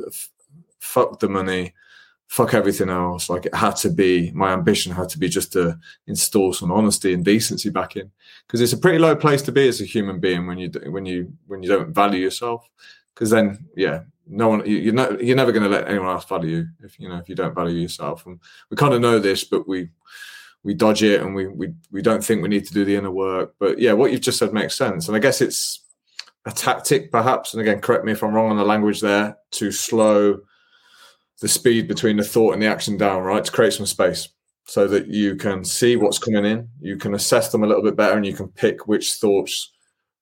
fuck 0.85 1.19
the 1.19 1.29
money, 1.29 1.75
fuck 2.27 2.55
everything 2.55 2.91
else. 2.91 3.29
Like 3.31 3.47
it 3.47 3.55
had 3.55 3.77
to 3.77 3.91
be 3.91 4.31
my 4.33 4.53
ambition 4.53 4.93
had 4.93 5.09
to 5.11 5.19
be 5.19 5.29
just 5.29 5.53
to 5.55 5.79
install 6.07 6.53
some 6.53 6.71
honesty 6.71 7.15
and 7.15 7.25
decency 7.25 7.71
back 7.71 7.97
in 7.97 8.11
because 8.47 8.61
it's 8.61 8.73
a 8.73 8.79
pretty 8.79 8.99
low 8.99 9.17
place 9.17 9.43
to 9.43 9.53
be 9.53 9.69
as 9.69 9.81
a 9.81 9.85
human 9.85 10.21
being 10.21 10.47
when 10.47 10.59
you 10.59 10.71
when 10.87 11.07
you 11.07 11.33
when 11.47 11.63
you 11.63 11.69
don't 11.69 11.95
value 11.95 12.21
yourself. 12.21 12.69
Because 13.15 13.31
then, 13.31 13.65
yeah, 13.77 14.03
no 14.27 14.49
one 14.49 14.67
you, 14.67 14.77
you're 14.77 14.95
not 14.95 15.23
you're 15.23 15.37
never 15.37 15.53
going 15.53 15.63
to 15.63 15.69
let 15.69 15.89
anyone 15.89 16.09
else 16.09 16.25
value 16.25 16.57
you 16.57 16.67
if 16.83 16.99
you 16.99 17.09
know 17.09 17.19
if 17.19 17.29
you 17.29 17.35
don't 17.35 17.55
value 17.55 17.81
yourself. 17.81 18.27
And 18.27 18.41
we 18.71 18.77
kind 18.77 18.95
of 18.95 19.01
know 19.01 19.19
this, 19.19 19.45
but 19.45 19.67
we 19.69 19.89
we 20.65 20.75
dodge 20.75 21.03
it 21.03 21.21
and 21.21 21.35
we 21.35 21.47
we 21.47 21.73
we 21.93 22.03
don't 22.03 22.25
think 22.25 22.43
we 22.43 22.49
need 22.49 22.67
to 22.67 22.75
do 22.75 22.85
the 22.85 22.97
inner 22.97 23.11
work. 23.11 23.55
But 23.59 23.79
yeah, 23.79 23.93
what 23.93 24.13
you've 24.13 24.21
just 24.21 24.39
said 24.39 24.53
makes 24.53 24.77
sense, 24.77 25.09
and 25.09 25.17
I 25.17 25.21
guess 25.21 25.41
it's 25.41 25.85
a 26.47 26.51
tactic 26.51 27.11
perhaps 27.11 27.55
and 27.55 27.61
again 27.61 27.81
correct 27.81 28.05
me 28.05 28.13
if 28.13 28.23
i'm 28.23 28.35
wrong 28.35 28.51
on 28.51 28.57
the 28.57 28.65
language 28.65 29.01
there 29.01 29.37
to 29.51 29.73
slow 29.73 30.39
the 31.41 31.49
speed 31.49 31.89
between 31.89 32.17
the 32.17 32.25
thought 32.25 32.55
and 32.55 32.63
the 32.63 32.67
action 32.67 32.97
down, 32.97 33.23
right? 33.23 33.45
To 33.45 33.53
create 33.53 33.73
some 33.73 33.87
space 33.87 34.29
so 34.67 34.87
that 34.89 35.09
you 35.09 35.37
can 35.37 35.65
see 35.65 35.97
what's 35.97 36.19
coming 36.19 36.45
in, 36.45 36.69
you 36.81 36.97
can 36.97 37.15
assess 37.15 37.53
them 37.53 37.63
a 37.63 37.67
little 37.67 37.83
bit 37.83 37.97
better, 37.97 38.17
and 38.17 38.27
you 38.27 38.35
can 38.35 38.49
pick 38.49 38.87
which 38.87 39.15
thoughts 39.15 39.73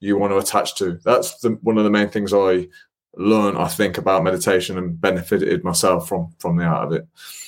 you 0.01 0.17
want 0.17 0.33
to 0.33 0.39
attach 0.39 0.77
to. 0.77 0.99
That's 1.05 1.39
the, 1.39 1.51
one 1.63 1.79
of 1.79 1.85
the 1.85 1.91
main 1.91 2.09
things 2.09 2.33
I 2.35 2.69
learned, 3.15 3.59
I 3.59 3.69
think, 3.69 3.99
about 3.99 4.25
meditation 4.25 4.79
and 4.79 5.01
benefited 5.01 5.63
myself 5.65 6.09
from 6.09 6.35
from 6.39 6.57
the 6.57 6.65
out 6.65 6.87
of 6.87 6.93
it. 6.93 7.07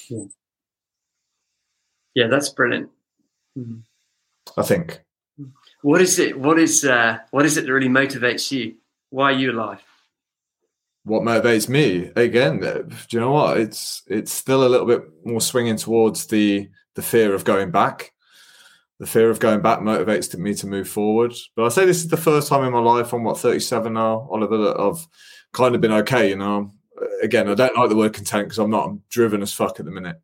Yeah, 0.08 0.24
yeah 2.14 2.26
that's 2.28 2.50
brilliant. 2.50 2.90
Mm-hmm. 3.58 3.80
I 4.56 4.62
think. 4.62 5.00
What 5.82 6.00
is 6.00 6.18
it? 6.18 6.38
What 6.38 6.58
is 6.58 6.84
uh, 6.84 7.18
what 7.30 7.44
is 7.44 7.56
it 7.56 7.66
that 7.66 7.72
really 7.72 7.88
motivates 7.88 8.52
you? 8.52 8.76
Why 9.10 9.32
are 9.32 9.32
you 9.32 9.52
alive? 9.52 9.82
What 11.04 11.22
motivates 11.22 11.68
me 11.68 12.10
again 12.16 12.64
uh, 12.64 12.78
do 12.78 12.96
you 13.10 13.20
know 13.20 13.30
what? 13.30 13.58
It's 13.58 14.02
it's 14.06 14.32
still 14.32 14.66
a 14.66 14.68
little 14.68 14.86
bit 14.86 15.02
more 15.24 15.40
swinging 15.40 15.76
towards 15.76 16.26
the 16.26 16.68
the 16.94 17.02
fear 17.02 17.34
of 17.34 17.44
going 17.44 17.70
back. 17.70 18.12
The 18.98 19.06
fear 19.06 19.28
of 19.28 19.40
going 19.40 19.60
back 19.60 19.80
motivates 19.80 20.34
me 20.36 20.54
to 20.54 20.66
move 20.66 20.88
forward. 20.88 21.34
But 21.56 21.66
i 21.66 21.68
say 21.68 21.84
this 21.84 21.98
is 21.98 22.08
the 22.08 22.16
first 22.16 22.48
time 22.48 22.64
in 22.64 22.72
my 22.72 22.78
life 22.78 23.12
i'm 23.12 23.24
what 23.24 23.38
37 23.38 23.92
now 23.92 24.26
oliver 24.30 24.56
that 24.56 24.80
i've 24.80 25.06
kind 25.52 25.74
of 25.74 25.80
been 25.80 25.92
okay 25.92 26.30
you 26.30 26.36
know? 26.36 26.72
Again 27.22 27.48
i 27.48 27.54
don't 27.54 27.76
like 27.76 27.88
the 27.90 27.96
word 27.96 28.14
content 28.14 28.46
because 28.46 28.58
i'm 28.58 28.70
not 28.70 28.86
i'm 28.86 29.02
driven 29.10 29.42
as 29.42 29.52
fuck 29.52 29.78
at 29.78 29.84
the 29.84 29.92
minute. 29.92 30.20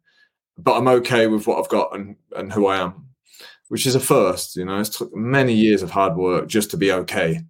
But 0.57 0.79
i'm 0.79 0.89
okay 0.89 1.27
with 1.27 1.47
what 1.47 1.59
i've 1.59 1.69
got 1.69 1.95
and 1.95 2.17
and 2.35 2.53
who 2.53 2.67
i 2.67 2.79
am 2.79 3.07
which 3.69 3.87
is 3.87 3.95
a 3.95 4.01
first 4.01 4.57
you 4.57 4.65
know? 4.65 4.79
It's 4.81 4.97
took 4.97 5.15
many 5.15 5.53
years 5.53 5.83
of 5.83 5.91
hard 5.91 6.17
work 6.17 6.49
just 6.49 6.71
to 6.71 6.79
be 6.79 6.93
okay 6.93 7.41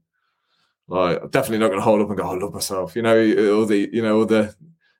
like, 0.90 1.22
I'm 1.22 1.28
definitely 1.28 1.58
not 1.58 1.68
going 1.68 1.78
to 1.78 1.84
hold 1.84 2.00
up 2.00 2.08
and 2.08 2.18
go, 2.18 2.28
"I 2.28 2.34
love 2.36 2.52
myself." 2.52 2.96
You 2.96 3.02
know, 3.02 3.16
all 3.56 3.64
the 3.64 3.88
you 3.92 4.02
know 4.02 4.18
all 4.18 4.26
the 4.26 4.54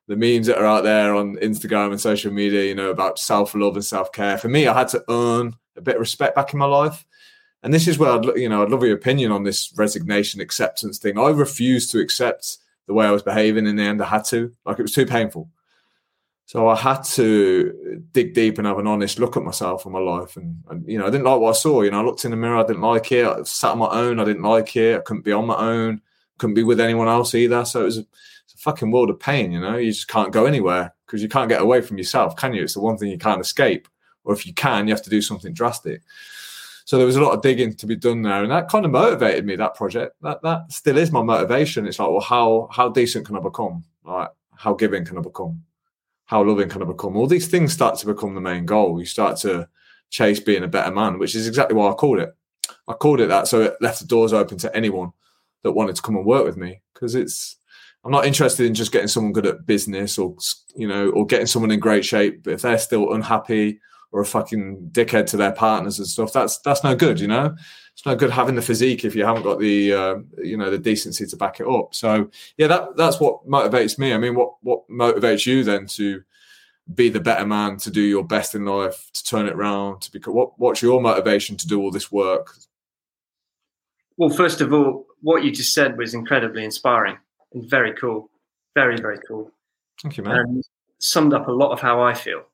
the 0.07 0.15
memes 0.15 0.47
that 0.47 0.57
are 0.57 0.65
out 0.65 0.83
there 0.83 1.13
on 1.13 1.35
Instagram 1.37 1.91
and 1.91 1.99
social 1.99 2.31
media. 2.31 2.63
You 2.63 2.75
know 2.75 2.89
about 2.89 3.19
self 3.19 3.53
love 3.53 3.75
and 3.75 3.83
self 3.83 4.11
care. 4.13 4.37
For 4.37 4.47
me, 4.47 4.67
I 4.67 4.77
had 4.77 4.87
to 4.89 5.03
earn 5.09 5.53
a 5.75 5.81
bit 5.81 5.95
of 5.95 5.99
respect 5.99 6.35
back 6.35 6.53
in 6.53 6.59
my 6.59 6.65
life, 6.65 7.05
and 7.61 7.73
this 7.73 7.89
is 7.89 7.99
where 7.99 8.11
I'd 8.11 8.25
you 8.37 8.47
know 8.47 8.63
I'd 8.63 8.69
love 8.69 8.83
your 8.83 8.95
opinion 8.95 9.33
on 9.33 9.43
this 9.43 9.73
resignation 9.75 10.39
acceptance 10.39 10.97
thing. 10.97 11.19
I 11.19 11.29
refused 11.29 11.91
to 11.91 11.99
accept 11.99 12.59
the 12.87 12.93
way 12.93 13.05
I 13.05 13.11
was 13.11 13.23
behaving. 13.23 13.67
In 13.67 13.75
the 13.75 13.83
end, 13.83 14.01
I 14.01 14.07
had 14.07 14.23
to. 14.25 14.53
Like 14.65 14.79
it 14.79 14.83
was 14.83 14.93
too 14.93 15.05
painful. 15.05 15.49
So 16.51 16.67
I 16.67 16.75
had 16.75 17.03
to 17.03 18.03
dig 18.11 18.33
deep 18.33 18.57
and 18.57 18.67
have 18.67 18.77
an 18.77 18.85
honest 18.85 19.19
look 19.19 19.37
at 19.37 19.43
myself 19.43 19.85
and 19.85 19.93
my 19.93 20.01
life. 20.01 20.35
And, 20.35 20.61
and, 20.69 20.85
you 20.85 20.97
know, 20.97 21.07
I 21.07 21.09
didn't 21.09 21.23
like 21.23 21.39
what 21.39 21.51
I 21.51 21.53
saw. 21.53 21.81
You 21.81 21.91
know, 21.91 22.01
I 22.01 22.03
looked 22.03 22.25
in 22.25 22.31
the 22.31 22.35
mirror, 22.35 22.57
I 22.57 22.67
didn't 22.67 22.81
like 22.81 23.09
it. 23.13 23.25
I 23.25 23.41
sat 23.43 23.71
on 23.71 23.77
my 23.77 23.89
own, 23.89 24.19
I 24.19 24.25
didn't 24.25 24.43
like 24.43 24.75
it. 24.75 24.97
I 24.97 24.99
couldn't 24.99 25.23
be 25.23 25.31
on 25.31 25.45
my 25.45 25.55
own, 25.55 26.01
couldn't 26.39 26.55
be 26.55 26.63
with 26.63 26.81
anyone 26.81 27.07
else 27.07 27.35
either. 27.35 27.63
So 27.63 27.83
it 27.83 27.85
was 27.85 27.99
a, 27.99 28.05
it's 28.43 28.53
a 28.53 28.57
fucking 28.57 28.91
world 28.91 29.09
of 29.09 29.17
pain, 29.17 29.53
you 29.53 29.61
know. 29.61 29.77
You 29.77 29.93
just 29.93 30.09
can't 30.09 30.33
go 30.33 30.45
anywhere 30.45 30.93
because 31.05 31.23
you 31.23 31.29
can't 31.29 31.47
get 31.47 31.61
away 31.61 31.79
from 31.79 31.97
yourself, 31.97 32.35
can 32.35 32.53
you? 32.53 32.63
It's 32.63 32.73
the 32.73 32.81
one 32.81 32.97
thing 32.97 33.11
you 33.11 33.17
can't 33.17 33.39
escape. 33.39 33.87
Or 34.25 34.33
if 34.33 34.45
you 34.45 34.53
can, 34.53 34.89
you 34.89 34.93
have 34.93 35.03
to 35.03 35.09
do 35.09 35.21
something 35.21 35.53
drastic. 35.53 36.01
So 36.83 36.97
there 36.97 37.07
was 37.07 37.15
a 37.15 37.21
lot 37.21 37.33
of 37.33 37.41
digging 37.41 37.75
to 37.75 37.87
be 37.87 37.95
done 37.95 38.23
there, 38.23 38.43
and 38.43 38.51
that 38.51 38.67
kind 38.67 38.83
of 38.83 38.91
motivated 38.91 39.45
me. 39.45 39.55
That 39.55 39.75
project, 39.75 40.17
that 40.21 40.41
that 40.41 40.69
still 40.69 40.97
is 40.97 41.13
my 41.13 41.21
motivation. 41.21 41.87
It's 41.87 41.97
like, 41.97 42.09
well, 42.09 42.19
how 42.19 42.67
how 42.73 42.89
decent 42.89 43.25
can 43.25 43.37
I 43.37 43.39
become? 43.39 43.85
Like, 44.03 44.31
how 44.53 44.73
giving 44.73 45.05
can 45.05 45.17
I 45.17 45.21
become? 45.21 45.63
How 46.31 46.41
loving 46.41 46.69
can 46.69 46.81
I 46.81 46.85
become? 46.85 47.17
All 47.17 47.27
these 47.27 47.49
things 47.49 47.73
start 47.73 47.99
to 47.99 48.05
become 48.05 48.33
the 48.33 48.39
main 48.39 48.65
goal. 48.65 48.97
You 48.97 49.05
start 49.05 49.35
to 49.39 49.67
chase 50.09 50.39
being 50.39 50.63
a 50.63 50.67
better 50.67 50.89
man, 50.89 51.19
which 51.19 51.35
is 51.35 51.45
exactly 51.45 51.75
why 51.75 51.91
I 51.91 51.93
called 51.93 52.19
it. 52.19 52.33
I 52.87 52.93
called 52.93 53.19
it 53.19 53.27
that 53.27 53.49
so 53.49 53.63
it 53.63 53.75
left 53.81 53.99
the 53.99 54.07
doors 54.07 54.31
open 54.31 54.57
to 54.59 54.73
anyone 54.73 55.11
that 55.63 55.73
wanted 55.73 55.97
to 55.97 56.01
come 56.01 56.15
and 56.15 56.25
work 56.25 56.45
with 56.45 56.55
me 56.55 56.81
because 56.93 57.15
it's 57.15 57.57
I'm 58.05 58.13
not 58.13 58.25
interested 58.25 58.65
in 58.65 58.73
just 58.73 58.93
getting 58.93 59.09
someone 59.09 59.33
good 59.33 59.45
at 59.45 59.65
business 59.65 60.17
or 60.17 60.37
you 60.73 60.87
know 60.87 61.09
or 61.09 61.25
getting 61.25 61.47
someone 61.47 61.69
in 61.69 61.81
great 61.81 62.05
shape. 62.05 62.43
But 62.43 62.53
if 62.53 62.61
they're 62.61 62.77
still 62.77 63.11
unhappy 63.11 63.81
or 64.11 64.21
a 64.21 64.25
fucking 64.25 64.89
dickhead 64.91 65.25
to 65.27 65.37
their 65.37 65.51
partners 65.51 65.99
and 65.99 66.07
stuff, 66.07 66.33
that's 66.33 66.59
that's 66.59 66.83
no 66.83 66.95
good. 66.95 67.19
You 67.19 67.27
know, 67.27 67.55
it's 67.93 68.05
no 68.05 68.15
good 68.15 68.31
having 68.31 68.55
the 68.55 68.61
physique 68.61 69.05
if 69.05 69.15
you 69.15 69.25
haven't 69.25 69.43
got 69.43 69.59
the 69.59 69.93
uh, 69.93 70.15
you 70.37 70.57
know 70.57 70.69
the 70.69 70.77
decency 70.77 71.25
to 71.25 71.35
back 71.35 71.59
it 71.59 71.67
up. 71.67 71.93
So 71.93 72.29
yeah, 72.57 72.67
that 72.67 72.97
that's 72.97 73.19
what 73.19 73.47
motivates 73.47 73.97
me. 73.97 74.13
I 74.13 74.17
mean, 74.17 74.35
what 74.35 74.53
what 74.61 74.87
motivates 74.89 75.45
you 75.45 75.63
then 75.63 75.85
to 75.87 76.23
be 76.93 77.09
the 77.09 77.19
better 77.19 77.45
man, 77.45 77.77
to 77.77 77.91
do 77.91 78.01
your 78.01 78.23
best 78.23 78.55
in 78.55 78.65
life, 78.65 79.09
to 79.13 79.23
turn 79.23 79.47
it 79.47 79.53
around, 79.53 80.01
to 80.01 80.11
become 80.11 80.33
what 80.33 80.57
what's 80.57 80.81
your 80.81 81.01
motivation 81.01 81.57
to 81.57 81.67
do 81.67 81.81
all 81.81 81.91
this 81.91 82.11
work? 82.11 82.55
Well, 84.17 84.29
first 84.29 84.61
of 84.61 84.73
all, 84.73 85.05
what 85.21 85.43
you 85.43 85.51
just 85.51 85.73
said 85.73 85.97
was 85.97 86.13
incredibly 86.13 86.63
inspiring 86.63 87.17
and 87.53 87.69
very 87.69 87.93
cool, 87.93 88.29
very 88.75 88.97
very 88.97 89.19
cool. 89.27 89.51
Thank 90.01 90.17
you, 90.17 90.23
man. 90.23 90.37
And 90.37 90.63
summed 90.99 91.33
up 91.33 91.47
a 91.47 91.51
lot 91.51 91.71
of 91.71 91.79
how 91.79 92.01
I 92.01 92.13
feel. 92.13 92.45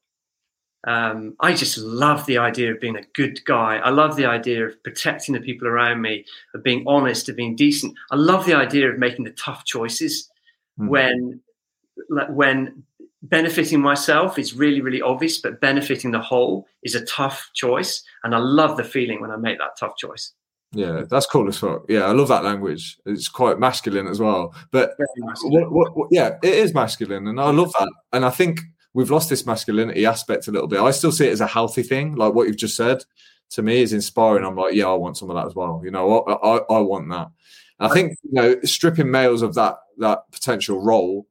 Um, 0.86 1.36
I 1.40 1.54
just 1.54 1.78
love 1.78 2.26
the 2.28 2.38
idea 2.38 2.72
of 2.72 2.80
being 2.80 2.96
a 2.96 3.04
good 3.14 3.44
guy. 3.46 3.78
I 3.78 3.90
love 3.90 4.16
the 4.16 4.26
idea 4.26 4.66
of 4.66 4.82
protecting 4.84 5.34
the 5.34 5.42
people 5.42 5.68
around 5.68 6.02
me, 6.02 6.26
of 6.54 6.64
being 6.64 6.84
honest, 6.88 7.28
of 7.28 7.36
being 7.36 7.56
decent. 7.56 7.96
I 8.12 8.16
love 8.16 8.46
the 8.46 8.54
idea 8.54 8.90
of 8.90 8.98
making 8.98 9.26
the 9.26 9.32
tough 9.32 9.66
choices 9.66 10.30
mm. 10.80 10.88
when, 10.88 11.42
when 12.30 12.84
benefiting 13.24 13.82
myself 13.82 14.40
is 14.40 14.54
really, 14.54 14.80
really 14.80 15.02
obvious, 15.02 15.40
but 15.40 15.60
benefiting 15.60 16.12
the 16.12 16.22
whole 16.22 16.68
is 16.84 16.96
a 16.96 17.06
tough 17.06 17.50
choice. 17.54 18.04
And 18.24 18.34
I 18.34 18.38
love 18.38 18.78
the 18.78 18.84
feeling 18.84 19.20
when 19.20 19.32
I 19.32 19.36
make 19.36 19.58
that 19.58 19.78
tough 19.78 19.98
choice. 19.98 20.34
Yeah, 20.74 21.04
that's 21.10 21.26
cool 21.26 21.48
as 21.48 21.58
fuck. 21.58 21.86
Yeah, 21.90 22.02
I 22.02 22.12
love 22.12 22.28
that 22.28 22.44
language. 22.44 22.98
It's 23.06 23.30
quite 23.30 23.58
masculine 23.58 24.08
as 24.08 24.20
well. 24.20 24.54
But. 24.72 24.92
What, 25.44 25.72
what, 25.72 25.98
what, 25.98 26.08
yeah, 26.12 26.38
it 26.44 26.54
is 26.54 26.74
masculine, 26.74 27.28
and 27.28 27.40
I 27.40 27.52
love 27.52 27.72
that. 27.80 27.90
And 28.12 28.26
I 28.26 28.30
think 28.30 28.60
we've 28.98 29.12
lost 29.12 29.30
this 29.30 29.46
masculinity 29.46 30.08
aspect 30.08 30.48
a 30.48 30.52
little 30.52 30.68
bit. 30.68 30.80
I 30.80 30.90
still 30.90 31.12
see 31.12 31.28
it 31.28 31.32
as 31.32 31.40
a 31.40 31.46
healthy 31.46 31.84
thing, 31.84 32.16
like 32.16 32.34
what 32.34 32.48
you've 32.48 32.58
just 32.58 32.76
said. 32.76 33.04
To 33.52 33.62
me, 33.62 33.82
is 33.82 33.94
inspiring. 33.94 34.44
I'm 34.44 34.56
like, 34.58 34.74
yeah, 34.74 34.88
I 34.88 34.94
want 34.96 35.18
some 35.18 35.30
of 35.30 35.36
that 35.38 35.46
as 35.46 35.56
well. 35.56 35.82
You 35.86 35.92
know, 35.92 36.24
I, 36.24 36.34
I, 36.34 36.58
I 36.58 36.80
want 36.80 37.08
that. 37.12 37.30
I 37.80 37.88
think 37.90 38.18
you 38.24 38.34
know, 38.34 38.60
stripping 38.64 39.10
males 39.10 39.44
of 39.44 39.54
that 39.54 39.78
that 40.00 40.30
potential 40.32 40.82
role. 40.82 41.28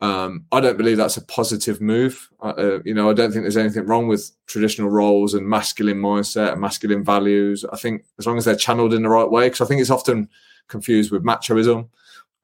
Um, 0.00 0.44
I 0.50 0.60
don't 0.60 0.76
believe 0.76 0.96
that's 0.96 1.16
a 1.16 1.24
positive 1.24 1.80
move. 1.80 2.28
Uh, 2.42 2.80
you 2.84 2.92
know, 2.92 3.08
I 3.08 3.14
don't 3.14 3.30
think 3.30 3.44
there's 3.44 3.56
anything 3.56 3.86
wrong 3.86 4.08
with 4.08 4.30
traditional 4.46 4.90
roles 4.90 5.34
and 5.34 5.48
masculine 5.48 6.02
mindset 6.02 6.52
and 6.52 6.60
masculine 6.60 7.04
values. 7.04 7.64
I 7.72 7.76
think 7.76 8.04
as 8.18 8.26
long 8.26 8.36
as 8.36 8.44
they're 8.44 8.56
channeled 8.56 8.92
in 8.92 9.04
the 9.04 9.08
right 9.08 9.30
way, 9.30 9.46
because 9.46 9.60
I 9.60 9.66
think 9.66 9.80
it's 9.80 9.88
often 9.88 10.28
confused 10.66 11.12
with 11.12 11.22
machoism. 11.22 11.88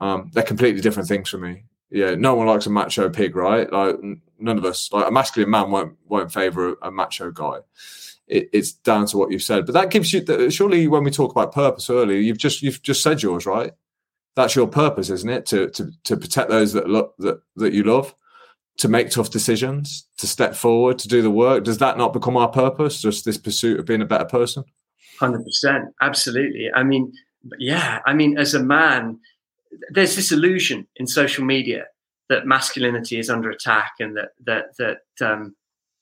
Um, 0.01 0.31
they're 0.33 0.45
completely 0.45 0.81
different 0.81 1.09
things 1.09 1.29
for 1.29 1.39
me 1.39 1.65
yeah, 1.91 2.15
no 2.15 2.35
one 2.35 2.47
likes 2.47 2.67
a 2.67 2.71
macho 2.71 3.09
pig, 3.09 3.35
right? 3.35 3.71
Like 3.73 3.97
none 4.39 4.59
of 4.59 4.65
us. 4.65 4.93
Like 4.93 5.09
a 5.09 5.11
masculine 5.11 5.51
man 5.51 5.71
won't 5.71 5.97
won't 6.07 6.33
favour 6.33 6.77
a, 6.83 6.91
macho 6.91 7.31
guy. 7.31 7.59
It, 8.27 8.51
it's 8.53 8.73
down 8.73 9.07
to 9.07 9.17
what 9.17 9.31
you've 9.31 9.43
said, 9.43 9.67
but 9.67 9.73
that 9.73 9.91
gives 9.91 10.13
you 10.13 10.21
the, 10.21 10.51
surely 10.51 10.87
when 10.87 11.05
we 11.05 11.11
talk 11.11 11.31
about 11.31 11.53
purpose 11.53 11.89
earlier, 11.89 12.19
you've 12.19 12.39
just 12.39 12.63
you've 12.63 12.83
just 12.83 13.03
said 13.03 13.23
yours, 13.23 13.47
right? 13.47 13.73
That's 14.37 14.55
your 14.55 14.69
purpose, 14.69 15.11
isn't 15.11 15.31
it? 15.31 15.47
To 15.47 15.71
to 15.71 15.91
to 16.05 16.17
protect 16.17 16.51
those 16.51 16.73
that 16.75 16.89
look 16.89 17.15
that 17.19 17.41
that 17.57 17.73
you 17.73 17.85
love, 17.85 18.15
to 18.79 18.89
make 18.89 19.11
tough 19.11 19.31
decisions, 19.31 20.07
to 20.19 20.27
step 20.27 20.55
forward, 20.55 20.99
to 21.01 21.09
do 21.09 21.23
the 21.23 21.31
work. 21.31 21.65
Does 21.65 21.79
that 21.79 21.99
not 21.99 22.13
become 22.13 22.37
our 22.37 22.49
purpose? 22.49 23.01
Just 23.01 23.25
this 23.25 23.39
pursuit 23.39 23.81
of 23.81 23.87
being 23.87 24.03
a 24.03 24.07
better 24.07 24.27
person? 24.27 24.65
Hundred 25.19 25.45
percent, 25.45 25.87
absolutely. 26.01 26.69
I 26.75 26.83
mean, 26.83 27.13
yeah. 27.59 28.01
I 28.07 28.15
mean, 28.15 28.39
as 28.39 28.55
a 28.55 28.63
man 28.63 29.19
there's 29.91 30.17
this 30.17 30.33
illusion 30.33 30.87
in 30.97 31.07
social 31.07 31.45
media 31.45 31.85
that 32.29 32.47
masculinity 32.47 33.19
is 33.19 33.31
under 33.31 33.51
attack 33.51 33.93
and 34.01 34.17
that 34.17 34.31
that 34.45 34.77
that 34.77 35.03
um, 35.21 35.55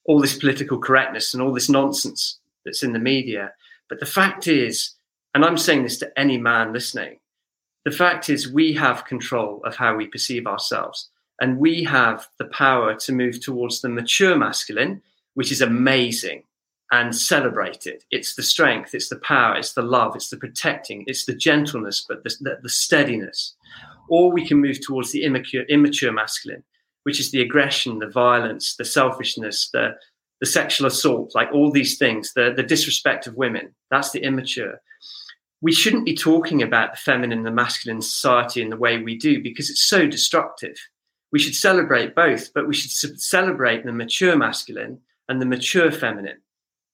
all 0.05 0.21
this 0.21 0.39
political 0.39 0.79
correctness 0.79 1.35
and 1.35 1.43
all 1.43 1.53
this 1.53 1.69
nonsense 1.69 2.39
that's 2.65 2.83
in 2.83 2.93
the 2.93 2.99
media. 2.99 3.53
But 3.89 4.01
the 4.01 4.07
fact 4.07 4.47
is, 4.47 4.95
and 5.35 5.45
I'm 5.45 5.59
saying 5.59 5.85
this 5.85 5.99
to 5.99 6.19
any 6.19 6.39
man 6.39 6.73
listening, 6.73 7.19
the 7.85 7.91
fact 7.93 8.29
is 8.29 8.51
we 8.51 8.73
have 8.75 9.05
control 9.05 9.63
of 9.65 9.77
how 9.77 9.95
we 9.95 10.09
perceive 10.09 10.47
ourselves, 10.47 11.09
and 11.41 11.59
we 11.59 11.85
have 11.85 12.29
the 12.39 12.47
power 12.47 12.95
to 12.95 13.13
move 13.13 13.41
towards 13.41 13.81
the 13.81 13.89
mature 13.89 14.37
masculine, 14.37 15.03
which 15.35 15.53
is 15.53 15.61
amazing 15.61 16.43
and 16.93 17.15
celebrated. 17.15 18.05
It's 18.11 18.35
the 18.35 18.43
strength, 18.43 18.95
it's 18.95 19.09
the 19.09 19.19
power, 19.19 19.57
it's 19.57 19.75
the 19.75 19.83
love, 19.83 20.15
it's 20.15 20.31
the 20.31 20.37
protecting, 20.37 21.05
it's 21.07 21.27
the 21.27 21.35
gentleness, 21.35 22.05
but 22.09 22.23
the, 22.25 22.35
the, 22.41 22.59
the 22.63 22.69
steadiness. 22.69 23.55
Or 24.09 24.33
we 24.33 24.47
can 24.47 24.61
move 24.61 24.85
towards 24.85 25.13
the 25.13 25.25
immature, 25.25 25.65
immature 25.65 26.13
masculine, 26.13 26.63
which 27.05 27.21
is 27.21 27.31
the 27.31 27.41
aggression, 27.41 27.99
the 27.99 28.09
violence, 28.09 28.77
the 28.77 28.85
selfishness, 28.85 29.71
the, 29.73 29.95
the 30.41 30.47
sexual 30.47 30.87
assault, 30.87 31.35
like 31.35 31.49
all 31.53 31.71
these 31.71 31.99
things, 31.99 32.33
the, 32.35 32.53
the 32.55 32.63
disrespect 32.63 33.27
of 33.27 33.37
women. 33.37 33.75
That's 33.91 34.11
the 34.11 34.23
immature. 34.23 34.81
We 35.61 35.73
shouldn't 35.73 36.05
be 36.05 36.15
talking 36.15 36.63
about 36.63 36.93
the 36.93 36.99
feminine 36.99 37.39
and 37.39 37.47
the 37.47 37.51
masculine 37.51 38.03
society 38.03 38.61
in 38.61 38.71
the 38.71 38.77
way 38.77 38.99
we 38.99 39.17
do 39.17 39.43
because 39.43 39.71
it's 39.71 39.87
so 39.87 40.07
destructive. 40.07 40.77
We 41.33 41.39
should 41.39 41.55
celebrate 41.55 42.15
both, 42.15 42.53
but 42.55 42.69
we 42.69 42.75
should 42.75 43.21
celebrate 43.21 43.85
the 43.85 43.93
mature 43.93 44.37
masculine 44.37 45.01
and 45.29 45.41
the 45.41 45.47
mature 45.47 45.91
feminine 45.91 46.39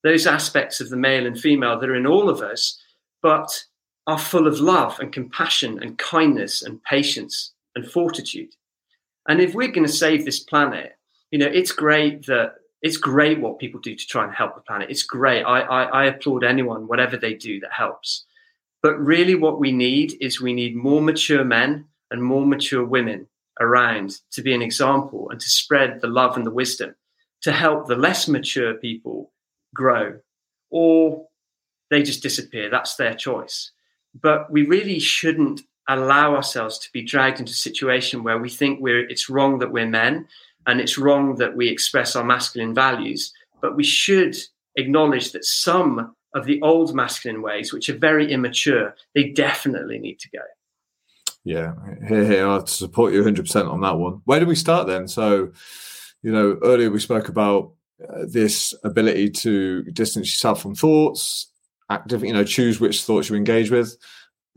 those 0.02 0.26
aspects 0.26 0.80
of 0.80 0.90
the 0.90 0.96
male 0.96 1.26
and 1.26 1.38
female 1.38 1.78
that 1.78 1.88
are 1.88 1.94
in 1.94 2.06
all 2.06 2.28
of 2.28 2.40
us, 2.42 2.80
but 3.22 3.64
are 4.06 4.18
full 4.18 4.46
of 4.46 4.60
love 4.60 4.98
and 5.00 5.12
compassion 5.12 5.82
and 5.82 5.98
kindness 5.98 6.62
and 6.62 6.82
patience 6.84 7.52
and 7.74 7.86
fortitude. 7.86 8.54
And 9.28 9.40
if 9.40 9.54
we're 9.54 9.68
going 9.68 9.86
to 9.86 9.92
save 9.92 10.24
this 10.24 10.40
planet, 10.40 10.96
you 11.30 11.38
know, 11.38 11.46
it's 11.46 11.72
great 11.72 12.26
that 12.26 12.54
it's 12.82 12.96
great 12.96 13.40
what 13.40 13.60
people 13.60 13.80
do 13.80 13.94
to 13.94 14.06
try 14.06 14.24
and 14.24 14.34
help 14.34 14.56
the 14.56 14.60
planet. 14.60 14.90
It's 14.90 15.04
great. 15.04 15.44
I, 15.44 15.60
I, 15.60 15.82
I 15.84 16.04
applaud 16.06 16.42
anyone, 16.42 16.88
whatever 16.88 17.16
they 17.16 17.34
do 17.34 17.60
that 17.60 17.72
helps. 17.72 18.24
But 18.82 18.98
really, 18.98 19.36
what 19.36 19.60
we 19.60 19.70
need 19.70 20.16
is 20.20 20.40
we 20.40 20.52
need 20.52 20.74
more 20.74 21.00
mature 21.00 21.44
men 21.44 21.86
and 22.10 22.22
more 22.22 22.44
mature 22.44 22.84
women 22.84 23.28
around 23.60 24.18
to 24.32 24.42
be 24.42 24.52
an 24.52 24.62
example 24.62 25.30
and 25.30 25.40
to 25.40 25.48
spread 25.48 26.00
the 26.00 26.08
love 26.08 26.36
and 26.36 26.44
the 26.44 26.50
wisdom 26.50 26.96
to 27.42 27.52
help 27.52 27.86
the 27.86 27.96
less 27.96 28.26
mature 28.26 28.74
people 28.74 29.32
grow 29.74 30.18
or 30.70 31.26
they 31.90 32.02
just 32.02 32.22
disappear. 32.22 32.70
That's 32.70 32.96
their 32.96 33.14
choice. 33.14 33.70
But 34.20 34.50
we 34.50 34.66
really 34.66 34.98
shouldn't 34.98 35.62
allow 35.88 36.34
ourselves 36.34 36.78
to 36.78 36.92
be 36.92 37.02
dragged 37.02 37.40
into 37.40 37.50
a 37.50 37.54
situation 37.54 38.22
where 38.22 38.38
we 38.38 38.48
think 38.48 38.80
we're 38.80 39.08
it's 39.08 39.28
wrong 39.28 39.58
that 39.58 39.72
we're 39.72 39.86
men 39.86 40.26
and 40.66 40.80
it's 40.80 40.96
wrong 40.96 41.36
that 41.36 41.56
we 41.56 41.68
express 41.68 42.14
our 42.14 42.24
masculine 42.24 42.74
values. 42.74 43.32
But 43.60 43.76
we 43.76 43.84
should 43.84 44.36
acknowledge 44.76 45.32
that 45.32 45.44
some 45.44 46.14
of 46.34 46.46
the 46.46 46.60
old 46.62 46.94
masculine 46.94 47.42
ways, 47.42 47.72
which 47.72 47.88
are 47.88 47.98
very 47.98 48.32
immature, 48.32 48.94
they 49.14 49.30
definitely 49.30 49.98
need 49.98 50.18
to 50.20 50.30
go. 50.30 50.40
Yeah, 51.44 51.74
here, 52.06 52.24
here, 52.24 52.48
I 52.48 52.64
support 52.66 53.12
you 53.12 53.22
100% 53.22 53.70
on 53.70 53.80
that 53.80 53.98
one. 53.98 54.22
Where 54.24 54.40
do 54.40 54.46
we 54.46 54.54
start 54.54 54.86
then? 54.86 55.08
So, 55.08 55.52
you 56.22 56.32
know, 56.32 56.58
earlier 56.62 56.90
we 56.90 57.00
spoke 57.00 57.28
about 57.28 57.72
uh, 58.08 58.24
this 58.28 58.74
ability 58.84 59.30
to 59.30 59.82
distance 59.84 60.28
yourself 60.28 60.62
from 60.62 60.74
thoughts, 60.74 61.48
active, 61.92 62.24
you 62.24 62.32
know, 62.32 62.44
choose 62.44 62.80
which 62.80 63.04
thoughts 63.04 63.28
you 63.28 63.36
engage 63.36 63.70
with. 63.70 63.96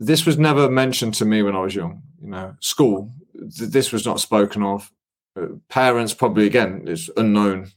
This 0.00 0.26
was 0.26 0.38
never 0.38 0.70
mentioned 0.70 1.14
to 1.14 1.24
me 1.24 1.42
when 1.42 1.56
I 1.56 1.60
was 1.60 1.74
young. 1.74 2.02
You 2.22 2.30
know, 2.30 2.56
school, 2.60 3.10
th- 3.34 3.70
this 3.70 3.92
was 3.92 4.04
not 4.04 4.20
spoken 4.20 4.62
of. 4.62 4.90
Uh, 5.38 5.46
parents 5.68 6.14
probably 6.14 6.46
again 6.46 6.82
it's 6.86 7.10
unknown 7.18 7.70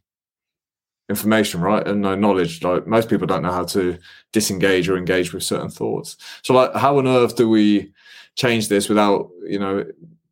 information, 1.10 1.60
right? 1.60 1.86
Unknown 1.88 2.22
knowledge. 2.22 2.64
Like 2.64 2.88
most 2.88 3.10
people 3.10 3.28
don't 3.28 3.41
know 3.41 3.51
how 3.51 3.66
to 3.66 3.97
disengage 4.32 4.88
or 4.88 4.97
engage 4.97 5.34
with 5.34 5.43
certain 5.43 5.70
thoughts. 5.70 6.18
So, 6.43 6.53
like, 6.53 6.74
how 6.76 6.97
on 6.97 7.07
earth 7.07 7.36
do 7.36 7.49
we 7.49 7.91
change 8.36 8.70
this 8.70 8.88
without, 8.88 9.30
you 9.45 9.60
know, 9.60 9.86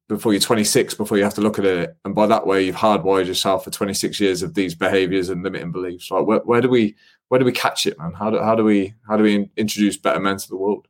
before 0.07 0.31
you're 0.31 0.39
26 0.39 0.93
before 0.93 1.17
you 1.17 1.23
have 1.23 1.33
to 1.33 1.41
look 1.41 1.59
at 1.59 1.65
it. 1.65 1.97
And 2.05 2.15
by 2.15 2.27
that 2.27 2.47
way 2.47 2.63
you've 2.63 2.75
hardwired 2.75 3.27
yourself 3.27 3.63
for 3.63 3.71
26 3.71 4.19
years 4.19 4.41
of 4.41 4.53
these 4.53 4.73
behaviors 4.73 5.29
and 5.29 5.43
limiting 5.43 5.71
beliefs. 5.71 6.09
Like 6.09 6.25
where, 6.25 6.39
where 6.39 6.61
do 6.61 6.69
we 6.69 6.95
where 7.27 7.39
do 7.39 7.45
we 7.45 7.51
catch 7.51 7.85
it 7.85 7.99
man? 7.99 8.13
How 8.13 8.29
do, 8.29 8.39
how 8.39 8.55
do 8.55 8.63
we 8.63 8.93
how 9.07 9.17
do 9.17 9.23
we 9.23 9.49
introduce 9.57 9.97
better 9.97 10.19
men 10.19 10.37
to 10.37 10.47
the 10.47 10.57
world? 10.57 10.87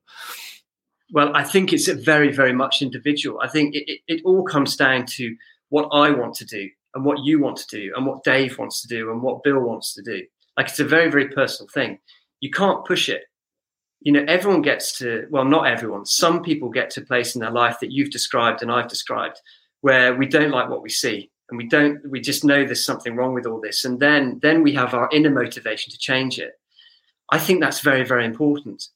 Well 1.11 1.35
i 1.35 1.43
think 1.43 1.73
it's 1.73 1.87
very 1.87 2.31
very 2.31 2.53
much 2.53 2.81
individual. 2.81 3.39
I 3.41 3.47
think 3.47 3.75
it, 3.75 3.89
it, 3.89 4.01
it 4.07 4.21
all 4.23 4.43
comes 4.43 4.75
down 4.75 5.05
to 5.17 5.35
what 5.69 5.89
i 5.91 6.09
want 6.11 6.33
to 6.35 6.45
do 6.45 6.69
and 6.93 7.03
what 7.03 7.23
you 7.23 7.39
want 7.39 7.57
to 7.57 7.67
do 7.67 7.93
and 7.95 8.05
what 8.05 8.23
dave 8.23 8.57
wants 8.57 8.81
to 8.81 8.87
do 8.87 9.11
and 9.11 9.21
what 9.21 9.43
bill 9.43 9.59
wants 9.59 9.93
to 9.95 10.01
do. 10.03 10.21
Like 10.57 10.67
it's 10.67 10.79
a 10.79 10.85
very 10.85 11.09
very 11.09 11.29
personal 11.29 11.69
thing. 11.73 11.99
You 12.39 12.51
can't 12.51 12.85
push 12.85 13.09
it 13.09 13.23
you 14.01 14.11
know, 14.11 14.23
everyone 14.27 14.61
gets 14.61 14.97
to, 14.99 15.27
well, 15.29 15.45
not 15.45 15.67
everyone, 15.67 16.05
some 16.05 16.43
people 16.43 16.69
get 16.69 16.89
to 16.91 17.01
a 17.01 17.05
place 17.05 17.35
in 17.35 17.41
their 17.41 17.51
life 17.51 17.79
that 17.79 17.91
you've 17.91 18.11
described 18.11 18.61
and 18.61 18.71
I've 18.71 18.87
described 18.87 19.41
where 19.81 20.15
we 20.15 20.27
don't 20.27 20.51
like 20.51 20.69
what 20.69 20.81
we 20.81 20.89
see 20.89 21.31
and 21.49 21.57
we 21.57 21.67
don't, 21.67 22.07
we 22.09 22.19
just 22.19 22.43
know 22.43 22.63
there's 22.65 22.85
something 22.85 23.15
wrong 23.15 23.33
with 23.33 23.45
all 23.45 23.59
this. 23.59 23.85
And 23.85 23.99
then, 23.99 24.39
then 24.41 24.61
we 24.61 24.73
have 24.73 24.93
our 24.93 25.09
inner 25.11 25.29
motivation 25.29 25.91
to 25.91 25.97
change 25.97 26.39
it. 26.39 26.59
I 27.31 27.39
think 27.39 27.59
that's 27.59 27.81
very, 27.81 28.03
very 28.03 28.25
important. 28.25 28.87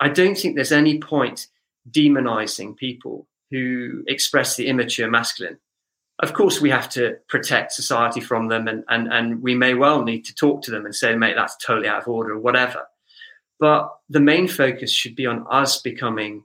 I 0.00 0.08
don't 0.08 0.36
think 0.36 0.54
there's 0.54 0.72
any 0.72 0.98
point 0.98 1.48
demonizing 1.90 2.76
people 2.76 3.26
who 3.50 4.02
express 4.06 4.56
the 4.56 4.66
immature 4.66 5.10
masculine. 5.10 5.58
Of 6.20 6.32
course, 6.32 6.60
we 6.60 6.70
have 6.70 6.88
to 6.90 7.16
protect 7.28 7.72
society 7.72 8.20
from 8.20 8.48
them, 8.48 8.68
and, 8.68 8.84
and, 8.88 9.12
and 9.12 9.42
we 9.42 9.54
may 9.54 9.74
well 9.74 10.02
need 10.02 10.24
to 10.26 10.34
talk 10.34 10.62
to 10.62 10.70
them 10.70 10.84
and 10.84 10.94
say, 10.94 11.14
mate, 11.16 11.34
that's 11.36 11.56
totally 11.56 11.88
out 11.88 12.02
of 12.02 12.08
order 12.08 12.34
or 12.34 12.38
whatever. 12.38 12.86
But 13.60 13.90
the 14.08 14.20
main 14.20 14.48
focus 14.48 14.90
should 14.90 15.16
be 15.16 15.26
on 15.26 15.46
us 15.50 15.80
becoming 15.80 16.44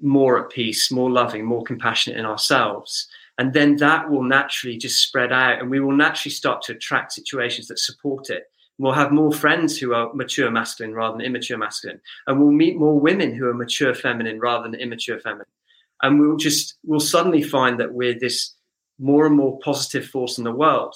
more 0.00 0.42
at 0.42 0.50
peace, 0.50 0.90
more 0.90 1.10
loving, 1.10 1.44
more 1.44 1.62
compassionate 1.62 2.18
in 2.18 2.26
ourselves. 2.26 3.08
And 3.38 3.52
then 3.52 3.76
that 3.76 4.10
will 4.10 4.24
naturally 4.24 4.76
just 4.76 5.02
spread 5.02 5.32
out 5.32 5.60
and 5.60 5.70
we 5.70 5.80
will 5.80 5.96
naturally 5.96 6.32
start 6.32 6.62
to 6.62 6.72
attract 6.72 7.12
situations 7.12 7.68
that 7.68 7.78
support 7.78 8.30
it. 8.30 8.44
We'll 8.78 8.92
have 8.92 9.10
more 9.10 9.32
friends 9.32 9.78
who 9.78 9.92
are 9.92 10.12
mature 10.14 10.50
masculine 10.50 10.94
rather 10.94 11.16
than 11.16 11.26
immature 11.26 11.58
masculine. 11.58 12.00
And 12.26 12.40
we'll 12.40 12.52
meet 12.52 12.76
more 12.76 12.98
women 12.98 13.34
who 13.34 13.46
are 13.46 13.54
mature 13.54 13.94
feminine 13.94 14.38
rather 14.38 14.68
than 14.68 14.80
immature 14.80 15.18
feminine. 15.18 15.46
And 16.02 16.20
we'll 16.20 16.36
just, 16.36 16.74
we'll 16.84 17.00
suddenly 17.00 17.42
find 17.42 17.78
that 17.80 17.92
we're 17.92 18.18
this 18.18 18.54
more 19.00 19.26
and 19.26 19.36
more 19.36 19.58
positive 19.60 20.06
force 20.06 20.38
in 20.38 20.44
the 20.44 20.52
world. 20.52 20.94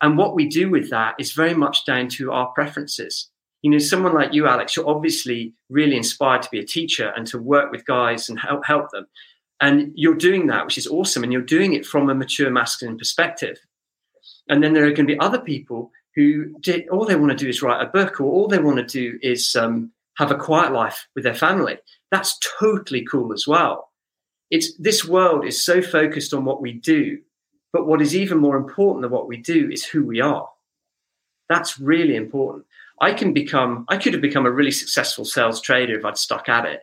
And 0.00 0.18
what 0.18 0.34
we 0.34 0.48
do 0.48 0.68
with 0.68 0.90
that 0.90 1.14
is 1.18 1.32
very 1.32 1.54
much 1.54 1.84
down 1.84 2.08
to 2.10 2.32
our 2.32 2.48
preferences 2.48 3.28
you 3.62 3.70
know, 3.70 3.78
someone 3.78 4.12
like 4.12 4.34
you, 4.34 4.46
Alex, 4.46 4.76
you're 4.76 4.88
obviously 4.88 5.54
really 5.70 5.96
inspired 5.96 6.42
to 6.42 6.50
be 6.50 6.58
a 6.58 6.66
teacher 6.66 7.12
and 7.16 7.26
to 7.28 7.38
work 7.38 7.70
with 7.70 7.86
guys 7.86 8.28
and 8.28 8.38
help 8.38 8.64
help 8.66 8.90
them. 8.90 9.06
And 9.60 9.92
you're 9.94 10.16
doing 10.16 10.48
that, 10.48 10.64
which 10.64 10.76
is 10.78 10.88
awesome. 10.88 11.22
And 11.22 11.32
you're 11.32 11.42
doing 11.42 11.72
it 11.72 11.86
from 11.86 12.10
a 12.10 12.14
mature 12.14 12.50
masculine 12.50 12.98
perspective. 12.98 13.58
And 14.48 14.62
then 14.62 14.72
there 14.72 14.84
are 14.84 14.90
going 14.90 15.06
to 15.06 15.14
be 15.14 15.20
other 15.20 15.38
people 15.38 15.92
who 16.16 16.58
did, 16.58 16.88
all 16.88 17.04
they 17.04 17.14
want 17.14 17.30
to 17.30 17.44
do 17.44 17.48
is 17.48 17.62
write 17.62 17.80
a 17.80 17.88
book, 17.88 18.20
or 18.20 18.24
all 18.24 18.48
they 18.48 18.58
want 18.58 18.76
to 18.76 18.84
do 18.84 19.18
is 19.22 19.54
um, 19.54 19.92
have 20.16 20.32
a 20.32 20.36
quiet 20.36 20.72
life 20.72 21.06
with 21.14 21.24
their 21.24 21.34
family. 21.34 21.78
That's 22.10 22.38
totally 22.58 23.04
cool 23.04 23.32
as 23.32 23.46
well. 23.46 23.90
It's 24.50 24.76
this 24.76 25.04
world 25.04 25.46
is 25.46 25.64
so 25.64 25.80
focused 25.80 26.34
on 26.34 26.44
what 26.44 26.60
we 26.60 26.72
do, 26.72 27.18
but 27.72 27.86
what 27.86 28.02
is 28.02 28.14
even 28.14 28.38
more 28.38 28.56
important 28.56 29.02
than 29.02 29.10
what 29.10 29.28
we 29.28 29.38
do 29.38 29.70
is 29.70 29.84
who 29.84 30.04
we 30.04 30.20
are. 30.20 30.48
That's 31.48 31.78
really 31.78 32.16
important. 32.16 32.66
I 33.02 33.12
can 33.12 33.32
become, 33.32 33.84
I 33.88 33.96
could 33.96 34.12
have 34.12 34.22
become 34.22 34.46
a 34.46 34.50
really 34.50 34.70
successful 34.70 35.24
sales 35.24 35.60
trader 35.60 35.98
if 35.98 36.04
I'd 36.04 36.16
stuck 36.16 36.48
at 36.48 36.64
it. 36.64 36.82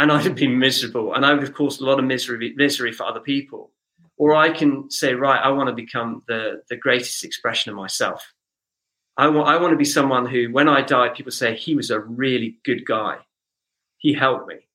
And 0.00 0.10
I'd 0.10 0.24
have 0.24 0.34
been 0.34 0.58
miserable 0.58 1.14
and 1.14 1.24
I 1.24 1.32
would 1.32 1.44
have 1.44 1.54
caused 1.54 1.80
a 1.80 1.84
lot 1.84 2.00
of 2.00 2.04
misery, 2.04 2.52
misery 2.56 2.90
for 2.90 3.06
other 3.06 3.20
people. 3.20 3.70
Or 4.16 4.34
I 4.34 4.50
can 4.50 4.90
say, 4.90 5.14
right, 5.14 5.40
I 5.40 5.50
want 5.50 5.68
to 5.68 5.74
become 5.74 6.24
the, 6.26 6.62
the 6.68 6.76
greatest 6.76 7.22
expression 7.22 7.70
of 7.70 7.76
myself. 7.76 8.34
I 9.16 9.28
want, 9.28 9.48
I 9.48 9.56
want 9.60 9.72
to 9.72 9.76
be 9.76 9.84
someone 9.84 10.26
who, 10.26 10.50
when 10.50 10.68
I 10.68 10.82
die, 10.82 11.10
people 11.10 11.30
say 11.30 11.54
he 11.54 11.76
was 11.76 11.90
a 11.90 12.00
really 12.00 12.58
good 12.64 12.84
guy. 12.84 13.18
He 13.98 14.12
helped 14.12 14.48
me. 14.48 14.66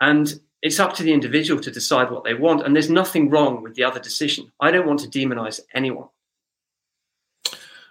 And 0.00 0.32
it's 0.62 0.78
up 0.78 0.94
to 0.94 1.02
the 1.02 1.12
individual 1.12 1.60
to 1.62 1.72
decide 1.72 2.12
what 2.12 2.22
they 2.22 2.34
want. 2.34 2.64
And 2.64 2.72
there's 2.72 2.90
nothing 2.90 3.30
wrong 3.30 3.64
with 3.64 3.74
the 3.74 3.82
other 3.82 3.98
decision. 3.98 4.52
I 4.60 4.70
don't 4.70 4.86
want 4.86 5.00
to 5.00 5.08
demonize 5.08 5.60
anyone. 5.74 6.08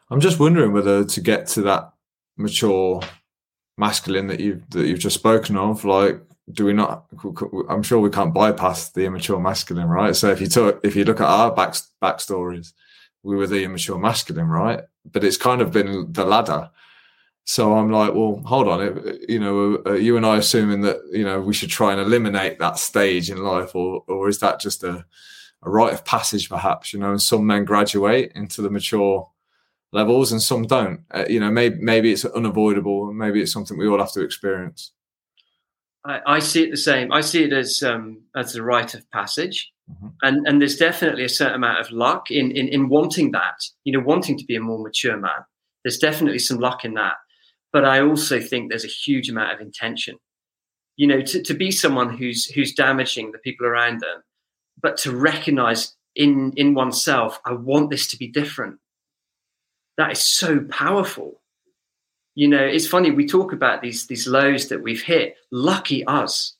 I'm 0.10 0.22
just 0.22 0.40
wondering 0.40 0.72
whether 0.72 1.04
to 1.04 1.22
get 1.22 1.48
to 1.48 1.62
that 1.64 1.92
mature 2.38 3.02
masculine 3.78 4.28
that 4.28 4.40
you've 4.40 4.70
that 4.72 4.88
you've 4.88 5.00
just 5.00 5.16
spoken 5.16 5.58
of, 5.58 5.84
like, 5.84 6.22
do 6.52 6.66
we 6.66 6.74
not? 6.74 7.06
I'm 7.70 7.84
sure 7.84 8.00
we 8.00 8.10
can't 8.10 8.34
bypass 8.34 8.90
the 8.90 9.06
immature 9.06 9.40
masculine, 9.40 9.88
right? 9.88 10.16
So 10.16 10.30
if 10.30 10.40
you 10.40 10.48
took, 10.48 10.80
if 10.84 10.96
you 10.96 11.04
look 11.04 11.20
at 11.20 11.28
our 11.28 11.54
back 11.54 11.76
backstories, 12.02 12.74
we 13.24 13.36
were 13.36 13.48
the 13.48 13.64
immature 13.64 13.98
masculine, 13.98 14.48
right? 14.48 14.82
But 15.12 15.24
it's 15.24 15.38
kind 15.38 15.62
of 15.62 15.72
been 15.72 16.12
the 16.14 16.26
ladder. 16.26 16.70
So 17.44 17.76
I'm 17.76 17.92
like, 17.92 18.14
well, 18.14 18.42
hold 18.46 18.68
on, 18.68 19.18
you 19.30 19.40
know, 19.40 19.82
uh, 19.86 19.94
you 19.94 20.18
and 20.18 20.26
I 20.26 20.38
assuming 20.38 20.82
that 20.82 20.98
you 21.12 21.24
know 21.24 21.40
we 21.42 21.54
should 21.54 21.70
try 21.70 21.92
and 21.92 22.02
eliminate 22.02 22.60
that 22.60 22.78
stage 22.80 23.30
in 23.30 23.38
life, 23.44 23.76
or 23.76 24.04
or 24.08 24.30
is 24.30 24.40
that 24.40 24.60
just 24.62 24.84
a 24.84 25.06
a 25.64 25.70
rite 25.70 25.94
of 25.94 26.06
passage, 26.06 26.50
perhaps? 26.50 26.94
You 26.94 27.00
know, 27.00 27.12
and 27.12 27.22
some 27.22 27.46
men 27.46 27.66
graduate 27.66 28.32
into 28.36 28.62
the 28.62 28.70
mature 28.70 29.30
levels 29.92 30.32
and 30.32 30.42
some 30.42 30.64
don't. 30.64 31.02
Uh, 31.12 31.26
you 31.30 31.40
know, 31.40 31.52
maybe 31.52 31.78
maybe 31.80 32.12
it's 32.12 32.26
unavoidable. 32.26 33.14
Maybe 33.14 33.42
it's 33.42 33.52
something 33.52 33.78
we 33.78 33.88
all 33.88 34.00
have 34.00 34.12
to 34.14 34.22
experience. 34.22 34.92
I, 36.06 36.22
I 36.26 36.40
see 36.40 36.64
it 36.64 36.72
the 36.72 36.78
same. 36.78 37.12
I 37.12 37.22
see 37.22 37.44
it 37.44 37.54
as 37.54 37.84
um, 37.84 38.22
as 38.36 38.56
a 38.56 38.64
rite 38.64 38.94
of 38.94 39.10
passage, 39.12 39.72
mm-hmm. 39.90 40.08
and 40.22 40.48
and 40.48 40.62
there's 40.62 40.78
definitely 40.78 41.24
a 41.24 41.30
certain 41.30 41.56
amount 41.56 41.80
of 41.80 41.92
luck 41.92 42.32
in, 42.32 42.52
in 42.52 42.68
in 42.68 42.90
wanting 42.90 43.32
that. 43.32 43.58
You 43.84 43.94
know, 43.94 44.04
wanting 44.04 44.38
to 44.38 44.46
be 44.46 44.56
a 44.56 44.62
more 44.62 44.80
mature 44.80 45.18
man. 45.18 45.46
There's 45.84 46.00
definitely 46.00 46.40
some 46.40 46.60
luck 46.60 46.84
in 46.84 46.94
that, 46.96 47.16
but 47.72 47.86
I 47.86 48.02
also 48.02 48.40
think 48.40 48.70
there's 48.70 48.86
a 48.86 48.90
huge 49.06 49.30
amount 49.30 49.54
of 49.54 49.62
intention. 49.62 50.18
You 50.96 51.08
know, 51.08 51.22
to, 51.22 51.42
to 51.44 51.54
be 51.54 51.72
someone 51.72 52.18
who's 52.18 52.46
who's 52.46 52.74
damaging 52.74 53.32
the 53.32 53.40
people 53.40 53.68
around 53.68 54.00
them, 54.00 54.24
but 54.82 54.98
to 54.98 55.16
recognize 55.16 55.96
in 56.16 56.54
in 56.56 56.74
oneself, 56.74 57.40
I 57.46 57.54
want 57.54 57.90
this 57.90 58.08
to 58.10 58.18
be 58.18 58.28
different 58.28 58.80
that 59.98 60.12
is 60.12 60.24
so 60.24 60.62
powerful. 60.70 61.42
You 62.36 62.48
know, 62.48 62.64
it's 62.64 62.88
funny 62.88 63.12
we 63.12 63.28
talk 63.28 63.52
about 63.52 63.82
these 63.82 64.06
these 64.08 64.28
lows 64.28 64.70
that 64.70 64.84
we've 64.84 65.02
hit. 65.02 65.36
Lucky 65.52 66.06
us, 66.06 66.56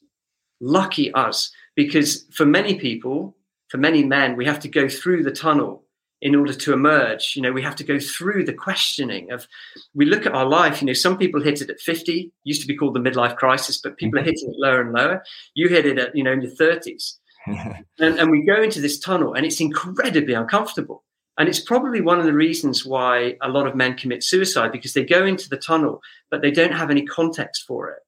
lucky 0.60 1.14
us, 1.14 1.52
because 1.76 2.26
for 2.32 2.46
many 2.46 2.76
people, 2.76 3.38
for 3.70 3.78
many 3.78 4.04
men, 4.04 4.36
we 4.36 4.46
have 4.46 4.60
to 4.62 4.68
go 4.68 4.90
through 4.90 5.24
the 5.24 5.32
tunnel 5.32 5.84
in 6.20 6.34
order 6.34 6.54
to 6.54 6.74
emerge. 6.74 7.34
You 7.36 7.44
know, 7.44 7.52
we 7.52 7.62
have 7.62 7.76
to 7.76 7.84
go 7.84 8.00
through 8.00 8.46
the 8.46 8.54
questioning 8.54 9.32
of. 9.32 9.48
We 9.94 10.06
look 10.06 10.26
at 10.26 10.34
our 10.34 10.48
life. 10.48 10.82
You 10.82 10.88
know, 10.88 10.94
some 10.94 11.18
people 11.18 11.44
hit 11.44 11.62
it 11.62 11.70
at 11.70 11.80
fifty. 11.80 12.32
Used 12.44 12.62
to 12.62 12.68
be 12.68 12.76
called 12.76 12.96
the 12.96 13.00
midlife 13.00 13.36
crisis, 13.36 13.78
but 13.78 13.98
people 13.98 14.18
are 14.18 14.24
mm-hmm. 14.24 14.30
hitting 14.30 14.50
it 14.50 14.58
lower 14.58 14.82
and 14.82 14.94
lower. 14.94 15.24
You 15.54 15.70
hit 15.70 15.86
it 15.86 16.00
at 16.00 16.16
you 16.16 16.24
know 16.24 16.34
in 16.34 16.42
your 16.42 16.56
thirties. 16.56 17.20
and, 17.46 18.20
and 18.20 18.30
we 18.30 18.42
go 18.42 18.62
into 18.62 18.82
this 18.82 19.00
tunnel 19.00 19.34
and 19.34 19.46
it's 19.46 19.62
incredibly 19.62 20.34
uncomfortable 20.34 21.06
and 21.38 21.48
it's 21.48 21.60
probably 21.60 22.02
one 22.02 22.20
of 22.20 22.26
the 22.26 22.34
reasons 22.34 22.86
why 22.86 23.38
a 23.42 23.50
lot 23.50 23.68
of 23.68 23.76
men 23.76 23.96
commit 23.96 24.24
suicide 24.24 24.72
because 24.72 24.94
they 24.94 25.06
go 25.06 25.26
into 25.26 25.48
the 25.50 25.58
tunnel, 25.58 26.02
but 26.32 26.42
they 26.42 26.52
don't 26.52 26.74
have 26.74 26.90
any 26.90 27.06
context 27.06 27.66
for 27.68 27.90
it. 27.90 28.00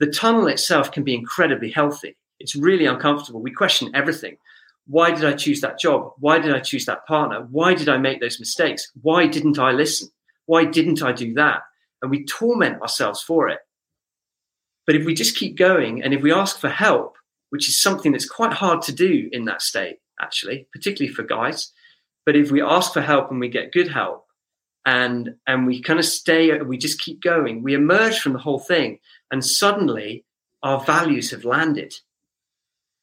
The 0.00 0.10
tunnel 0.10 0.48
itself 0.48 0.90
can 0.90 1.04
be 1.04 1.14
incredibly 1.14 1.70
healthy. 1.70 2.16
It's 2.40 2.56
really 2.56 2.86
uncomfortable. 2.86 3.40
We 3.40 3.52
question 3.52 3.94
everything. 3.94 4.36
Why 4.88 5.12
did 5.12 5.24
I 5.24 5.34
choose 5.34 5.60
that 5.60 5.78
job? 5.78 6.14
Why 6.18 6.40
did 6.40 6.52
I 6.52 6.58
choose 6.58 6.84
that 6.86 7.06
partner? 7.06 7.46
Why 7.48 7.74
did 7.74 7.88
I 7.88 7.98
make 7.98 8.20
those 8.20 8.40
mistakes? 8.40 8.90
Why 9.00 9.28
didn't 9.28 9.60
I 9.60 9.70
listen? 9.70 10.08
Why 10.46 10.64
didn't 10.64 11.02
I 11.02 11.12
do 11.12 11.34
that? 11.34 11.60
And 12.02 12.10
we 12.10 12.24
torment 12.24 12.82
ourselves 12.82 13.22
for 13.22 13.48
it. 13.48 13.60
But 14.84 14.96
if 14.96 15.06
we 15.06 15.14
just 15.14 15.36
keep 15.36 15.56
going 15.56 16.02
and 16.02 16.12
if 16.12 16.20
we 16.20 16.32
ask 16.32 16.58
for 16.58 16.68
help, 16.68 17.14
which 17.50 17.68
is 17.68 17.80
something 17.80 18.10
that's 18.10 18.28
quite 18.28 18.52
hard 18.52 18.82
to 18.82 18.92
do 18.92 19.28
in 19.30 19.44
that 19.44 19.62
state, 19.62 19.98
actually, 20.20 20.66
particularly 20.72 21.14
for 21.14 21.22
guys, 21.22 21.72
but 22.24 22.36
if 22.36 22.50
we 22.50 22.62
ask 22.62 22.92
for 22.92 23.00
help 23.00 23.30
and 23.30 23.40
we 23.40 23.48
get 23.48 23.72
good 23.72 23.88
help, 23.88 24.26
and 24.84 25.34
and 25.46 25.66
we 25.66 25.80
kind 25.80 25.98
of 25.98 26.04
stay, 26.04 26.60
we 26.60 26.76
just 26.76 27.00
keep 27.00 27.22
going. 27.22 27.62
We 27.62 27.74
emerge 27.74 28.20
from 28.20 28.32
the 28.32 28.38
whole 28.38 28.58
thing, 28.58 28.98
and 29.30 29.44
suddenly 29.44 30.24
our 30.62 30.80
values 30.80 31.30
have 31.30 31.44
landed, 31.44 31.94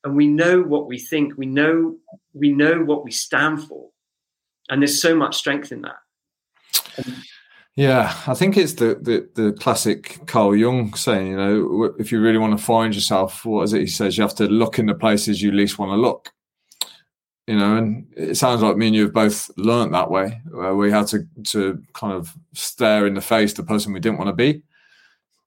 and 0.04 0.16
we 0.16 0.28
know 0.28 0.62
what 0.62 0.88
we 0.88 1.00
think. 1.00 1.38
We 1.38 1.46
know 1.46 1.98
we 2.34 2.52
know 2.52 2.84
what 2.84 3.04
we 3.04 3.12
stand 3.12 3.64
for, 3.64 3.90
and 4.70 4.82
there's 4.82 5.02
so 5.02 5.16
much 5.16 5.38
strength 5.38 5.72
in 5.72 5.82
that. 5.82 5.98
Yeah, 7.76 8.14
I 8.28 8.34
think 8.34 8.58
it's 8.58 8.74
the, 8.74 8.96
the, 8.96 9.30
the 9.42 9.54
classic 9.54 10.20
Carl 10.28 10.54
Jung 10.54 10.94
saying, 10.96 11.28
you 11.28 11.38
know, 11.38 11.94
if 11.98 12.12
you 12.12 12.20
really 12.20 12.38
want 12.38 12.58
to 12.60 12.62
find 12.62 12.94
yourself, 12.94 13.46
what 13.46 13.62
is 13.62 13.72
it 13.72 13.80
he 13.80 13.88
says? 13.88 14.18
You 14.18 14.24
have 14.24 14.36
to 14.36 14.48
look 14.48 14.80
in 14.80 14.88
the 14.88 14.94
places 14.94 15.42
you 15.42 15.54
least 15.54 15.80
want 15.80 15.92
to 15.92 15.96
look 15.96 16.34
you 17.50 17.58
know, 17.58 17.78
and 17.78 18.08
it 18.16 18.38
sounds 18.38 18.62
like 18.62 18.78
me 18.78 18.88
and 18.88 18.96
you 18.96 19.04
have 19.04 19.14
both 19.14 19.50
learned 19.58 19.94
that 19.94 20.12
way, 20.12 20.42
where 20.52 20.76
we 20.76 20.92
had 20.92 21.08
to 21.08 21.20
to 21.54 21.82
kind 21.94 22.14
of 22.14 22.34
stare 22.54 23.08
in 23.08 23.16
the 23.16 23.22
face 23.22 23.54
the 23.54 23.64
person 23.64 23.94
we 23.94 24.00
didn't 24.00 24.20
want 24.20 24.30
to 24.30 24.44
be. 24.46 24.62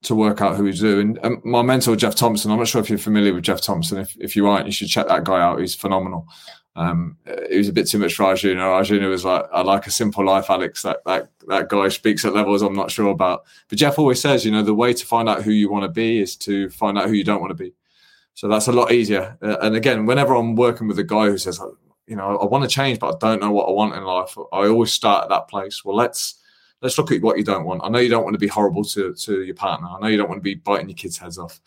to 0.03 0.15
work 0.15 0.41
out 0.41 0.57
who 0.57 0.65
he's 0.65 0.81
doing. 0.81 1.17
And 1.23 1.43
my 1.43 1.61
mentor, 1.61 1.95
Jeff 1.95 2.15
Thompson, 2.15 2.51
I'm 2.51 2.59
not 2.59 2.67
sure 2.67 2.81
if 2.81 2.89
you're 2.89 2.99
familiar 2.99 3.33
with 3.33 3.45
Jeff 3.45 3.61
Thompson. 3.61 3.97
If, 3.99 4.15
if 4.19 4.35
you 4.35 4.47
aren't, 4.47 4.65
you 4.65 4.71
should 4.71 4.89
check 4.89 5.07
that 5.07 5.23
guy 5.23 5.41
out. 5.41 5.59
He's 5.59 5.75
phenomenal. 5.75 6.27
Um, 6.75 7.17
he 7.49 7.57
was 7.57 7.69
a 7.69 7.73
bit 7.73 7.87
too 7.87 7.99
much 7.99 8.15
for 8.15 8.23
Arjuna. 8.23 8.61
Arjuna 8.61 9.07
was 9.07 9.23
like, 9.23 9.45
I 9.53 9.61
like 9.61 9.87
a 9.87 9.91
simple 9.91 10.25
life, 10.25 10.49
Alex. 10.49 10.81
That, 10.81 10.97
that, 11.05 11.29
that 11.47 11.69
guy 11.69 11.87
speaks 11.87 12.25
at 12.25 12.33
levels 12.33 12.61
I'm 12.61 12.75
not 12.75 12.91
sure 12.91 13.11
about. 13.11 13.45
But 13.69 13.77
Jeff 13.77 13.99
always 13.99 14.19
says, 14.19 14.43
you 14.43 14.51
know, 14.51 14.63
the 14.63 14.73
way 14.75 14.93
to 14.93 15.05
find 15.05 15.29
out 15.29 15.43
who 15.43 15.51
you 15.51 15.71
want 15.71 15.83
to 15.83 15.89
be 15.89 16.21
is 16.21 16.35
to 16.37 16.69
find 16.69 16.97
out 16.97 17.07
who 17.07 17.13
you 17.13 17.23
don't 17.23 17.41
want 17.41 17.51
to 17.51 17.63
be. 17.63 17.73
So 18.33 18.47
that's 18.47 18.67
a 18.67 18.73
lot 18.73 18.91
easier. 18.91 19.37
Uh, 19.41 19.57
and 19.61 19.75
again, 19.75 20.07
whenever 20.07 20.33
I'm 20.33 20.55
working 20.55 20.87
with 20.87 20.97
a 20.99 21.03
guy 21.03 21.27
who 21.27 21.37
says, 21.37 21.61
you 22.07 22.15
know, 22.15 22.37
I 22.37 22.45
want 22.45 22.63
to 22.63 22.69
change, 22.69 22.99
but 22.99 23.15
I 23.15 23.17
don't 23.27 23.41
know 23.41 23.51
what 23.51 23.67
I 23.67 23.71
want 23.71 23.95
in 23.95 24.03
life, 24.03 24.37
I 24.51 24.67
always 24.67 24.91
start 24.91 25.23
at 25.23 25.29
that 25.29 25.47
place. 25.47 25.83
Well, 25.85 25.95
let's 25.95 26.35
let's 26.81 26.97
look 26.97 27.11
at 27.11 27.21
what 27.21 27.37
you 27.37 27.43
don't 27.43 27.65
want. 27.65 27.81
I 27.83 27.89
know 27.89 27.99
you 27.99 28.09
don't 28.09 28.23
want 28.23 28.33
to 28.33 28.39
be 28.39 28.47
horrible 28.47 28.83
to, 28.85 29.13
to 29.13 29.41
your 29.43 29.55
partner. 29.55 29.87
I 29.87 29.99
know 29.99 30.07
you 30.07 30.17
don't 30.17 30.27
want 30.27 30.39
to 30.39 30.43
be 30.43 30.55
biting 30.55 30.89
your 30.89 30.97
kids' 30.97 31.17
heads 31.17 31.37
off. 31.37 31.61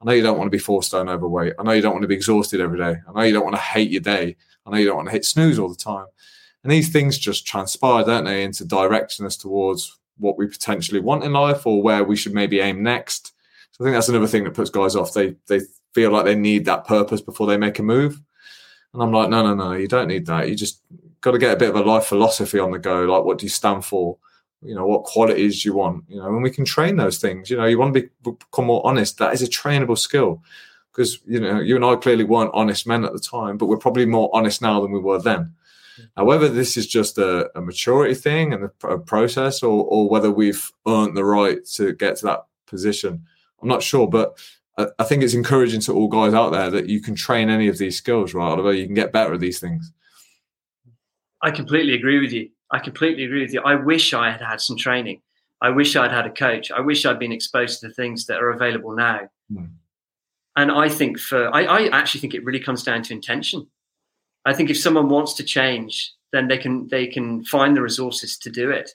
I 0.00 0.06
know 0.06 0.12
you 0.12 0.22
don't 0.22 0.38
want 0.38 0.46
to 0.46 0.56
be 0.56 0.58
four 0.58 0.82
stone 0.82 1.08
overweight. 1.08 1.54
I 1.58 1.62
know 1.62 1.72
you 1.72 1.82
don't 1.82 1.92
want 1.92 2.02
to 2.02 2.08
be 2.08 2.14
exhausted 2.14 2.60
every 2.60 2.78
day. 2.78 2.96
I 3.06 3.12
know 3.12 3.22
you 3.22 3.34
don't 3.34 3.44
want 3.44 3.54
to 3.54 3.62
hate 3.62 3.90
your 3.90 4.00
day. 4.00 4.36
I 4.66 4.70
know 4.70 4.78
you 4.78 4.86
don't 4.86 4.96
want 4.96 5.08
to 5.08 5.12
hit 5.12 5.24
snooze 5.24 5.58
all 5.58 5.68
the 5.68 5.76
time. 5.76 6.06
And 6.64 6.72
these 6.72 6.88
things 6.88 7.18
just 7.18 7.46
transpire, 7.46 8.04
don't 8.04 8.24
they, 8.24 8.44
into 8.44 8.64
directing 8.64 9.26
us 9.26 9.36
towards 9.36 9.98
what 10.18 10.38
we 10.38 10.46
potentially 10.46 11.00
want 11.00 11.24
in 11.24 11.32
life 11.32 11.66
or 11.66 11.82
where 11.82 12.04
we 12.04 12.16
should 12.16 12.34
maybe 12.34 12.60
aim 12.60 12.82
next. 12.82 13.32
So 13.72 13.84
I 13.84 13.86
think 13.86 13.96
that's 13.96 14.08
another 14.08 14.26
thing 14.26 14.44
that 14.44 14.54
puts 14.54 14.70
guys 14.70 14.96
off. 14.96 15.12
They 15.12 15.36
they 15.48 15.60
feel 15.94 16.10
like 16.10 16.24
they 16.24 16.34
need 16.34 16.64
that 16.64 16.86
purpose 16.86 17.20
before 17.20 17.46
they 17.46 17.56
make 17.56 17.78
a 17.78 17.82
move. 17.82 18.20
And 18.92 19.02
I'm 19.02 19.12
like, 19.12 19.30
no, 19.30 19.42
no, 19.42 19.54
no, 19.54 19.72
you 19.72 19.88
don't 19.88 20.08
need 20.08 20.26
that. 20.26 20.48
You 20.48 20.54
just 20.54 20.82
got 21.20 21.32
to 21.32 21.38
get 21.38 21.54
a 21.54 21.56
bit 21.56 21.70
of 21.70 21.76
a 21.76 21.82
life 21.82 22.06
philosophy 22.06 22.58
on 22.58 22.72
the 22.72 22.78
go. 22.78 23.04
Like, 23.04 23.24
what 23.24 23.38
do 23.38 23.46
you 23.46 23.50
stand 23.50 23.84
for? 23.84 24.18
you 24.62 24.74
know 24.74 24.86
what 24.86 25.04
qualities 25.04 25.64
you 25.64 25.74
want 25.74 26.04
you 26.08 26.16
know 26.16 26.26
and 26.26 26.42
we 26.42 26.50
can 26.50 26.64
train 26.64 26.96
those 26.96 27.18
things 27.18 27.50
you 27.50 27.56
know 27.56 27.66
you 27.66 27.78
want 27.78 27.92
to 27.92 28.00
be, 28.00 28.08
become 28.22 28.66
more 28.66 28.84
honest 28.86 29.18
that 29.18 29.34
is 29.34 29.42
a 29.42 29.46
trainable 29.46 29.98
skill 29.98 30.42
because 30.92 31.18
you 31.26 31.40
know 31.40 31.60
you 31.60 31.74
and 31.74 31.84
i 31.84 31.96
clearly 31.96 32.24
weren't 32.24 32.50
honest 32.54 32.86
men 32.86 33.04
at 33.04 33.12
the 33.12 33.18
time 33.18 33.56
but 33.56 33.66
we're 33.66 33.76
probably 33.76 34.06
more 34.06 34.30
honest 34.32 34.62
now 34.62 34.80
than 34.80 34.92
we 34.92 35.00
were 35.00 35.20
then 35.20 35.52
now 36.16 36.24
whether 36.24 36.48
this 36.48 36.76
is 36.76 36.86
just 36.86 37.18
a, 37.18 37.50
a 37.58 37.60
maturity 37.60 38.14
thing 38.14 38.52
and 38.52 38.64
a, 38.64 38.88
a 38.88 38.98
process 38.98 39.62
or, 39.62 39.84
or 39.84 40.08
whether 40.08 40.30
we've 40.30 40.70
earned 40.86 41.16
the 41.16 41.24
right 41.24 41.64
to 41.64 41.92
get 41.94 42.16
to 42.16 42.26
that 42.26 42.46
position 42.66 43.24
i'm 43.60 43.68
not 43.68 43.82
sure 43.82 44.08
but 44.08 44.38
I, 44.78 45.04
think 45.04 45.22
it's 45.22 45.34
encouraging 45.34 45.80
to 45.82 45.92
all 45.92 46.08
guys 46.08 46.32
out 46.32 46.50
there 46.50 46.70
that 46.70 46.88
you 46.88 47.00
can 47.02 47.14
train 47.14 47.50
any 47.50 47.68
of 47.68 47.78
these 47.78 47.96
skills 47.96 48.32
right 48.32 48.56
although 48.56 48.70
you 48.70 48.86
can 48.86 48.94
get 48.94 49.12
better 49.12 49.34
at 49.34 49.40
these 49.40 49.60
things 49.60 49.92
i 51.42 51.50
completely 51.50 51.94
agree 51.94 52.20
with 52.20 52.32
you 52.32 52.48
I 52.72 52.78
completely 52.78 53.24
agree 53.24 53.42
with 53.42 53.52
you. 53.52 53.60
I 53.60 53.74
wish 53.74 54.14
I 54.14 54.30
had 54.30 54.40
had 54.40 54.60
some 54.60 54.76
training. 54.76 55.20
I 55.60 55.68
wish 55.68 55.94
I'd 55.94 56.10
had 56.10 56.26
a 56.26 56.30
coach. 56.30 56.72
I 56.72 56.80
wish 56.80 57.04
I'd 57.04 57.18
been 57.18 57.32
exposed 57.32 57.80
to 57.80 57.88
the 57.88 57.94
things 57.94 58.26
that 58.26 58.42
are 58.42 58.50
available 58.50 58.96
now. 58.96 59.28
Mm. 59.52 59.70
And 60.56 60.72
I 60.72 60.88
think 60.88 61.20
for 61.20 61.54
I, 61.54 61.64
I 61.64 61.88
actually 61.88 62.20
think 62.20 62.34
it 62.34 62.44
really 62.44 62.58
comes 62.60 62.82
down 62.82 63.02
to 63.02 63.14
intention. 63.14 63.68
I 64.44 64.54
think 64.54 64.70
if 64.70 64.78
someone 64.78 65.08
wants 65.08 65.34
to 65.34 65.44
change, 65.44 66.12
then 66.32 66.48
they 66.48 66.58
can 66.58 66.88
they 66.88 67.06
can 67.06 67.44
find 67.44 67.76
the 67.76 67.82
resources 67.82 68.38
to 68.38 68.50
do 68.50 68.70
it. 68.70 68.90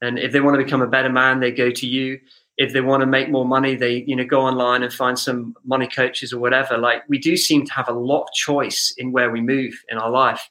And 0.00 0.18
if 0.18 0.32
they 0.32 0.40
want 0.40 0.58
to 0.58 0.64
become 0.64 0.82
a 0.82 0.86
better 0.88 1.08
man, 1.08 1.38
they 1.38 1.52
go 1.52 1.70
to 1.70 1.86
you. 1.86 2.18
If 2.58 2.72
they 2.72 2.80
want 2.80 3.00
to 3.00 3.06
make 3.06 3.30
more 3.30 3.46
money, 3.46 3.76
they 3.76 4.04
you 4.06 4.14
know 4.14 4.24
go 4.24 4.42
online 4.42 4.82
and 4.82 4.92
find 4.92 5.18
some 5.18 5.54
money 5.64 5.88
coaches 5.88 6.32
or 6.32 6.38
whatever. 6.38 6.76
Like 6.78 7.02
we 7.08 7.18
do 7.18 7.36
seem 7.36 7.64
to 7.66 7.72
have 7.72 7.88
a 7.88 7.92
lot 7.92 8.24
of 8.24 8.32
choice 8.32 8.94
in 8.96 9.12
where 9.12 9.30
we 9.30 9.40
move 9.40 9.74
in 9.88 9.98
our 9.98 10.10
life. 10.10 10.50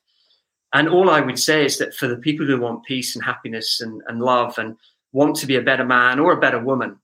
And 0.73 0.87
all 0.87 1.09
I 1.09 1.19
would 1.19 1.37
say 1.37 1.65
is 1.65 1.77
that 1.79 1.93
for 1.93 2.07
the 2.07 2.17
people 2.17 2.45
who 2.45 2.59
want 2.59 2.85
peace 2.85 3.15
and 3.15 3.23
happiness 3.23 3.81
and, 3.81 4.01
and 4.07 4.21
love 4.21 4.57
and 4.57 4.77
want 5.11 5.35
to 5.37 5.45
be 5.45 5.57
a 5.57 5.61
better 5.61 5.85
man 5.85 6.19
or 6.19 6.31
a 6.31 6.39
better 6.39 6.59
woman, 6.59 6.97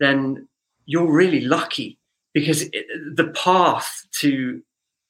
then 0.00 0.48
you're 0.86 1.12
really 1.12 1.40
lucky 1.40 1.98
because 2.32 2.62
it, 2.62 2.86
the 3.14 3.28
path 3.28 4.04
to 4.20 4.62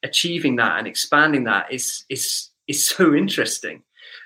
achieving 0.02 0.56
that 0.56 0.78
and 0.78 0.86
expanding 0.86 1.44
that 1.44 1.72
is 1.72 2.04
is 2.08 2.50
is 2.68 2.86
so 2.96 3.14
interesting. 3.14 3.82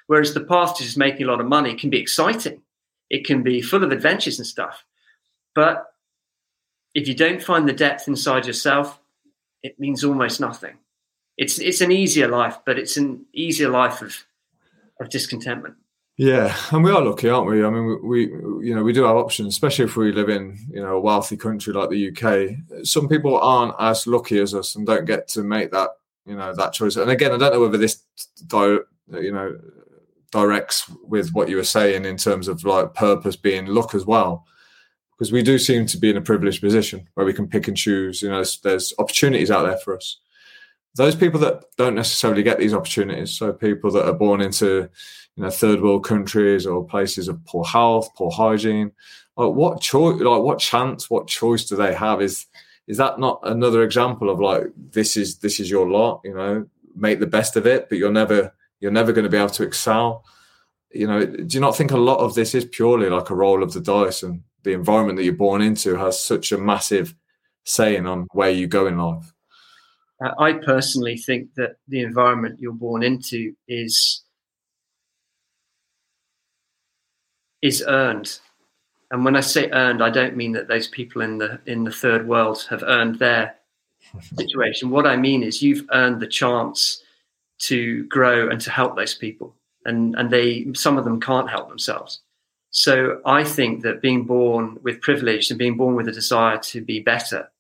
Whereas 0.07 0.35
the 0.35 0.45
path 0.45 0.77
to 0.77 0.85
just 0.85 0.99
making 0.99 1.27
a 1.27 1.31
lot 1.31 1.41
of 1.41 1.47
money 1.47 1.75
can 1.75 1.91
be 1.91 2.01
exciting. 2.01 2.63
It 3.11 3.25
can 3.25 3.43
be 3.43 3.63
full 3.63 3.85
of 3.85 3.93
adventures 3.93 4.39
and 4.39 4.47
stuff. 4.47 4.85
But 5.55 5.87
if 6.95 7.09
you 7.09 7.15
don't 7.15 7.43
find 7.43 7.69
the 7.69 7.73
depth 7.73 8.09
inside 8.09 8.47
yourself, 8.47 9.01
it 9.63 9.79
means 9.79 10.05
almost 10.05 10.41
nothing 10.41 10.79
it's 11.39 11.59
it's 11.61 11.81
an 11.81 11.93
easier 11.93 12.29
life, 12.29 12.59
but 12.67 12.79
it's 12.79 12.97
an 12.97 13.25
easier 13.33 13.71
life 13.71 14.03
of 14.03 14.27
of 15.01 15.09
discontentment. 15.09 15.77
Yeah, 16.17 16.55
and 16.73 16.83
we 16.83 16.91
are 16.91 17.01
lucky, 17.01 17.29
aren't 17.29 17.47
we? 17.47 17.65
I 17.65 17.71
mean, 17.71 18.01
we, 18.03 18.27
you 18.27 18.75
know 18.75 18.83
we 18.83 18.93
do 18.93 19.05
have 19.05 19.17
options, 19.17 19.55
especially 19.55 19.85
if 19.85 19.97
we 19.97 20.11
live 20.11 20.29
in 20.29 20.59
you 20.69 20.83
know 20.83 20.97
a 20.97 21.01
wealthy 21.01 21.37
country 21.37 21.73
like 21.73 21.91
the 21.91 22.11
UK. 22.11 22.85
Some 22.85 23.09
people 23.09 23.39
aren't 23.39 23.77
as 23.79 24.07
lucky 24.07 24.41
as 24.41 24.53
us 24.53 24.75
and 24.75 24.85
don't 24.85 25.05
get 25.05 25.29
to 25.29 25.45
make 25.45 25.71
that 25.71 25.91
you 26.27 26.35
know 26.35 26.53
that 26.55 26.73
choice. 26.73 26.97
And 26.97 27.11
again, 27.11 27.33
I 27.33 27.39
don't 27.39 27.53
know 27.53 27.61
whether 27.61 27.79
this 27.79 28.03
di- 28.49 28.81
you 29.13 29.33
know 29.33 29.57
directs 30.33 30.91
with 31.05 31.31
what 31.31 31.49
you 31.49 31.57
were 31.57 31.65
saying 31.65 32.05
in 32.05 32.17
terms 32.17 32.49
of 32.49 32.65
like 32.65 32.93
purpose 32.95 33.37
being 33.37 33.67
luck 33.67 33.95
as 33.95 34.05
well, 34.05 34.45
because 35.19 35.33
we 35.33 35.43
do 35.43 35.59
seem 35.59 35.85
to 35.87 35.99
be 35.99 36.11
in 36.11 36.17
a 36.17 36.23
privileged 36.23 36.61
position 36.61 37.09
where 37.15 37.27
we 37.27 37.35
can 37.35 37.49
pick 37.49 37.67
and 37.67 37.77
choose. 37.77 38.23
You 38.23 38.29
know, 38.29 38.37
there's, 38.37 38.61
there's 38.61 38.95
opportunities 38.99 39.51
out 39.51 39.65
there 39.65 39.79
for 39.79 39.97
us 39.97 40.19
those 40.99 41.15
people 41.15 41.39
that 41.41 41.65
don't 41.77 41.95
necessarily 41.95 42.43
get 42.43 42.59
these 42.59 42.75
opportunities, 42.75 43.31
so 43.31 43.53
people 43.53 43.91
that 43.93 44.07
are 44.07 44.13
born 44.13 44.41
into 44.41 44.89
you 45.37 45.43
know 45.43 45.51
third 45.51 45.81
world 45.81 46.05
countries 46.05 46.67
or 46.67 46.85
places 46.85 47.29
of 47.29 47.43
poor 47.47 47.65
health, 47.65 48.11
poor 48.17 48.31
hygiene, 48.31 48.91
like 49.37 49.53
what 49.53 49.81
choice, 49.81 50.21
like 50.21 50.43
what 50.43 50.59
chance, 50.59 51.09
what 51.09 51.29
choice 51.29 51.65
do 51.65 51.77
they 51.77 51.95
have? 51.95 52.21
Is 52.21 52.47
is 52.89 52.97
that 52.97 53.21
not 53.21 53.41
another 53.45 53.83
example 53.83 54.29
of 54.29 54.41
like 54.41 54.65
this 54.77 55.17
is 55.17 55.39
this 55.39 55.61
is 55.61 55.71
your 55.71 55.89
lot? 55.89 56.21
You 56.25 56.35
know, 56.35 56.67
make 56.97 57.21
the 57.21 57.27
best 57.27 57.57
of 57.57 57.67
it, 57.67 57.89
but 57.89 57.97
you're 57.97 58.13
never 58.13 58.53
you're 58.81 58.91
never 58.91 59.13
going 59.13 59.25
to 59.25 59.31
be 59.31 59.39
able 59.39 59.51
to 59.51 59.63
excel. 59.63 60.25
You 60.91 61.07
know, 61.07 61.25
do 61.25 61.55
you 61.55 61.61
not 61.61 61.77
think 61.77 61.93
a 61.93 61.97
lot 61.97 62.19
of 62.19 62.35
this 62.35 62.55
is 62.55 62.65
purely 62.65 63.09
like 63.09 63.31
a 63.31 63.35
roll 63.37 63.63
of 63.63 63.73
the 63.73 63.81
dice 63.81 64.23
and 64.23 64.43
the 64.63 64.73
environment 64.73 65.17
that 65.17 65.25
you're 65.25 65.33
born 65.33 65.63
into 65.63 65.97
has 65.97 66.21
such 66.21 66.53
a 66.53 66.59
massive 66.59 67.15
saying 67.65 68.07
on 68.07 68.27
where 68.33 68.51
you 68.51 68.67
go 68.67 68.87
in 68.87 68.99
life? 68.99 69.33
Uh, 70.23 70.33
I 70.39 70.53
personally 70.55 71.17
think 71.17 71.55
that 71.55 71.77
the 71.87 72.01
environment 72.01 72.61
you're 72.61 72.73
born 72.73 73.03
into 73.03 73.55
is 73.69 74.25
is 77.63 77.85
earned. 77.87 78.39
And 79.11 79.25
when 79.25 79.37
I 79.37 79.41
say 79.41 79.71
earned, 79.71 80.03
I 80.03 80.11
don't 80.11 80.37
mean 80.37 80.53
that 80.53 80.69
those 80.69 80.89
people 80.89 81.23
in 81.23 81.39
the 81.39 81.61
in 81.67 81.85
the 81.85 81.93
third 81.93 82.27
world 82.27 82.67
have 82.71 82.83
earned 82.83 83.19
their 83.19 83.57
situation. 84.37 84.91
What 84.91 85.07
I 85.07 85.17
mean 85.17 85.43
is 85.43 85.63
you've 85.63 85.87
earned 85.93 86.21
the 86.21 86.27
chance 86.27 87.03
to 87.61 88.05
grow 88.05 88.49
and 88.49 88.61
to 88.61 88.71
help 88.71 88.97
those 88.97 89.15
people. 89.15 89.55
And 89.85 90.15
and 90.17 90.31
they 90.31 90.73
some 90.75 90.99
of 90.99 91.05
them 91.05 91.21
can't 91.21 91.49
help 91.49 91.69
themselves. 91.69 92.21
So 92.71 93.21
I 93.25 93.45
think 93.45 93.83
that 93.83 94.03
being 94.03 94.25
born 94.25 94.79
with 94.83 95.01
privilege 95.01 95.51
and 95.51 95.59
being 95.59 95.77
born 95.77 95.95
with 95.95 96.09
a 96.09 96.13
desire 96.13 96.59
to 96.59 96.81
be 96.81 97.01
better 97.01 97.51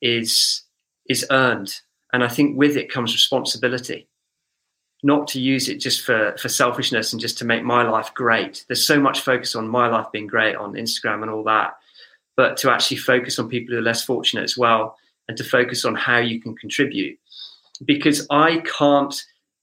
is 0.00 0.62
is 1.08 1.26
earned 1.30 1.80
and 2.14 2.22
I 2.22 2.28
think 2.28 2.56
with 2.56 2.76
it 2.76 2.92
comes 2.92 3.12
responsibility, 3.12 4.06
not 5.02 5.26
to 5.28 5.40
use 5.40 5.68
it 5.68 5.80
just 5.80 6.02
for, 6.02 6.36
for 6.38 6.48
selfishness 6.48 7.12
and 7.12 7.20
just 7.20 7.36
to 7.38 7.44
make 7.44 7.64
my 7.64 7.82
life 7.82 8.14
great. 8.14 8.64
There's 8.68 8.86
so 8.86 9.00
much 9.00 9.22
focus 9.22 9.56
on 9.56 9.68
my 9.68 9.88
life 9.88 10.06
being 10.12 10.28
great 10.28 10.54
on 10.54 10.74
Instagram 10.74 11.22
and 11.22 11.30
all 11.30 11.42
that, 11.42 11.74
but 12.36 12.56
to 12.58 12.70
actually 12.70 12.98
focus 12.98 13.40
on 13.40 13.48
people 13.48 13.74
who 13.74 13.80
are 13.80 13.82
less 13.82 14.04
fortunate 14.04 14.44
as 14.44 14.56
well 14.56 14.96
and 15.26 15.36
to 15.38 15.42
focus 15.42 15.84
on 15.84 15.96
how 15.96 16.18
you 16.18 16.40
can 16.40 16.54
contribute. 16.54 17.18
Because 17.84 18.28
I 18.30 18.58
can't 18.58 19.20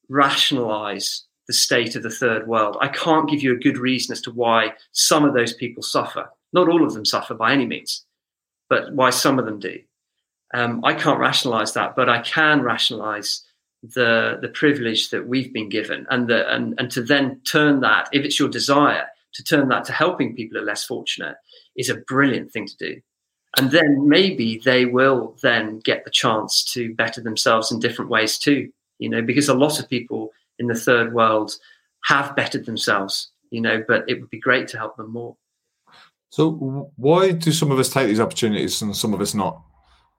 rationalize 0.10 1.24
the 1.48 1.54
state 1.54 1.96
of 1.96 2.04
the 2.04 2.10
third 2.10 2.48
world. 2.48 2.78
I 2.82 2.88
can't 2.88 3.30
give 3.30 3.42
you 3.42 3.54
a 3.54 3.60
good 3.60 3.78
reason 3.78 4.14
as 4.14 4.22
to 4.22 4.32
why 4.32 4.74
some 4.92 5.26
of 5.26 5.34
those 5.34 5.54
people 5.54 5.84
suffer. 5.84 6.30
Not 6.54 6.70
all 6.70 6.84
of 6.84 6.94
them 6.94 7.06
suffer 7.06 7.34
by 7.34 7.54
any 7.54 7.66
means, 7.66 8.06
but 8.70 8.94
why 8.94 9.10
some 9.10 9.40
of 9.40 9.46
them 9.46 9.60
do. 9.60 9.80
Um, 10.54 10.82
I 10.84 10.94
can't 10.94 11.20
rationalize 11.20 11.74
that, 11.74 11.96
but 11.96 12.10
I 12.10 12.22
can 12.22 12.62
rationalize 12.62 13.44
the 13.84 14.38
the 14.42 14.50
privilege 14.50 15.10
that 15.10 15.28
we've 15.28 15.52
been 15.52 15.70
given, 15.70 16.06
and 16.10 16.28
the 16.28 16.54
and 16.54 16.76
and 16.78 16.92
to 16.92 17.02
then 17.02 17.42
turn 17.50 17.80
that, 17.82 18.10
if 18.12 18.24
it's 18.24 18.40
your 18.40 18.50
desire, 18.50 19.08
to 19.34 19.44
turn 19.44 19.70
that 19.70 19.86
to 19.86 19.94
helping 19.94 20.36
people 20.36 20.58
who 20.58 20.64
are 20.64 20.68
less 20.68 20.84
fortunate, 20.84 21.38
is 21.76 21.90
a 21.90 21.96
brilliant 21.96 22.52
thing 22.52 22.68
to 22.68 22.78
do. 22.78 23.02
And 23.58 23.72
then 23.72 24.08
maybe 24.08 24.62
they 24.64 24.86
will 24.86 25.36
then 25.42 25.80
get 25.80 26.06
the 26.06 26.12
chance 26.12 26.64
to 26.74 26.94
better 26.96 27.22
themselves 27.22 27.72
in 27.72 27.80
different 27.80 28.12
ways 28.12 28.38
too. 28.38 28.72
You 29.00 29.10
know, 29.10 29.22
because 29.22 29.50
a 29.50 29.54
lot 29.54 29.80
of 29.80 29.90
people 29.90 30.32
in 30.62 30.68
the 30.68 30.76
third 30.76 31.14
world 31.14 31.54
have 32.06 32.34
bettered 32.38 32.66
themselves. 32.66 33.32
You 33.50 33.60
know, 33.60 33.84
but 33.86 34.06
it 34.08 34.22
would 34.22 34.30
be 34.30 34.40
great 34.40 34.70
to 34.70 34.78
help 34.78 34.96
them 34.96 35.12
more. 35.12 35.36
So, 36.30 36.90
why 36.96 37.34
do 37.34 37.52
some 37.52 37.72
of 37.72 37.80
us 37.80 37.90
take 37.90 38.08
these 38.08 38.22
opportunities 38.22 38.82
and 38.82 38.96
some 38.96 39.14
of 39.14 39.20
us 39.20 39.34
not? 39.34 39.62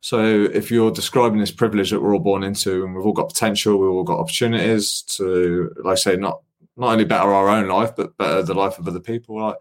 So 0.03 0.21
if 0.53 0.69
you're 0.69 0.91
describing 0.91 1.39
this 1.39 1.53
privilege 1.53 1.91
that 1.91 2.03
we're 2.03 2.13
all 2.13 2.19
born 2.19 2.43
into, 2.43 2.85
and 2.85 2.93
we've 2.93 3.07
all 3.07 3.13
got 3.13 3.29
potential, 3.29 3.79
we've 3.79 3.89
all 3.89 4.03
got 4.03 4.19
opportunities 4.19 5.01
to, 5.17 5.73
like 5.85 5.93
I 5.93 5.95
say, 5.95 6.17
not 6.17 6.41
not 6.77 6.93
only 6.93 7.05
better 7.05 7.33
our 7.33 7.49
own 7.49 7.69
life, 7.69 7.95
but 7.95 8.17
better 8.17 8.43
the 8.43 8.55
life 8.55 8.79
of 8.79 8.89
other 8.89 8.99
people. 8.99 9.41
Like, 9.41 9.57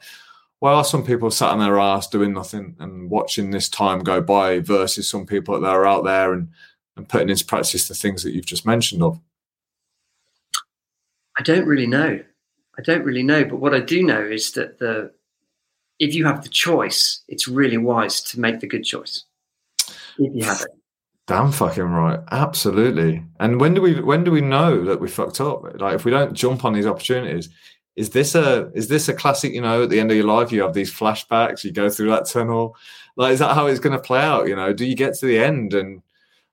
why 0.59 0.73
are 0.73 0.83
some 0.83 1.05
people 1.05 1.29
sat 1.29 1.51
on 1.51 1.59
their 1.59 1.79
ass 1.79 2.07
doing 2.07 2.33
nothing 2.33 2.75
and 2.79 3.09
watching 3.11 3.51
this 3.51 3.69
time 3.69 3.99
go 3.99 4.19
by 4.19 4.59
versus 4.59 5.07
some 5.07 5.27
people 5.27 5.59
that 5.59 5.69
are 5.69 5.85
out 5.85 6.05
there 6.05 6.33
and, 6.33 6.49
and 6.97 7.07
putting 7.07 7.29
into 7.29 7.45
practice 7.45 7.87
the 7.87 7.93
things 7.93 8.23
that 8.23 8.33
you've 8.33 8.45
just 8.45 8.65
mentioned 8.65 9.03
of? 9.03 9.19
I 11.41 11.43
don't 11.43 11.65
really 11.65 11.87
know. 11.87 12.19
I 12.77 12.81
don't 12.83 13.03
really 13.03 13.23
know. 13.23 13.43
But 13.43 13.55
what 13.55 13.73
I 13.73 13.79
do 13.79 14.03
know 14.03 14.21
is 14.21 14.51
that 14.51 14.77
the 14.77 15.11
if 15.97 16.13
you 16.13 16.23
have 16.25 16.43
the 16.43 16.49
choice, 16.49 17.23
it's 17.27 17.47
really 17.47 17.77
wise 17.77 18.21
to 18.21 18.39
make 18.39 18.59
the 18.59 18.67
good 18.67 18.83
choice. 18.83 19.23
If 20.19 20.35
you 20.35 20.43
have 20.43 20.61
it. 20.61 20.67
Damn 21.25 21.51
fucking 21.51 21.81
right. 21.81 22.19
Absolutely. 22.29 23.23
And 23.39 23.59
when 23.59 23.73
do 23.73 23.81
we 23.81 23.99
when 24.01 24.23
do 24.23 24.29
we 24.29 24.41
know 24.41 24.85
that 24.85 24.99
we 24.99 25.07
fucked 25.07 25.41
up? 25.41 25.63
Like 25.81 25.95
if 25.95 26.05
we 26.05 26.11
don't 26.11 26.35
jump 26.35 26.63
on 26.63 26.73
these 26.73 26.85
opportunities, 26.85 27.49
is 27.95 28.11
this 28.11 28.35
a 28.35 28.69
is 28.75 28.87
this 28.87 29.09
a 29.09 29.13
classic 29.15 29.51
you 29.51 29.61
know 29.61 29.81
at 29.81 29.89
the 29.89 29.99
end 29.99 30.11
of 30.11 30.17
your 30.17 30.27
life 30.27 30.51
you 30.51 30.61
have 30.61 30.75
these 30.75 30.93
flashbacks 30.93 31.63
you 31.63 31.71
go 31.71 31.89
through 31.89 32.09
that 32.09 32.25
tunnel 32.25 32.75
like 33.17 33.33
is 33.33 33.39
that 33.39 33.53
how 33.53 33.67
it's 33.67 33.81
going 33.81 33.95
to 33.95 34.01
play 34.01 34.21
out 34.21 34.47
you 34.47 34.55
know 34.55 34.71
do 34.71 34.85
you 34.85 34.95
get 34.95 35.13
to 35.13 35.25
the 35.25 35.37
end 35.37 35.73
and 35.73 36.01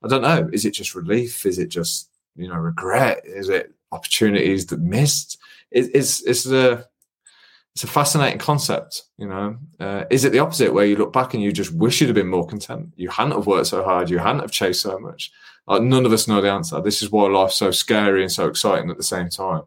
i 0.03 0.09
don't 0.09 0.23
know 0.23 0.51
is 0.53 0.65
it 0.65 0.73
just 0.73 0.97
relief 0.97 1.47
is 1.47 1.61
it 1.61 1.69
just 1.69 2.11
you 2.35 2.49
know 2.49 2.57
regret 2.57 3.21
is 3.25 3.49
it 3.49 3.73
opportunities 3.93 4.67
that 4.67 4.81
missed 4.81 5.39
it, 5.71 5.91
it's 5.95 6.23
it's 6.23 6.47
a 6.47 6.85
it's 7.75 7.85
a 7.85 7.89
fascinating 7.89 8.39
concept 8.39 9.05
you 9.19 9.27
know 9.27 9.57
uh, 9.81 10.05
is 10.11 10.25
it 10.25 10.33
the 10.33 10.39
opposite 10.39 10.73
where 10.73 10.87
you 10.87 10.97
look 10.97 11.13
back 11.13 11.35
and 11.35 11.43
you 11.43 11.53
just 11.53 11.73
wish 11.75 12.01
you'd 12.01 12.09
have 12.09 12.15
been 12.15 12.29
more 12.29 12.47
content 12.47 12.93
you 12.97 13.09
hadn't 13.09 13.33
have 13.33 13.47
worked 13.47 13.69
so 13.69 13.83
hard 13.85 14.11
you 14.11 14.19
hadn't 14.19 14.41
have 14.41 14.51
chased 14.51 14.83
so 14.83 14.99
much 14.99 15.31
like 15.67 15.83
none 15.83 16.07
of 16.07 16.13
us 16.13 16.29
know 16.29 16.41
the 16.41 16.51
answer 16.51 16.81
this 16.81 17.03
is 17.03 17.11
why 17.11 17.27
life's 17.29 17.57
so 17.57 17.71
scary 17.71 18.23
and 18.23 18.33
so 18.33 18.47
exciting 18.47 18.91
at 18.91 18.97
the 18.97 19.03
same 19.03 19.29
time 19.29 19.63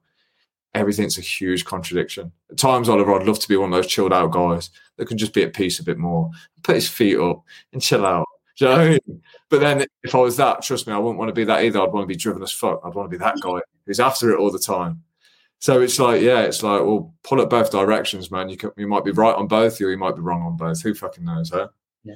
everything's 0.73 1.17
a 1.17 1.21
huge 1.21 1.65
contradiction. 1.65 2.31
At 2.49 2.57
times, 2.57 2.89
Oliver, 2.89 3.13
I'd 3.13 3.27
love 3.27 3.39
to 3.39 3.47
be 3.47 3.57
one 3.57 3.73
of 3.73 3.77
those 3.77 3.91
chilled 3.91 4.13
out 4.13 4.31
guys 4.31 4.69
that 4.97 5.07
can 5.07 5.17
just 5.17 5.33
be 5.33 5.43
at 5.43 5.53
peace 5.53 5.79
a 5.79 5.83
bit 5.83 5.97
more, 5.97 6.29
put 6.63 6.75
his 6.75 6.89
feet 6.89 7.19
up 7.19 7.43
and 7.73 7.81
chill 7.81 8.05
out. 8.05 8.25
You 8.57 8.67
know 8.67 8.73
I 8.73 8.89
mean? 8.89 9.21
But 9.49 9.59
then 9.59 9.85
if 10.03 10.13
I 10.13 10.19
was 10.19 10.37
that, 10.37 10.61
trust 10.61 10.85
me, 10.85 10.93
I 10.93 10.97
wouldn't 10.97 11.17
want 11.17 11.29
to 11.29 11.33
be 11.33 11.45
that 11.45 11.63
either. 11.63 11.81
I'd 11.81 11.91
want 11.91 12.03
to 12.03 12.07
be 12.07 12.15
driven 12.15 12.43
as 12.43 12.51
fuck. 12.51 12.81
I'd 12.83 12.93
want 12.93 13.09
to 13.09 13.17
be 13.17 13.23
that 13.23 13.39
guy 13.41 13.59
who's 13.85 13.99
after 13.99 14.31
it 14.31 14.39
all 14.39 14.51
the 14.51 14.59
time. 14.59 15.03
So 15.59 15.79
it's 15.81 15.99
like, 15.99 16.21
yeah, 16.21 16.41
it's 16.41 16.63
like, 16.63 16.81
well, 16.81 17.13
pull 17.23 17.39
it 17.39 17.49
both 17.49 17.69
directions, 17.69 18.31
man. 18.31 18.49
You 18.49 18.57
can, 18.57 18.71
you 18.77 18.87
might 18.87 19.05
be 19.05 19.11
right 19.11 19.35
on 19.35 19.47
both, 19.47 19.79
or 19.79 19.91
you 19.91 19.97
might 19.97 20.15
be 20.15 20.21
wrong 20.21 20.41
on 20.41 20.57
both. 20.57 20.81
Who 20.81 20.95
fucking 20.95 21.23
knows, 21.23 21.51
huh? 21.51 21.67
Yeah. 22.03 22.15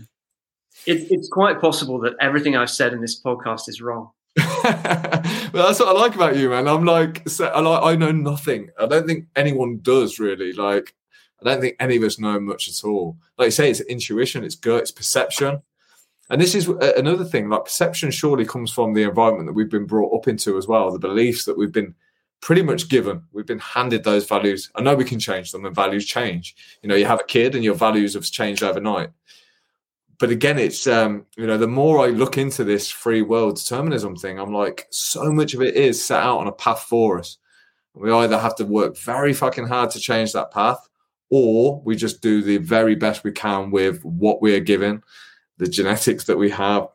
It, 0.87 1.11
it's 1.11 1.29
quite 1.29 1.61
possible 1.61 1.99
that 1.99 2.15
everything 2.19 2.57
I've 2.57 2.71
said 2.71 2.91
in 2.91 3.01
this 3.01 3.21
podcast 3.21 3.69
is 3.69 3.81
wrong. 3.81 4.09
well, 4.37 4.63
that's 5.53 5.79
what 5.79 5.89
I 5.89 5.91
like 5.91 6.15
about 6.15 6.35
you, 6.35 6.49
man. 6.49 6.67
I'm 6.67 6.85
like, 6.85 7.21
I 7.39 7.59
like, 7.59 7.83
I 7.83 7.95
know 7.95 8.11
nothing. 8.11 8.69
I 8.79 8.87
don't 8.87 9.05
think 9.05 9.27
anyone 9.35 9.79
does 9.81 10.19
really. 10.19 10.51
Like, 10.51 10.95
I 11.41 11.45
don't 11.45 11.61
think 11.61 11.75
any 11.79 11.97
of 11.97 12.03
us 12.03 12.19
know 12.19 12.39
much 12.39 12.67
at 12.67 12.83
all. 12.83 13.17
Like 13.37 13.47
you 13.47 13.51
say, 13.51 13.69
it's 13.69 13.81
intuition, 13.81 14.43
it's 14.43 14.55
gut, 14.55 14.81
it's 14.81 14.91
perception. 14.91 15.61
And 16.29 16.41
this 16.41 16.55
is 16.55 16.67
another 16.67 17.23
thing. 17.23 17.49
Like 17.49 17.65
perception, 17.65 18.11
surely 18.11 18.45
comes 18.45 18.71
from 18.71 18.93
the 18.93 19.03
environment 19.03 19.47
that 19.47 19.53
we've 19.53 19.69
been 19.69 19.85
brought 19.85 20.15
up 20.15 20.27
into 20.27 20.57
as 20.57 20.67
well. 20.67 20.91
The 20.91 20.99
beliefs 20.99 21.45
that 21.45 21.57
we've 21.57 21.71
been 21.71 21.93
pretty 22.41 22.63
much 22.63 22.89
given. 22.89 23.23
We've 23.31 23.45
been 23.45 23.59
handed 23.59 24.03
those 24.03 24.27
values. 24.27 24.71
I 24.75 24.81
know 24.81 24.95
we 24.95 25.05
can 25.05 25.19
change 25.19 25.51
them, 25.51 25.65
and 25.65 25.75
values 25.75 26.05
change. 26.05 26.55
You 26.81 26.89
know, 26.89 26.95
you 26.95 27.05
have 27.05 27.21
a 27.21 27.25
kid, 27.25 27.55
and 27.55 27.63
your 27.63 27.75
values 27.75 28.15
have 28.15 28.23
changed 28.23 28.63
overnight 28.63 29.09
but 30.17 30.29
again, 30.29 30.57
it's 30.57 30.87
um, 30.87 31.25
you 31.35 31.45
know, 31.45 31.57
the 31.57 31.67
more 31.67 32.05
I 32.05 32.09
look 32.09 32.37
into 32.37 32.63
this 32.63 32.89
free 32.89 33.21
will 33.21 33.51
determinism 33.51 34.15
thing, 34.15 34.39
I'm 34.39 34.53
like, 34.53 34.87
so 34.89 35.31
much 35.31 35.53
of 35.53 35.61
it 35.61 35.75
is 35.75 36.03
set 36.03 36.23
out 36.23 36.39
on 36.39 36.47
a 36.47 36.53
path 36.53 36.83
for 36.83 37.19
us. 37.19 37.37
We 37.93 38.11
either 38.11 38.37
have 38.37 38.55
to 38.55 38.65
work 38.65 38.97
very 38.97 39.33
fucking 39.33 39.67
hard 39.67 39.91
to 39.91 39.99
change 39.99 40.33
that 40.33 40.51
path, 40.51 40.87
or 41.29 41.81
we 41.81 41.95
just 41.95 42.21
do 42.21 42.41
the 42.41 42.57
very 42.57 42.95
best 42.95 43.23
we 43.23 43.31
can 43.31 43.71
with 43.71 44.03
what 44.03 44.41
we 44.41 44.55
are 44.55 44.61
given, 44.61 45.01
the 45.57 45.67
genetics 45.67 46.25
that 46.25 46.37
we 46.37 46.49
have, 46.51 46.87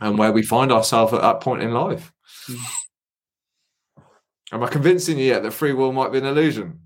and 0.00 0.18
where 0.18 0.32
we 0.32 0.42
find 0.42 0.72
ourselves 0.72 1.12
at 1.12 1.20
that 1.20 1.40
point 1.40 1.62
in 1.62 1.72
life. 1.72 2.12
Mm. 2.48 2.58
Am 4.52 4.62
I 4.62 4.68
convincing 4.68 5.18
you 5.18 5.26
yet 5.26 5.42
that 5.42 5.52
free 5.52 5.72
will 5.72 5.92
might 5.92 6.12
be 6.12 6.18
an 6.18 6.24
illusion? 6.24 6.80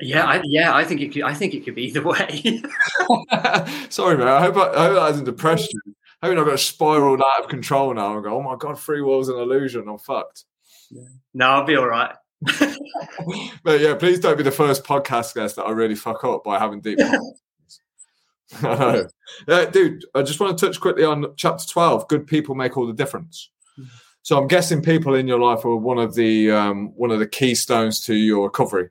Yeah, 0.00 0.24
I, 0.24 0.42
yeah, 0.44 0.74
I 0.74 0.84
think 0.84 1.00
it 1.00 1.12
could. 1.12 1.22
I 1.22 1.34
think 1.34 1.54
it 1.54 1.64
could 1.64 1.74
be 1.74 1.84
either 1.84 2.02
way. 2.02 2.62
Sorry, 3.88 4.16
man. 4.16 4.28
I 4.28 4.40
hope 4.40 4.56
I, 4.56 4.72
I 4.72 4.86
hope 4.86 4.94
that 4.94 5.06
hasn't 5.06 5.24
depressed 5.26 5.72
you. 5.72 5.80
I 6.22 6.28
hope 6.28 6.38
I've 6.38 6.46
got 6.46 6.60
spiraled 6.60 7.22
out 7.22 7.44
of 7.44 7.48
control 7.48 7.94
now 7.94 8.14
and 8.14 8.24
go, 8.24 8.36
"Oh 8.36 8.42
my 8.42 8.56
god, 8.56 8.78
free 8.78 9.00
will's 9.00 9.28
an 9.28 9.36
illusion. 9.36 9.88
I'm 9.88 9.98
fucked." 9.98 10.44
Yeah. 10.90 11.02
No, 11.34 11.46
I'll 11.46 11.64
be 11.64 11.76
all 11.76 11.86
right. 11.86 12.14
but 13.62 13.80
yeah, 13.80 13.94
please 13.94 14.20
don't 14.20 14.36
be 14.36 14.42
the 14.42 14.50
first 14.50 14.84
podcast 14.84 15.34
guest 15.34 15.56
that 15.56 15.64
I 15.64 15.70
really 15.70 15.94
fuck 15.94 16.24
up 16.24 16.44
by 16.44 16.58
having 16.58 16.80
deep. 16.80 16.98
Yeah, 18.62 19.04
dude. 19.72 20.04
I 20.14 20.22
just 20.22 20.40
want 20.40 20.56
to 20.56 20.66
touch 20.66 20.80
quickly 20.80 21.04
on 21.04 21.34
chapter 21.36 21.66
twelve. 21.66 22.08
Good 22.08 22.26
people 22.26 22.54
make 22.54 22.76
all 22.76 22.86
the 22.86 22.92
difference. 22.92 23.50
So 24.22 24.36
I'm 24.36 24.48
guessing 24.48 24.82
people 24.82 25.14
in 25.14 25.28
your 25.28 25.38
life 25.38 25.64
were 25.64 25.76
one 25.76 25.98
of 25.98 26.14
the 26.14 26.50
um, 26.50 26.92
one 26.96 27.10
of 27.10 27.18
the 27.18 27.28
keystones 27.28 28.00
to 28.06 28.14
your 28.14 28.44
recovery. 28.44 28.90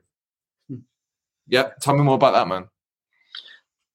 Yeah, 1.48 1.70
tell 1.80 1.96
me 1.96 2.02
more 2.02 2.14
about 2.14 2.32
that, 2.32 2.48
man. 2.48 2.68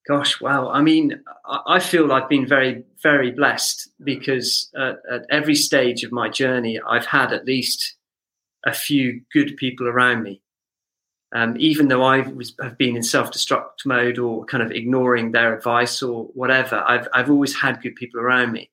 Gosh, 0.07 0.41
wow. 0.41 0.69
I 0.69 0.81
mean, 0.81 1.21
I 1.67 1.79
feel 1.79 2.11
I've 2.11 2.29
been 2.29 2.47
very, 2.47 2.83
very 3.03 3.31
blessed 3.31 3.89
because 4.03 4.69
uh, 4.77 4.93
at 5.11 5.25
every 5.29 5.55
stage 5.55 6.03
of 6.03 6.11
my 6.11 6.27
journey, 6.27 6.79
I've 6.87 7.05
had 7.05 7.31
at 7.33 7.45
least 7.45 7.95
a 8.65 8.73
few 8.73 9.21
good 9.31 9.57
people 9.57 9.87
around 9.87 10.23
me. 10.23 10.40
Um, 11.33 11.55
even 11.57 11.87
though 11.87 12.03
I 12.03 12.23
have 12.61 12.77
been 12.77 12.97
in 12.97 13.03
self-destruct 13.03 13.85
mode 13.85 14.19
or 14.19 14.43
kind 14.45 14.61
of 14.61 14.71
ignoring 14.71 15.31
their 15.31 15.55
advice 15.55 16.01
or 16.01 16.25
whatever, 16.33 16.83
I've, 16.85 17.07
I've 17.13 17.29
always 17.29 17.55
had 17.55 17.81
good 17.81 17.95
people 17.95 18.19
around 18.19 18.51
me. 18.51 18.69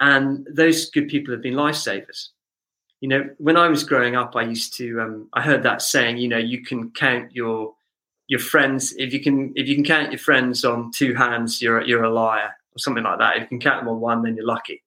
And 0.00 0.46
those 0.50 0.90
good 0.90 1.08
people 1.08 1.32
have 1.32 1.42
been 1.42 1.54
lifesavers 1.54 2.30
you 3.04 3.08
know, 3.08 3.28
when 3.36 3.58
I 3.58 3.68
was 3.68 3.84
growing 3.84 4.16
up, 4.16 4.34
I 4.34 4.44
used 4.44 4.78
to, 4.78 4.98
um, 5.02 5.28
I 5.34 5.42
heard 5.42 5.62
that 5.64 5.82
saying, 5.82 6.16
you 6.16 6.26
know, 6.26 6.38
you 6.38 6.64
can 6.64 6.90
count 6.92 7.34
your 7.34 7.74
your 8.28 8.40
friends 8.40 8.94
if 8.96 9.12
you 9.12 9.20
can 9.20 9.52
if 9.54 9.68
you 9.68 9.74
can 9.74 9.84
count 9.84 10.10
your 10.10 10.18
friends 10.18 10.64
on 10.64 10.90
two 10.90 11.12
hands, 11.12 11.60
you're 11.60 11.82
you're 11.82 12.04
a 12.04 12.10
liar 12.10 12.48
or 12.48 12.78
something 12.78 13.04
like 13.04 13.18
that. 13.18 13.36
If 13.36 13.42
you 13.42 13.48
can 13.48 13.60
count 13.60 13.82
them 13.82 13.88
on 13.88 14.00
one, 14.00 14.22
then 14.22 14.36
you're 14.36 14.46
lucky. 14.46 14.82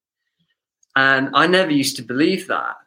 And 0.95 1.29
I 1.35 1.45
never 1.45 1.69
used 1.69 1.95
to 1.97 2.01
believe 2.01 2.47
that. 2.47 2.77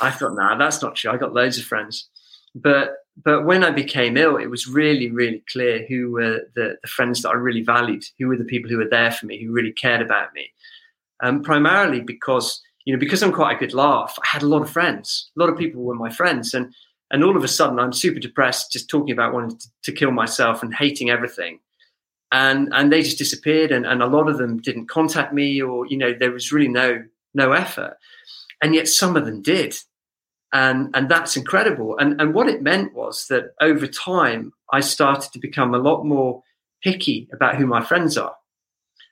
I 0.00 0.10
thought, 0.10 0.34
nah, 0.34 0.56
that's 0.56 0.80
not 0.80 0.96
true. 0.96 1.10
I 1.10 1.18
got 1.18 1.34
loads 1.34 1.58
of 1.58 1.64
friends, 1.64 2.08
but 2.54 2.94
but 3.24 3.44
when 3.44 3.64
I 3.64 3.70
became 3.70 4.16
ill, 4.16 4.36
it 4.36 4.46
was 4.46 4.66
really 4.66 5.10
really 5.10 5.42
clear 5.50 5.84
who 5.88 6.12
were 6.12 6.40
the, 6.54 6.76
the 6.82 6.88
friends 6.88 7.22
that 7.22 7.30
I 7.30 7.34
really 7.34 7.62
valued, 7.62 8.04
who 8.18 8.28
were 8.28 8.36
the 8.36 8.44
people 8.44 8.70
who 8.70 8.78
were 8.78 8.88
there 8.88 9.10
for 9.10 9.26
me, 9.26 9.42
who 9.42 9.52
really 9.52 9.72
cared 9.72 10.02
about 10.02 10.34
me. 10.34 10.52
Um, 11.20 11.42
primarily 11.42 12.00
because 12.00 12.62
you 12.88 12.94
know, 12.94 12.98
because 12.98 13.22
I'm 13.22 13.32
quite 13.32 13.54
a 13.54 13.58
good 13.58 13.74
laugh, 13.74 14.18
I 14.24 14.28
had 14.28 14.42
a 14.42 14.46
lot 14.46 14.62
of 14.62 14.70
friends. 14.70 15.30
A 15.36 15.40
lot 15.40 15.50
of 15.50 15.58
people 15.58 15.82
were 15.82 15.94
my 15.94 16.08
friends. 16.08 16.54
And 16.54 16.74
and 17.10 17.22
all 17.22 17.36
of 17.36 17.44
a 17.44 17.48
sudden 17.48 17.78
I'm 17.78 17.92
super 17.92 18.18
depressed, 18.18 18.72
just 18.72 18.88
talking 18.88 19.12
about 19.12 19.34
wanting 19.34 19.58
to, 19.58 19.68
to 19.84 19.92
kill 19.92 20.10
myself 20.10 20.62
and 20.62 20.74
hating 20.74 21.10
everything. 21.10 21.60
And 22.32 22.72
and 22.72 22.90
they 22.90 23.02
just 23.02 23.18
disappeared 23.18 23.72
and, 23.72 23.84
and 23.84 24.02
a 24.02 24.06
lot 24.06 24.26
of 24.26 24.38
them 24.38 24.56
didn't 24.56 24.88
contact 24.88 25.34
me 25.34 25.60
or, 25.60 25.86
you 25.86 25.98
know, 25.98 26.14
there 26.18 26.32
was 26.32 26.50
really 26.50 26.68
no 26.68 27.04
no 27.34 27.52
effort. 27.52 27.98
And 28.62 28.74
yet 28.74 28.88
some 28.88 29.16
of 29.16 29.26
them 29.26 29.42
did. 29.42 29.76
And 30.52 30.94
and 30.94 31.10
that's 31.10 31.36
incredible. 31.36 31.96
And 31.98 32.20
and 32.20 32.34
what 32.34 32.48
it 32.48 32.62
meant 32.62 32.94
was 32.94 33.26
that 33.28 33.54
over 33.60 33.86
time 33.86 34.52
I 34.72 34.80
started 34.80 35.32
to 35.32 35.38
become 35.38 35.74
a 35.74 35.78
lot 35.78 36.04
more 36.04 36.42
picky 36.82 37.28
about 37.32 37.56
who 37.56 37.66
my 37.66 37.84
friends 37.84 38.16
are. 38.16 38.34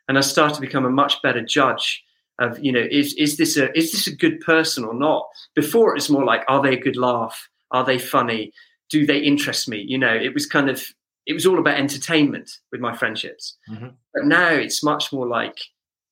And 0.08 0.16
I 0.16 0.22
started 0.22 0.54
to 0.54 0.60
become 0.60 0.84
a 0.84 0.90
much 0.90 1.20
better 1.22 1.44
judge 1.44 2.02
of 2.38 2.58
you 2.62 2.72
know 2.72 2.84
is 2.90 3.14
is 3.14 3.36
this 3.36 3.56
a 3.56 3.76
is 3.76 3.92
this 3.92 4.06
a 4.06 4.14
good 4.14 4.40
person 4.40 4.84
or 4.84 4.94
not 4.94 5.26
before 5.54 5.90
it 5.90 5.94
was 5.94 6.10
more 6.10 6.24
like 6.24 6.42
are 6.48 6.62
they 6.62 6.74
a 6.76 6.80
good 6.80 6.96
laugh 6.96 7.48
are 7.70 7.84
they 7.84 7.98
funny 7.98 8.52
do 8.90 9.06
they 9.06 9.18
interest 9.18 9.68
me 9.68 9.84
you 9.86 9.98
know 9.98 10.14
it 10.14 10.34
was 10.34 10.46
kind 10.46 10.68
of 10.68 10.84
it 11.26 11.32
was 11.32 11.46
all 11.46 11.58
about 11.58 11.78
entertainment 11.78 12.50
with 12.70 12.80
my 12.80 12.94
friendships 12.94 13.56
mm-hmm. 13.70 13.88
but 14.14 14.26
now 14.26 14.50
it's 14.50 14.82
much 14.82 15.12
more 15.12 15.26
like 15.26 15.58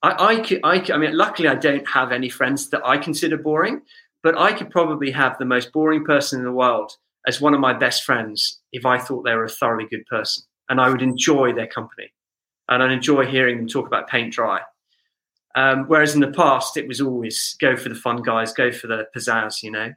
I, 0.03 0.11
I 0.11 0.27
I, 0.65 0.79
could, 0.79 0.91
I 0.93 0.99
mean 0.99 1.17
luckily 1.17 1.49
I 1.49 1.55
don't 1.57 1.89
have 1.89 2.11
any 2.11 2.29
friends 2.31 2.71
that 2.71 2.87
I 2.87 2.97
consider 2.97 3.37
boring 3.37 3.83
but 4.25 4.37
I 4.39 4.55
could 4.55 4.71
probably 4.71 5.13
have 5.13 5.39
the 5.39 5.45
most 5.45 5.71
boring 5.71 6.03
person 6.03 6.41
in 6.41 6.47
the 6.47 6.51
world 6.53 6.93
as 7.29 7.43
one 7.43 7.55
of 7.55 7.61
my 7.61 7.75
best 7.75 8.03
friends 8.05 8.61
if 8.73 8.87
I 8.87 8.99
thought 8.99 9.23
they 9.23 9.35
were 9.35 9.45
a 9.45 9.51
thoroughly 9.51 9.87
good 9.89 10.05
person. 10.07 10.43
And 10.71 10.81
I 10.81 10.89
would 10.89 11.03
enjoy 11.03 11.53
their 11.53 11.67
company. 11.67 12.11
And 12.69 12.83
I'd 12.83 12.91
enjoy 12.91 13.27
hearing 13.27 13.59
them 13.59 13.69
talk 13.69 13.87
about 13.87 14.09
paint 14.09 14.33
dry. 14.33 14.63
Um, 15.55 15.85
whereas 15.89 16.15
in 16.15 16.23
the 16.23 16.33
past, 16.33 16.79
it 16.79 16.89
was 16.89 17.03
always 17.03 17.55
go 17.61 17.77
for 17.77 17.91
the 17.91 17.95
fun 17.95 18.23
guys, 18.23 18.55
go 18.55 18.73
for 18.73 18.87
the 18.87 19.07
pizzazz, 19.15 19.63
you 19.63 19.71
know. 19.71 19.93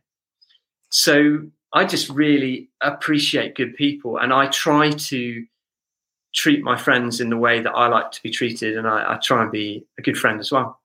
So 0.92 1.40
I 1.74 1.86
just 1.86 2.10
really 2.10 2.70
appreciate 2.82 3.56
good 3.56 3.76
people, 3.76 4.18
and 4.18 4.34
I 4.34 4.48
try 4.48 4.92
to 4.92 5.46
treat 6.36 6.64
my 6.64 6.78
friends 6.78 7.20
in 7.20 7.30
the 7.30 7.38
way 7.38 7.62
that 7.62 7.72
I 7.72 7.88
like 7.88 8.12
to 8.12 8.22
be 8.22 8.30
treated, 8.30 8.78
and 8.78 8.88
I, 8.88 9.14
I 9.14 9.20
try 9.24 9.42
and 9.42 9.52
be 9.52 9.86
a 9.98 10.02
good 10.02 10.18
friend 10.18 10.40
as 10.40 10.52
well. 10.52 10.80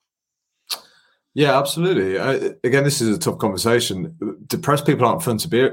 Yeah, 1.34 1.58
absolutely. 1.58 2.18
I, 2.18 2.32
again, 2.62 2.84
this 2.84 3.00
is 3.00 3.16
a 3.16 3.18
tough 3.18 3.38
conversation. 3.38 4.14
depressed 4.46 4.84
people 4.84 5.06
aren't 5.06 5.22
fun 5.22 5.38
to 5.38 5.48
be. 5.48 5.70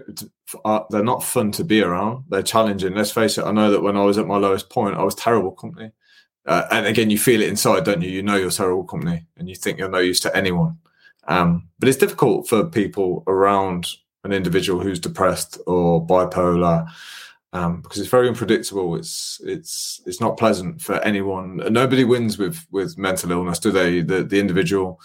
They're 0.90 1.03
not 1.03 1.23
fun 1.23 1.52
to 1.53 1.64
be 1.65 1.81
around. 1.81 2.23
They're 2.30 2.41
challenging. 2.41 2.94
Let's 2.94 3.11
face 3.11 3.38
it. 3.38 3.44
I 3.44 3.52
know 3.52 3.69
that 3.72 3.81
when 3.81 3.98
I 3.98 4.03
was 4.03 4.18
at 4.18 4.27
my 4.27 4.38
lowest 4.38 4.69
point, 4.69 4.95
I 4.95 5.03
was 5.03 5.15
terrible 5.15 5.52
company. 5.52 5.91
Uh, 6.45 6.65
and 6.72 6.86
again, 6.86 7.10
you 7.10 7.19
feel 7.19 7.41
it 7.41 7.49
inside, 7.49 7.84
don't 7.84 8.02
you? 8.02 8.10
You 8.10 8.23
know 8.23 8.38
you're 8.38 8.49
terrible 8.49 8.86
company, 8.86 9.26
and 9.38 9.49
you 9.49 9.56
think 9.56 9.77
you're 9.77 9.90
no 9.90 9.99
use 9.99 10.22
to 10.22 10.36
anyone. 10.36 10.77
Um, 11.27 11.68
but 11.77 11.90
it's 11.90 11.98
difficult 11.98 12.48
for 12.48 12.65
people 12.65 13.23
around 13.27 13.88
an 14.23 14.31
individual 14.34 14.80
who's 14.80 14.99
depressed 14.99 15.60
or 15.68 16.06
bipolar 16.06 16.88
um, 17.53 17.81
because 17.81 17.99
it's 17.99 18.10
very 18.10 18.27
unpredictable. 18.27 18.95
It's 18.95 19.41
it's 19.44 20.02
it's 20.06 20.22
not 20.22 20.38
pleasant 20.38 20.81
for 20.81 20.95
anyone. 20.99 21.57
Nobody 21.72 22.03
wins 22.03 22.38
with 22.38 22.65
with 22.72 22.98
mental 22.98 23.31
illness, 23.31 23.60
do 23.60 23.72
they? 23.72 24.02
The 24.02 24.23
the 24.23 24.40
individual, 24.40 24.99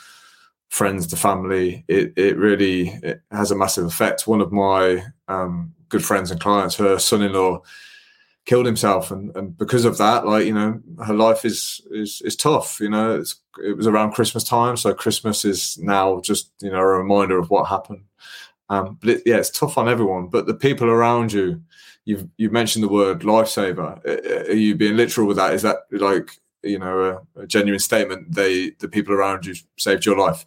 friends, 0.70 1.06
the 1.06 1.16
family. 1.16 1.84
It 1.88 2.12
it 2.16 2.36
really 2.36 2.88
it 3.02 3.22
has 3.30 3.50
a 3.50 3.56
massive 3.56 3.84
effect. 3.84 4.26
One 4.26 4.40
of 4.40 4.52
my 4.52 5.04
um, 5.28 5.74
good 5.88 6.04
friends 6.04 6.30
and 6.30 6.40
clients, 6.40 6.76
her 6.76 6.98
son-in-law, 6.98 7.62
killed 8.46 8.66
himself, 8.66 9.10
and, 9.10 9.34
and 9.36 9.56
because 9.56 9.84
of 9.84 9.98
that, 9.98 10.26
like 10.26 10.46
you 10.46 10.54
know, 10.54 10.80
her 11.04 11.14
life 11.14 11.44
is 11.44 11.80
is 11.90 12.22
is 12.22 12.36
tough. 12.36 12.80
You 12.80 12.90
know, 12.90 13.16
it's, 13.18 13.36
it 13.62 13.76
was 13.76 13.86
around 13.86 14.12
Christmas 14.12 14.44
time, 14.44 14.76
so 14.76 14.94
Christmas 14.94 15.44
is 15.44 15.78
now 15.78 16.20
just 16.20 16.50
you 16.60 16.70
know 16.70 16.78
a 16.78 16.86
reminder 16.86 17.38
of 17.38 17.50
what 17.50 17.68
happened. 17.68 18.04
Um, 18.70 18.98
but 19.00 19.10
it, 19.10 19.22
yeah, 19.26 19.36
it's 19.36 19.50
tough 19.50 19.78
on 19.78 19.88
everyone. 19.88 20.28
But 20.28 20.46
the 20.46 20.54
people 20.54 20.88
around 20.88 21.32
you 21.32 21.62
you've 22.04 22.28
you 22.36 22.50
mentioned 22.50 22.84
the 22.84 22.88
word 22.88 23.20
lifesaver. 23.20 24.48
Are 24.48 24.52
you 24.52 24.74
being 24.74 24.96
literal 24.96 25.26
with 25.26 25.36
that? 25.36 25.54
Is 25.54 25.62
that 25.62 25.78
like 25.90 26.38
you 26.64 26.78
know 26.78 27.24
a, 27.36 27.42
a 27.42 27.46
genuine 27.46 27.80
statement? 27.80 28.34
They 28.34 28.70
the 28.78 28.88
people 28.88 29.14
around 29.14 29.46
you 29.46 29.54
saved 29.78 30.06
your 30.06 30.18
life. 30.18 30.44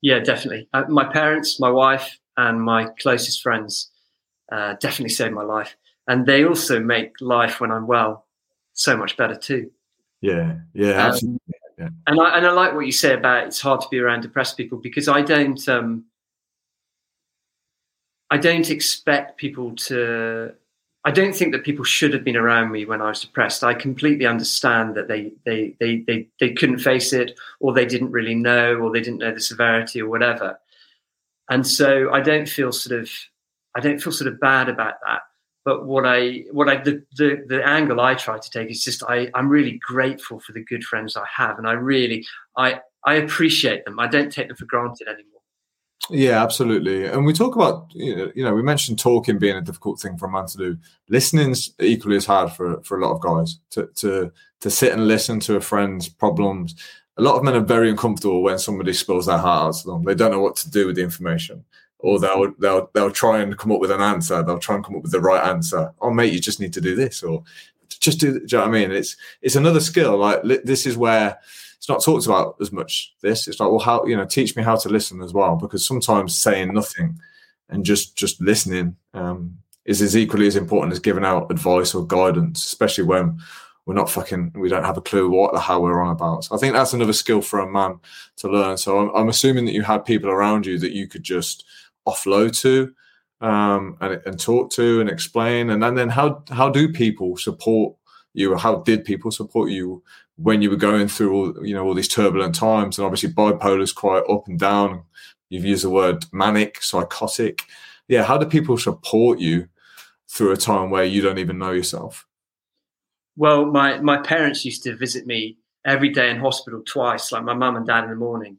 Yeah, 0.00 0.20
definitely. 0.20 0.68
Uh, 0.72 0.84
my 0.88 1.04
parents, 1.04 1.58
my 1.58 1.70
wife, 1.70 2.18
and 2.36 2.62
my 2.62 2.86
closest 3.00 3.42
friends 3.42 3.90
uh, 4.52 4.74
definitely 4.80 5.14
saved 5.14 5.34
my 5.34 5.42
life, 5.42 5.76
and 6.06 6.26
they 6.26 6.44
also 6.44 6.80
make 6.80 7.12
life 7.20 7.60
when 7.60 7.70
I'm 7.70 7.86
well 7.86 8.26
so 8.72 8.96
much 8.96 9.16
better 9.16 9.34
too. 9.34 9.70
Yeah, 10.20 10.56
yeah, 10.72 10.92
um, 10.92 11.10
absolutely. 11.10 11.40
Yeah. 11.78 11.88
And 12.06 12.20
I 12.20 12.36
and 12.36 12.46
I 12.46 12.50
like 12.50 12.74
what 12.74 12.86
you 12.86 12.92
say 12.92 13.14
about 13.14 13.46
it's 13.46 13.60
hard 13.60 13.80
to 13.82 13.88
be 13.88 14.00
around 14.00 14.22
depressed 14.22 14.56
people 14.56 14.78
because 14.78 15.08
I 15.08 15.22
don't. 15.22 15.68
Um, 15.68 16.04
I 18.30 18.36
don't 18.36 18.68
expect 18.68 19.38
people 19.38 19.74
to. 19.76 20.54
I 21.04 21.10
don't 21.10 21.34
think 21.34 21.52
that 21.52 21.64
people 21.64 21.84
should 21.84 22.12
have 22.12 22.24
been 22.24 22.36
around 22.36 22.72
me 22.72 22.84
when 22.84 23.00
I 23.00 23.08
was 23.08 23.20
depressed. 23.20 23.62
I 23.62 23.72
completely 23.74 24.26
understand 24.26 24.94
that 24.96 25.08
they 25.08 25.32
they 25.44 25.74
they 25.80 25.98
they 26.06 26.28
they 26.40 26.52
couldn't 26.52 26.80
face 26.80 27.12
it, 27.12 27.38
or 27.60 27.72
they 27.72 27.86
didn't 27.86 28.10
really 28.10 28.34
know, 28.34 28.76
or 28.76 28.92
they 28.92 29.00
didn't 29.00 29.20
know 29.20 29.32
the 29.32 29.40
severity, 29.40 30.02
or 30.02 30.08
whatever. 30.08 30.58
And 31.50 31.66
so 31.66 32.12
I 32.12 32.20
don't 32.20 32.48
feel 32.48 32.72
sort 32.72 33.00
of 33.00 33.10
I 33.76 33.80
don't 33.80 34.00
feel 34.02 34.12
sort 34.12 34.32
of 34.32 34.40
bad 34.40 34.68
about 34.68 34.94
that. 35.06 35.22
But 35.64 35.86
what 35.86 36.04
I 36.06 36.44
what 36.50 36.68
I 36.68 36.82
the 36.82 37.04
the, 37.16 37.44
the 37.46 37.66
angle 37.66 38.00
I 38.00 38.14
try 38.14 38.38
to 38.38 38.50
take 38.50 38.70
is 38.70 38.82
just 38.82 39.02
I 39.04 39.30
I'm 39.34 39.48
really 39.48 39.78
grateful 39.82 40.40
for 40.40 40.52
the 40.52 40.64
good 40.64 40.82
friends 40.84 41.16
I 41.16 41.26
have, 41.34 41.58
and 41.58 41.68
I 41.68 41.72
really 41.72 42.26
I 42.56 42.80
I 43.04 43.14
appreciate 43.14 43.84
them. 43.84 44.00
I 44.00 44.08
don't 44.08 44.32
take 44.32 44.48
them 44.48 44.56
for 44.56 44.66
granted 44.66 45.08
anymore. 45.08 45.37
Yeah, 46.10 46.42
absolutely. 46.42 47.04
And 47.06 47.26
we 47.26 47.32
talk 47.32 47.54
about 47.54 47.86
you 47.92 48.32
know, 48.36 48.54
we 48.54 48.62
mentioned 48.62 48.98
talking 48.98 49.38
being 49.38 49.56
a 49.56 49.60
difficult 49.62 50.00
thing 50.00 50.16
for 50.16 50.26
a 50.26 50.30
man 50.30 50.46
to 50.46 50.58
do. 50.58 50.78
Listening's 51.08 51.74
equally 51.80 52.16
as 52.16 52.24
hard 52.24 52.52
for 52.52 52.82
for 52.82 52.98
a 52.98 53.06
lot 53.06 53.14
of 53.14 53.20
guys 53.20 53.58
to 53.70 53.86
to 53.96 54.32
to 54.60 54.70
sit 54.70 54.92
and 54.92 55.06
listen 55.06 55.38
to 55.40 55.56
a 55.56 55.60
friend's 55.60 56.08
problems. 56.08 56.74
A 57.18 57.22
lot 57.22 57.36
of 57.36 57.44
men 57.44 57.54
are 57.54 57.60
very 57.60 57.90
uncomfortable 57.90 58.42
when 58.42 58.58
somebody 58.58 58.92
spills 58.92 59.26
their 59.26 59.38
heart 59.38 59.68
out 59.68 59.80
to 59.80 59.86
them. 59.88 60.04
They 60.04 60.14
don't 60.14 60.30
know 60.30 60.40
what 60.40 60.56
to 60.56 60.70
do 60.70 60.86
with 60.86 60.96
the 60.96 61.02
information, 61.02 61.64
or 61.98 62.18
they'll 62.18 62.52
they'll 62.58 62.90
they'll 62.94 63.10
try 63.10 63.40
and 63.40 63.58
come 63.58 63.72
up 63.72 63.80
with 63.80 63.90
an 63.90 64.00
answer. 64.00 64.42
They'll 64.42 64.58
try 64.58 64.76
and 64.76 64.84
come 64.84 64.96
up 64.96 65.02
with 65.02 65.12
the 65.12 65.20
right 65.20 65.46
answer. 65.46 65.92
Oh, 66.00 66.10
mate, 66.10 66.32
you 66.32 66.40
just 66.40 66.60
need 66.60 66.72
to 66.74 66.80
do 66.80 66.94
this, 66.94 67.22
or 67.22 67.42
just 68.00 68.20
do. 68.20 68.32
do 68.32 68.38
you 68.38 68.46
know 68.52 68.60
what 68.60 68.68
I 68.68 68.72
mean? 68.72 68.92
It's 68.92 69.16
it's 69.42 69.56
another 69.56 69.80
skill. 69.80 70.16
Like 70.16 70.42
this 70.42 70.86
is 70.86 70.96
where 70.96 71.38
not 71.88 72.02
talked 72.02 72.26
about 72.26 72.56
as 72.60 72.72
much. 72.72 73.14
This 73.22 73.48
it's 73.48 73.60
like, 73.60 73.70
well, 73.70 73.78
how 73.78 74.04
you 74.06 74.16
know, 74.16 74.24
teach 74.24 74.56
me 74.56 74.62
how 74.62 74.76
to 74.76 74.88
listen 74.88 75.22
as 75.22 75.32
well, 75.32 75.56
because 75.56 75.86
sometimes 75.86 76.36
saying 76.36 76.72
nothing 76.74 77.18
and 77.68 77.84
just 77.84 78.16
just 78.16 78.40
listening 78.40 78.96
um, 79.14 79.58
is 79.84 80.02
as 80.02 80.16
equally 80.16 80.46
as 80.46 80.56
important 80.56 80.92
as 80.92 80.98
giving 80.98 81.24
out 81.24 81.50
advice 81.50 81.94
or 81.94 82.06
guidance, 82.06 82.64
especially 82.64 83.04
when 83.04 83.38
we're 83.86 83.94
not 83.94 84.10
fucking, 84.10 84.52
we 84.54 84.68
don't 84.68 84.84
have 84.84 84.98
a 84.98 85.00
clue 85.00 85.30
what 85.30 85.54
the 85.54 85.58
hell 85.58 85.80
we're 85.80 86.02
on 86.02 86.12
about. 86.12 86.44
So 86.44 86.54
I 86.54 86.58
think 86.58 86.74
that's 86.74 86.92
another 86.92 87.14
skill 87.14 87.40
for 87.40 87.60
a 87.60 87.70
man 87.70 87.98
to 88.36 88.48
learn. 88.48 88.76
So 88.76 88.98
I'm, 88.98 89.08
I'm 89.16 89.28
assuming 89.30 89.64
that 89.64 89.72
you 89.72 89.80
had 89.82 90.04
people 90.04 90.28
around 90.28 90.66
you 90.66 90.78
that 90.78 90.92
you 90.92 91.08
could 91.08 91.22
just 91.22 91.64
offload 92.06 92.54
to 92.60 92.92
um, 93.40 93.96
and, 94.02 94.20
and 94.26 94.38
talk 94.38 94.70
to 94.72 95.00
and 95.00 95.08
explain. 95.08 95.70
And, 95.70 95.82
and 95.82 95.96
then 95.96 96.10
how 96.10 96.44
how 96.50 96.68
do 96.68 96.92
people 96.92 97.38
support 97.38 97.96
you? 98.38 98.56
How 98.56 98.76
did 98.76 99.04
people 99.04 99.30
support 99.30 99.70
you 99.70 100.02
when 100.36 100.62
you 100.62 100.70
were 100.70 100.76
going 100.76 101.08
through 101.08 101.34
all 101.34 101.66
you 101.66 101.74
know 101.74 101.84
all 101.84 101.94
these 101.94 102.08
turbulent 102.08 102.54
times? 102.54 102.98
And 102.98 103.04
obviously 103.04 103.30
bipolar 103.30 103.82
is 103.82 103.92
quite 103.92 104.24
up 104.28 104.46
and 104.48 104.58
down. 104.58 105.02
You've 105.48 105.64
used 105.64 105.84
the 105.84 105.90
word 105.90 106.24
manic 106.32 106.82
psychotic. 106.82 107.62
Yeah 108.06 108.24
how 108.24 108.38
do 108.38 108.46
people 108.46 108.78
support 108.78 109.38
you 109.38 109.68
through 110.30 110.52
a 110.52 110.56
time 110.56 110.90
where 110.90 111.04
you 111.04 111.22
don't 111.22 111.38
even 111.38 111.58
know 111.58 111.72
yourself? 111.72 112.26
Well 113.36 113.66
my 113.66 114.00
my 114.00 114.18
parents 114.18 114.64
used 114.64 114.82
to 114.84 114.96
visit 114.96 115.26
me 115.26 115.58
every 115.84 116.10
day 116.10 116.30
in 116.30 116.38
hospital 116.38 116.82
twice 116.86 117.32
like 117.32 117.44
my 117.44 117.54
mum 117.54 117.76
and 117.76 117.86
dad 117.86 118.04
in 118.04 118.10
the 118.10 118.16
morning 118.16 118.58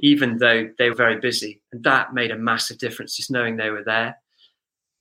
even 0.00 0.38
though 0.38 0.68
they 0.78 0.88
were 0.88 0.96
very 0.96 1.20
busy. 1.20 1.62
And 1.72 1.84
that 1.84 2.14
made 2.14 2.30
a 2.30 2.38
massive 2.38 2.78
difference 2.78 3.16
just 3.16 3.30
knowing 3.30 3.56
they 3.56 3.70
were 3.70 3.84
there. 3.84 4.16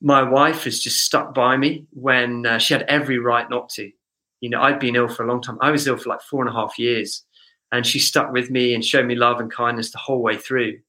My 0.02 0.24
wife 0.24 0.64
has 0.64 0.80
just 0.80 1.04
stuck 1.04 1.34
by 1.34 1.58
me 1.58 1.86
when 1.92 2.46
uh, 2.46 2.58
she 2.58 2.74
had 2.74 2.84
every 2.84 3.18
right 3.18 3.50
not 3.50 3.70
to 3.72 3.92
you 4.42 4.50
know, 4.50 4.62
I'd 4.62 4.80
been 4.80 4.96
ill 4.96 5.08
for 5.08 5.24
a 5.24 5.28
long 5.28 5.42
time. 5.42 5.58
I 5.62 5.72
was 5.72 5.88
ill 5.88 5.98
for 5.98 6.10
like 6.10 6.22
four 6.22 6.42
and 6.42 6.50
a 6.50 6.58
half 6.58 6.80
years. 6.80 7.24
And 7.72 7.86
she 7.86 8.00
stuck 8.00 8.32
with 8.32 8.50
me 8.50 8.74
and 8.74 8.84
showed 8.84 9.06
me 9.06 9.16
love 9.16 9.40
and 9.40 9.52
kindness 9.52 9.92
the 9.92 10.00
whole 10.00 10.22
way 10.22 10.38
through. 10.38 10.80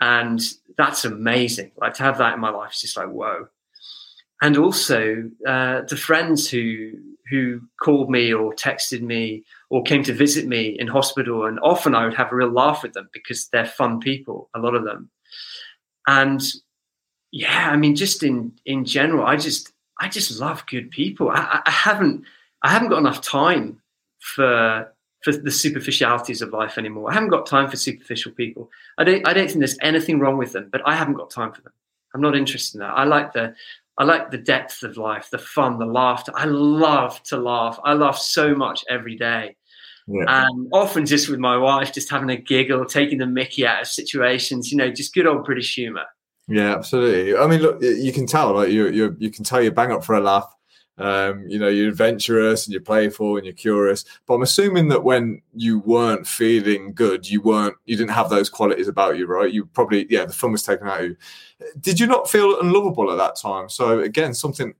And 0.00 0.40
that's 0.76 1.04
amazing. 1.04 1.72
Like 1.76 1.94
to 1.94 2.02
have 2.02 2.18
that 2.18 2.34
in 2.34 2.40
my 2.40 2.50
life 2.50 2.72
is 2.72 2.80
just 2.80 2.96
like, 2.96 3.08
whoa. 3.08 3.48
And 4.40 4.56
also 4.56 5.30
uh, 5.46 5.82
the 5.88 5.96
friends 5.96 6.48
who 6.48 6.92
who 7.30 7.60
called 7.82 8.08
me 8.08 8.32
or 8.32 8.54
texted 8.54 9.02
me 9.02 9.44
or 9.68 9.82
came 9.82 10.02
to 10.02 10.14
visit 10.14 10.46
me 10.46 10.74
in 10.78 10.86
hospital. 10.86 11.44
And 11.44 11.60
often 11.60 11.94
I 11.94 12.04
would 12.04 12.14
have 12.14 12.32
a 12.32 12.36
real 12.36 12.50
laugh 12.50 12.82
with 12.82 12.94
them 12.94 13.10
because 13.12 13.48
they're 13.48 13.66
fun 13.66 14.00
people, 14.00 14.48
a 14.54 14.60
lot 14.60 14.74
of 14.74 14.84
them. 14.84 15.10
And 16.06 16.40
yeah, 17.32 17.70
I 17.70 17.76
mean, 17.76 17.96
just 17.96 18.22
in 18.22 18.52
in 18.64 18.84
general, 18.84 19.26
I 19.26 19.36
just 19.36 19.72
I 20.00 20.08
just 20.08 20.40
love 20.40 20.64
good 20.66 20.90
people. 20.90 21.30
I, 21.30 21.60
I 21.66 21.70
haven't 21.70 22.24
I 22.62 22.70
haven't 22.70 22.88
got 22.88 22.98
enough 22.98 23.20
time 23.20 23.80
for 24.20 24.92
for 25.22 25.32
the 25.32 25.50
superficialities 25.50 26.42
of 26.42 26.52
life 26.52 26.78
anymore. 26.78 27.10
I 27.10 27.14
haven't 27.14 27.30
got 27.30 27.46
time 27.46 27.68
for 27.68 27.76
superficial 27.76 28.32
people. 28.32 28.70
I 28.98 29.04
don't 29.04 29.26
I 29.26 29.32
don't 29.32 29.46
think 29.46 29.58
there's 29.58 29.78
anything 29.82 30.20
wrong 30.20 30.38
with 30.38 30.52
them, 30.52 30.68
but 30.70 30.82
I 30.86 30.94
haven't 30.94 31.14
got 31.14 31.30
time 31.30 31.52
for 31.52 31.62
them. 31.62 31.72
I'm 32.14 32.20
not 32.20 32.36
interested 32.36 32.76
in 32.76 32.80
that. 32.80 32.94
I 32.96 33.04
like 33.04 33.32
the 33.32 33.54
I 33.98 34.04
like 34.04 34.30
the 34.30 34.38
depth 34.38 34.84
of 34.84 34.96
life, 34.96 35.28
the 35.30 35.38
fun, 35.38 35.78
the 35.78 35.86
laughter. 35.86 36.32
I 36.34 36.44
love 36.44 37.20
to 37.24 37.36
laugh. 37.36 37.80
I 37.84 37.94
laugh 37.94 38.16
so 38.16 38.54
much 38.54 38.84
every 38.88 39.16
day. 39.16 39.56
Yeah. 40.06 40.24
And 40.28 40.68
often 40.72 41.04
just 41.04 41.28
with 41.28 41.40
my 41.40 41.56
wife, 41.56 41.92
just 41.92 42.08
having 42.10 42.30
a 42.30 42.36
giggle, 42.36 42.84
taking 42.86 43.18
the 43.18 43.26
mickey 43.26 43.66
out 43.66 43.82
of 43.82 43.88
situations, 43.88 44.70
you 44.70 44.78
know, 44.78 44.90
just 44.90 45.12
good 45.12 45.26
old 45.26 45.44
British 45.44 45.74
humour. 45.74 46.04
Yeah, 46.46 46.74
absolutely. 46.74 47.36
I 47.36 47.46
mean, 47.46 47.60
look, 47.60 47.82
you 47.82 48.12
can 48.12 48.26
tell, 48.26 48.54
like 48.54 48.70
you, 48.70 48.88
you, 48.88 49.16
you 49.18 49.30
can 49.30 49.44
tell 49.44 49.60
you 49.60 49.70
bang 49.70 49.92
up 49.92 50.02
for 50.02 50.14
a 50.14 50.20
laugh. 50.20 50.50
Um, 50.98 51.48
you 51.48 51.58
know, 51.58 51.68
you're 51.68 51.88
adventurous 51.88 52.66
and 52.66 52.72
you're 52.72 52.82
playful 52.82 53.36
and 53.36 53.46
you're 53.46 53.54
curious. 53.54 54.04
But 54.26 54.34
I'm 54.34 54.42
assuming 54.42 54.88
that 54.88 55.04
when 55.04 55.40
you 55.54 55.78
weren't 55.80 56.26
feeling 56.26 56.92
good, 56.92 57.28
you 57.28 57.40
weren't, 57.40 57.76
you 57.86 57.96
didn't 57.96 58.10
have 58.10 58.30
those 58.30 58.50
qualities 58.50 58.88
about 58.88 59.16
you, 59.16 59.26
right? 59.26 59.52
You 59.52 59.66
probably, 59.66 60.06
yeah, 60.10 60.24
the 60.24 60.32
fun 60.32 60.52
was 60.52 60.64
taken 60.64 60.88
out 60.88 61.00
of 61.00 61.06
you. 61.06 61.16
Did 61.80 62.00
you 62.00 62.06
not 62.06 62.28
feel 62.28 62.60
unlovable 62.60 63.10
at 63.12 63.18
that 63.18 63.36
time? 63.36 63.68
So 63.68 64.00
again, 64.00 64.34
something 64.34 64.74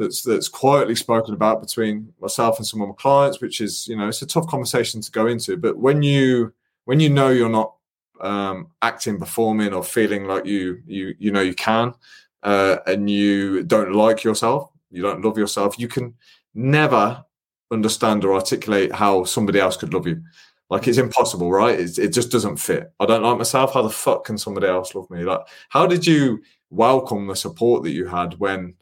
that's 0.00 0.22
that's 0.22 0.48
quietly 0.48 0.94
spoken 0.94 1.34
about 1.34 1.60
between 1.60 2.12
myself 2.20 2.58
and 2.58 2.66
some 2.66 2.80
of 2.80 2.88
my 2.88 2.94
clients, 2.96 3.40
which 3.40 3.60
is, 3.60 3.86
you 3.86 3.96
know, 3.96 4.08
it's 4.08 4.22
a 4.22 4.26
tough 4.26 4.46
conversation 4.46 5.00
to 5.00 5.10
go 5.10 5.26
into. 5.26 5.56
But 5.56 5.78
when 5.78 6.02
you 6.02 6.52
when 6.86 7.00
you 7.00 7.10
know 7.10 7.28
you're 7.28 7.50
not 7.50 7.74
um, 8.20 8.68
acting, 8.82 9.18
performing, 9.18 9.72
or 9.72 9.84
feeling 9.84 10.24
like 10.24 10.46
you 10.46 10.82
you 10.86 11.14
you 11.18 11.30
know 11.30 11.40
you 11.40 11.54
can, 11.54 11.94
uh, 12.42 12.78
and 12.86 13.08
you 13.10 13.62
don't 13.62 13.92
like 13.92 14.24
yourself, 14.24 14.69
you 14.90 15.02
don't 15.02 15.24
love 15.24 15.38
yourself, 15.38 15.78
you 15.78 15.88
can 15.88 16.14
never 16.54 17.24
understand 17.70 18.24
or 18.24 18.34
articulate 18.34 18.92
how 18.92 19.24
somebody 19.24 19.60
else 19.60 19.76
could 19.76 19.94
love 19.94 20.06
you. 20.06 20.22
Like 20.70 20.86
it's 20.86 20.98
impossible, 20.98 21.50
right? 21.50 21.78
It's, 21.78 21.98
it 21.98 22.12
just 22.12 22.30
doesn't 22.30 22.56
fit. 22.56 22.92
I 23.00 23.06
don't 23.06 23.22
like 23.22 23.38
myself. 23.38 23.74
How 23.74 23.82
the 23.82 23.90
fuck 23.90 24.24
can 24.24 24.38
somebody 24.38 24.68
else 24.68 24.94
love 24.94 25.10
me? 25.10 25.24
Like, 25.24 25.40
how 25.68 25.86
did 25.86 26.06
you 26.06 26.42
welcome 26.70 27.26
the 27.26 27.34
support 27.34 27.82
that 27.82 27.90
you 27.90 28.06
had 28.06 28.38
when 28.38 28.74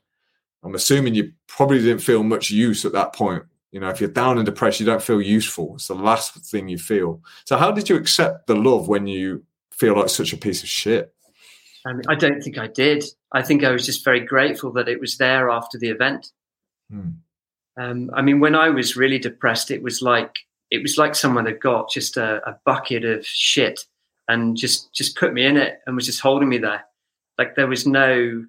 I'm 0.63 0.75
assuming 0.75 1.15
you 1.15 1.33
probably 1.47 1.79
didn't 1.79 2.03
feel 2.03 2.23
much 2.23 2.51
use 2.51 2.85
at 2.85 2.93
that 2.93 3.15
point? 3.15 3.43
You 3.73 3.81
know, 3.81 3.89
if 3.89 4.01
you're 4.01 4.11
down 4.11 4.37
and 4.37 4.47
depressed, 4.47 4.81
you 4.81 4.87
don't 4.87 5.03
feel 5.03 5.21
useful. 5.21 5.75
It's 5.75 5.89
the 5.89 5.95
last 5.95 6.35
thing 6.51 6.69
you 6.69 6.79
feel. 6.79 7.23
So, 7.45 7.57
how 7.57 7.71
did 7.71 7.89
you 7.89 7.97
accept 7.97 8.47
the 8.47 8.57
love 8.57 8.89
when 8.89 9.07
you 9.07 9.45
feel 9.73 9.95
like 9.97 10.09
such 10.09 10.33
a 10.33 10.39
piece 10.39 10.63
of 10.63 10.69
shit? 10.69 11.15
I, 11.87 11.93
mean, 11.93 12.03
I 12.09 12.15
don't 12.15 12.43
think 12.43 12.59
I 12.59 12.67
did. 12.67 13.05
I 13.33 13.43
think 13.43 13.65
I 13.65 13.71
was 13.71 13.87
just 13.87 14.05
very 14.05 14.21
grateful 14.21 14.73
that 14.73 14.89
it 14.89 15.01
was 15.01 15.17
there 15.17 15.51
after 15.51 15.79
the 15.79 15.89
event. 15.89 16.31
Hmm. 16.91 17.11
Um, 17.79 18.11
I 18.15 18.23
mean, 18.23 18.41
when 18.41 18.55
I 18.55 18.71
was 18.71 18.97
really 18.97 19.19
depressed, 19.19 19.71
it 19.71 19.83
was 19.83 20.03
like 20.03 20.35
it 20.71 20.83
was 20.83 20.99
like 20.99 21.15
someone 21.15 21.47
had 21.47 21.61
got 21.61 21.91
just 21.91 22.17
a, 22.17 22.47
a 22.49 22.59
bucket 22.65 23.05
of 23.05 23.25
shit 23.25 23.85
and 24.29 24.57
just 24.57 24.93
just 24.93 25.17
put 25.17 25.33
me 25.33 25.45
in 25.45 25.57
it 25.57 25.81
and 25.87 25.97
was 25.97 26.07
just 26.07 26.21
holding 26.21 26.49
me 26.49 26.59
there. 26.59 26.85
Like 27.39 27.55
there 27.55 27.67
was 27.67 27.87
no 27.87 28.45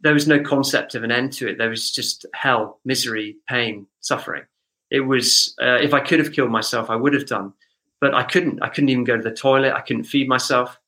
there 0.00 0.14
was 0.14 0.28
no 0.28 0.40
concept 0.40 0.94
of 0.94 1.02
an 1.02 1.10
end 1.10 1.32
to 1.34 1.48
it. 1.48 1.58
There 1.58 1.70
was 1.70 1.90
just 1.90 2.24
hell, 2.34 2.80
misery, 2.84 3.36
pain, 3.48 3.86
suffering. 4.00 4.44
It 4.90 5.00
was 5.00 5.54
uh, 5.60 5.78
if 5.80 5.94
I 5.94 6.00
could 6.00 6.18
have 6.18 6.32
killed 6.32 6.50
myself, 6.50 6.90
I 6.90 6.96
would 6.96 7.14
have 7.14 7.26
done, 7.26 7.52
but 8.00 8.14
I 8.14 8.22
couldn't. 8.22 8.62
I 8.62 8.68
couldn't 8.68 8.90
even 8.90 9.04
go 9.04 9.16
to 9.16 9.22
the 9.22 9.34
toilet. 9.34 9.72
I 9.72 9.80
couldn't 9.80 10.04
feed 10.04 10.28
myself. 10.28 10.78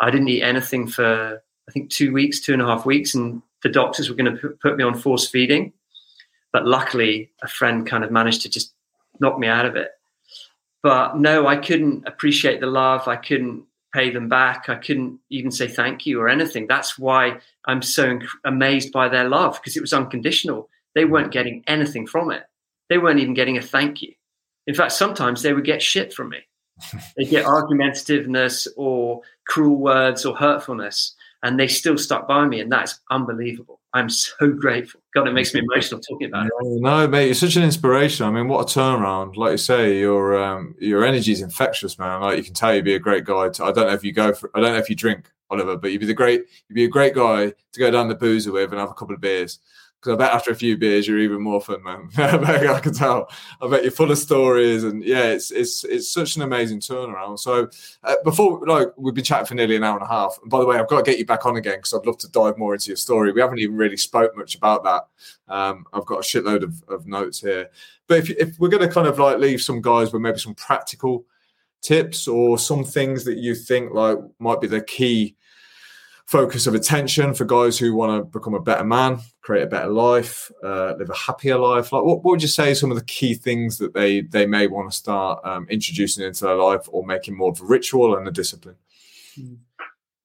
I 0.00 0.10
didn't 0.10 0.28
eat 0.28 0.42
anything 0.42 0.86
for 0.86 1.42
I 1.68 1.72
think 1.72 1.90
two 1.90 2.12
weeks, 2.12 2.40
two 2.40 2.52
and 2.52 2.62
a 2.62 2.66
half 2.66 2.84
weeks, 2.84 3.14
and 3.14 3.42
the 3.62 3.68
doctors 3.68 4.08
were 4.08 4.16
going 4.16 4.36
to 4.36 4.48
put 4.60 4.76
me 4.76 4.84
on 4.84 4.94
force 4.94 5.28
feeding. 5.28 5.72
But 6.52 6.66
luckily, 6.66 7.30
a 7.42 7.48
friend 7.48 7.86
kind 7.86 8.04
of 8.04 8.10
managed 8.10 8.42
to 8.42 8.48
just 8.48 8.74
knock 9.20 9.38
me 9.38 9.48
out 9.48 9.66
of 9.66 9.76
it. 9.76 9.90
But 10.82 11.16
no, 11.16 11.46
I 11.46 11.56
couldn't 11.56 12.06
appreciate 12.06 12.60
the 12.60 12.66
love. 12.66 13.08
I 13.08 13.16
couldn't 13.16 13.64
pay 13.94 14.10
them 14.10 14.28
back. 14.28 14.68
I 14.68 14.74
couldn't 14.74 15.20
even 15.30 15.50
say 15.50 15.68
thank 15.68 16.04
you 16.04 16.20
or 16.20 16.28
anything. 16.28 16.66
That's 16.66 16.98
why 16.98 17.38
I'm 17.64 17.80
so 17.80 18.18
amazed 18.44 18.92
by 18.92 19.08
their 19.08 19.28
love 19.28 19.54
because 19.54 19.76
it 19.76 19.80
was 19.80 19.92
unconditional. 19.92 20.68
They 20.94 21.04
weren't 21.04 21.32
getting 21.32 21.64
anything 21.66 22.06
from 22.06 22.30
it. 22.30 22.42
They 22.88 22.98
weren't 22.98 23.20
even 23.20 23.34
getting 23.34 23.56
a 23.56 23.62
thank 23.62 24.02
you. 24.02 24.12
In 24.66 24.74
fact, 24.74 24.92
sometimes 24.92 25.42
they 25.42 25.52
would 25.52 25.64
get 25.64 25.82
shit 25.82 26.12
from 26.12 26.30
me. 26.30 26.38
they 27.16 27.24
get 27.24 27.44
argumentativeness 27.44 28.68
or 28.76 29.22
cruel 29.46 29.76
words 29.76 30.24
or 30.24 30.36
hurtfulness, 30.36 31.14
and 31.42 31.58
they 31.58 31.68
still 31.68 31.98
stuck 31.98 32.26
by 32.26 32.46
me, 32.46 32.60
and 32.60 32.70
that's 32.70 33.00
unbelievable. 33.10 33.80
I'm 33.94 34.08
so 34.08 34.50
grateful. 34.50 35.00
God, 35.14 35.28
it 35.28 35.32
makes 35.32 35.54
me 35.54 35.60
emotional 35.60 36.00
talking 36.00 36.26
about 36.26 36.46
it. 36.46 36.52
No, 36.60 37.06
mate, 37.06 37.26
you're 37.26 37.34
such 37.34 37.54
an 37.54 37.62
inspiration. 37.62 38.26
I 38.26 38.30
mean, 38.30 38.48
what 38.48 38.62
a 38.62 38.78
turnaround! 38.78 39.36
Like 39.36 39.52
you 39.52 39.58
say, 39.58 39.98
your 40.00 40.42
um, 40.42 40.74
your 40.80 41.04
energy 41.04 41.30
is 41.30 41.42
infectious, 41.42 41.96
man. 41.96 42.20
Like 42.20 42.36
you 42.36 42.42
can 42.42 42.54
tell 42.54 42.74
you'd 42.74 42.84
be 42.84 42.96
a 42.96 42.98
great 42.98 43.24
guy. 43.24 43.50
To, 43.50 43.64
I 43.64 43.72
don't 43.72 43.86
know 43.86 43.94
if 43.94 44.02
you 44.02 44.12
go 44.12 44.34
for, 44.34 44.50
I 44.54 44.60
don't 44.60 44.72
know 44.72 44.78
if 44.78 44.90
you 44.90 44.96
drink, 44.96 45.30
Oliver, 45.48 45.76
but 45.76 45.92
you'd 45.92 46.00
be 46.00 46.06
the 46.06 46.14
great, 46.14 46.42
you'd 46.68 46.74
be 46.74 46.84
a 46.84 46.88
great 46.88 47.14
guy 47.14 47.52
to 47.72 47.80
go 47.80 47.90
down 47.90 48.08
the 48.08 48.16
boozer 48.16 48.50
with 48.50 48.72
and 48.72 48.80
have 48.80 48.90
a 48.90 48.94
couple 48.94 49.14
of 49.14 49.20
beers. 49.20 49.60
Because 50.04 50.16
I 50.16 50.18
bet 50.18 50.34
after 50.34 50.50
a 50.50 50.54
few 50.54 50.76
beers, 50.76 51.08
you're 51.08 51.18
even 51.18 51.40
more 51.40 51.62
fun, 51.62 51.82
man. 51.82 52.10
I 52.18 52.78
can 52.78 52.92
tell. 52.92 53.30
I 53.62 53.68
bet 53.68 53.82
you're 53.82 53.90
full 53.90 54.10
of 54.10 54.18
stories, 54.18 54.84
and 54.84 55.02
yeah, 55.02 55.30
it's 55.30 55.50
it's 55.50 55.82
it's 55.84 56.12
such 56.12 56.36
an 56.36 56.42
amazing 56.42 56.80
turnaround. 56.80 57.38
So 57.38 57.70
uh, 58.02 58.16
before, 58.22 58.66
like, 58.66 58.88
we've 58.98 59.14
been 59.14 59.24
chatting 59.24 59.46
for 59.46 59.54
nearly 59.54 59.76
an 59.76 59.84
hour 59.84 59.96
and 59.96 60.04
a 60.04 60.08
half. 60.12 60.38
And 60.42 60.50
by 60.50 60.60
the 60.60 60.66
way, 60.66 60.78
I've 60.78 60.88
got 60.88 61.02
to 61.02 61.10
get 61.10 61.18
you 61.18 61.24
back 61.24 61.46
on 61.46 61.56
again 61.56 61.78
because 61.78 61.94
I'd 61.94 62.04
love 62.04 62.18
to 62.18 62.30
dive 62.30 62.58
more 62.58 62.74
into 62.74 62.88
your 62.88 62.98
story. 62.98 63.32
We 63.32 63.40
haven't 63.40 63.60
even 63.60 63.76
really 63.76 63.96
spoke 63.96 64.36
much 64.36 64.56
about 64.56 64.84
that. 64.84 65.04
Um, 65.48 65.86
I've 65.94 66.04
got 66.04 66.18
a 66.18 66.22
shitload 66.22 66.64
of, 66.64 66.84
of 66.88 67.06
notes 67.06 67.40
here. 67.40 67.70
But 68.06 68.18
if 68.18 68.30
if 68.30 68.58
we're 68.58 68.68
going 68.68 68.86
to 68.86 68.94
kind 68.94 69.06
of 69.06 69.18
like 69.18 69.38
leave 69.38 69.62
some 69.62 69.80
guys 69.80 70.12
with 70.12 70.20
maybe 70.20 70.38
some 70.38 70.54
practical 70.54 71.24
tips 71.80 72.28
or 72.28 72.58
some 72.58 72.84
things 72.84 73.24
that 73.24 73.38
you 73.38 73.54
think 73.54 73.94
like 73.94 74.18
might 74.38 74.60
be 74.60 74.66
the 74.66 74.82
key 74.82 75.36
focus 76.26 76.66
of 76.66 76.74
attention 76.74 77.34
for 77.34 77.44
guys 77.44 77.78
who 77.78 77.94
want 77.94 78.18
to 78.18 78.38
become 78.38 78.54
a 78.54 78.60
better 78.60 78.84
man, 78.84 79.20
create 79.42 79.62
a 79.62 79.66
better 79.66 79.88
life, 79.88 80.50
uh, 80.62 80.94
live 80.98 81.10
a 81.10 81.16
happier 81.16 81.58
life? 81.58 81.92
Like, 81.92 82.02
what, 82.04 82.24
what, 82.24 82.32
would 82.32 82.42
you 82.42 82.48
say 82.48 82.74
some 82.74 82.90
of 82.90 82.96
the 82.96 83.04
key 83.04 83.34
things 83.34 83.78
that 83.78 83.94
they 83.94 84.22
they 84.22 84.46
may 84.46 84.66
want 84.66 84.90
to 84.90 84.96
start 84.96 85.44
um, 85.44 85.66
introducing 85.68 86.24
into 86.24 86.44
their 86.44 86.56
life 86.56 86.88
or 86.88 87.04
making 87.04 87.36
more 87.36 87.50
of 87.50 87.60
a 87.60 87.64
ritual 87.64 88.16
and 88.16 88.26
a 88.26 88.30
discipline? 88.30 88.76
Hmm. 89.34 89.54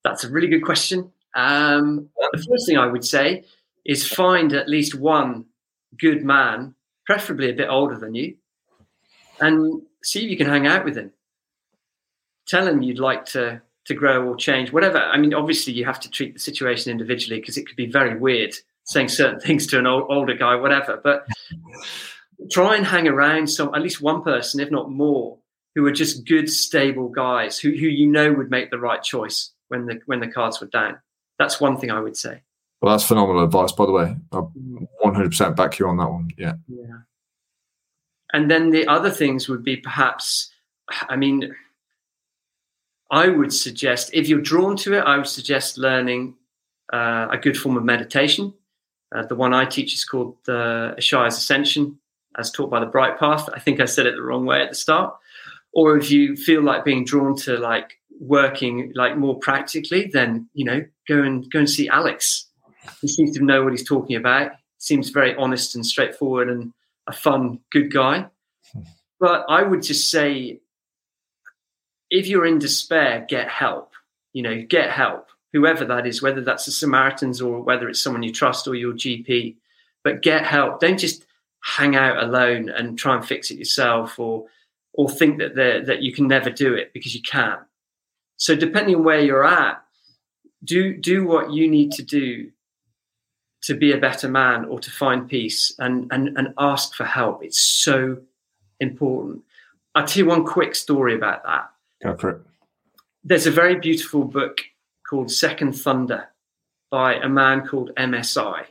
That's 0.04 0.24
a 0.24 0.30
really 0.30 0.48
good 0.48 0.64
question. 0.64 1.12
Um, 1.36 2.10
the 2.32 2.46
first 2.50 2.66
thing 2.66 2.78
I 2.78 2.88
would 2.88 3.06
say 3.06 3.44
is 3.86 4.08
find 4.08 4.54
at 4.54 4.70
least 4.70 4.96
one 4.96 5.46
good 6.00 6.24
man, 6.24 6.76
preferably 7.06 7.50
a 7.50 7.54
bit 7.54 7.70
older 7.70 7.98
than 7.98 8.16
you, 8.16 8.36
and 9.42 9.82
see 10.04 10.24
if 10.24 10.32
you 10.32 10.38
can 10.38 10.48
hang 10.48 10.68
out 10.68 10.86
with 10.86 10.96
him. 10.96 11.12
Tell 12.48 12.68
him 12.68 12.82
you'd 12.82 13.00
like 13.00 13.26
to 13.26 13.62
to 13.90 13.96
grow 13.96 14.26
or 14.26 14.36
change, 14.36 14.72
whatever. 14.72 15.00
I 15.00 15.18
mean, 15.18 15.34
obviously, 15.34 15.74
you 15.74 15.84
have 15.84 16.00
to 16.02 16.10
treat 16.10 16.34
the 16.34 16.40
situation 16.40 16.92
individually 16.92 17.40
because 17.40 17.58
it 17.58 17.66
could 17.68 17.76
be 17.76 17.88
very 17.88 18.18
weird 18.18 18.54
saying 18.86 19.10
certain 19.10 19.40
things 19.42 19.68
to 19.68 19.80
an 19.80 19.88
old, 19.88 20.06
older 20.10 20.36
guy, 20.36 20.56
whatever. 20.56 21.02
But 21.04 21.28
try 22.52 22.78
and 22.78 22.86
hang 22.86 23.08
around 23.08 23.48
some, 23.48 23.74
at 23.74 23.82
least 23.82 24.00
one 24.00 24.22
person, 24.22 24.60
if 24.60 24.70
not 24.70 24.92
more, 24.92 25.40
who 25.74 25.86
are 25.86 25.92
just 25.92 26.28
good, 26.28 26.50
stable 26.50 27.10
guys 27.10 27.58
who, 27.58 27.70
who 27.70 27.88
you 27.88 28.08
know 28.08 28.32
would 28.32 28.52
make 28.52 28.70
the 28.70 28.80
right 28.80 29.02
choice 29.02 29.52
when 29.70 29.86
the 29.88 30.00
when 30.06 30.20
the 30.20 30.28
cards 30.28 30.62
were 30.62 30.68
down. 30.68 31.00
That's 31.40 31.60
one 31.60 31.78
thing 31.78 31.90
I 31.90 32.00
would 32.00 32.18
say. 32.18 32.42
Well, 32.82 32.94
that's 32.94 33.06
phenomenal 33.06 33.44
advice, 33.44 33.72
by 33.72 33.86
the 33.86 33.92
way. 33.92 34.16
I 34.32 34.36
mm. 34.36 34.88
100% 35.04 35.56
back 35.56 35.80
you 35.80 35.88
on 35.88 35.98
that 35.98 36.10
one. 36.10 36.30
Yeah. 36.38 36.54
Yeah. 36.68 37.00
And 38.32 38.50
then 38.50 38.70
the 38.70 38.88
other 38.88 39.10
things 39.10 39.50
would 39.50 39.64
be 39.64 39.78
perhaps, 39.78 40.52
I 41.10 41.16
mean, 41.16 41.56
I 43.12 43.28
would 43.30 43.54
suggest, 43.54 44.12
if 44.14 44.28
you're 44.28 44.42
drawn 44.42 44.76
to 44.78 44.94
it, 44.94 45.02
I 45.02 45.18
would 45.18 45.28
suggest 45.28 45.78
learning 45.78 46.36
uh, 46.94 47.28
a 47.32 47.38
good 47.38 47.58
form 47.58 47.78
of 47.78 47.84
meditation. 47.84 48.54
Uh, 49.14 49.26
the 49.26 49.36
one 49.36 49.54
I 49.54 49.66
teach 49.66 49.94
is 49.94 50.06
called 50.06 50.38
the 50.46 50.94
Ishayas' 50.98 51.38
Ascension, 51.38 52.00
as 52.38 52.52
taught 52.52 52.70
by 52.70 52.80
the 52.80 52.86
Bright 52.86 53.20
Path. 53.20 53.50
I 53.54 53.60
think 53.60 53.80
I 53.80 53.86
said 53.86 54.06
it 54.06 54.16
the 54.16 54.22
wrong 54.22 54.46
way 54.46 54.62
at 54.62 54.70
the 54.70 54.76
start. 54.76 55.16
Or 55.74 55.98
if 55.98 56.12
you 56.12 56.36
feel 56.36 56.62
like 56.62 56.86
being 56.86 57.06
drawn 57.06 57.36
to 57.38 57.58
like 57.58 57.98
working 58.20 58.92
like 58.96 59.18
more 59.18 59.40
practically, 59.40 60.10
then 60.12 60.50
you 60.54 60.66
know 60.66 60.84
go 61.08 61.22
and 61.22 61.50
go 61.52 61.60
and 61.60 61.70
see 61.70 61.88
Alex. 61.88 62.48
He 63.02 63.08
seems 63.08 63.36
to 63.38 63.44
know 63.44 63.64
what 63.64 63.72
he's 63.72 63.88
talking 63.88 64.16
about. 64.16 64.52
Seems 64.78 65.10
very 65.10 65.36
honest 65.36 65.76
and 65.76 65.86
straightforward 65.86 66.50
and 66.50 66.74
a 67.08 67.12
fun, 67.12 67.60
good 67.72 67.92
guy. 67.92 68.28
Hmm. 68.74 68.82
But 69.20 69.46
I 69.50 69.64
would 69.64 69.84
just 69.84 70.10
say 70.10 70.62
if 72.10 72.28
you're 72.28 72.46
in 72.46 72.60
despair, 72.60 73.26
get 73.28 73.48
help. 73.48 73.94
You 74.34 74.44
know, 74.44 74.62
get 74.62 74.92
help, 74.92 75.28
whoever 75.54 75.86
that 75.86 76.06
is, 76.06 76.22
whether 76.22 76.42
that's 76.42 76.66
the 76.66 76.72
Samaritans 76.72 77.42
or 77.42 77.62
whether 77.62 77.90
it's 77.90 78.02
someone 78.02 78.24
you 78.24 78.32
trust 78.32 78.68
or 78.68 78.76
your 78.76 78.94
GP. 78.94 79.56
But 80.04 80.22
get 80.22 80.46
help. 80.46 80.80
Don't 80.80 81.00
just 81.00 81.26
hang 81.64 81.96
out 81.96 82.24
alone 82.24 82.70
and 82.70 82.98
try 82.98 83.16
and 83.16 83.26
fix 83.26 83.52
it 83.52 83.58
yourself, 83.58 84.20
or 84.20 84.46
or 84.94 85.10
think 85.10 85.40
that 85.40 85.56
that 85.56 86.02
you 86.02 86.14
can 86.14 86.28
never 86.28 86.50
do 86.50 86.74
it 86.74 86.94
because 86.94 87.16
you 87.16 87.22
can. 87.22 87.58
So 88.38 88.56
depending 88.56 88.96
on 88.96 89.04
where 89.04 89.20
you're 89.20 89.46
at, 89.46 89.84
do 90.64 90.96
do 90.96 91.26
what 91.26 91.52
you 91.52 91.70
need 91.70 91.92
to 91.94 92.04
do 92.04 92.52
to 93.64 93.76
be 93.76 93.92
a 93.92 93.98
better 93.98 94.30
man 94.30 94.66
or 94.66 94.80
to 94.80 94.92
find 94.92 95.28
peace 95.28 95.74
and 95.80 96.08
and, 96.12 96.38
and 96.38 96.54
ask 96.58 96.94
for 96.94 97.06
help. 97.06 97.44
It's 97.44 97.60
so 97.60 98.20
important. 98.80 99.44
I'll 99.96 100.06
tell 100.06 100.24
you 100.24 100.30
one 100.30 100.46
quick 100.46 100.76
story 100.76 101.16
about 101.16 101.44
that. 101.44 101.70
Go 102.02 102.16
for 102.16 102.30
it. 102.30 102.42
There's 103.24 103.48
a 103.48 103.52
very 103.52 103.76
beautiful 103.76 104.24
book 104.24 104.60
called 105.08 105.32
Second 105.32 105.74
Thunder 105.74 106.30
by 106.92 107.16
a 107.16 107.28
man 107.30 107.68
called 107.68 107.92
MSI. 107.98 108.66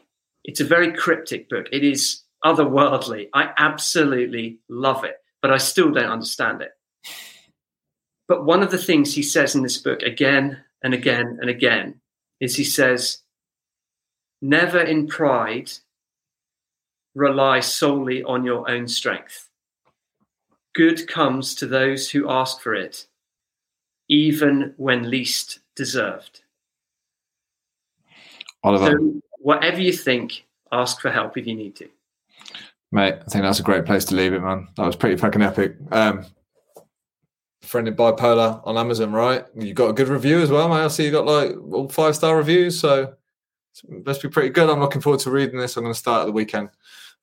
It's 0.45 0.61
a 0.61 0.65
very 0.65 0.93
cryptic 0.93 1.49
book. 1.49 1.67
It 1.71 1.85
is 1.85 2.23
otherworldly. 2.45 3.29
I 3.35 3.51
absolutely 3.59 4.59
love 4.69 5.05
it, 5.05 5.17
but 5.43 5.51
I 5.51 5.59
still 5.59 5.91
don't 5.91 6.11
understand 6.11 6.63
it. 6.63 6.73
But 8.27 8.45
one 8.45 8.63
of 8.63 8.71
the 8.71 8.79
things 8.79 9.15
he 9.15 9.23
says 9.23 9.55
in 9.55 9.63
this 9.63 9.79
book 9.79 10.03
again 10.03 10.59
and 10.83 10.95
again 10.95 11.39
and 11.41 11.51
again 11.51 12.01
is 12.41 12.57
he 12.57 12.65
says, 12.65 13.19
Never 14.41 14.81
in 14.81 15.09
pride 15.09 15.73
rely 17.15 17.61
solely 17.61 18.23
on 18.23 18.45
your 18.45 18.71
own 18.71 18.87
strength. 18.87 19.49
Good 20.75 21.09
comes 21.09 21.55
to 21.57 21.67
those 21.67 22.11
who 22.11 22.31
ask 22.31 22.61
for 22.61 22.75
it 22.75 23.08
even 24.09 24.75
when 24.77 25.11
least 25.11 25.61
deserved. 25.77 26.43
Oliver. 28.63 28.87
So, 28.87 29.21
whatever 29.39 29.81
you 29.81 29.93
think, 29.93 30.47
ask 30.73 31.01
for 31.01 31.11
help 31.11 31.37
if 31.37 31.47
you 31.47 31.55
need 31.55 31.77
to. 31.77 31.89
Mate, 32.91 33.15
I 33.15 33.31
think 33.31 33.45
that's 33.45 33.61
a 33.61 33.65
great 33.65 33.85
place 33.85 34.05
to 34.07 34.15
leave 34.15 34.33
it, 34.33 34.41
man. 34.41 34.69
That 34.77 34.87
was 34.87 34.97
pretty 34.97 35.17
fucking 35.17 35.43
epic. 35.43 35.77
Um, 35.91 36.25
Befriending 37.61 37.97
Bipolar 37.97 38.63
on 38.67 38.79
Amazon, 38.79 39.13
right? 39.13 39.45
You 39.55 39.75
got 39.75 39.91
a 39.91 39.93
good 39.93 40.09
review 40.09 40.41
as 40.41 40.51
well, 40.51 40.69
mate. 40.69 40.85
I 40.85 40.89
see 40.89 41.05
you 41.05 41.11
got 41.11 41.27
like 41.27 41.55
all 41.71 41.89
five 41.89 42.17
star 42.17 42.37
reviews, 42.37 42.81
so 42.81 43.15
it 43.89 44.07
must 44.07 44.23
be 44.23 44.29
pretty 44.29 44.49
good. 44.49 44.71
I'm 44.71 44.81
looking 44.81 45.03
forward 45.03 45.21
to 45.21 45.31
reading 45.31 45.59
this. 45.59 45.77
I'm 45.77 45.83
going 45.83 45.93
to 45.93 45.99
start 45.99 46.23
at 46.23 46.27
the 46.27 46.33
weekend. 46.33 46.71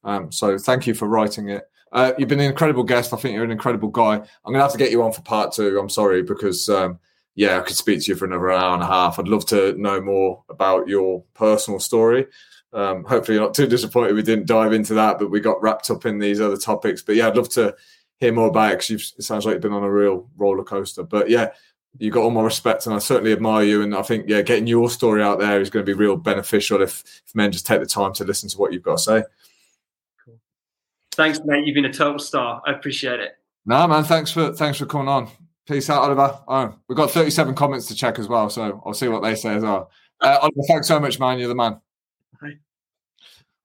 Um, 0.04 0.32
so 0.32 0.58
thank 0.60 0.86
you 0.86 0.94
for 0.94 1.08
writing 1.08 1.50
it. 1.50 1.64
Uh, 1.96 2.12
you've 2.18 2.28
been 2.28 2.42
an 2.42 2.50
incredible 2.50 2.84
guest. 2.84 3.14
I 3.14 3.16
think 3.16 3.34
you're 3.34 3.46
an 3.46 3.52
incredible 3.52 3.88
guy. 3.88 4.16
I'm 4.16 4.52
going 4.52 4.56
to 4.56 4.62
have 4.64 4.74
to 4.74 4.78
get 4.78 4.92
you 4.92 5.02
on 5.02 5.14
for 5.14 5.22
part 5.22 5.54
two. 5.54 5.80
I'm 5.80 5.90
sorry 5.90 6.24
because, 6.24 6.68
um, 6.68 7.00
yeah, 7.36 7.58
I 7.58 7.62
could 7.62 7.78
speak 7.78 8.04
to 8.04 8.12
you 8.12 8.18
for 8.18 8.26
another 8.26 8.52
hour 8.52 8.74
and 8.74 8.84
a 8.84 8.86
half. 8.86 9.18
I'd 9.18 9.30
love 9.30 9.46
to 9.48 9.74
know 9.78 10.02
more 10.02 10.44
about 10.50 10.90
your 10.90 11.24
personal 11.36 11.80
story. 11.80 12.28
Um, 12.74 13.06
hopefully, 13.06 13.38
you're 13.38 13.46
not 13.46 13.54
too 13.54 13.66
disappointed 13.66 14.14
we 14.14 14.24
didn't 14.24 14.46
dive 14.46 14.74
into 14.74 14.94
that, 14.96 15.20
but 15.20 15.32
we 15.32 15.40
got 15.40 15.62
wrapped 15.62 15.90
up 15.90 16.06
in 16.06 16.20
these 16.20 16.42
other 16.42 16.58
topics. 16.58 17.02
But 17.02 17.16
yeah, 17.16 17.30
I'd 17.30 17.38
love 17.38 17.48
to 17.52 17.74
hear 18.18 18.34
more 18.34 18.50
about 18.50 18.74
it 18.74 18.80
because 18.80 19.14
it 19.18 19.24
sounds 19.24 19.46
like 19.46 19.54
you've 19.54 19.62
been 19.62 19.72
on 19.72 19.84
a 19.84 19.90
real 19.90 20.30
roller 20.36 20.66
coaster. 20.66 21.04
But 21.04 21.30
yeah, 21.30 21.52
you 21.98 22.12
got 22.12 22.24
all 22.24 22.30
my 22.32 22.42
respect, 22.42 22.88
and 22.88 22.94
I 22.94 23.00
certainly 23.00 23.32
admire 23.32 23.64
you. 23.64 23.84
And 23.84 23.96
I 23.96 24.02
think 24.02 24.26
yeah, 24.28 24.42
getting 24.42 24.68
your 24.68 24.90
story 24.90 25.24
out 25.24 25.40
there 25.40 25.62
is 25.62 25.70
going 25.70 25.86
to 25.86 25.90
be 25.90 25.98
real 25.98 26.18
beneficial 26.18 26.82
if, 26.82 27.06
if 27.26 27.34
men 27.34 27.54
just 27.54 27.66
take 27.66 27.80
the 27.80 27.86
time 27.86 28.12
to 28.16 28.26
listen 28.26 28.50
to 28.50 28.58
what 28.58 28.74
you've 28.74 28.84
got 28.84 28.98
to 28.98 29.04
say. 29.04 29.24
Thanks, 31.16 31.40
mate. 31.46 31.66
You've 31.66 31.76
been 31.76 31.86
a 31.86 31.94
total 31.94 32.20
star. 32.20 32.62
I 32.66 32.72
appreciate 32.72 33.20
it. 33.20 33.34
No, 33.66 33.88
man. 33.88 34.04
Thanks 34.04 34.32
for 34.32 34.54
thanks 34.54 34.78
for 34.78 34.86
coming 34.86 35.08
on. 35.08 35.30
Peace 35.68 35.90
out, 35.90 36.04
Oliver. 36.04 36.38
Oh, 36.48 36.76
we've 36.88 36.98
got 36.98 37.10
37 37.10 37.56
comments 37.56 37.88
to 37.88 37.96
check 37.96 38.20
as 38.20 38.28
well, 38.28 38.50
so 38.50 38.84
I'll 38.86 38.94
see 38.94 39.08
what 39.08 39.24
they 39.24 39.34
say 39.34 39.56
as 39.56 39.64
well. 39.64 39.90
Uh, 40.22 40.38
Oliver, 40.42 40.62
thanks 40.68 40.88
so 40.88 41.00
much, 41.00 41.20
man. 41.20 41.40
You're 41.40 41.48
the 41.48 41.56
man. 41.56 41.82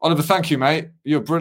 Oliver, 0.03 0.23
thank 0.23 0.51
you, 0.51 0.57
mate. 0.57 0.89
You're 1.05 1.21
brilliant. 1.21 1.39